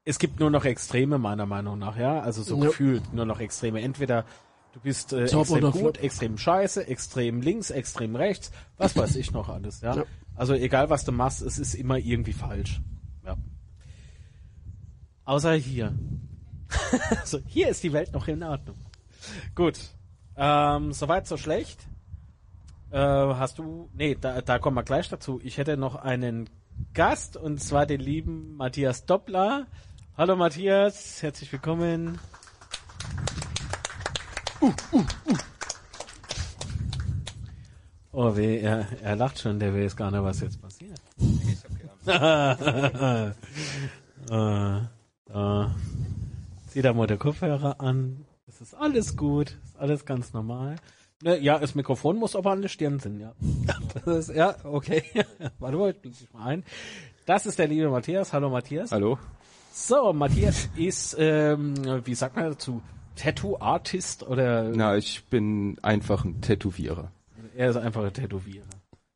[0.05, 2.67] es gibt nur noch Extreme meiner Meinung nach, ja, also so Ja.
[2.67, 3.81] gefühlt nur noch Extreme.
[3.83, 4.25] Entweder
[4.73, 6.03] du bist äh, Top extrem gut, flop.
[6.03, 9.97] extrem scheiße, extrem links, extrem rechts, was weiß ich noch alles, ja.
[9.97, 10.05] Ja.
[10.37, 12.81] Also egal was du machst, es ist immer irgendwie falsch.
[13.25, 13.37] Ja.
[15.25, 15.93] Außer hier.
[17.21, 18.77] also hier ist die Welt noch in Ordnung.
[19.55, 19.79] Gut.
[20.37, 21.81] Ähm, soweit so schlecht.
[22.91, 25.41] Äh, hast du, nee, da, da kommen wir gleich dazu.
[25.43, 26.49] Ich hätte noch einen
[26.95, 29.67] Gast und zwar den lieben Matthias Doppler.
[30.17, 32.19] Hallo Matthias, herzlich willkommen.
[38.13, 41.01] Oh weh, er, er lacht schon, der weiß gar nicht, was jetzt passiert.
[42.07, 43.27] äh,
[45.31, 45.67] äh,
[46.69, 48.25] zieh da mal den Kopfhörer an.
[48.47, 50.77] Es ist alles gut, ist alles ganz normal.
[51.23, 53.33] Ne, ja, das Mikrofon muss aber an der Stirn sein, ja.
[54.05, 55.03] Das ist, ja, okay.
[55.59, 56.65] Warte mal, ich blick dich mal ein.
[57.25, 58.33] Das ist der liebe Matthias.
[58.33, 58.93] Hallo Matthias.
[58.93, 59.19] Hallo?
[59.73, 61.75] So, Matthias ist, ähm,
[62.05, 62.83] wie sagt man dazu,
[63.17, 67.11] Tattoo-Artist oder Na, ich bin einfach ein Tätowierer.
[67.57, 68.67] er ist einfach ein Tätowierer.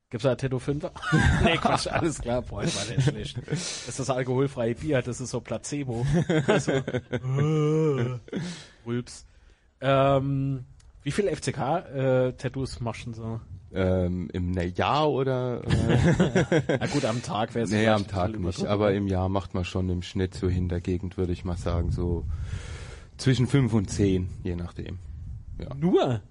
[0.09, 0.91] Gibt's da Tattoo 5?
[1.45, 3.39] nee, Quatsch, alles klar, das war der schlecht.
[3.47, 6.05] Das ist das alkoholfreie Bier, das ist so Placebo.
[6.47, 8.19] Also, äh,
[8.87, 9.27] Rülps.
[9.81, 10.65] Ähm,
[11.03, 13.41] wie viele FCK-Tattoos machst du denn so?
[13.73, 15.63] Ähm, Im ne Jahr oder?
[15.71, 18.67] Äh, Na gut, am Tag wäre es nee, am Tag nicht.
[18.67, 21.57] Aber im Jahr macht man schon im Schnitt so in der Gegend, würde ich mal
[21.57, 22.25] sagen, so
[23.17, 24.99] zwischen fünf und zehn, je nachdem.
[25.79, 26.23] Nur?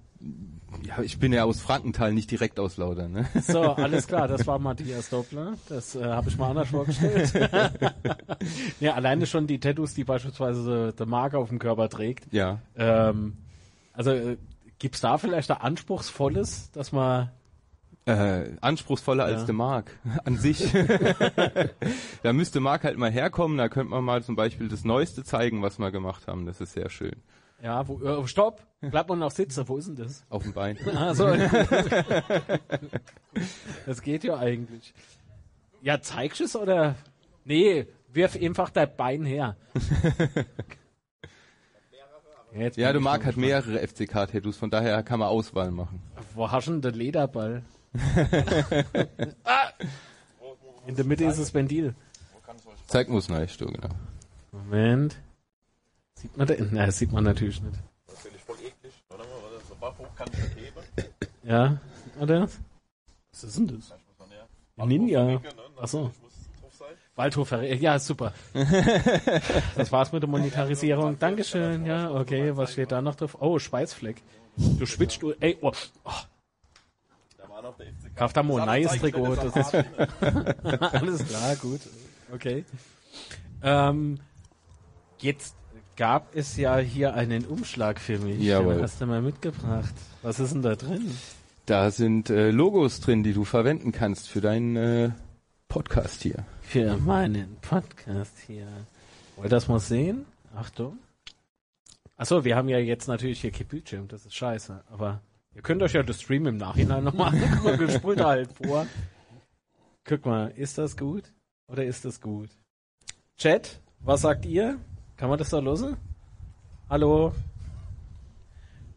[0.82, 3.12] Ja, ich bin ja aus Frankenthal, nicht direkt aus Laudern.
[3.12, 3.26] Ne?
[3.42, 5.54] So, alles klar, das war Matthias Doppler.
[5.68, 7.32] Das äh, habe ich mal anders vorgestellt.
[8.80, 12.32] ja, alleine schon die Tattoos, die beispielsweise der Marke auf dem Körper trägt.
[12.32, 12.60] Ja.
[12.76, 13.34] Ähm,
[13.92, 14.36] also
[14.80, 17.30] äh, gibt's da vielleicht ein anspruchsvolles, dass man
[18.06, 19.46] Äh, anspruchsvoller als Ja.
[19.46, 20.72] der Mark an sich.
[22.22, 25.62] da müsste Mark halt mal herkommen, da könnte man mal zum Beispiel das Neueste zeigen,
[25.62, 26.46] was wir gemacht haben.
[26.46, 27.16] Das ist sehr schön.
[27.62, 30.24] ja, wo, äh, stopp, bleibt man noch sitzen, wo ist denn das?
[30.30, 30.78] Auf dem Bein.
[30.96, 31.28] Ah, so.
[33.86, 34.94] das geht ja eigentlich.
[35.82, 36.94] Ja, zeigst du es oder?
[37.44, 39.56] Nee, wirf einfach dein Bein her.
[42.54, 46.02] Jetzt Ja, bin du schon hat mehrere FCK-Tattoos, von daher kann man Auswahl machen.
[46.34, 47.62] Wo hast du denn den Lederball?
[49.44, 49.70] ah!
[50.86, 51.94] In der Mitte ist das Ventil.
[52.86, 53.88] Zeig muss nein, du, genau.
[54.50, 55.16] Moment.
[56.14, 56.54] Sieht man da?
[56.58, 57.78] Nein, das sieht man natürlich nicht.
[58.08, 58.92] Natürlich voll eklig.
[59.08, 61.10] Warte mal, warte, so wach hoch kann ich das heben.
[61.44, 62.58] Ja, sieht man das?
[63.32, 63.94] Was ist denn das?
[64.76, 65.40] Ein Ninja.
[65.76, 66.10] Achso.
[67.20, 68.32] Waldhofer, ja, super.
[69.76, 71.18] das war's mit der Monetarisierung.
[71.18, 73.36] Dankeschön, ja, okay, was steht da noch drauf?
[73.40, 74.22] Oh, Schweißfleck.
[74.56, 75.70] Du schwitzt, du, ey, oh,
[76.04, 76.10] oh.
[78.32, 79.36] Ein neues Trikot.
[80.92, 81.80] Alles klar, gut,
[82.32, 82.64] okay.
[83.62, 84.18] Ähm,
[85.18, 85.56] jetzt
[85.96, 88.40] gab es ja hier einen Umschlag für mich.
[88.40, 88.76] Jawohl.
[88.76, 89.94] Den hast du mal mitgebracht.
[90.22, 91.14] Was ist denn da drin?
[91.66, 95.10] Da sind äh, Logos drin, die du verwenden kannst für deinen äh,
[95.68, 96.46] Podcast hier.
[96.70, 98.68] Für meinen Podcast hier.
[99.34, 100.24] Wollt ihr das mal sehen?
[100.54, 101.00] Achtung.
[102.16, 104.84] Achso, wir haben ja jetzt natürlich hier kein das ist scheiße.
[104.88, 105.20] Aber
[105.52, 107.80] ihr könnt euch ja das Stream im Nachhinein nochmal angucken.
[107.80, 108.86] Wir spulen halt vor.
[110.04, 111.24] Guck mal, ist das gut?
[111.66, 112.50] Oder ist das gut?
[113.36, 114.78] Chat, was sagt ihr?
[115.16, 115.96] Kann man das da losen?
[116.88, 117.34] Hallo?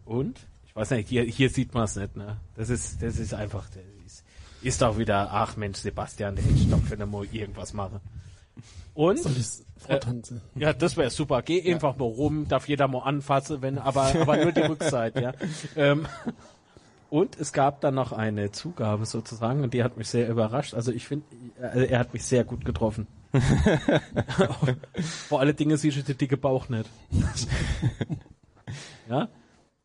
[0.05, 0.39] Und?
[0.67, 2.37] Ich weiß nicht, hier, hier sieht man es nicht, ne?
[2.53, 3.65] Das ist, das ist einfach,
[4.64, 7.99] ist, doch wieder, ach Mensch, Sebastian, der hätte doch für mal irgendwas machen.
[8.94, 9.19] Und?
[9.19, 9.34] Soll
[9.77, 10.41] vortanzen?
[10.56, 11.41] Ja, das wäre super.
[11.41, 15.34] Geh einfach mal rum, darf jeder mal anfassen, wenn, aber, aber nur die Rückseite, ja.
[15.76, 16.07] Ähm,
[17.10, 20.73] und es gab dann noch eine Zugabe sozusagen und die hat mich sehr überrascht.
[20.73, 21.26] Also ich finde,
[21.60, 23.06] er, er hat mich sehr gut getroffen.
[25.27, 26.90] Vor alle Dinge siehst du den dicke Bauch nicht.
[29.10, 29.30] ja,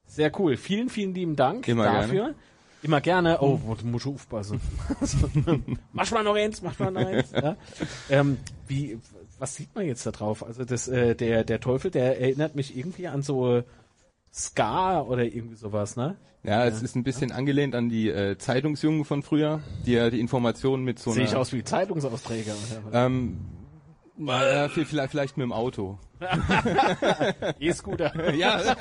[0.06, 0.56] sehr cool.
[0.56, 2.12] Vielen, vielen lieben Dank Immer dafür.
[2.12, 2.34] gerne.
[2.82, 3.38] Immer gerne.
[3.40, 4.60] Oh, wo- du musst aufpassen.
[5.92, 7.32] mach mal noch eins, mach mal noch eins.
[7.32, 7.56] Ja?
[8.08, 8.38] Ähm,
[8.68, 8.98] wie,
[9.38, 10.44] was sieht man jetzt da drauf?
[10.44, 13.62] Also das, äh, der, der Teufel, der erinnert mich irgendwie an so
[14.32, 16.16] Ska oder irgendwie sowas, ne?
[16.44, 20.20] Ja, es ist ein bisschen angelehnt an die äh, Zeitungsjungen von früher, die ja die
[20.20, 22.54] Informationen mit so Sehe ich aus wie Zeitungsausträger.
[22.92, 23.38] Ähm,
[24.16, 25.98] naja, vielleicht, vielleicht mit dem Auto.
[27.58, 28.34] E-Scooter.
[28.34, 28.60] Ja.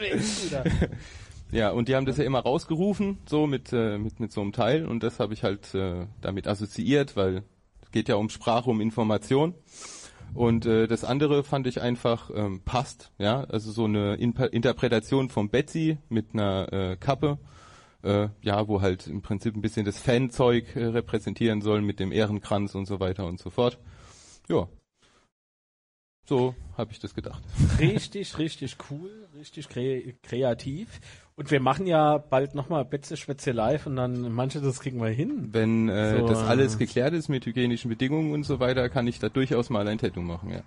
[0.00, 0.64] E-Scooter.
[1.50, 4.52] Ja, und die haben das ja immer rausgerufen, so mit, äh, mit, mit so einem
[4.52, 7.42] Teil und das habe ich halt äh, damit assoziiert, weil
[7.82, 9.54] es geht ja um Sprache, um Information.
[10.34, 15.30] Und äh, das andere fand ich einfach ähm, passt, ja, also so eine Inper Interpretation
[15.30, 17.38] von Betsy mit einer äh, Kappe,
[18.02, 22.12] äh, ja, wo halt im Prinzip ein bisschen das Fanzeug äh, repräsentieren soll mit dem
[22.12, 23.78] Ehrenkranz und so weiter und so fort.
[24.50, 24.68] Ja.
[26.28, 27.42] So habe ich das gedacht.
[27.78, 31.00] Richtig, richtig cool, richtig kre kreativ.
[31.38, 35.08] Und wir machen ja bald nochmal Betze Schwätze live und dann manche das kriegen wir
[35.10, 35.50] hin.
[35.52, 39.06] Wenn äh, So, das alles äh, geklärt ist mit hygienischen Bedingungen und so weiter, kann
[39.06, 40.62] ich da durchaus mal ein Tattoo machen, ja.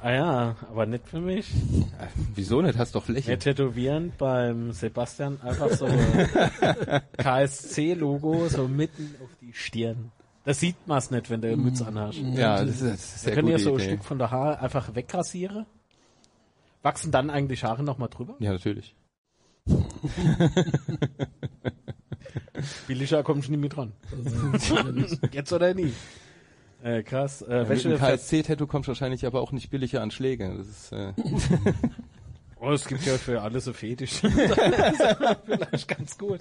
[0.00, 1.52] Ah ja, aber nicht für mich.
[1.52, 2.06] Äh,
[2.36, 2.78] wieso nicht?
[2.78, 3.26] Hast doch Fläche.
[3.26, 5.88] Wir tätowieren beim Sebastian einfach so
[7.16, 10.12] KSC-Logo so mitten auf die Stirn.
[10.44, 12.18] Das sieht man's nicht, wenn der Mütze anhast.
[12.34, 13.80] Ja, das ist, das ist Wir sehr können gute ja so ein.
[13.80, 15.66] Stück von der Haare einfach wegrasieren.
[16.82, 18.36] Wachsen dann eigentlich Haare nochmal drüber?
[18.38, 18.94] Ja, natürlich.
[22.86, 23.92] Billiger kommst du nie mit dran.
[25.32, 25.92] Jetzt oder nie.
[26.82, 27.42] Äh, krass.
[27.42, 30.54] Äh, welche einem KSC-Tattoo kommt wahrscheinlich aber auch nicht billiger an Schläge.
[30.56, 31.12] Das ist, äh,
[32.58, 34.22] Oh, es gibt ja für alle so Fetisch.
[34.22, 36.40] das ist vielleicht ganz gut.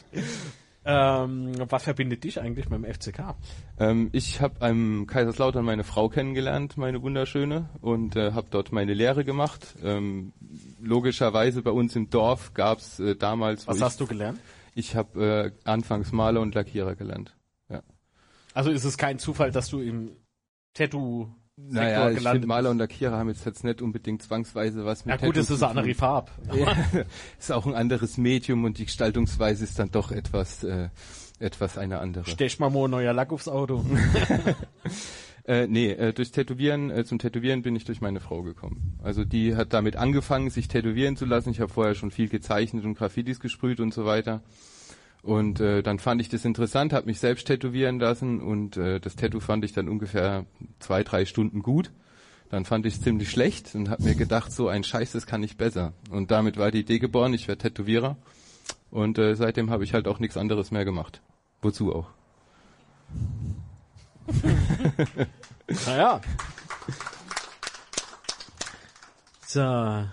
[0.87, 3.35] Ähm, was verbindet dich eigentlich mit dem FCK?
[3.79, 8.93] ähm, ich habe am Kaiserslautern meine Frau kennengelernt, meine wunderschöne, und äh, habe dort meine
[8.93, 9.75] Lehre gemacht.
[9.83, 10.33] Ähm,
[10.79, 14.39] logischerweise bei uns im Dorf gab's äh, damals, Was ich, hast du gelernt?
[14.75, 17.35] ich habe äh, anfangs Maler und Lackierer gelernt.
[17.69, 17.81] Ja.
[18.53, 20.11] Also ist es kein Zufall, dass du im
[20.75, 25.05] Tattoo Naja, ich gelandet finde Maler und Lackierer haben jetzt, jetzt nicht unbedingt zwangsweise was
[25.05, 25.95] mit Ja gut, Tattoos es ist eine andere.
[25.95, 26.31] Farbe.
[26.53, 26.75] Ja,
[27.39, 30.89] ist auch ein anderes Medium und die Gestaltungsweise ist dann doch etwas, äh,
[31.39, 32.29] etwas eine andere.
[32.29, 33.85] Stech mal mal ein neuer Lack aufs Auto.
[35.47, 38.97] Äh, nee, äh, durchs Tätowieren, äh, zum Tätowieren bin ich durch meine Frau gekommen.
[39.03, 41.51] Also die hat damit angefangen, sich tätowieren zu lassen.
[41.51, 44.41] Ich habe vorher schon viel gezeichnet und Graffitis gesprüht und so weiter.
[45.25, 49.15] Und äh, dann fand ich das interessant, habe mich selbst tätowieren lassen und äh, das
[49.15, 50.45] Tattoo fand ich dann ungefähr
[50.77, 51.91] zwei, drei Stunden gut.
[52.51, 55.41] Dann fand ich es ziemlich schlecht und habe mir gedacht, so ein Scheiß, das kann
[55.41, 55.93] ich besser.
[56.11, 58.17] Und damit war die Idee geboren, ich werde Tätowierer.
[58.91, 61.21] Und äh, seitdem habe ich halt auch nichts anderes mehr gemacht.
[61.63, 62.09] Wozu auch?
[65.87, 66.21] naja.
[69.47, 70.05] So.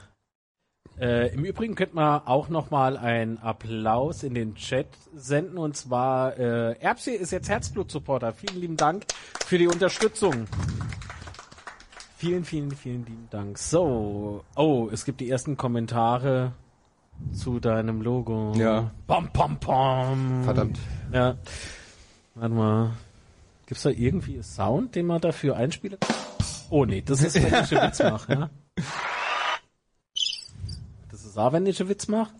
[1.03, 5.77] Äh, Im Übrigen könnte man auch noch mal einen Applaus in den Chat senden und
[5.77, 8.33] zwar äh, Erbsi ist jetzt Herzblut-Supporter.
[8.33, 9.07] Vielen lieben Dank
[9.45, 10.47] für die Unterstützung.
[12.17, 13.59] Vielen, vielen, vielen lieben Dank.
[13.59, 16.53] So, oh, es gibt die ersten Kommentare
[17.33, 18.53] zu deinem Logo.
[18.55, 18.93] Ja.
[19.09, 20.45] Bam, bam, bam.
[20.45, 20.79] Verdammt.
[21.13, 21.35] Ja.
[22.37, 22.91] Warte mal.
[23.67, 26.15] Gibt's da irgendwie einen Sound, den man dafür einspielen kann?
[26.71, 28.51] Oh nee, das ist, wenn ich Witz mache, ja?
[31.37, 32.33] Auch, wenn ich einen Witz mache.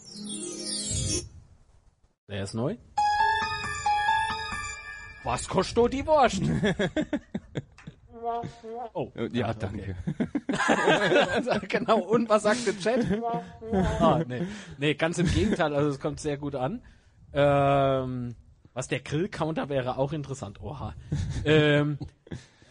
[2.29, 2.77] Der ist neu.
[5.25, 6.43] Was kostet die Wurst?
[8.95, 9.57] Oh, Ja, okay.
[9.59, 9.97] danke.
[11.69, 13.05] genau, und was sagt der Chat?
[13.73, 14.47] ah, nee.
[14.79, 16.83] nee, ganz im Gegenteil, also es kommt sehr gut an.
[17.33, 18.37] Ähm,
[18.75, 20.61] was der Grill-Counter wäre auch interessant.
[20.63, 20.95] Oha.
[21.45, 21.99] ähm,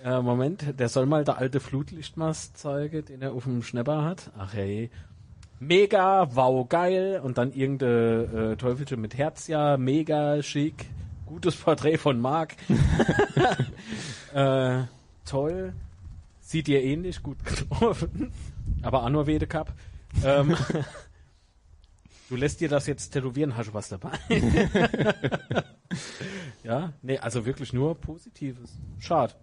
[0.04, 4.32] äh, Moment, der soll mal der alte Flutlichtmast zeigen, den er auf dem Schnepper hat.
[4.38, 4.90] Ach hey.
[5.64, 7.22] Mega, wow, geil.
[7.24, 10.88] Und dann irgendeine äh, Teufelchen mit Herz, ja, mega schick.
[11.28, 12.56] Gutes Porträt von Marc.
[14.34, 14.82] äh,
[15.24, 15.74] toll.
[16.40, 18.32] Sieht dir ähnlich, gut getroffen.
[18.82, 19.72] Aber auch nur Wede Cup.
[20.26, 20.58] Ähm,
[22.30, 24.18] du lässt dir das jetzt tätowieren, hast du was dabei?
[26.64, 28.80] ja, nee, also wirklich nur Positives.
[28.98, 29.36] Schade.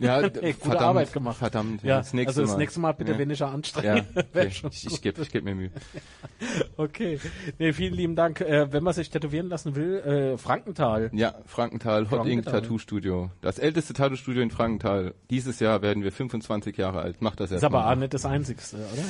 [0.00, 1.36] Ja, Hey, verdammt, Arbeit gemacht.
[1.36, 2.56] Verdammt, Ja, das nächste also das Mal.
[2.58, 3.18] nächste Mal bitte Ja.
[3.18, 4.06] weniger Ja, anstrengen.
[4.14, 4.66] Wär okay.
[4.70, 5.70] ich, ich gebe ich geb mir Mühe.
[6.76, 7.18] Okay.
[7.58, 8.40] Nee, vielen lieben Dank.
[8.40, 9.96] Äh, wenn man sich tätowieren lassen will,
[10.34, 11.10] äh, Frankenthal.
[11.12, 12.44] Ja, Frankenthal, Hot Ink.
[12.44, 13.30] Tattoo Studio.
[13.40, 15.14] Das älteste Tattoo Studio in Frankenthal.
[15.30, 17.22] Dieses Jahr werden wir 25 Jahre alt.
[17.22, 17.92] Macht das Ist erst aber mal.
[17.92, 19.04] auch nicht das Einzigste, oder?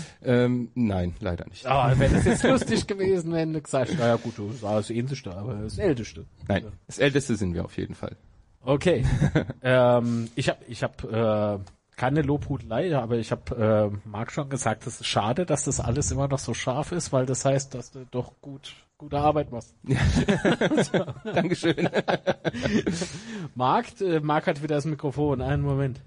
[0.44, 1.66] Ähm, nein, leider nicht.
[1.66, 4.90] Ah, wäre das jetzt lustig gewesen, wenn du gesagt hättest, naja gut, du das das
[4.90, 6.24] Ähnlichste, aber das Älteste.
[6.48, 8.16] Nein, das älteste sind wir auf jeden Fall.
[8.64, 9.04] Okay.
[9.62, 11.58] ähm, ich habe ich hab, äh,
[11.96, 16.10] keine Lobhudelei, aber ich habe äh, Marc schon gesagt, es ist schade, dass das alles
[16.10, 19.74] immer noch so scharf ist, weil das heißt, dass du doch gut gute Arbeit machst.
[21.24, 21.88] Dankeschön.
[23.54, 25.42] Marc, äh, Marc hat wieder das Mikrofon.
[25.42, 26.00] Einen Moment.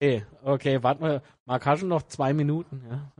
[0.00, 1.22] Okay, okay, warten wir.
[1.44, 3.12] Marc hast du noch zwei Minuten, ja.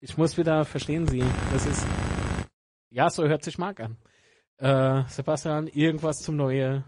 [0.00, 1.22] Ich muss wieder verstehen Sie.
[1.52, 1.86] Das ist.
[2.90, 3.96] Ja, so hört sich Marc an.
[4.58, 6.84] Äh, Sebastian, irgendwas zum neue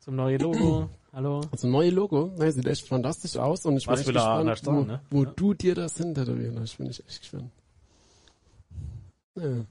[0.00, 0.88] zum neue Logo.
[1.12, 1.40] Hallo.
[1.50, 4.20] Also neue Logo, ne, sieht echt fantastisch aus und ich bin Was echt will er
[4.20, 5.00] gespannt, anders wo, ne?
[5.10, 5.32] wo Ja.
[5.36, 6.78] du dir das hintätowieren hast.
[6.78, 7.50] Bin ich echt gespannt.
[9.34, 9.64] Ja.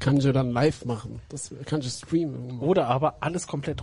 [0.00, 1.20] Kann ich ja dann live machen.
[1.28, 2.58] Das kann ich streamen.
[2.58, 3.82] Oder aber alles komplett.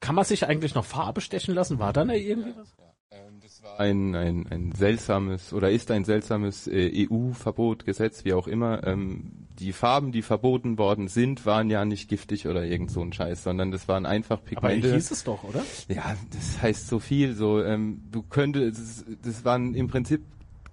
[0.00, 1.78] Kann man sich eigentlich noch Farbe stechen lassen?
[1.78, 2.74] War da noch irgendwie was?
[3.78, 8.86] Ein, ein, ein seltsames oder ist ein seltsames äh, EU-Verbot, Gesetz, wie auch immer.
[8.86, 13.12] Ähm, die Farben, die verboten worden sind, waren ja nicht giftig oder irgend so ein
[13.12, 14.94] Scheiß, sondern das waren einfach Aber Pigmente.
[14.94, 15.64] hieß es doch, oder?
[15.88, 17.34] Ja, das heißt so viel.
[17.34, 20.22] So, ähm, du könntest, das, das waren im Prinzip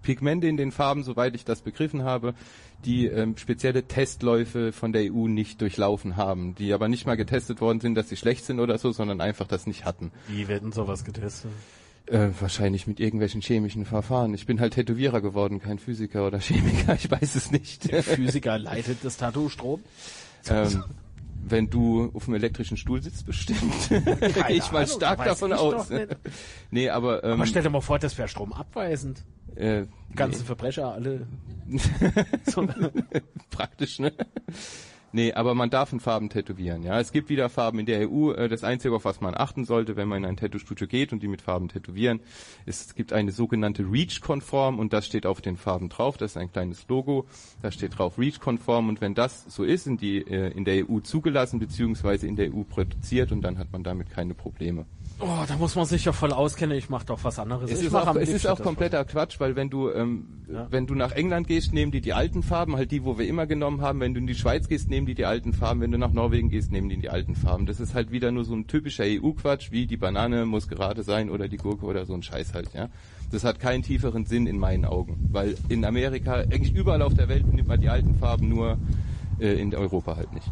[0.01, 2.33] Pigmente in den Farben, soweit ich das begriffen habe,
[2.85, 7.61] die ähm, spezielle Testläufe von der EU nicht durchlaufen haben, die aber nicht mal getestet
[7.61, 10.11] worden sind, dass sie schlecht sind oder so, sondern einfach das nicht hatten.
[10.27, 11.51] Wie werden sowas getestet?
[12.07, 14.33] Äh, wahrscheinlich mit irgendwelchen chemischen Verfahren.
[14.33, 17.89] Ich bin halt Tätowierer geworden, kein Physiker oder Chemiker, ich weiß es nicht.
[17.91, 19.81] Der Physiker leitet das Tattoo Strom.
[20.49, 20.83] ähm,
[21.45, 23.59] wenn du auf dem elektrischen Stuhl sitzt, bestimmt.
[23.89, 25.89] Gehe ich mal Ahnung, stark davon aus.
[26.71, 29.23] nee, aber, ähm, Aber stell dir mal vor, das wäre stromabweisend.
[29.55, 31.27] äh, Die ganzen Verbrecher alle.
[32.45, 32.67] so,
[33.49, 34.11] praktisch, ne?
[35.15, 36.99] Nee, aber man darf in Farben tätowieren, ja.
[36.99, 38.31] Es gibt wieder Farben in der EU.
[38.31, 41.21] Äh, Das Einzige, auf was man achten sollte, wenn man in ein Tattoo-Studio geht und
[41.21, 42.19] die mit Farben tätowieren,
[42.65, 46.17] ist, es gibt eine sogenannte REACH-konform und das steht auf den Farben drauf.
[46.17, 47.27] Das ist ein kleines Logo.
[47.61, 50.99] Da steht drauf REACH-konform und wenn das so ist, sind die äh, in der EU
[50.99, 54.87] zugelassen beziehungsweise in der EU produziert und dann hat man damit keine Probleme.
[55.23, 56.77] Oh, da muss man sich ja voll auskennen.
[56.77, 57.71] Ich mach doch was anderes.
[57.71, 60.67] Es ich ist auch, es ist auch kompletter Quatsch, weil wenn du ähm, Ja.
[60.69, 63.45] wenn du nach England gehst, nehmen die die alten Farben, halt die, wo wir immer
[63.47, 63.99] genommen haben.
[63.99, 65.81] Wenn du in die Schweiz gehst, nehmen die die alten Farben.
[65.81, 67.65] Wenn du nach Norwegen gehst, nehmen die die alten Farben.
[67.65, 71.29] Das ist halt wieder nur so ein typischer EU-Quatsch, wie die Banane muss gerade sein
[71.29, 72.89] oder die Gurke oder so ein Scheiß halt, ja.
[73.31, 77.29] Das hat keinen tieferen Sinn in meinen Augen, weil in Amerika, eigentlich überall auf der
[77.29, 78.77] Welt nimmt man die alten Farben nur
[79.39, 80.51] äh, in Europa halt nicht.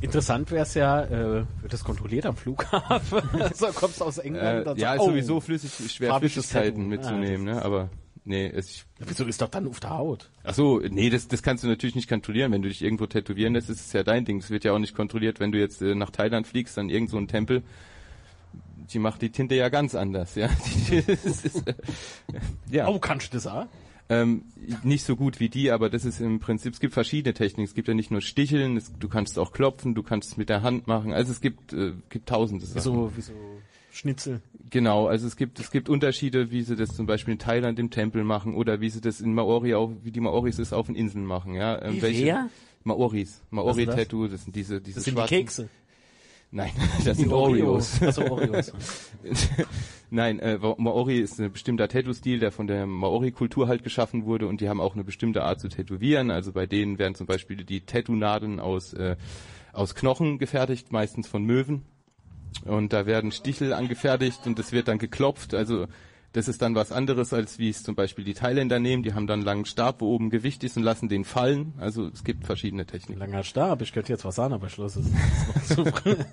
[0.00, 3.22] Interessant wäre es ja, äh, wird das kontrolliert am Flughafen?
[3.54, 4.66] so kommst du aus England.
[4.66, 7.62] Äh, ja, so, oh, sowieso flüssig, schwer Flüssigkeiten mitzunehmen, Ah, ne?
[7.62, 7.90] Aber
[8.24, 10.30] nee, es, ich Wieso ist doch dann auf der Haut?
[10.44, 12.52] Ach so, nee, das, das kannst du natürlich nicht kontrollieren.
[12.52, 14.38] Wenn du dich irgendwo tätowieren lässt, ist es ja dein Ding.
[14.38, 17.10] Es wird ja auch nicht kontrolliert, wenn du jetzt äh, nach Thailand fliegst, dann irgend
[17.10, 17.62] so ein Tempel.
[18.92, 20.48] Die macht die Tinte ja ganz anders, ja.
[21.06, 21.74] Das ist, äh,
[22.70, 22.86] ja.
[22.86, 23.66] Oh, kannst du das auch?
[24.10, 24.44] Ähm,
[24.84, 27.64] nicht so gut wie die, aber das ist im Prinzip, es gibt verschiedene Techniken.
[27.64, 30.48] Es gibt ja nicht nur Sticheln, es, du kannst auch klopfen, du kannst es mit
[30.48, 31.12] der Hand machen.
[31.12, 32.76] Also es gibt, äh, gibt tausende Sachen.
[32.76, 33.32] Wieso, wieso
[33.90, 34.40] Schnitzel?
[34.70, 37.90] Genau, also es gibt es gibt Unterschiede, wie sie das zum Beispiel in Thailand im
[37.90, 40.94] Tempel machen oder wie sie das in Maori auch, wie die Maoris es auf den
[40.94, 41.80] Inseln machen, ja.
[41.82, 42.48] Ähm, Wie wer?
[42.84, 45.36] Maoris, Maori-Tattoo, das sind diese diese Das sind die schwarzen.
[45.36, 45.68] Kekse.
[46.50, 46.70] Nein,
[47.04, 48.00] das sind Oreos.
[48.02, 48.72] Achso, Oreos.
[50.10, 54.62] Nein, äh, Maori ist ein bestimmter Tattoo-Stil, der von der Maori-Kultur halt geschaffen wurde und
[54.62, 56.30] die haben auch eine bestimmte Art zu tätowieren.
[56.30, 59.16] Also bei denen werden zum Beispiel die Tattoo-Nadeln aus, äh,
[59.74, 61.82] aus Knochen gefertigt, meistens von Möwen.
[62.64, 65.52] Und da werden Stichel angefertigt und das wird dann geklopft.
[65.52, 65.86] Also
[66.32, 69.02] das ist dann was anderes, als wie es zum Beispiel die Thailänder nehmen.
[69.02, 71.72] Die haben dann einen langen Stab, wo oben Gewicht ist und lassen den fallen.
[71.78, 73.18] Also es gibt verschiedene Techniken.
[73.18, 75.08] Langer Stab, ich könnte jetzt was sagen, aber Schluss ist
[75.70, 75.78] ist.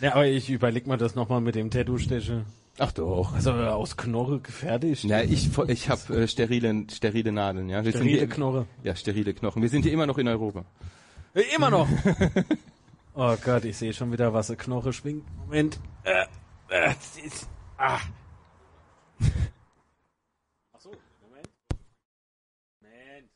[0.00, 2.44] Ja, aber ich überleg mal das nochmal mit dem Tattoo-Steche.
[2.78, 3.32] Ach doch.
[3.34, 5.04] Also äh, aus Knorre gefertigt.
[5.04, 7.68] Ja, ich, ich habe äh, sterile, sterile Nadeln.
[7.68, 7.84] Ja.
[7.84, 8.66] Wir Sterile hier- Knorre.
[8.82, 9.62] Ja, sterile Knochen.
[9.62, 10.64] Wir sind hier immer noch in Europa.
[11.34, 11.88] Äh, Immer noch.
[13.14, 15.24] oh Gott, ich sehe schon wieder, was eine Knoche schwingt.
[15.46, 15.78] Moment.
[16.04, 16.24] Äh,
[16.68, 16.94] äh,
[17.78, 17.98] ah.
[20.72, 20.90] Achso,
[21.22, 21.48] Moment.
[22.80, 23.30] Moment.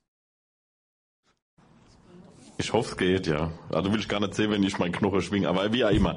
[2.59, 3.50] Ich hoffe, es geht, ja.
[3.70, 6.16] Also will ich gar nicht sehen, wenn ich meinen Knochen schwinge, aber wie auch immer.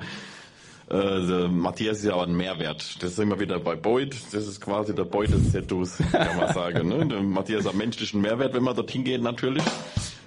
[0.89, 3.01] Äh, Matthias ist ja auch ein Mehrwert.
[3.01, 4.13] Das ist immer wieder bei Boyd.
[4.33, 6.89] Das ist quasi der Boyd des Tattoos, kann man sagen.
[6.89, 7.07] Ne?
[7.07, 9.63] Der Matthias hat menschlichen Mehrwert, wenn man dorthin geht, natürlich.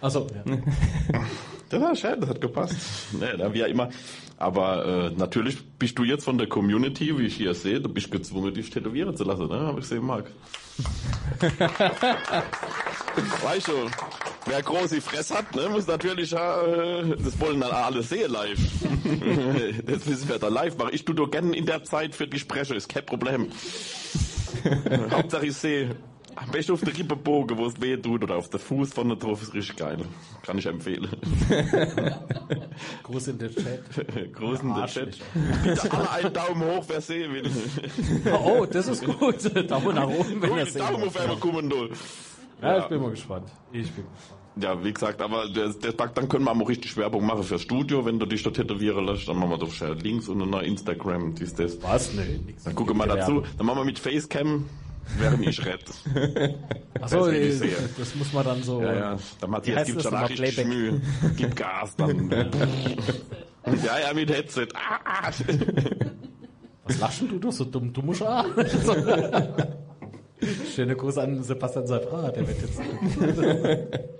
[0.04, 0.44] Achso, ja.
[1.70, 2.76] Das war schön, das hat gepasst.
[3.18, 3.88] Ne, da wie ja immer.
[4.36, 8.12] Aber äh, natürlich bist du jetzt von der Community, wie ich hier sehe, du bist
[8.12, 9.60] gezwungen, dich tätowieren zu lassen, ne?
[9.60, 10.26] Hab ich gesehen, Marc.
[13.42, 13.72] weißt du,
[14.44, 18.60] wer große Fress hat, ne, muss natürlich, ja, äh, das wollen dann alle sehen live.
[19.86, 20.90] das müssen wir dann live machen.
[20.92, 23.48] Ich tu doch gerne in der Zeit für die Sprecher, ist kein Problem.
[25.10, 25.96] Hauptsache ich sehe.
[26.36, 29.42] Am besten auf der Rippenbogen, wo es weh tut, oder auf der Fuß vorne drauf,
[29.42, 29.98] ist richtig geil.
[30.42, 31.08] Kann ich empfehlen.
[33.02, 34.32] Gruß in den Chat.
[34.34, 35.18] Großen der Arsch Chat.
[35.62, 37.50] Bitte alle einen Daumen hoch, wer sehen will.
[38.32, 39.36] Oh, das ist gut.
[39.70, 41.08] Daumen nach oben, wenn er sehen Daumen will.
[41.08, 41.88] auf einmal kommen, du.
[42.60, 43.48] Ja, ich bin mal gespannt.
[43.72, 44.40] Ich bin gespannt.
[44.56, 47.62] Ja, wie gesagt, aber der, der, dann können wir auch mal richtig Werbung machen fürs
[47.62, 50.64] Studio, wenn du dich da tätowieren lässt, dann machen wir doch schnell Links und dann
[50.64, 51.82] Instagram, dies, das.
[51.82, 52.12] Was?
[52.12, 52.62] Nee, nix.
[52.62, 54.66] Dann gucken wir dazu, dann machen wir mit Facecam,
[55.18, 55.84] während ich rede.
[57.00, 57.60] Achso, Das
[57.96, 58.82] das, muss man dann so.
[58.82, 59.18] Ja, ja.
[59.40, 60.66] Der Matthias gibt schon richtig?
[60.66, 61.00] Mühe.
[61.36, 62.30] Gib Gas dann.
[63.84, 64.68] ja, ja, mit Headset.
[64.74, 65.30] Ah, ah.
[66.84, 67.92] Was lachst du doch so dumm?
[67.92, 68.44] Du musst auch.
[70.74, 72.80] Schöne Grüße an Sebastian Seifra, der wird jetzt.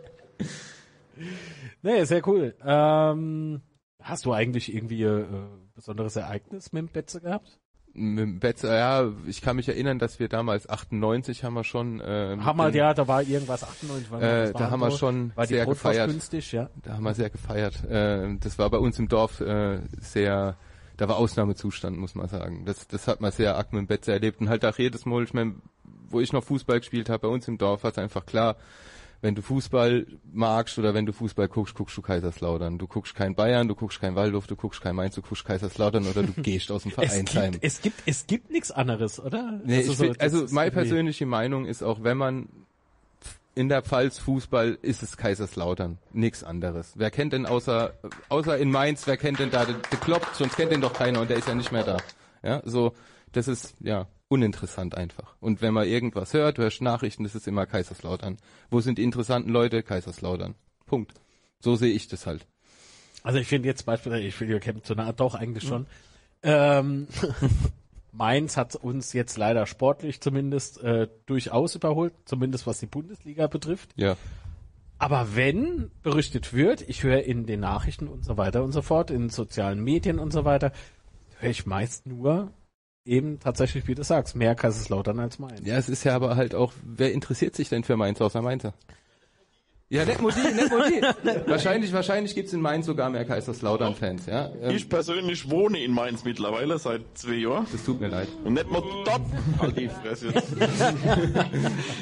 [1.83, 2.55] nee, sehr cool.
[2.65, 3.61] Ähm,
[4.01, 5.27] hast du eigentlich irgendwie äh,
[5.75, 7.61] besonderes Ereignis mit dem Betze gehabt?
[7.97, 12.01] Betze, ja, ich kann mich erinnern, dass wir damals 98 haben wir schon.
[12.01, 14.11] Äh, Haben wir, ja, da war irgendwas 98.
[14.11, 16.11] wann Äh, war da haben wir schon war sehr gefeiert.
[16.11, 16.69] günstig, ja.
[16.83, 17.85] Da haben wir sehr gefeiert.
[17.85, 20.57] Äh, das war bei uns im Dorf äh, sehr,
[20.97, 22.65] da war Ausnahmezustand, muss man sagen.
[22.65, 25.23] Das, das hat man sehr arg mit dem Betze erlebt und halt auch jedes Mal,
[25.23, 25.63] ich mein,
[26.09, 28.57] wo ich noch Fußball gespielt habe, bei uns im Dorf war es einfach klar,
[29.25, 32.77] wenn du Fußball magst oder wenn du Fußball guckst, guckst du Kaiserslautern.
[32.77, 36.07] Du guckst kein Bayern, du guckst kein Waldorf, du guckst kein Mainz, du guckst Kaiserslautern
[36.07, 37.53] oder du gehst aus dem Es Vereinsheim.
[37.53, 39.59] gibt, es gibt, es gibt nichts anderes, oder?
[39.65, 42.51] Nee, ich so, das also meine persönliche Meinung ist auch, wenn man
[43.55, 46.93] in der Pfalz Fußball ist es Kaiserslautern, nichts anderes.
[46.97, 47.95] Wer kennt denn außer
[48.29, 51.31] außer in Mainz, wer kennt denn da den Klopp, sonst kennt den doch keiner und
[51.31, 51.97] der ist ja nicht mehr da.
[52.43, 52.93] Ja, so
[53.33, 55.37] das ist ja uninteressant einfach.
[55.41, 58.37] Und wenn man irgendwas hört, du hörst Nachrichten, das ist immer Kaiserslautern.
[58.71, 59.83] Wo sind die interessanten Leute?
[59.83, 60.55] Kaiserslautern.
[60.87, 61.15] Punkt.
[61.61, 62.47] So sehe ich das halt.
[63.23, 65.87] Also ich finde jetzt beispielsweise, ich finde, kennt so eine Art doch eigentlich schon.
[66.43, 67.09] Ähm,
[68.13, 73.91] Mainz hat uns jetzt leider sportlich zumindest äh, durchaus überholt, zumindest was die Bundesliga betrifft.
[73.97, 74.17] Ja.
[74.99, 79.11] Aber wenn berichtet wird, ich höre in den Nachrichten und so weiter und so fort,
[79.11, 80.73] in sozialen Medien und so weiter,
[81.39, 82.53] höre ich meist nur
[83.05, 85.61] eben tatsächlich, wie du sagst, mehr Kaiserslautern als Mainz.
[85.65, 88.75] Ja, es ist ja aber halt auch, wer interessiert sich denn für Mainz außer Mainzer?
[89.91, 90.41] Ja, nur die.
[91.47, 94.51] wahrscheinlich, wahrscheinlich gibt's in Mainz sogar mehr Kaiserslautern-Fans, ja.
[94.63, 97.67] Ähm, Ich persönlich wohne in Mainz mittlerweile seit zwei Jahren.
[97.71, 98.27] das tut mir leid.
[98.45, 98.57] Und
[99.05, 99.21] dort.
[99.61, 100.53] Halt die Fresse jetzt.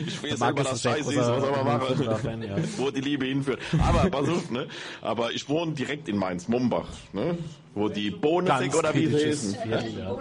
[0.07, 2.43] Ich weiß selber, dass Scheiße ist, was man machen?
[2.43, 2.57] Ja.
[2.79, 3.61] Wo die Liebe hinführt.
[3.79, 4.69] Aber pass auf, ne?
[5.03, 7.37] Aber ich wohne direkt in Mainz, Mombach, ne?
[7.74, 9.57] Wo die Bohnensek oder wie sie heißen.
[9.69, 10.16] Ja.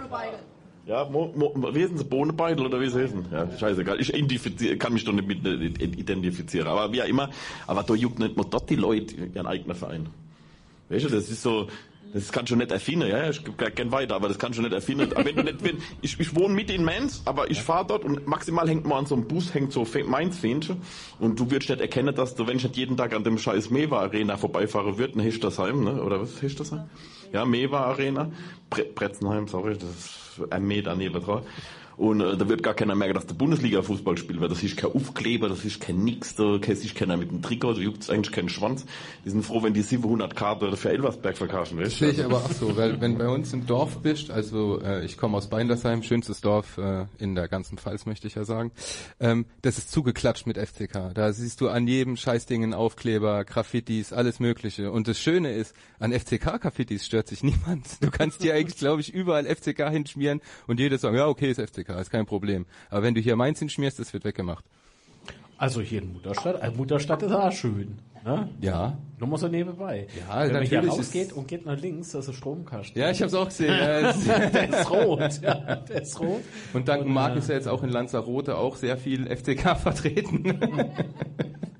[0.84, 2.04] Ja, Mo, Mo, wie heißen sie?
[2.04, 3.26] Bohnenbeitel oder wie sie heißen?
[3.30, 4.00] Ja, scheißegal.
[4.00, 6.66] Ich kann mich doch nicht mit äh, identifizieren.
[6.66, 7.30] Aber wie auch immer.
[7.66, 10.08] Aber da juckt nicht mal dort die Leute ihren eigenen Verein.
[10.88, 11.68] Weißt du, das ist so,
[12.12, 13.40] das kann schon nicht erfinden, ja, ich
[13.74, 15.08] gern weiter, aber das kann schon nicht erfinden.
[15.16, 18.26] Wenn du nicht, wenn, ich, ich wohne mit in Mainz, aber ich fahre dort und
[18.26, 20.78] maximal hängt man an so einem Bus, hängt so Fe- Mainz-Fähnchen
[21.20, 23.70] und du würdest nicht erkennen, dass du, wenn ich nicht jeden Tag an dem scheiß
[23.70, 26.80] Mewa Arena vorbeifahren würde, dann Hechtersheim, ne, oder was, Hechtersheim?
[26.80, 28.30] Ja, Mewa Arena,
[28.70, 31.42] Bre Bretzenheim, sorry, das ist ein Meter neben dran.
[31.96, 34.92] Und äh, da wird gar keiner merken, dass der Bundesliga-Fußball spielt, weil das ist kein
[34.92, 38.48] Aufkleber, das ist kein Nix, da ist keiner mit dem Trikot, da juckt's eigentlich keinen
[38.48, 38.86] Schwanz.
[39.24, 42.50] Die sind froh, wenn die 700 Karten für Elversberg verkaufen, weißt Sehe ich aber auch
[42.50, 46.40] so, weil wenn bei uns im Dorf bist, also äh, ich komme aus Beindersheim, schönstes
[46.40, 48.72] Dorf äh, in der ganzen Pfalz, möchte ich ja sagen,
[49.20, 51.14] ähm, das ist zugeklatscht mit FCK.
[51.14, 54.90] Da siehst du an jedem Scheißding einen Aufkleber, Graffitis, alles mögliche.
[54.90, 58.02] Und das Schöne ist, an FCK-Graffitis stört sich niemand.
[58.02, 61.60] Du kannst dir eigentlich, glaube ich, überall FCK hinschmieren und jeder sagen, ja okay, ist
[61.60, 62.66] FCK, ist kein Problem.
[62.90, 64.64] Aber wenn du hier Mainz hinschmierst, das wird weggemacht.
[65.58, 67.98] Also hier in Mutterstadt, äh, Mutterstadt ist auch schön.
[68.24, 68.48] Ne?
[68.60, 68.96] Ja.
[69.18, 70.06] Nur mal so nebenbei.
[70.28, 73.00] Ja, Wenn man hier rausgeht und geht nach links, das ist Stromkasten.
[73.00, 73.68] Ja, ich habe es auch gesehen.
[74.52, 75.40] Der ist rot.
[75.40, 76.42] Ja, der ist rot.
[76.72, 80.42] Und dank Marc ist ja jetzt auch in Lanzarote auch sehr viel FCK vertreten.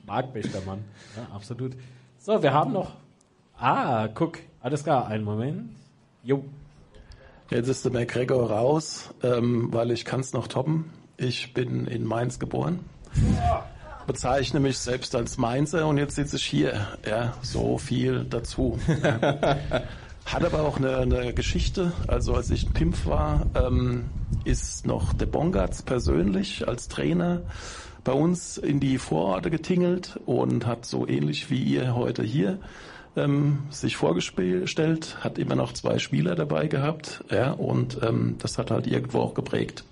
[0.06, 0.84] Marc Bechtermann.
[1.16, 1.72] Ja, absolut.
[2.18, 2.92] So, wir haben noch.
[3.56, 4.38] Ah, guck.
[4.60, 5.70] Alles klar, einen Moment.
[6.22, 6.44] Jo.
[7.52, 10.90] Jetzt ist der McGregor raus, ähm, weil ich kann es noch toppen.
[11.18, 12.80] Ich bin in Mainz geboren.
[14.06, 16.88] Bezeichne mich selbst als Mainzer und jetzt sitze ich hier.
[17.06, 18.78] Ja, so viel dazu.
[20.24, 21.92] Hat aber auch eine, eine Geschichte.
[22.08, 24.06] Also als ich ein Pimpf war, ähm,
[24.44, 27.42] ist noch der Bongartz persönlich als Trainer
[28.02, 32.60] bei uns in die Vororte getingelt und hat so ähnlich wie ihr heute hier
[33.16, 38.70] ähm, sich vorgestellt, hat immer noch zwei Spieler dabei gehabt, ja, und ähm, das hat
[38.70, 39.84] halt irgendwo auch geprägt.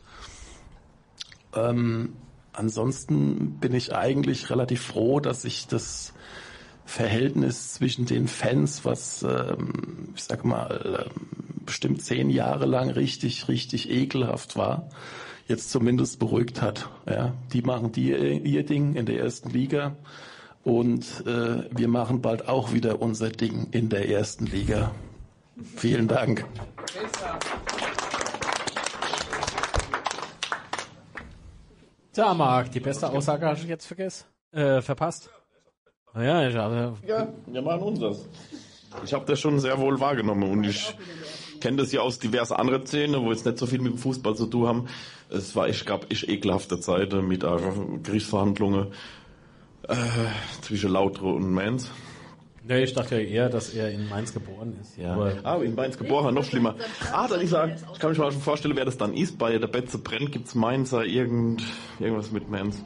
[1.55, 2.15] Ähm,
[2.53, 6.15] ansonsten bin ich eigentlich relativ froh, dass ich das
[6.85, 11.29] Verhältnis zwischen den Fans, was ähm, ich sag mal ähm,
[11.65, 14.89] bestimmt zehn Jahre lang richtig, richtig ekelhaft war,
[15.47, 16.89] jetzt zumindest beruhigt hat.
[17.09, 19.97] Ja, die machen die ihr Ding in der ersten Liga
[20.71, 24.93] und äh, wir machen bald auch wieder unser Ding in der ersten Liga.
[25.77, 26.47] Vielen Dank.
[32.13, 34.27] Tja, Marc, die beste Aussage hast du jetzt vergessen.
[34.53, 35.31] Äh, verpasst.
[36.15, 38.29] Ja, ich hatte, Ja, wir machen unseres.
[39.05, 40.95] Ich habe das schon sehr wohl wahrgenommen und ich
[41.61, 44.37] kenne das ja aus diversen anderen Szenen, wo jetzt nicht so viel mit dem Fußball
[44.37, 44.89] zu tun haben.
[45.31, 47.57] Es war echt, gab echt ekelhafte Zeiten mit äh,
[48.03, 48.93] Gerichtsverhandlungen
[49.91, 51.91] äh, zwischen Lautre und Mainz.
[52.65, 54.97] nee, ich dachte ja eher, dass er in Mainz geboren ist.
[54.97, 55.15] Ja.
[55.15, 56.77] Aber ah, in Mainz geboren, noch schlimmer.
[57.13, 59.39] Ah, dann ich sagen, ich kann mich mal schon vorstellen, wer das dann ist.
[59.39, 61.63] Bei der Betze brennt gibt's Mainzer irgend,
[61.99, 62.83] irgendwas mit Mainz.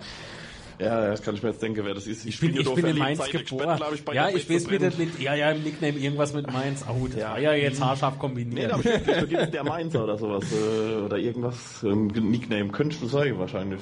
[0.78, 2.26] Ja, das kann ich mir jetzt denken, wer das ist.
[2.26, 3.78] ich bin, ja ich bin in Mainz seit geboren.
[3.78, 6.84] gespannt, ich, ja, ich weiß wieder mit, ja, ja, im Nickname irgendwas mit Mainz.
[6.88, 8.72] Oh, das war ja jetzt haarscharf Nee, kombiniert.
[8.82, 10.44] gibt da gibt's der Mainzer oder sowas.
[10.52, 11.82] Äh, oder irgendwas.
[11.84, 13.80] Ein Nickname könnte du sein, wahrscheinlich.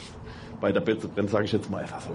[0.61, 2.11] Bei der Betze brennt, sage ich jetzt mal einfach so.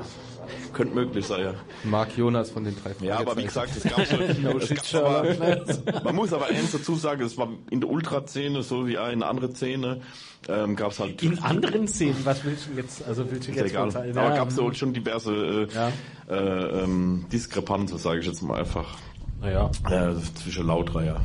[0.74, 1.54] Könnte möglich sein, ja.
[1.84, 4.20] Marc Jonas von den drei Ja, aber wie gesagt, es gab schon.
[4.42, 8.64] No es gab aber, man muss aber eins dazu sagen, es war in der Ultra-Szene,
[8.64, 10.02] so wie in andere Szene,
[10.48, 11.22] ähm, gab es halt.
[11.24, 13.92] In anderen Szenen, was willst du jetzt, also willst du ist jetzt egal.
[13.92, 14.18] vorteilen?
[14.18, 15.92] Aber Ja, gab es so schon diverse äh, Ja.
[16.30, 18.98] äh, ähm, Diskrepanzen, sage ich jetzt mal einfach.
[19.42, 19.70] Naja.
[19.90, 21.18] Äh, zwischen Lautra, ja.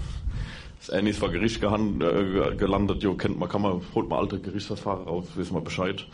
[0.78, 4.40] Das ähnlich vor Gericht gehand, äh, gelandet, jo, kennt man, kann man, holt mal alte
[4.40, 6.04] Gerichtsverfahren raus, wissen wir Bescheid.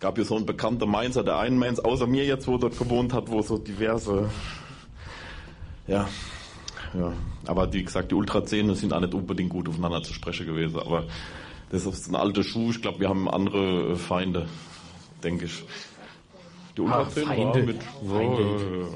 [0.00, 3.12] Gab hier so einen bekannten Mainzer, der einen Mainz, außer mir jetzt, wo dort gewohnt
[3.12, 4.30] hat, wo so diverse,
[5.86, 6.08] ja,
[6.94, 7.12] ja.
[7.46, 11.04] Aber wie gesagt, die Ultraszenen sind auch nicht unbedingt gut aufeinander zu sprechen gewesen, aber
[11.70, 14.46] das ist ein alter Schuh, ich glaube, wir haben andere äh, Feinde,
[15.24, 15.64] denke ich.
[16.76, 17.62] Die Ultraszenen Ah, Feinde.
[17.64, 18.42] mit, Feinde.
[18.42, 18.86] ja, ja, ja.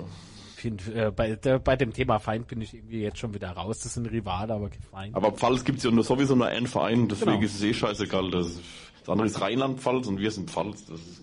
[0.57, 3.81] Find, äh, bei, der, bei dem Thema Feind bin ich irgendwie jetzt schon wieder raus.
[3.81, 5.17] Das sind Rivale, aber kein Feind.
[5.17, 7.43] Aber Pfalz gibt's ja nur sowieso nur einen Verein, deswegen Genau.
[7.45, 8.31] ist es eh scheißegal.
[8.31, 8.61] Das,
[9.03, 10.87] das andere ist Rheinland-Pfalz und wir sind Pfalz.
[10.87, 11.23] Das ist,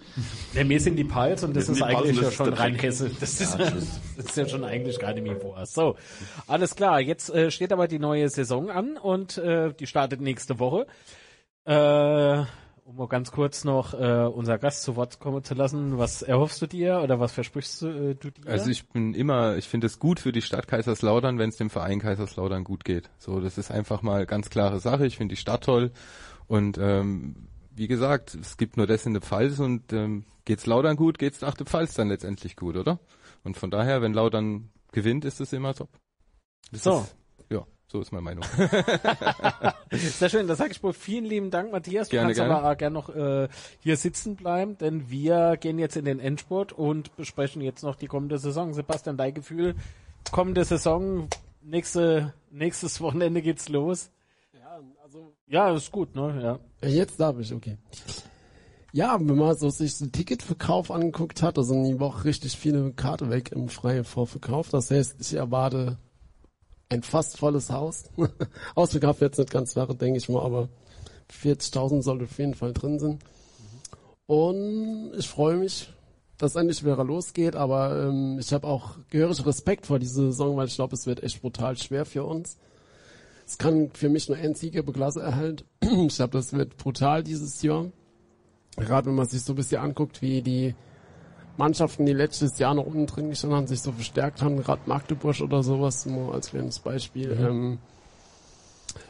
[0.54, 2.66] Ja, wir sind die Pals und das ist eigentlich und ja schon der Dreck.
[2.66, 3.10] Rheinhesse.
[3.20, 5.66] Das ist, das ist ja schon eigentlich gar nicht mehr vor.
[5.66, 5.96] So,
[6.48, 7.00] alles klar.
[7.00, 10.88] Jetzt äh, steht aber die neue Saison an und äh, die startet nächste Woche.
[11.64, 12.44] Äh,
[12.90, 16.00] um mal ganz kurz noch äh, unser Gast zu Wort kommen zu lassen.
[16.00, 18.48] Was erhoffst du dir oder was versprichst du, äh, du dir?
[18.48, 21.70] Also ich bin immer, ich finde es gut für die Stadt Kaiserslautern, wenn es dem
[21.70, 23.12] Verein Kaiserslautern gut geht.
[23.20, 25.06] So, das ist einfach mal ganz klare Sache.
[25.06, 25.92] Ich finde die Stadt toll
[26.48, 27.36] und ähm,
[27.80, 31.40] wie gesagt, es gibt nur das in der Pfalz und ähm, geht's Lautern gut, geht's
[31.40, 33.00] nach der Pfalz dann letztendlich gut, oder?
[33.46, 35.88] Und von daher, wenn Lautern gewinnt, ist es immer top.
[36.74, 37.00] Das So.
[37.00, 37.16] Ist,
[37.50, 38.44] ja, so ist meine Meinung.
[39.94, 42.10] Sehr schön, da sage ich wohl vielen lieben Dank, Matthias.
[42.10, 42.58] Du Gerne, kannst gerne.
[42.58, 43.48] aber auch gerne noch äh,
[43.80, 48.08] hier sitzen bleiben, denn wir gehen jetzt in den Endspurt und besprechen jetzt noch die
[48.08, 48.74] kommende Saison.
[48.74, 49.76] Sebastian, dein Gefühl,
[50.34, 51.30] kommende Saison,
[51.62, 54.12] nächste, nächstes Wochenende geht's los.
[55.50, 56.60] Ja, ist gut, ne?
[56.82, 56.88] Ja.
[56.88, 57.78] Jetzt darf ich, okay.
[58.94, 62.92] Ja, wenn man so sich den Ticketverkauf angeguckt hat, da sind die Woche richtig viele
[62.94, 64.70] Karte weg im freien Vorverkauf.
[64.70, 65.98] Das heißt, ich erwarte
[66.90, 68.06] ein fast volles Haus.
[68.76, 70.70] Ausverkauft wird's nicht ganz wäre, denke ich mal, aber
[71.32, 73.20] 40.000 sollte auf jeden Fall drin sein.
[74.28, 75.92] Und ich freue mich,
[76.38, 80.68] dass endlich wieder losgeht, aber ähm, ich habe auch gehörig Respekt vor dieser Saison, weil
[80.68, 82.58] ich glaube, es wird echt brutal schwer für uns.
[83.50, 85.66] Es kann für mich nur ein Sieger über Klasse erhalten.
[86.08, 87.88] Ich glaube, das wird brutal dieses Jahr.
[88.78, 90.76] Gerade wenn man sich so ein bisschen anguckt, wie die
[91.58, 95.42] Mannschaften, die letztes Jahr noch unten drin gestanden haben, sich so verstärkt haben, gerade Magdeburg
[95.42, 97.36] oder sowas, nur als kleines Beispiel.
[97.42, 97.80] Ähm,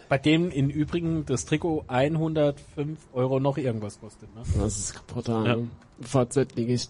[0.08, 4.44] Bei dem im Übrigen das Trikot 105 Euro noch irgendwas kostet, ne?
[4.58, 5.46] das ist brutal.
[5.46, 5.56] Ja.
[5.58, 5.68] Ne?
[6.00, 6.88] VZ ich.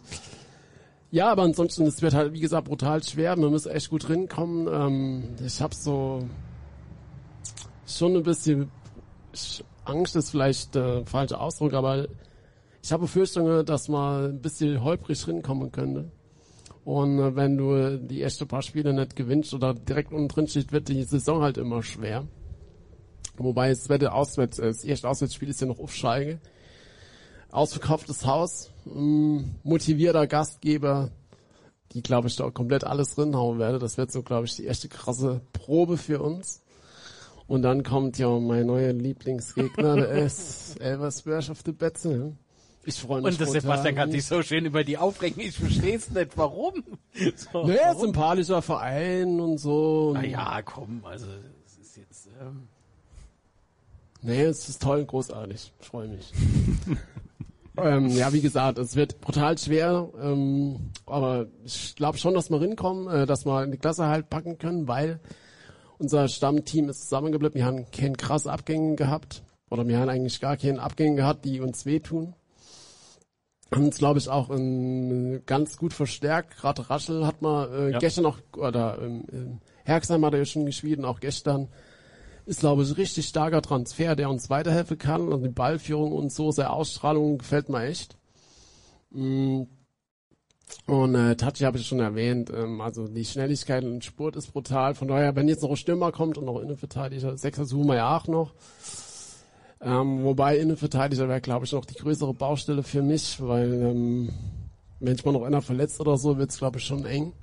[1.10, 3.36] Ja, aber ansonsten, es wird halt, wie gesagt, brutal schwer.
[3.36, 4.68] Man muss echt gut rinkommen.
[4.72, 6.28] Ähm, ich habe so
[7.98, 8.72] schon ein bisschen
[9.86, 12.08] Angst ist vielleicht der falsche Ausdruck, aber
[12.82, 16.12] ich habe Befürchtungen, dass man ein bisschen holprig rinkommen könnte.
[16.86, 20.72] Und äh, wenn du die ersten paar Spiele nicht gewinnst oder direkt unten drin steht,
[20.72, 22.26] wird die Saison halt immer schwer.
[23.38, 26.40] Wobei es wird auswärts, das erste Auswärtsspiel ist ja noch Aufsteige.
[27.52, 31.12] Ausverkauftes Haus, mh, motivierter Gastgeber,
[31.94, 33.80] die glaube ich da komplett alles drinhauen werde.
[33.80, 36.62] Das wird so, glaube ich, die erste krasse Probe für uns.
[37.50, 42.34] Und dann kommt ja mein neuer Lieblingsgegner, der ist Elversberg auf die Betze.
[42.86, 43.52] Ich freue mich Und das.
[43.52, 45.42] Sebastian kann sich so schön über die aufregen.
[45.42, 46.84] Ich verstehe es nicht, warum.
[47.36, 48.02] So, Naja, warum?
[48.02, 50.12] sympathischer Verein und so.
[50.14, 51.26] Na ja, komm, also
[51.66, 52.30] es ist jetzt.
[52.40, 52.68] Ähm,
[54.22, 55.72] Nee, es ist toll, großartig.
[55.80, 56.32] Ich freue mich.
[57.78, 62.60] ähm, ja, wie gesagt, es wird brutal schwer, ähm, aber ich glaube schon, dass wir
[62.60, 65.20] hinkommen, äh, dass wir in die Klasse halt packen können, weil
[66.00, 67.56] unser Stammteam ist zusammengeblieben.
[67.56, 71.60] Wir haben keine krasse Abgänge gehabt oder wir haben eigentlich gar keine Abgänge gehabt, die
[71.62, 72.34] uns wehtun.
[73.72, 76.58] Haben uns, glaube ich, auch ähm, ganz gut verstärkt.
[76.58, 78.00] Gerade Raschel hat man äh, Ja.
[78.00, 81.68] gestern noch, oder ähm, ähm, Herxheim hat er ja schon geschwiegen, auch gestern
[82.46, 85.28] ist, glaube ich, richtig starker Transfer, der uns weiterhelfen kann.
[85.28, 88.18] Und die Ballführung und so, seine Ausstrahlung gefällt mir echt.
[89.12, 89.64] Mm.
[90.86, 94.96] Und äh, Tachi habe ich schon erwähnt, ähm, also die Schnelligkeit und Spurt ist brutal.
[94.96, 98.18] Von daher, wenn jetzt noch ein Stürmer kommt und noch Innenverteidiger, Sechser suchen wir ja
[98.18, 98.54] auch noch.
[99.82, 104.30] Ähm, wobei Innenverteidiger wäre, glaube ich, noch die größere Baustelle für mich, weil ähm,
[105.00, 107.34] wenn ich mal noch einer verletzt oder so, wird's glaube ich, schon eng.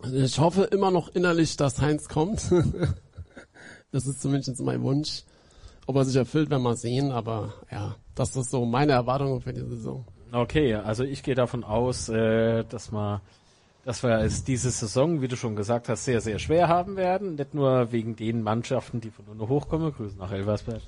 [0.00, 2.50] Also ich hoffe immer noch innerlich, dass Heinz kommt.
[3.90, 5.24] das ist zumindest mein Wunsch.
[5.86, 9.52] Ob er sich erfüllt, werden wir sehen, aber ja, das ist so meine Erwartung für
[9.52, 10.04] die Saison.
[10.32, 13.20] Okay, also ich gehe davon aus, äh, dass wir,
[13.84, 17.36] dass wir es diese Saison, wie du schon gesagt hast, sehr, sehr schwer haben werden.
[17.36, 19.92] Nicht nur wegen den Mannschaften, die von unten hochkommen.
[19.92, 20.82] Grüße nach Elversberg.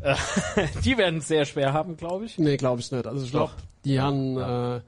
[0.00, 0.14] Äh,
[0.84, 2.38] die werden es sehr schwer haben, glaube ich.
[2.38, 3.06] Nee, glaube ich nicht.
[3.06, 3.50] Also ich Doch.
[3.56, 4.80] glaube, die haben, äh,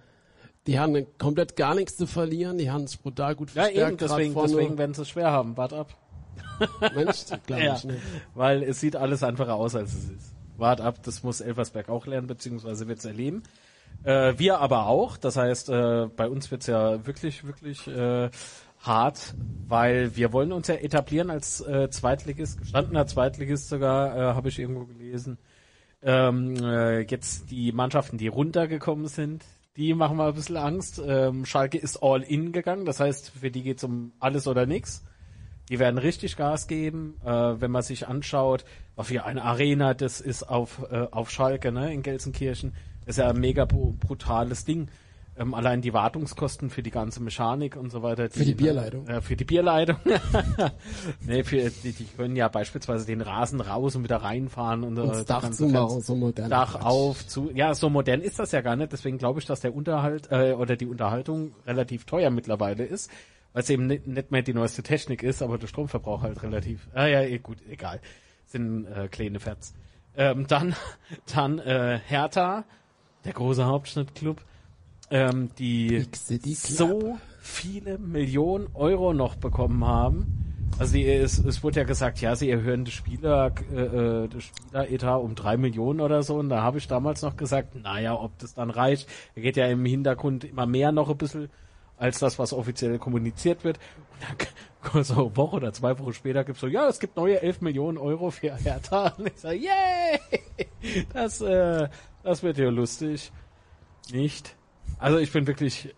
[0.67, 2.59] die haben komplett gar nichts zu verlieren.
[2.59, 3.89] Die haben sich brutal gut Ja, verstärkt.
[3.89, 5.57] eben, deswegen, deswegen werden sie es schwer haben.
[5.57, 5.95] Wart ab.
[6.95, 7.99] Mensch, glaube Ja, ich nicht.
[8.35, 10.33] weil es sieht alles einfacher aus, als es ist.
[10.59, 13.43] Wart ab, das muss Elversberg auch lernen, beziehungsweise wird es erleben.
[14.05, 18.31] Äh, wir aber auch, das heißt, äh, bei uns wird's ja wirklich, wirklich äh,
[18.81, 19.35] hart,
[19.67, 24.59] weil wir wollen uns ja etablieren als äh, Zweitligist, gestandener Zweitligist sogar, äh, habe ich
[24.59, 25.39] irgendwo gelesen.
[26.03, 29.45] Ähm, äh, jetzt die Mannschaften, die runtergekommen sind,
[29.77, 31.03] die machen wir ein bisschen Angst.
[31.05, 35.05] Ähm, Schalke ist all in gegangen, das heißt, für die geht's um alles oder nichts.
[35.69, 38.65] Die werden richtig Gas geben, äh, wenn man sich anschaut,
[38.95, 42.73] was für eine Arena das ist auf, äh, auf Schalke, ne, in Gelsenkirchen.
[43.05, 44.89] Das ist ja ein mega bru- brutales Ding.
[45.39, 48.31] Ähm, allein die Wartungskosten für die ganze Mechanik und so weiter.
[48.31, 49.07] Für die Bierleitung.
[49.07, 49.97] Äh, für die Bierleitung.
[51.27, 55.09] nee, für, die, die können ja beispielsweise den Rasen raus und wieder reinfahren und, Und
[55.11, 56.49] äh, das Dach zumachen, Fenster- so modern.
[56.51, 56.85] Dach Quatsch.
[56.85, 57.51] auf, zu.
[57.53, 58.93] Ja, so modern ist das ja gar nicht.
[58.93, 63.11] Deswegen glaube ich, dass der Unterhalt äh, oder die Unterhaltung relativ teuer mittlerweile ist,
[63.57, 66.91] weil es eben nicht, nicht mehr die neueste Technik ist, aber der Stromverbrauch halt relativ.
[66.93, 68.03] Ah ja, eh, gut, egal.
[68.45, 69.73] Sind äh, kleine Fats.
[70.15, 70.77] Ähm, dann,
[71.35, 72.65] dann äh, Hertha,
[73.25, 74.43] der große Hauptschnittclub,
[75.11, 76.05] ähm, die
[76.53, 80.67] so viele Millionen Euro noch bekommen haben.
[80.79, 84.45] Also die, es, es wurde ja gesagt, ja, sie erhöhen das Spieler, äh, äh, das
[84.45, 86.35] Spieleretat um drei Millionen oder so.
[86.35, 89.09] Und da habe ich damals noch gesagt, naja, ob das dann reicht.
[89.35, 91.49] Da geht ja im Hintergrund immer mehr noch ein bisschen
[91.97, 93.79] als das, was offiziell kommuniziert wird.
[94.13, 97.41] Und dann so eine Woche oder zwei Wochen später gibt's so, ja, es gibt neue
[97.41, 99.09] 11 Millionen Euro für Hertha.
[99.19, 100.21] Und ich sage, yay!
[101.13, 101.89] Das, äh,
[102.23, 103.33] das wird ja lustig.
[104.13, 104.57] Nicht.
[104.99, 105.95] Also ich bin wirklich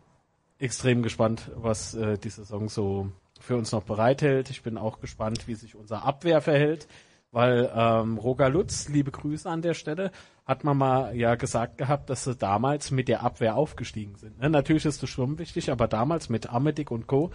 [0.58, 3.10] extrem gespannt, was äh, die Saison so
[3.40, 4.50] für uns noch bereithält.
[4.50, 6.88] Ich bin auch gespannt, wie sich unser Abwehr verhält,
[7.30, 10.10] weil ähm, Roger Lutz, liebe Grüße an der Stelle,
[10.46, 14.38] hat man mal ja gesagt gehabt, dass sie damals mit der Abwehr aufgestiegen sind.
[14.38, 14.48] Ne?
[14.48, 17.30] Natürlich ist das schon wichtig, aber damals mit Amedik und Co.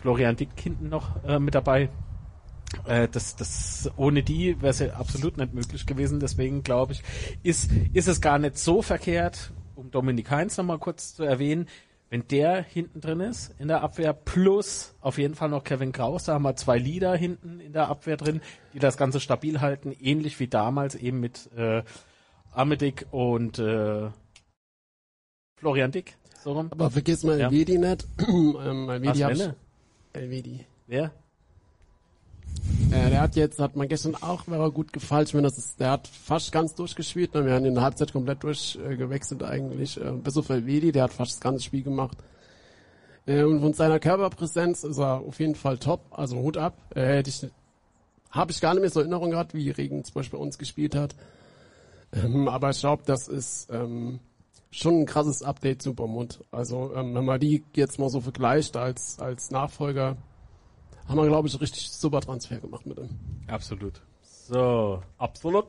[0.00, 1.90] Florian Dick hinten noch äh, mit dabei.
[2.86, 6.20] Äh, das, das, ohne die wäre es ja absolut nicht möglich gewesen.
[6.20, 7.02] Deswegen glaube ich,
[7.42, 11.66] ist, ist es gar nicht so verkehrt, um Dominik Heinz nochmal kurz zu erwähnen,
[12.10, 16.24] wenn der hinten drin ist in der Abwehr, plus auf jeden Fall noch Kevin Kraus,
[16.24, 18.40] da haben wir zwei Leader hinten in der Abwehr drin,
[18.74, 21.84] die das Ganze stabil halten, ähnlich wie damals eben mit äh,
[22.52, 24.10] Amedik und äh,
[25.56, 26.16] Florian Dick.
[26.42, 26.68] So rum.
[26.72, 27.46] Aber vergiss mal Ja.
[27.46, 28.06] Elvedi nicht.
[28.28, 29.56] ähm, Was, Elvedi Welle?
[30.12, 30.66] Elvedi.
[30.88, 31.12] Wer?
[32.90, 35.24] Äh, der hat jetzt, hat man gestern auch, war er gut gefallen.
[35.26, 37.34] Ich meine, das ist, der hat fast ganz durchgespielt.
[37.34, 37.46] Ne?
[37.46, 40.00] Wir haben in der Halbzeit komplett durchgewechselt äh, eigentlich.
[40.00, 42.18] Äh, bis auf Elvedi, der hat fast das ganze Spiel gemacht.
[43.26, 46.00] Äh, und von seiner Körperpräsenz ist er auf jeden Fall top.
[46.10, 46.76] Also Hut ab.
[46.94, 47.46] Äh, hätte ich,
[48.30, 50.96] habe ich gar nicht mehr so Erinnerung gehabt, wie Regen zum Beispiel bei uns gespielt
[50.96, 51.14] hat.
[52.12, 54.18] Ähm, aber ich glaube, das ist ähm,
[54.70, 56.40] schon ein krasses Update zu Bomund.
[56.50, 60.16] Also ähm, wenn man die jetzt mal so vergleicht als als Nachfolger,
[61.10, 63.10] haben wir, glaube ich, richtig super Transfer gemacht mit ihm.
[63.48, 64.00] Absolut.
[64.22, 65.66] So, absolut.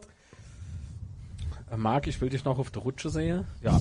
[1.71, 3.45] Äh, Marc, ich will dich noch auf der Rutsche sehen.
[3.61, 3.79] Ja.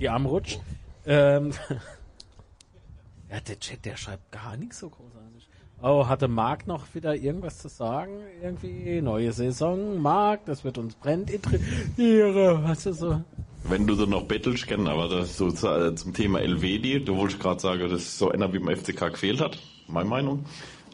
[0.00, 0.58] Die Armrutsch.
[1.06, 1.52] Ähm,
[3.30, 5.48] ja, der Chat, der schreibt gar nichts so großartig.
[5.80, 8.20] Oh, hatte Marc noch wieder irgendwas zu sagen?
[8.40, 12.62] Irgendwie neue Saison, Marc, das wird uns brennend interessieren.
[12.64, 13.20] Was ist so?
[13.64, 17.40] Wenn du so noch bettelst, kennen, aber das so äh, zum Thema Elvedi, du wolltest
[17.40, 19.58] gerade sagen, das ist so einer, wie beim FCK gefehlt hat,
[19.88, 20.44] meine Meinung.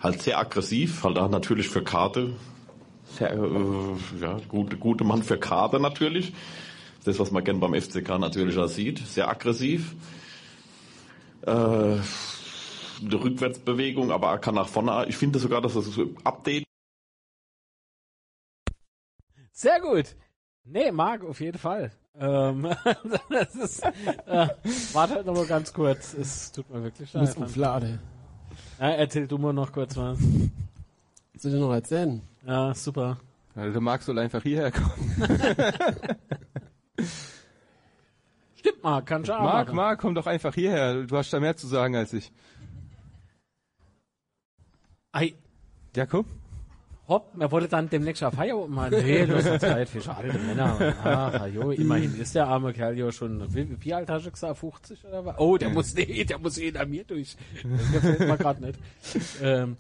[0.00, 2.34] Halt sehr aggressiv, halt auch natürlich für Karte.
[3.18, 6.32] Sehr, äh, ja, gute, gute Mann für Karte natürlich.
[7.04, 8.98] Das, was man gern beim FCK natürlich auch sieht.
[9.06, 9.94] Sehr aggressiv.
[11.42, 12.00] Äh, eine
[13.00, 15.06] Rückwärtsbewegung, aber er kann nach vorne.
[15.08, 16.64] Ich finde sogar, dass das so Update
[19.52, 20.16] Sehr gut.
[20.64, 21.90] Nee, Marc, auf jeden Fall.
[22.20, 22.68] Ähm,
[23.30, 24.48] das ist, äh,
[24.92, 26.14] warte halt noch mal ganz kurz.
[26.14, 27.98] Es tut mir wirklich Du bist leid.Uflade.
[28.78, 30.18] Ja, erzähl du mal noch kurz was.
[31.34, 32.22] Was soll ich noch erzählen?
[32.46, 33.18] Ja, super.
[33.54, 35.22] Also der Marc soll einfach hierher kommen.
[38.82, 39.72] Marc, kann auch Marc.
[39.72, 41.02] Marc, komm doch einfach hierher.
[41.04, 42.30] Du hast da mehr zu sagen als ich.
[45.12, 45.34] Ei,
[45.96, 46.26] Ja, komm.
[47.08, 48.90] Hopp, wir wollen dann demnächst auf Feierabend machen.
[49.02, 50.94] Nee, los, Zeit für alte Männer.
[51.02, 54.58] Ach, jo, immerhin ist der arme Kerl ja schon, wie, wie alt hast du gesagt,
[54.58, 55.38] 50 oder was?
[55.38, 57.36] Oh, der muss, nee, der muss eh an mir durch.
[57.62, 58.78] Das gefällt mir gerade nicht.
[59.42, 59.76] Ähm,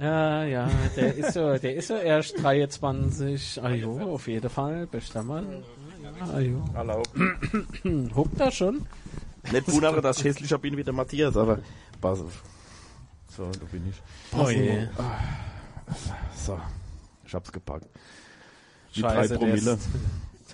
[0.00, 3.60] ja, ja, der ist so, der ist so erst 23.
[3.62, 5.64] Ah, jo, auf jeden Fall, bester Mann.
[6.02, 6.64] Ja, ah, jo.
[6.74, 7.02] Hallo.
[8.14, 8.86] Huckt er schon?
[9.52, 11.60] Nicht wundern, dass ich hässlicher bin wie der Matthias, aber
[12.00, 12.42] pass auf.
[13.28, 13.96] So, da bin ich.
[14.38, 14.88] Oh je.
[16.34, 16.58] So,
[17.24, 17.86] ich hab's gepackt.
[18.94, 19.78] Die Scheiße, drei Promille.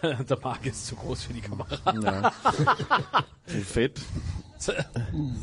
[0.02, 1.66] Der, ist, der Marc ist zu groß für die Kamera.
[2.02, 2.32] Ja.
[3.46, 4.00] Zu fett.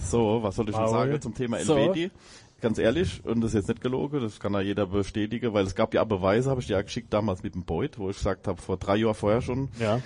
[0.09, 1.75] So, was soll ich schon sagen zum Thema So.
[1.75, 2.11] Elvedi?
[2.59, 5.73] Ganz ehrlich, und das ist jetzt nicht gelogen, das kann ja jeder bestätigen, weil es
[5.73, 8.47] gab ja Beweise, habe ich dir ja geschickt damals mit dem Boyd, wo ich gesagt
[8.47, 9.99] habe, vor drei Jahren vorher schon, Ja.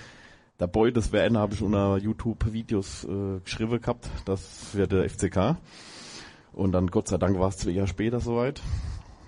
[0.58, 5.10] der Boyd, das wäre einer, habe ich unter YouTube-Videos äh, geschrieben gehabt, das wäre der
[5.10, 5.56] FCK.
[6.54, 8.62] Und dann, Gott sei Dank, war es zwei Jahre später soweit,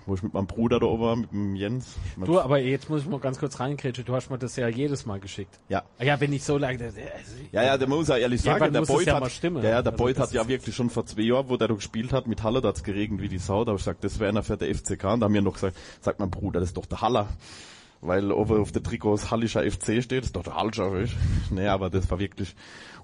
[0.09, 1.95] wo ich mit meinem Bruder da oben war, mit dem Jens.
[2.17, 4.03] Du, aber jetzt muss ich mal ganz kurz reingrätschen.
[4.05, 5.59] Du hast mir das ja jedes Mal geschickt.
[5.69, 5.83] ja.
[5.97, 6.83] Ah Ja, wenn ich so lange.
[6.83, 6.99] Also,
[7.51, 9.63] Ja, ja, der muss ja ehrlich sagen, der Boyd ja hat, stimmen.
[9.63, 11.73] ja, ja, der Also das hat ja wirklich schon vor zwei Jahren, wo der da
[11.75, 14.19] gespielt hat, mit Halle, da hat's geregnet wie die Sau, da habe ich gesagt, das
[14.19, 16.69] wäre einer für der FCK, und da haben wir noch gesagt, sagt mein Bruder, das
[16.69, 17.27] ist doch der Haller.
[18.01, 21.13] Weil oben auf der Trikots Hallischer FC steht, das ist doch der Hallischer, weißt?
[21.51, 22.55] Nee, aber das war wirklich,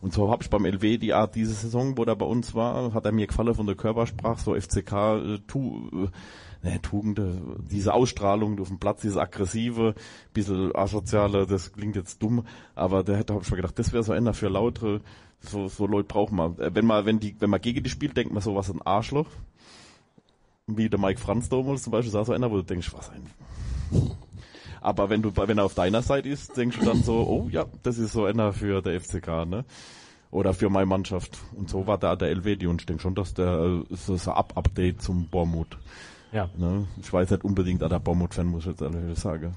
[0.01, 2.93] und so habe ich beim LW die Art diese Saison, wo der bei uns war,
[2.93, 6.07] hat er mir gefallen von der Körpersprache, so FCK, äh, tu, äh,
[6.65, 9.95] ne, Tugende, diese Ausstrahlung auf dem Platz, diese aggressive,
[10.33, 14.11] bisschen asoziale, das klingt jetzt dumm, aber der hätte, ich mir gedacht, das wäre so
[14.11, 15.01] einer für lautere,
[15.39, 16.57] so, so Leute braucht man.
[16.57, 18.81] Äh, Wenn man, wenn die, wenn man gegen die spielt, denkt man so, was ein
[18.81, 19.27] Arschloch.
[20.67, 23.21] Wie der Mike Franz damals zum Beispiel, auch so einer, wo du denkst, was ein,
[24.81, 27.65] aber wenn du, wenn er auf deiner Seite ist, denkst du dann so, oh ja,
[27.83, 29.65] das ist so einer für der FCK, ne?
[30.31, 31.37] Oder für meine Mannschaft.
[31.55, 34.35] Und so war da der LWD und ich denke schon, dass der äh, so ein
[34.35, 35.77] Up-Update zum Bormut.
[36.35, 36.49] Ja.
[36.57, 36.85] Ne?
[37.01, 39.55] Ich weiß nicht unbedingt, ah, der Bormut-Fan muss ich jetzt ehrlich sagen.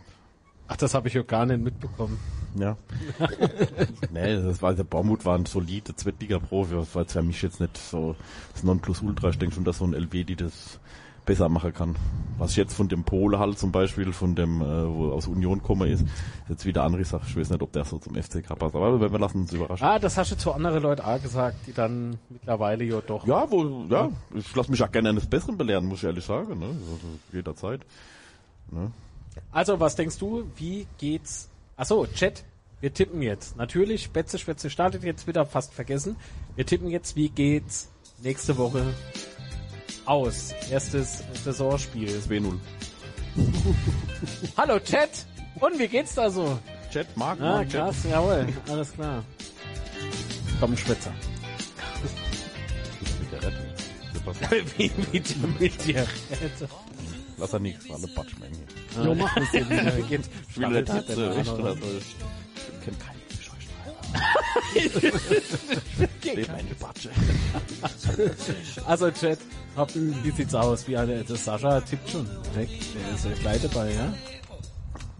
[0.69, 2.21] Ach, das habe ich ja gar nicht mitbekommen.
[2.55, 2.77] Ja.
[4.13, 6.77] nee, das war, der Bormut war ein solider Zweitliga-Profi.
[6.77, 8.15] Das war jetzt für mich jetzt nicht so
[8.53, 9.31] das Nonplusultra.
[9.31, 10.79] Ich denke schon, dass so ein LWD das
[11.29, 11.95] besser machen kann.
[12.39, 15.63] Was ich jetzt von dem Pole halt zum Beispiel, von dem, äh, wo aus Union
[15.63, 16.11] komme, ist, ist
[16.49, 17.25] jetzt wieder andere Sache.
[17.29, 18.75] Ich weiß nicht, ob der so zum FCK passt.
[18.75, 19.87] Aber wir lassen uns überraschen.
[19.87, 23.27] Ah, das hast du zu anderen Leuten auch gesagt, die dann mittlerweile ja doch.
[23.27, 26.59] Ja, wo, ja, ich lasse mich auch gerne eines Besseren belehren, muss ich ehrlich sagen,
[26.59, 26.67] ne?
[26.67, 26.99] Also,
[27.33, 27.81] jederzeit.
[28.71, 28.91] Ne?
[29.53, 31.51] Also, was denkst du, wie geht's?
[31.77, 32.45] Ach so, Chat.
[32.81, 33.57] Wir tippen jetzt.
[33.57, 36.15] Natürlich, Betze Schwätze startet jetzt wieder, fast vergessen.
[36.55, 37.91] Wir tippen jetzt, wie geht's
[38.23, 38.95] nächste Woche
[40.09, 40.53] aus.
[40.71, 42.09] Erstes Saisonspiel.
[42.29, 42.59] 2-0.
[44.57, 45.11] Hallo Chat!
[45.61, 46.59] Und wie geht's da so?
[46.93, 47.81] Chat, Mark, Ah, Mark, Chat.
[47.83, 49.23] krass, jawohl, alles klar.
[50.61, 50.75] Komm.
[54.13, 56.69] Sebastian, wie mit, mit dir rette.
[57.37, 58.49] Lass er nichts, alle Batschmen
[58.97, 59.05] hier.
[59.05, 59.93] Jo, mach das hier wieder.
[60.09, 60.89] Geht Ich will nicht
[66.49, 67.11] meine Batsche.
[68.87, 69.39] Also Chat,
[69.77, 70.89] hab, wie sieht's aus?
[70.89, 72.27] Wie eine, das Sascha tippt schon.
[72.55, 72.69] Weg.
[72.95, 74.13] Der ist ja gleich dabei, ja?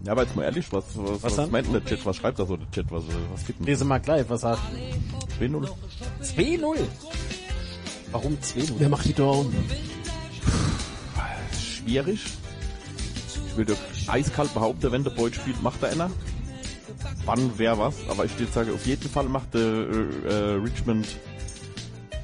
[0.03, 1.51] Ja, aber jetzt mal ehrlich, was, was, was, dann?
[1.51, 2.05] meint denn der Chat?
[2.05, 2.85] Was schreibt da so der Chat?
[2.89, 3.67] Was, was gibt denn?
[3.67, 4.61] Lese mal gleich, was sagt
[5.39, 5.69] 2-0.
[6.23, 6.77] 2-0.
[8.11, 8.73] Warum 2-0?
[8.77, 9.45] Wer macht die Tore?
[11.59, 12.25] Schwierig.
[13.47, 13.75] Ich würde
[14.07, 16.09] eiskalt behaupten, wenn der Boyd spielt, macht er einer.
[17.25, 17.95] Wann, wer, was.
[18.09, 21.07] Aber ich würde sagen, auf jeden Fall macht der äh, äh, Richmond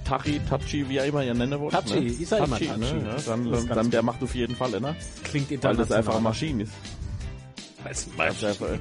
[0.04, 1.78] Tachi, Tachi, wie er immer ihn nennen wollte.
[1.78, 2.06] Tachi, ne?
[2.06, 2.78] ist er immer Tachi.
[2.78, 2.86] Ne?
[2.86, 4.96] Ja, dann, Das ist dann, ganz der macht auf jeden Fall einer.
[5.24, 5.76] Klingt Weil international.
[5.76, 6.74] das einfach eine Maschine ist.
[7.84, 8.80] Als Das ist äh,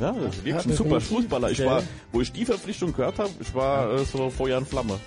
[0.00, 1.50] ja, das ist wirklich ein super Fußballer.
[1.50, 1.82] Ich war,
[2.12, 4.98] wo ich die Verpflichtung gehört habe, ich war äh, so Feuer in Flamme.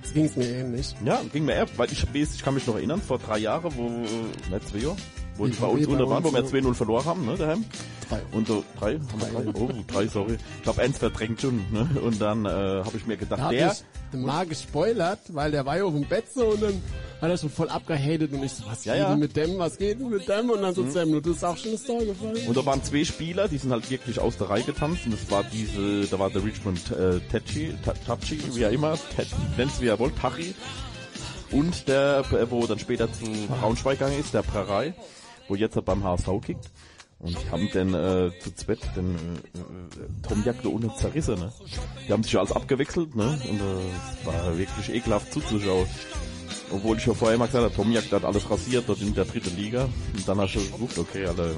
[0.00, 0.94] Jetzt ging's mir ähnlich.
[1.04, 3.72] Ja, ging mir eher, weil ich, weiß, ich kann mich noch erinnern, vor drei Jahren,
[3.76, 4.96] wo, äh, nicht zwei Jahre,
[5.36, 6.46] wo die bei uns unter waren, wo wir ja.
[6.46, 7.64] 2-0 verloren haben, ne, daheim.
[8.08, 8.20] Drei.
[8.32, 9.60] Und so, drei, haben wir drei?
[9.62, 10.36] Oh, drei, sorry.
[10.58, 13.50] Ich glaube, eins verdrängt schon, ne, und dann, äh, habe ich mir gedacht, Da hab
[13.50, 13.82] der, ich
[14.12, 16.82] den Marc gespoilert, weil der war ja auf dem Bett so und dann
[17.20, 19.10] hat er schon voll abgehatet und ich so, was Ja, geht ja.
[19.10, 20.50] denn mit dem, was geht denn mit dem?
[20.50, 20.90] Und dann so, Mhm.
[20.90, 22.36] Sam, du ist auch schon das Tor gefallen.
[22.46, 25.30] und da waren zwei Spieler, die sind halt wirklich aus der Reihe getanzt, und das
[25.30, 28.98] war diese, da war der Richmond, äh, Tachi, Ta- Tachi, wie er immer,
[29.56, 30.54] nennt's wie er wollt, Tachi,
[31.50, 33.24] und der, äh, wo dann später zu
[33.60, 34.94] Braunschweig gegangen ist, der Prerei,
[35.48, 36.70] wo jetzt er beim HSV kickt.
[37.20, 41.52] Und die haben den äh, zu zweit den äh, äh, Tomjak da unten zerrissen, ne?
[42.06, 43.38] Die haben sich alles abgewechselt, ne?
[43.48, 45.86] Und äh, es war wirklich ekelhaft zuzuschauen.
[46.70, 49.24] Obwohl ich ja vorher immer gesagt habe, Tomjak der hat alles rasiert dort in der
[49.24, 49.84] dritten Liga.
[49.84, 51.56] Und dann hast du geguckt, okay, alle.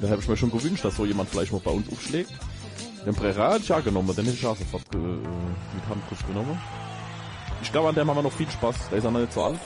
[0.00, 2.32] Da habe ich mir schon gewünscht, dass so jemand vielleicht mal bei uns aufschlägt.
[3.04, 6.58] Den Brera hätte ich auch genommen, den hätte ich auch sofort äh, mit Handkuss genommen.
[7.62, 8.76] Ich glaube, an dem haben wir noch viel Spaß.
[8.90, 9.58] Der ist auch noch nicht so alt.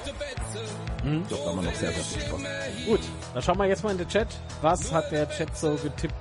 [1.04, 2.40] Ich glaube, da haben wir noch sehr, sehr viel Spaß.
[2.86, 3.00] Gut,
[3.34, 4.28] dann schauen wir jetzt mal in den Chat.
[4.62, 6.14] Was hat der Chat so getippt?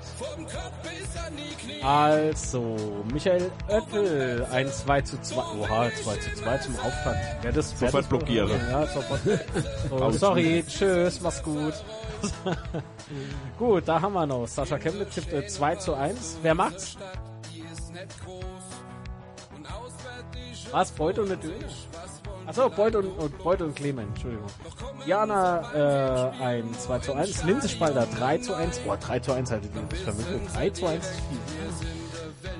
[1.81, 2.77] Also,
[3.11, 5.35] Michael Oettel, ein 2 zu 2.
[5.59, 7.43] Oha, 2 zu 2 zum Auftakt.
[7.43, 8.57] Ja, das, Sofort wer das- blockiere.
[8.69, 9.19] Ja, sofort.
[9.89, 11.73] So, sorry, tschüss, mach's gut.
[13.59, 14.47] gut, da haben wir noch.
[14.47, 16.37] Sascha Chemnitz tippt äh, 2 zu 1.
[16.41, 16.95] Wer macht's?
[20.73, 20.91] Was?
[20.91, 21.53] Beut und Döner?
[22.47, 24.47] Achso, Beut und, und, Beut und Clement, Entschuldigung.
[25.05, 25.61] Jana
[26.39, 27.43] äh, ein 2 zu 1.
[27.43, 28.79] Linzespalter 3 zu 1.
[28.79, 30.41] Boah, 3 zu 1 hatte die sich vermittelt.
[30.53, 31.39] 3 zu 1 ist viel.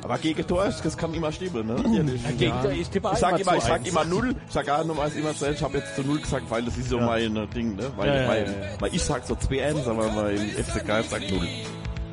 [0.04, 1.98] Aber gegen Tor, das kann immer stimmen, ne?
[1.98, 2.22] Ehrlich.
[2.38, 3.90] Gegen, Ich tippe Ich sag immer, ich zu sag 1.
[3.90, 4.36] immer null.
[4.48, 6.90] Ich sag auch nochmals immer selbst, ich habe jetzt zu null gesagt, weil das ist
[6.90, 7.92] so mein äh, Ding, ne?
[7.96, 8.82] Weil, Ja, ja, weil, ja, ja.
[8.82, 11.48] weil ich sag so 2-1, aber mein FCK sagt null.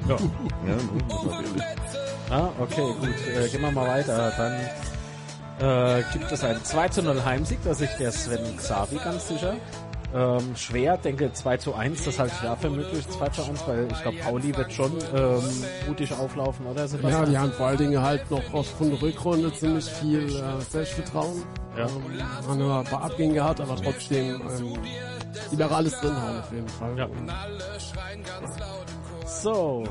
[0.09, 0.17] Ja.
[0.17, 1.63] Ja, null, natürlich.
[2.31, 3.09] Ah, okay, gut.
[3.37, 4.33] Äh, gehen wir mal weiter.
[4.37, 4.61] Dann
[5.61, 9.55] äh, gibt es einen 2 zu 0 Heimsieg, da sich der Sven Xavi ganz sicher.
[10.13, 13.69] Ähm, schwer, denke 2 zu 1, das halte ich ja für möglich, 2 zu 1,
[13.69, 15.41] weil ich glaube, Pauli wird schon ähm,
[15.87, 17.31] mutig auflaufen, oder Ja, Sebastian?
[17.31, 21.45] die haben vor allen Dingen halt noch aus von der Rückrunde ziemlich viel äh, Selbstvertrauen.
[21.77, 21.87] Ja.
[21.87, 26.69] Ähm, haben nur ein paar Abgänge gehabt, aber trotzdem ähm, alles drin haben auf jeden
[26.69, 26.99] Fall.
[26.99, 27.05] Ja.
[27.05, 27.31] Und
[29.27, 29.85] So,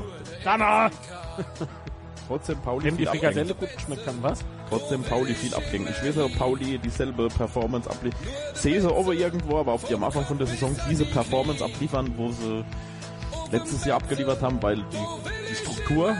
[0.44, 0.90] Danner!
[2.30, 4.38] Trotzdem Pauli Dem die viel Frikadelle gut geschmeckt haben, was?
[4.68, 5.90] Trotzdem Pauli viel Abgänge.
[5.90, 8.20] Ich weiß nicht, ob Pauli dieselbe Performance abliefert.
[8.54, 12.14] Sehe sie aber irgendwo, aber auf die am Anfang von der Saison diese Performance abliefern,
[12.16, 12.64] wo sie
[13.50, 16.14] letztes Jahr abgeliefert haben, weil die, die Struktur,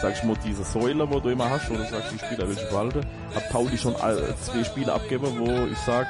[0.00, 2.68] sag ich mal, diese Säule, wo du immer hast, du sagst, die Spieler will ich
[2.70, 6.06] behalten, hat Pauli schon zwei Spiele abgegeben, wo ich sag,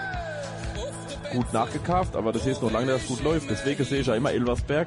[1.32, 3.50] gut nachgekauft, aber das ist noch lange, dass es gut läuft.
[3.50, 4.86] Deswegen sehe ich ja immer Elversberg,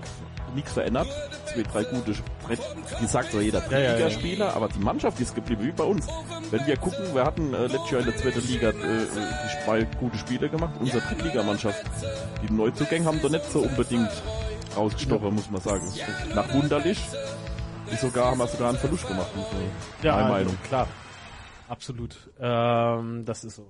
[0.55, 1.07] nichts verändert.
[1.45, 2.13] Zwei, drei gute,
[2.45, 2.59] Brett,
[2.99, 3.89] wie sagt so jeder, Ja, ja, ja.
[3.91, 6.07] Drittligaspieler, aber die Mannschaft ist geblieben, wie bei uns.
[6.51, 9.83] Wenn wir gucken, wir hatten äh, letztes Jahr in der zweiten Liga äh, die zwei
[9.99, 10.73] gute Spiele gemacht.
[10.79, 11.83] Unsere Drittligamannschaft,
[12.47, 14.11] die Neuzugänge haben doch nicht so unbedingt
[14.75, 15.87] rausgestochen, muss man sagen.
[16.35, 16.99] Nach Wunderlich,
[17.91, 19.61] die sogar, haben wir sogar einen Verlust gemacht, muss man,
[20.01, 20.57] Ja, meine Meinung.
[20.67, 20.87] klar.
[21.69, 22.15] Absolut.
[22.39, 23.65] Ähm, das ist so.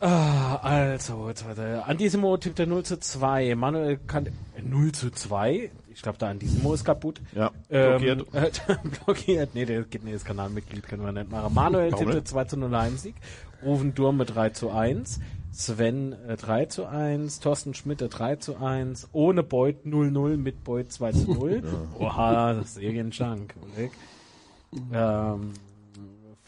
[0.00, 1.86] Ah, also, jetzt weiter.
[1.88, 3.54] Andisimo tippt er 0 zu 2.
[3.56, 4.30] Manuel kann, äh,
[4.62, 5.70] 0 zu 2?
[5.92, 7.20] Ich glaube, der Andisimo ist kaputt.
[7.34, 8.60] Ja, Ähm, blockiert.
[8.68, 9.54] äh, blockiert.
[9.54, 11.52] Nee, der geht nicht, das Kanalmitglied können wir nicht machen.
[11.52, 12.28] Manuel Warum tippte nicht?
[12.28, 13.16] 2 zu 0 Heimsieg.
[13.64, 15.18] Oven Durm mit 3 zu 1.
[15.50, 17.40] Sven äh, 3 zu 1.
[17.40, 19.08] Thorsten Schmidt äh, 3 zu 1.
[19.12, 21.62] Ohne Beut 0-0 mit Beut 2 zu 0.
[21.98, 23.54] Oha, Serienjunk.
[23.74, 23.90] Weg.
[24.92, 25.54] Ähm,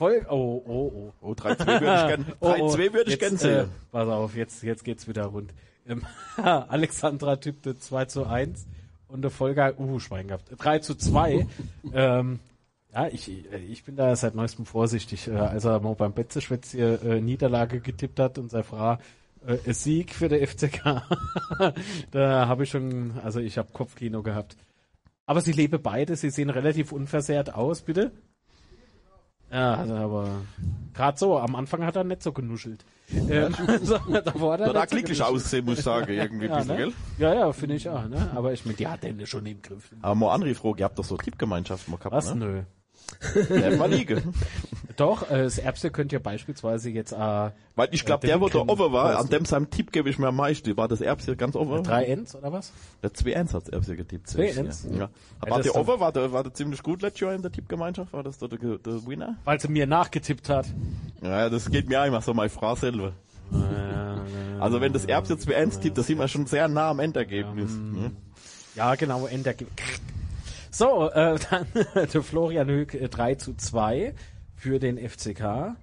[0.01, 1.13] voll, oh, oh, oh.
[1.21, 3.69] Oh, 3-2 würde ich gern, 3-2 würde ich gern jetzt, äh, sehen.
[3.93, 5.53] pass auf, jetzt, jetzt geht's wieder rund.
[5.87, 6.07] Ähm,
[6.43, 8.67] Alexandra tippte 2 zu 1
[9.09, 11.47] und der Volker, uh, Schwein gehabt, 3 zu 2.
[11.93, 12.39] ähm,
[12.95, 13.31] ja, ich,
[13.71, 15.29] ich bin da seit neuestem vorsichtig.
[15.29, 18.97] Äh, als er mal beim Betzeschwätz hier äh, Niederlage getippt hat und seine Frau
[19.47, 21.03] äh, Sieg für der FCK,
[22.11, 24.57] da habe ich schon, also ich habe Kopfkino gehabt.
[25.27, 28.13] Aber sie lebe beide, sie sehen relativ unversehrt aus, bitte.
[29.53, 30.29] Ja, also aber
[30.95, 32.85] gerade so, am Anfang hat er nicht so genuschelt.
[33.13, 35.23] Ähm, so, davor hat er Da so glücklich genuschelt.
[35.23, 36.83] ausgesehen, muss ich sagen, irgendwie Ja, bisschen, ne?
[36.85, 36.93] gell?
[37.19, 38.07] ja, ja finde ich auch.
[38.07, 38.31] Ne?
[38.35, 39.91] Aber ich meine, die hat den schon im Griff.
[40.03, 42.33] Aber mal andere Frage, ihr habt doch so Tippgemeinschaften mal gehabt, Was?
[42.35, 42.47] ne?
[42.47, 42.63] Nö.
[43.49, 44.23] Ja, mal liege.
[44.97, 48.49] Doch, äh, das Erbse könnt ihr beispielsweise jetzt äh, Weil ich glaube, Ja, der, wo
[48.49, 50.77] da offen war, an dem seinem Tipp gebe ich mir am meisten.
[50.77, 51.83] War das Erbs hier ganz offen?
[51.85, 52.73] drei Ends oder was?
[53.03, 54.29] Der 2-1 hat Erbs hier getippt.
[54.29, 54.87] Zwei Ends?
[54.91, 54.99] Ja.
[54.99, 55.09] Ja,
[55.41, 56.01] War das der offen?
[56.01, 58.13] War der, war der ziemlich gut letztes Jahr in der Tippgemeinschaft?
[58.13, 59.37] War das da der, der Winner?
[59.45, 60.67] Weil sie mir nachgetippt hat.
[61.23, 63.13] Ja, das geht mir auch immer so, meine Frau selber.
[64.61, 67.73] Also wenn das Erbs jetzt 2-1 tippt, da sind wir schon sehr nah am Endergebnis.
[67.73, 68.13] ne?
[68.75, 69.55] Ja, genau, Ender.
[70.71, 74.15] So, äh, dann der Florian Höck äh, 3 zu 2
[74.55, 75.77] für den FCK.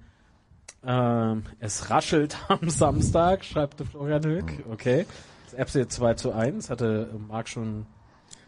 [0.86, 4.64] Ähm, es raschelt am Samstag, schreibt der Florian Höck.
[4.72, 5.06] Okay.
[5.46, 7.86] Das Erbse 2 zu 1, hatte Marc schon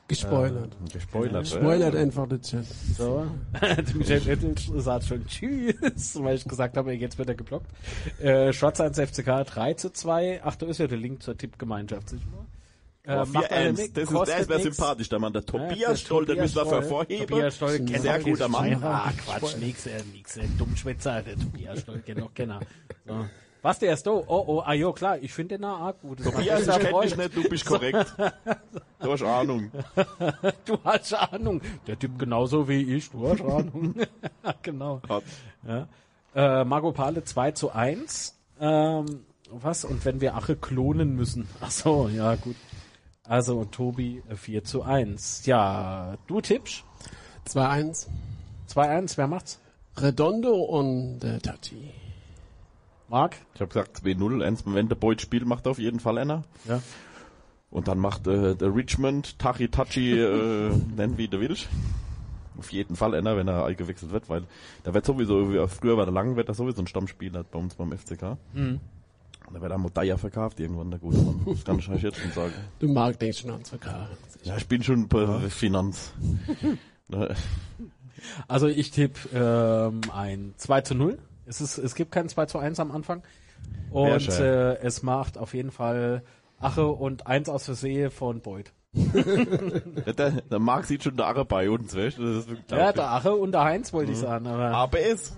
[0.08, 0.76] gespoilert.
[0.92, 1.48] Gespoilert.
[1.48, 2.66] Spoilert einfach den Chat.
[2.98, 3.28] so.
[3.62, 7.68] Der Michael Ettel sagt schon Tschüss, weil ich gesagt habe, jetzt wird er geblockt.
[8.20, 10.42] Äh, Schwarz 1 FCK 3 zu 2.
[10.44, 12.10] Ach, da ist ja der Link zur Tippgemeinschaft.
[12.10, 12.46] sicher mal.
[13.10, 13.72] Äh, 4-1.
[13.78, 14.64] mit, Das ist, der nix.
[14.64, 15.34] sympathisch, der Mann.
[15.34, 16.82] Der Ja, der Tobias Stoll, den Tobias müssen wir Stoll.
[16.82, 17.28] hervorheben.
[17.28, 18.84] Tobias Stoll kennt Sehr guter Mann.
[18.84, 22.60] Ah, Quatsch, nix, äh, nix, äh, Dummschwätzer, der Tobias Stoll kennt noch keiner.
[23.08, 23.26] So.
[23.62, 24.12] Was, der ist da?
[24.12, 26.20] Oh, oh, ah, jo, klar, ich finde den auch gut.
[26.20, 28.16] Das Tobias, ich kenn dich nicht, du bist korrekt.
[29.02, 29.72] Du hast Ahnung.
[30.66, 31.62] Du hast Ahnung.
[31.88, 33.96] Der Typ genauso wie ich, du hast Ahnung.
[34.62, 35.02] genau.
[35.08, 35.24] Hat.
[35.66, 35.88] Ja.
[36.36, 38.36] Äh, Margot Pale 2 zu 1.
[38.60, 39.06] Ähm,
[39.50, 39.86] was?
[39.86, 41.48] Und wenn wir Ache klonen müssen.
[41.62, 42.56] Ach so, ja, gut.
[43.30, 45.46] Also, und Tobi äh, 4 zu 1.
[45.46, 46.84] Ja, du tippst?
[47.48, 48.08] 2-1.
[48.74, 49.60] 2-1, wer macht's?
[49.98, 51.94] Redondo und äh, Tachi.
[53.08, 53.36] Marc?
[53.54, 54.44] Ich habe gesagt 2-0.
[54.44, 56.44] Eins, wenn der Boyd spielt, macht er auf jeden Fall einer.
[56.68, 56.82] Ja.
[57.70, 61.70] Und dann macht äh, der Richmond Tachi Tachi, äh, nenn wie du willst.
[62.58, 64.44] Auf jeden Fall einer, wenn er eingewechselt wird, weil
[64.84, 67.76] da wird sowieso, wie früher war der Lang, wird er sowieso ein Stammspieler bei uns
[67.76, 68.38] beim FCK.
[68.54, 68.80] Mhm.
[69.54, 71.42] Da wird er Modaya verkauft irgendwann, der gute Mann.
[71.46, 72.54] Das kann ich euch jetzt schon sagen.
[72.80, 73.88] Du Marc denkst schon ans VK.
[74.44, 76.14] Ja, ich bin schon bei Finanz.
[77.12, 77.36] Ne,
[78.48, 81.18] Also ich tippe ähm, ein 2 zu 0.
[81.48, 83.24] Es, ist, es gibt kein 2 zu 1 am Anfang.
[83.90, 86.22] Und äh, es macht auf jeden Fall
[86.60, 88.72] Ache und eins aus Versehen von Boyd.
[88.94, 92.44] der, der Marc sieht schon der Arre bei uns, weißt du?
[92.70, 94.46] Ja, der Ache und der Heinz wollte ich sagen.
[94.48, 95.36] Aber, ABS.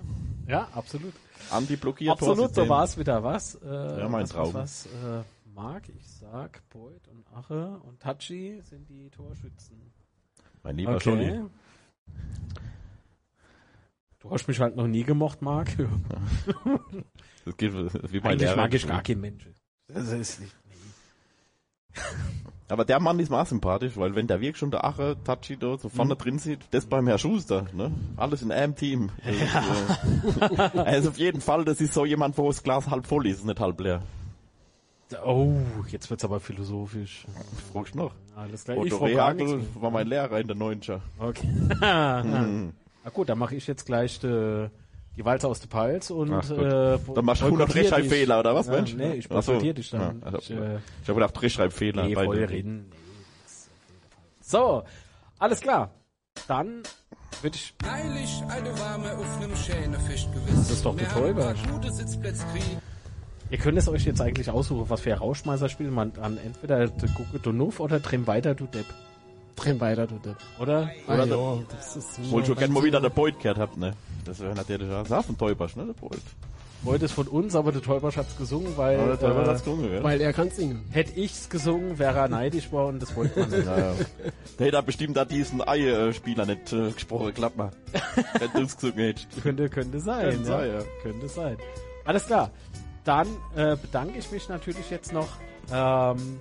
[0.48, 1.14] ja, absolut.
[1.52, 2.12] Anti-blockiert.
[2.12, 3.24] Absolut, so war es wieder.
[3.24, 3.56] Was?
[3.56, 4.54] Äh, Ja, mein was, Traum.
[4.54, 5.24] Was, was äh,
[5.54, 9.92] Marc, ich sag, Boyd und Ache und Tachi sind die Torschützen.
[10.64, 10.96] Mein lieber.
[10.96, 11.44] Okay.
[14.20, 15.70] Du hast mich halt noch nie gemocht, Marc.
[17.44, 18.56] Das geht wie mein Eigentlich Lehrer.
[18.56, 19.50] mag ich gar keinen Mensch.
[19.88, 20.56] Das ist nicht,
[22.72, 25.58] Aber der Mann ist mir auch sympathisch, weil wenn der wirklich schon der Ache Tachi
[25.58, 27.92] da so vorne drin sieht, das beim Herr Schuster, ne?
[28.16, 29.10] Alles in einem Team.
[29.26, 33.06] Das ist, äh, ist auf jeden Fall, das ist so jemand, wo das Glas halb
[33.06, 34.02] voll ist, nicht halb leer.
[35.26, 35.54] Oh,
[35.90, 37.26] jetzt wird's aber philosophisch.
[37.74, 38.14] Fragst noch?
[38.38, 38.78] Alles klar.
[38.86, 41.02] Ich Otto Rehagel war mein Lehrer in der Neuncher.
[41.20, 41.50] Okay.
[43.04, 44.70] Na gut, dann mache ich jetzt gleich die,
[45.22, 47.76] die Walze aus der Pals und Ach äh, Dann machst du 100 boykottier dich.
[47.76, 48.96] Rechtschreibfehler, oder was, ja, Mensch?
[48.96, 49.52] Nee, ich Ach so.
[49.52, 50.20] boykottier dich dann.
[50.20, 52.04] Ja, also, ich, äh, ich habe gedacht, Rechtschreibfehler.
[52.06, 52.50] nee, bei voll dir.
[52.50, 52.92] reden.
[54.42, 54.84] So,
[55.38, 55.92] alles klar.
[56.48, 56.82] Dann
[57.42, 57.74] würde ich...
[57.88, 60.56] Eilig, eine warme auf nem schönen Fischgewiss.
[60.56, 61.54] Das ist doch der Täuber.
[63.52, 65.94] Ihr könnt es euch jetzt eigentlich aussuchen, was für ein Rauschmeißer spielen.
[65.94, 68.86] Man an entweder der Gucke du Nuff oder Trim weiter du Depp.
[69.56, 70.38] Drehen weiter, du Depp.
[70.60, 70.90] Oder?
[71.08, 73.94] Ah, Oder ja, das ist Wollte schon gerne mal wieder der Boyd gehört habt, ne?
[74.26, 76.22] Das wäre natürlich auch, das ist ein Täubersch, ne, der Boyd.
[76.84, 79.64] Heute ist von uns, aber der Täuber hat's gesungen, weil Aber der Täuber äh, hat's
[79.64, 80.04] gesungen, ja.
[80.04, 80.84] Weil er kann singen.
[80.90, 83.66] hätte ich's gesungen, wäre er neidisch war und das wollte man nicht.
[83.68, 83.94] Ja, ja.
[84.58, 87.70] Der hätte bestimmt da diesen Ei-Spieler nicht äh, gesprochen, glaub mal.
[88.40, 89.44] Wenn du es gesungen hättest.
[89.44, 90.30] Könnte, könnte sein.
[90.32, 90.80] Könnte sein, ja.
[91.04, 91.58] Könnte sein.
[92.04, 92.50] Alles klar.
[93.04, 95.28] Dann äh, bedanke ich mich natürlich jetzt noch
[95.72, 96.40] ähm,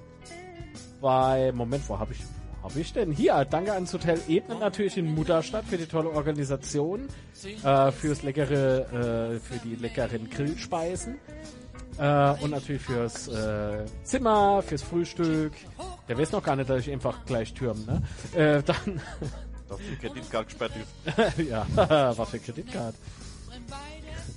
[1.03, 2.21] bei, Moment, wo habe ich,
[2.61, 3.13] wo habe ich denn?
[3.13, 7.09] Hier, danke ans Hotel Ebene natürlich in Mutterstadt für die tolle Organisation,
[7.65, 11.19] äh, fürs leckere, äh, für die leckeren Grillspeisen.
[11.99, 15.53] Äh, und natürlich fürs äh, Zimmer, fürs Frühstück.
[16.09, 18.03] Der weiß noch gar nicht, dass ich einfach gleich türmen, ne?
[18.41, 19.01] Äh, dann,
[19.69, 21.39] Dass die Kreditkarte gesperrt ist.
[21.49, 21.67] ja,
[22.17, 22.97] was für Kreditkarte.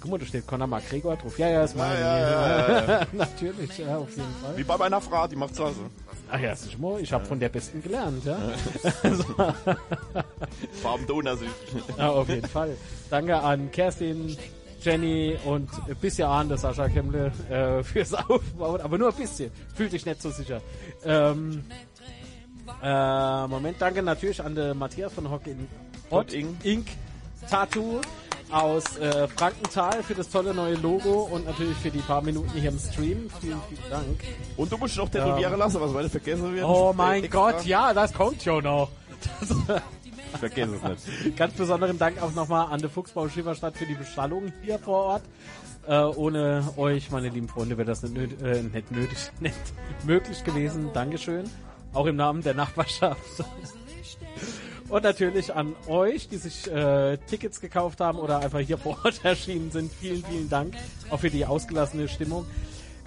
[0.02, 1.40] Guck mal, da steht Conor McGregor drauf.
[1.40, 2.00] Ja, ja, ist meine.
[2.00, 4.58] Ja, ja, ja, Natürlich, ja, auf jeden Fall.
[4.58, 5.90] Wie bei meiner Frau, die macht's also.
[6.36, 8.36] Ach ja, ist mal, ich habe von der Besten gelernt, ja.
[10.82, 11.54] Farben Donausicht.
[11.96, 12.10] ja.
[12.10, 12.76] Auf jeden Fall.
[13.12, 14.36] Danke an Kerstin,
[14.82, 19.52] Jenny und ein bisschen an der Sascha Kemmle äh, fürs Aufbauen, aber nur ein bisschen.
[19.76, 20.60] Fühlt dich nicht so sicher.
[21.06, 21.66] Ähm,
[22.82, 25.68] äh, Moment, danke natürlich an den Matthias von Hock in
[26.10, 26.34] Hot.
[26.34, 26.88] Ink
[27.48, 28.02] Tattoo
[28.52, 32.70] aus äh, Frankenthal für das tolle neue Logo und natürlich für die paar Minuten hier
[32.70, 33.30] im Stream.
[33.42, 34.24] Vielen, vielen Dank.
[34.58, 36.66] Und du musst noch tätowieren lassen, was meine vergessen wird.
[36.66, 37.52] Oh mein Extra.
[37.52, 38.90] Gott, ja, das kommt schon noch.
[40.34, 41.38] Ich vergesse es nicht.
[41.38, 45.24] Ganz besonderen Dank auch nochmal an der Fuchsbau Schieferstadt für die Bestallung hier vor Ort.
[45.88, 49.56] Äh, ohne euch, meine lieben Freunde, wäre das nicht, nöt äh, nicht nötig, nicht
[50.06, 50.90] möglich gewesen.
[50.94, 51.50] Dankeschön.
[51.94, 53.20] Auch im Namen der Nachbarschaft.
[54.90, 59.20] Und natürlich an euch, die sich äh, Tickets gekauft haben oder einfach hier vor Ort
[59.24, 59.92] erschienen sind.
[59.92, 60.76] Vielen, vielen Dank
[61.10, 62.46] auch für die ausgelassene Stimmung.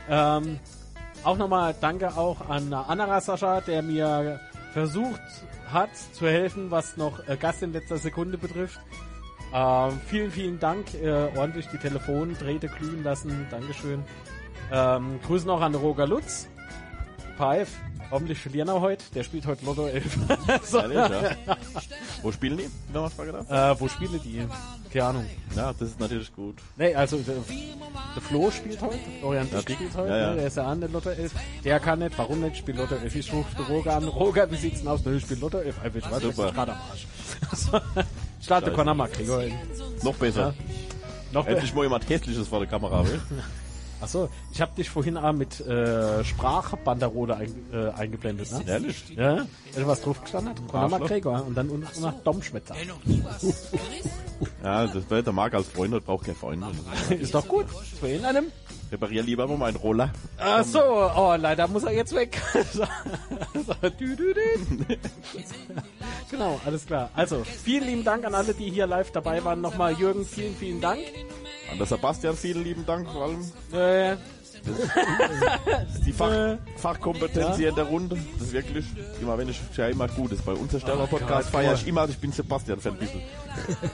[0.08, 0.58] Ähm,
[1.22, 4.40] auch nochmal danke auch an Anara Sascha, der mir
[4.72, 5.20] versucht
[5.72, 8.78] hat zu helfen, was noch äh, Gast in letzter Sekunde betrifft.
[9.52, 10.94] Ähm, vielen, vielen Dank.
[10.94, 13.46] Äh, ordentlich die Telefondrähte glühen lassen.
[13.50, 14.02] Dankeschön.
[14.72, 16.48] Ähm, Grüßen auch an Roger Lutz.
[17.36, 17.70] Pfeif.
[18.10, 19.04] Hoffentlich verlieren er heute.
[19.14, 20.18] Der spielt heute Lotto 11.
[20.64, 21.56] so, Ehrlich, ja.
[22.22, 22.68] Wo spielen die?
[22.92, 23.50] Wenn man fragen darf?
[23.50, 24.46] äh, wo spielen die?
[24.92, 25.26] Keine Ahnung.
[25.54, 26.56] Ja, das ist natürlich gut.
[26.76, 27.34] Nee, also der,
[28.14, 30.30] der Flo spielt heute, Florian Ja, spielt heute, ja, ja.
[30.30, 30.36] ne?
[30.36, 31.32] der ist ja an der Lotto 11.
[31.64, 33.16] Der kann nicht, warum nicht, spielt Lotto 11.
[33.16, 35.04] Ich rufe Roger an, Roger, wie sieht's denn aus?
[35.04, 35.82] Ich spiele Lotto 11.
[35.82, 36.52] Einfach, ich weiß, Super.
[36.52, 37.06] gerade am Arsch.
[38.74, 39.54] Conor McGregor hin.
[40.02, 40.54] Noch besser.
[41.32, 43.20] Noch Endlich mal jemand Hässliches vor der Kamera, will.
[44.00, 48.62] Achso, ich habe dich vorhin auch mit äh, Sprachbanderole ein, äh, eingeblendet, ne?
[48.66, 49.08] Ehrlich?
[49.16, 49.46] Ja?
[49.72, 50.50] Hätte was drauf gestanden?
[50.50, 50.68] hat?
[50.68, 50.88] Conor.
[50.88, 52.74] McGregor und dann unten noch Domschwätzer.
[54.62, 56.66] Ja, das wäre der Marc als Freund und braucht keine Freunde.
[57.10, 57.66] Ist doch gut.
[58.00, 58.52] Für ihn einem.
[58.90, 60.10] Reparier lieber mal meinen Roller.
[60.38, 62.40] Ach so, oh, leider muss er jetzt weg.
[62.72, 62.84] so,
[63.54, 64.96] so, dü, dü, dü.
[66.30, 67.10] Genau, alles klar.
[67.14, 69.60] Also, vielen lieben Dank an alle, die hier live dabei waren.
[69.60, 71.00] Nochmal Jürgen, vielen, vielen Dank.
[71.70, 73.52] An der Sebastian vielen lieben Dank vor allem.
[73.72, 74.16] Äh,
[76.06, 76.56] Die Fach, Äh.
[76.76, 78.16] Fachkompetenz hier in der Runde.
[78.38, 78.84] Das ist wirklich,
[79.20, 80.44] immer wenn ich ja immer gut ist.
[80.44, 83.20] Bei unser Steller Oh Podcast Gott, feiere ich immer, ich bin Sebastian-Fan ein bisschen.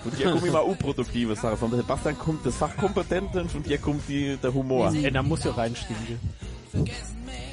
[0.04, 1.56] Und hier kommen immer unproduktive Sachen.
[1.58, 4.92] Von Sebastian kommt das Fachkompetente und von dir kommt die, der Humor.
[4.94, 6.18] ey, da muss ja reinstinken.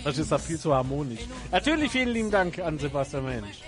[0.04, 1.22] Das ist da viel zu harmonisch.
[1.52, 3.60] Natürlich vielen lieben Dank an Sebastian Mensch.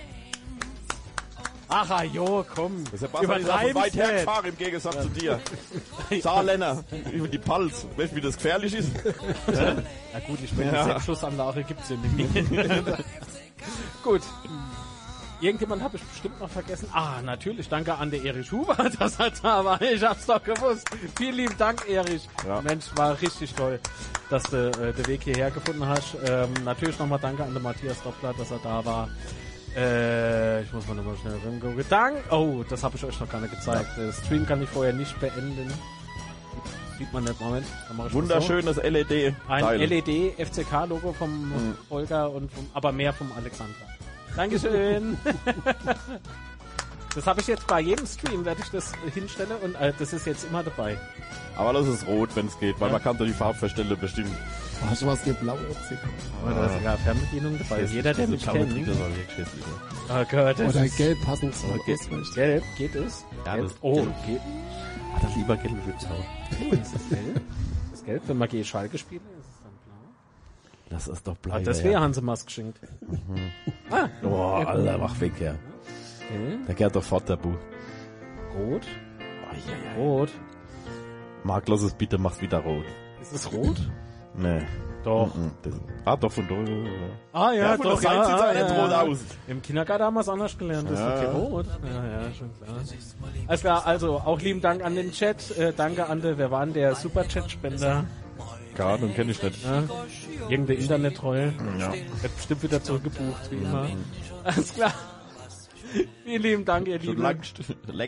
[1.74, 2.84] Ach, ah, jo, komm.
[2.94, 5.40] Sebastian ist auch von weit her gefahren im Gegensatz zu dir.
[6.22, 6.84] Saarländer,
[7.14, 7.88] über die Pals.
[7.96, 8.92] Weißt du, wie das gefährlich ist?
[9.48, 10.66] Na gut, ich Ja.
[10.66, 10.84] ja.
[10.84, 12.52] Selbstschussanlage gibt's ja nicht.
[14.04, 14.22] gut.
[15.40, 16.88] Irgendjemand habe ich bestimmt noch vergessen.
[16.94, 17.68] Ah, natürlich.
[17.68, 19.82] Danke an der Erich Huber, dass er da war.
[19.82, 20.88] Ich hab's doch gewusst.
[21.18, 22.28] Vielen lieben Dank, Erich.
[22.46, 22.62] Ja.
[22.62, 23.80] Mensch, war richtig toll,
[24.30, 26.16] dass du äh, den Weg hierher gefunden hast.
[26.28, 29.10] Ähm, natürlich nochmal danke an den Matthias Doppler, dass er da war.
[29.76, 31.86] Äh, ich muss mal nochmal schnell rumgucken.
[31.90, 32.18] Dank.
[32.32, 33.90] Oh, das habe ich euch noch gar nicht gezeigt.
[33.98, 35.72] Der Stream kann ich vorher nicht beenden.
[36.98, 37.40] Sieht man nicht.
[37.40, 37.66] Moment.
[37.96, 38.16] Mal so.
[38.16, 39.34] Wunderschönes LED.
[39.48, 39.80] Ein Teil.
[39.80, 43.74] LED FCK-Logo vom Holger und vom, aber mehr vom Alexander.
[44.36, 45.18] Dankeschön.
[47.16, 50.26] das habe ich jetzt bei jedem Stream, werde ich das hinstellen und äh, das ist
[50.26, 50.98] jetzt immer dabei.
[51.58, 54.36] Aber das ist rot, wenn es geht, weil man kann da die Farbverstelle bestimmen.
[54.90, 55.58] Hast du was dir blau
[56.44, 57.84] Aber da ist sogar Fernbedienung dabei.
[57.84, 58.88] Jeder, der mich kennt.
[58.88, 59.64] Das war wirklich hässlich.
[60.10, 62.00] Oh Gott, das Oder ist gelb passend zum geht,
[62.36, 63.26] gelb, geht es?
[63.46, 63.68] Ja, gelb.
[63.68, 64.14] das- oh, gelb.
[64.26, 64.42] geht.
[65.14, 66.72] Hat er lieber gelbe Witz auch.
[66.74, 67.42] Ist das gelb?
[67.92, 69.96] Das ist gelb, wenn man G Schalke spielt, ist es dann blau.
[70.90, 71.56] Das ist doch blau.
[71.56, 72.80] Ah, das wäre Hansemas geschenkt.
[73.92, 75.52] Ah, Oh, Alter, mach weg, ja.
[75.52, 76.58] okay.
[76.68, 77.54] Der geht doch fort, der Bu.
[78.58, 78.88] Rot.
[79.98, 80.32] Rot.
[81.44, 82.86] Marc, lass es bitte, mach's wieder rot.
[83.22, 83.90] Ist es rot?
[84.36, 84.62] Nee.
[85.04, 85.34] Doch.
[85.36, 85.74] Mhm, das,
[86.06, 86.56] ah, doch, von da.
[87.40, 88.02] Ah ja, Ja, von doch.
[88.04, 89.02] ja, ja, auch nicht ja, rot ja.
[89.02, 89.20] aus.
[89.48, 90.90] Im Kindergarten haben wir es anders gelernt.
[90.92, 91.14] Das Ja.
[91.14, 91.66] ist okay rot.
[91.84, 92.78] Ja, ja, schon klar.
[93.48, 95.58] Alles klar, also auch lieben Dank an den Chat.
[95.58, 98.06] Äh, danke an der, wer war denn der Super-Chat-Spender?
[98.76, 99.64] Keine Ahnung, kenn ich nicht.
[99.66, 99.84] Ja?
[100.50, 101.54] Irgendeine Internet-Treue.
[101.80, 101.94] Ja.
[102.22, 103.88] Wird bestimmt wieder zurückgebucht, wie immer.
[104.44, 104.94] Alles klar.
[106.24, 107.42] Vielen lieben Dank, ihr Lieben.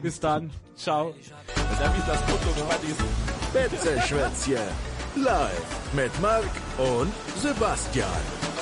[0.02, 0.52] Bis dann.
[0.76, 1.14] Ciao.
[1.56, 2.50] Wenn der mich das Foto
[2.88, 3.54] ist.
[3.54, 4.93] Betzeschwätzchen.
[5.16, 8.53] Live mit Marc und Sebastian.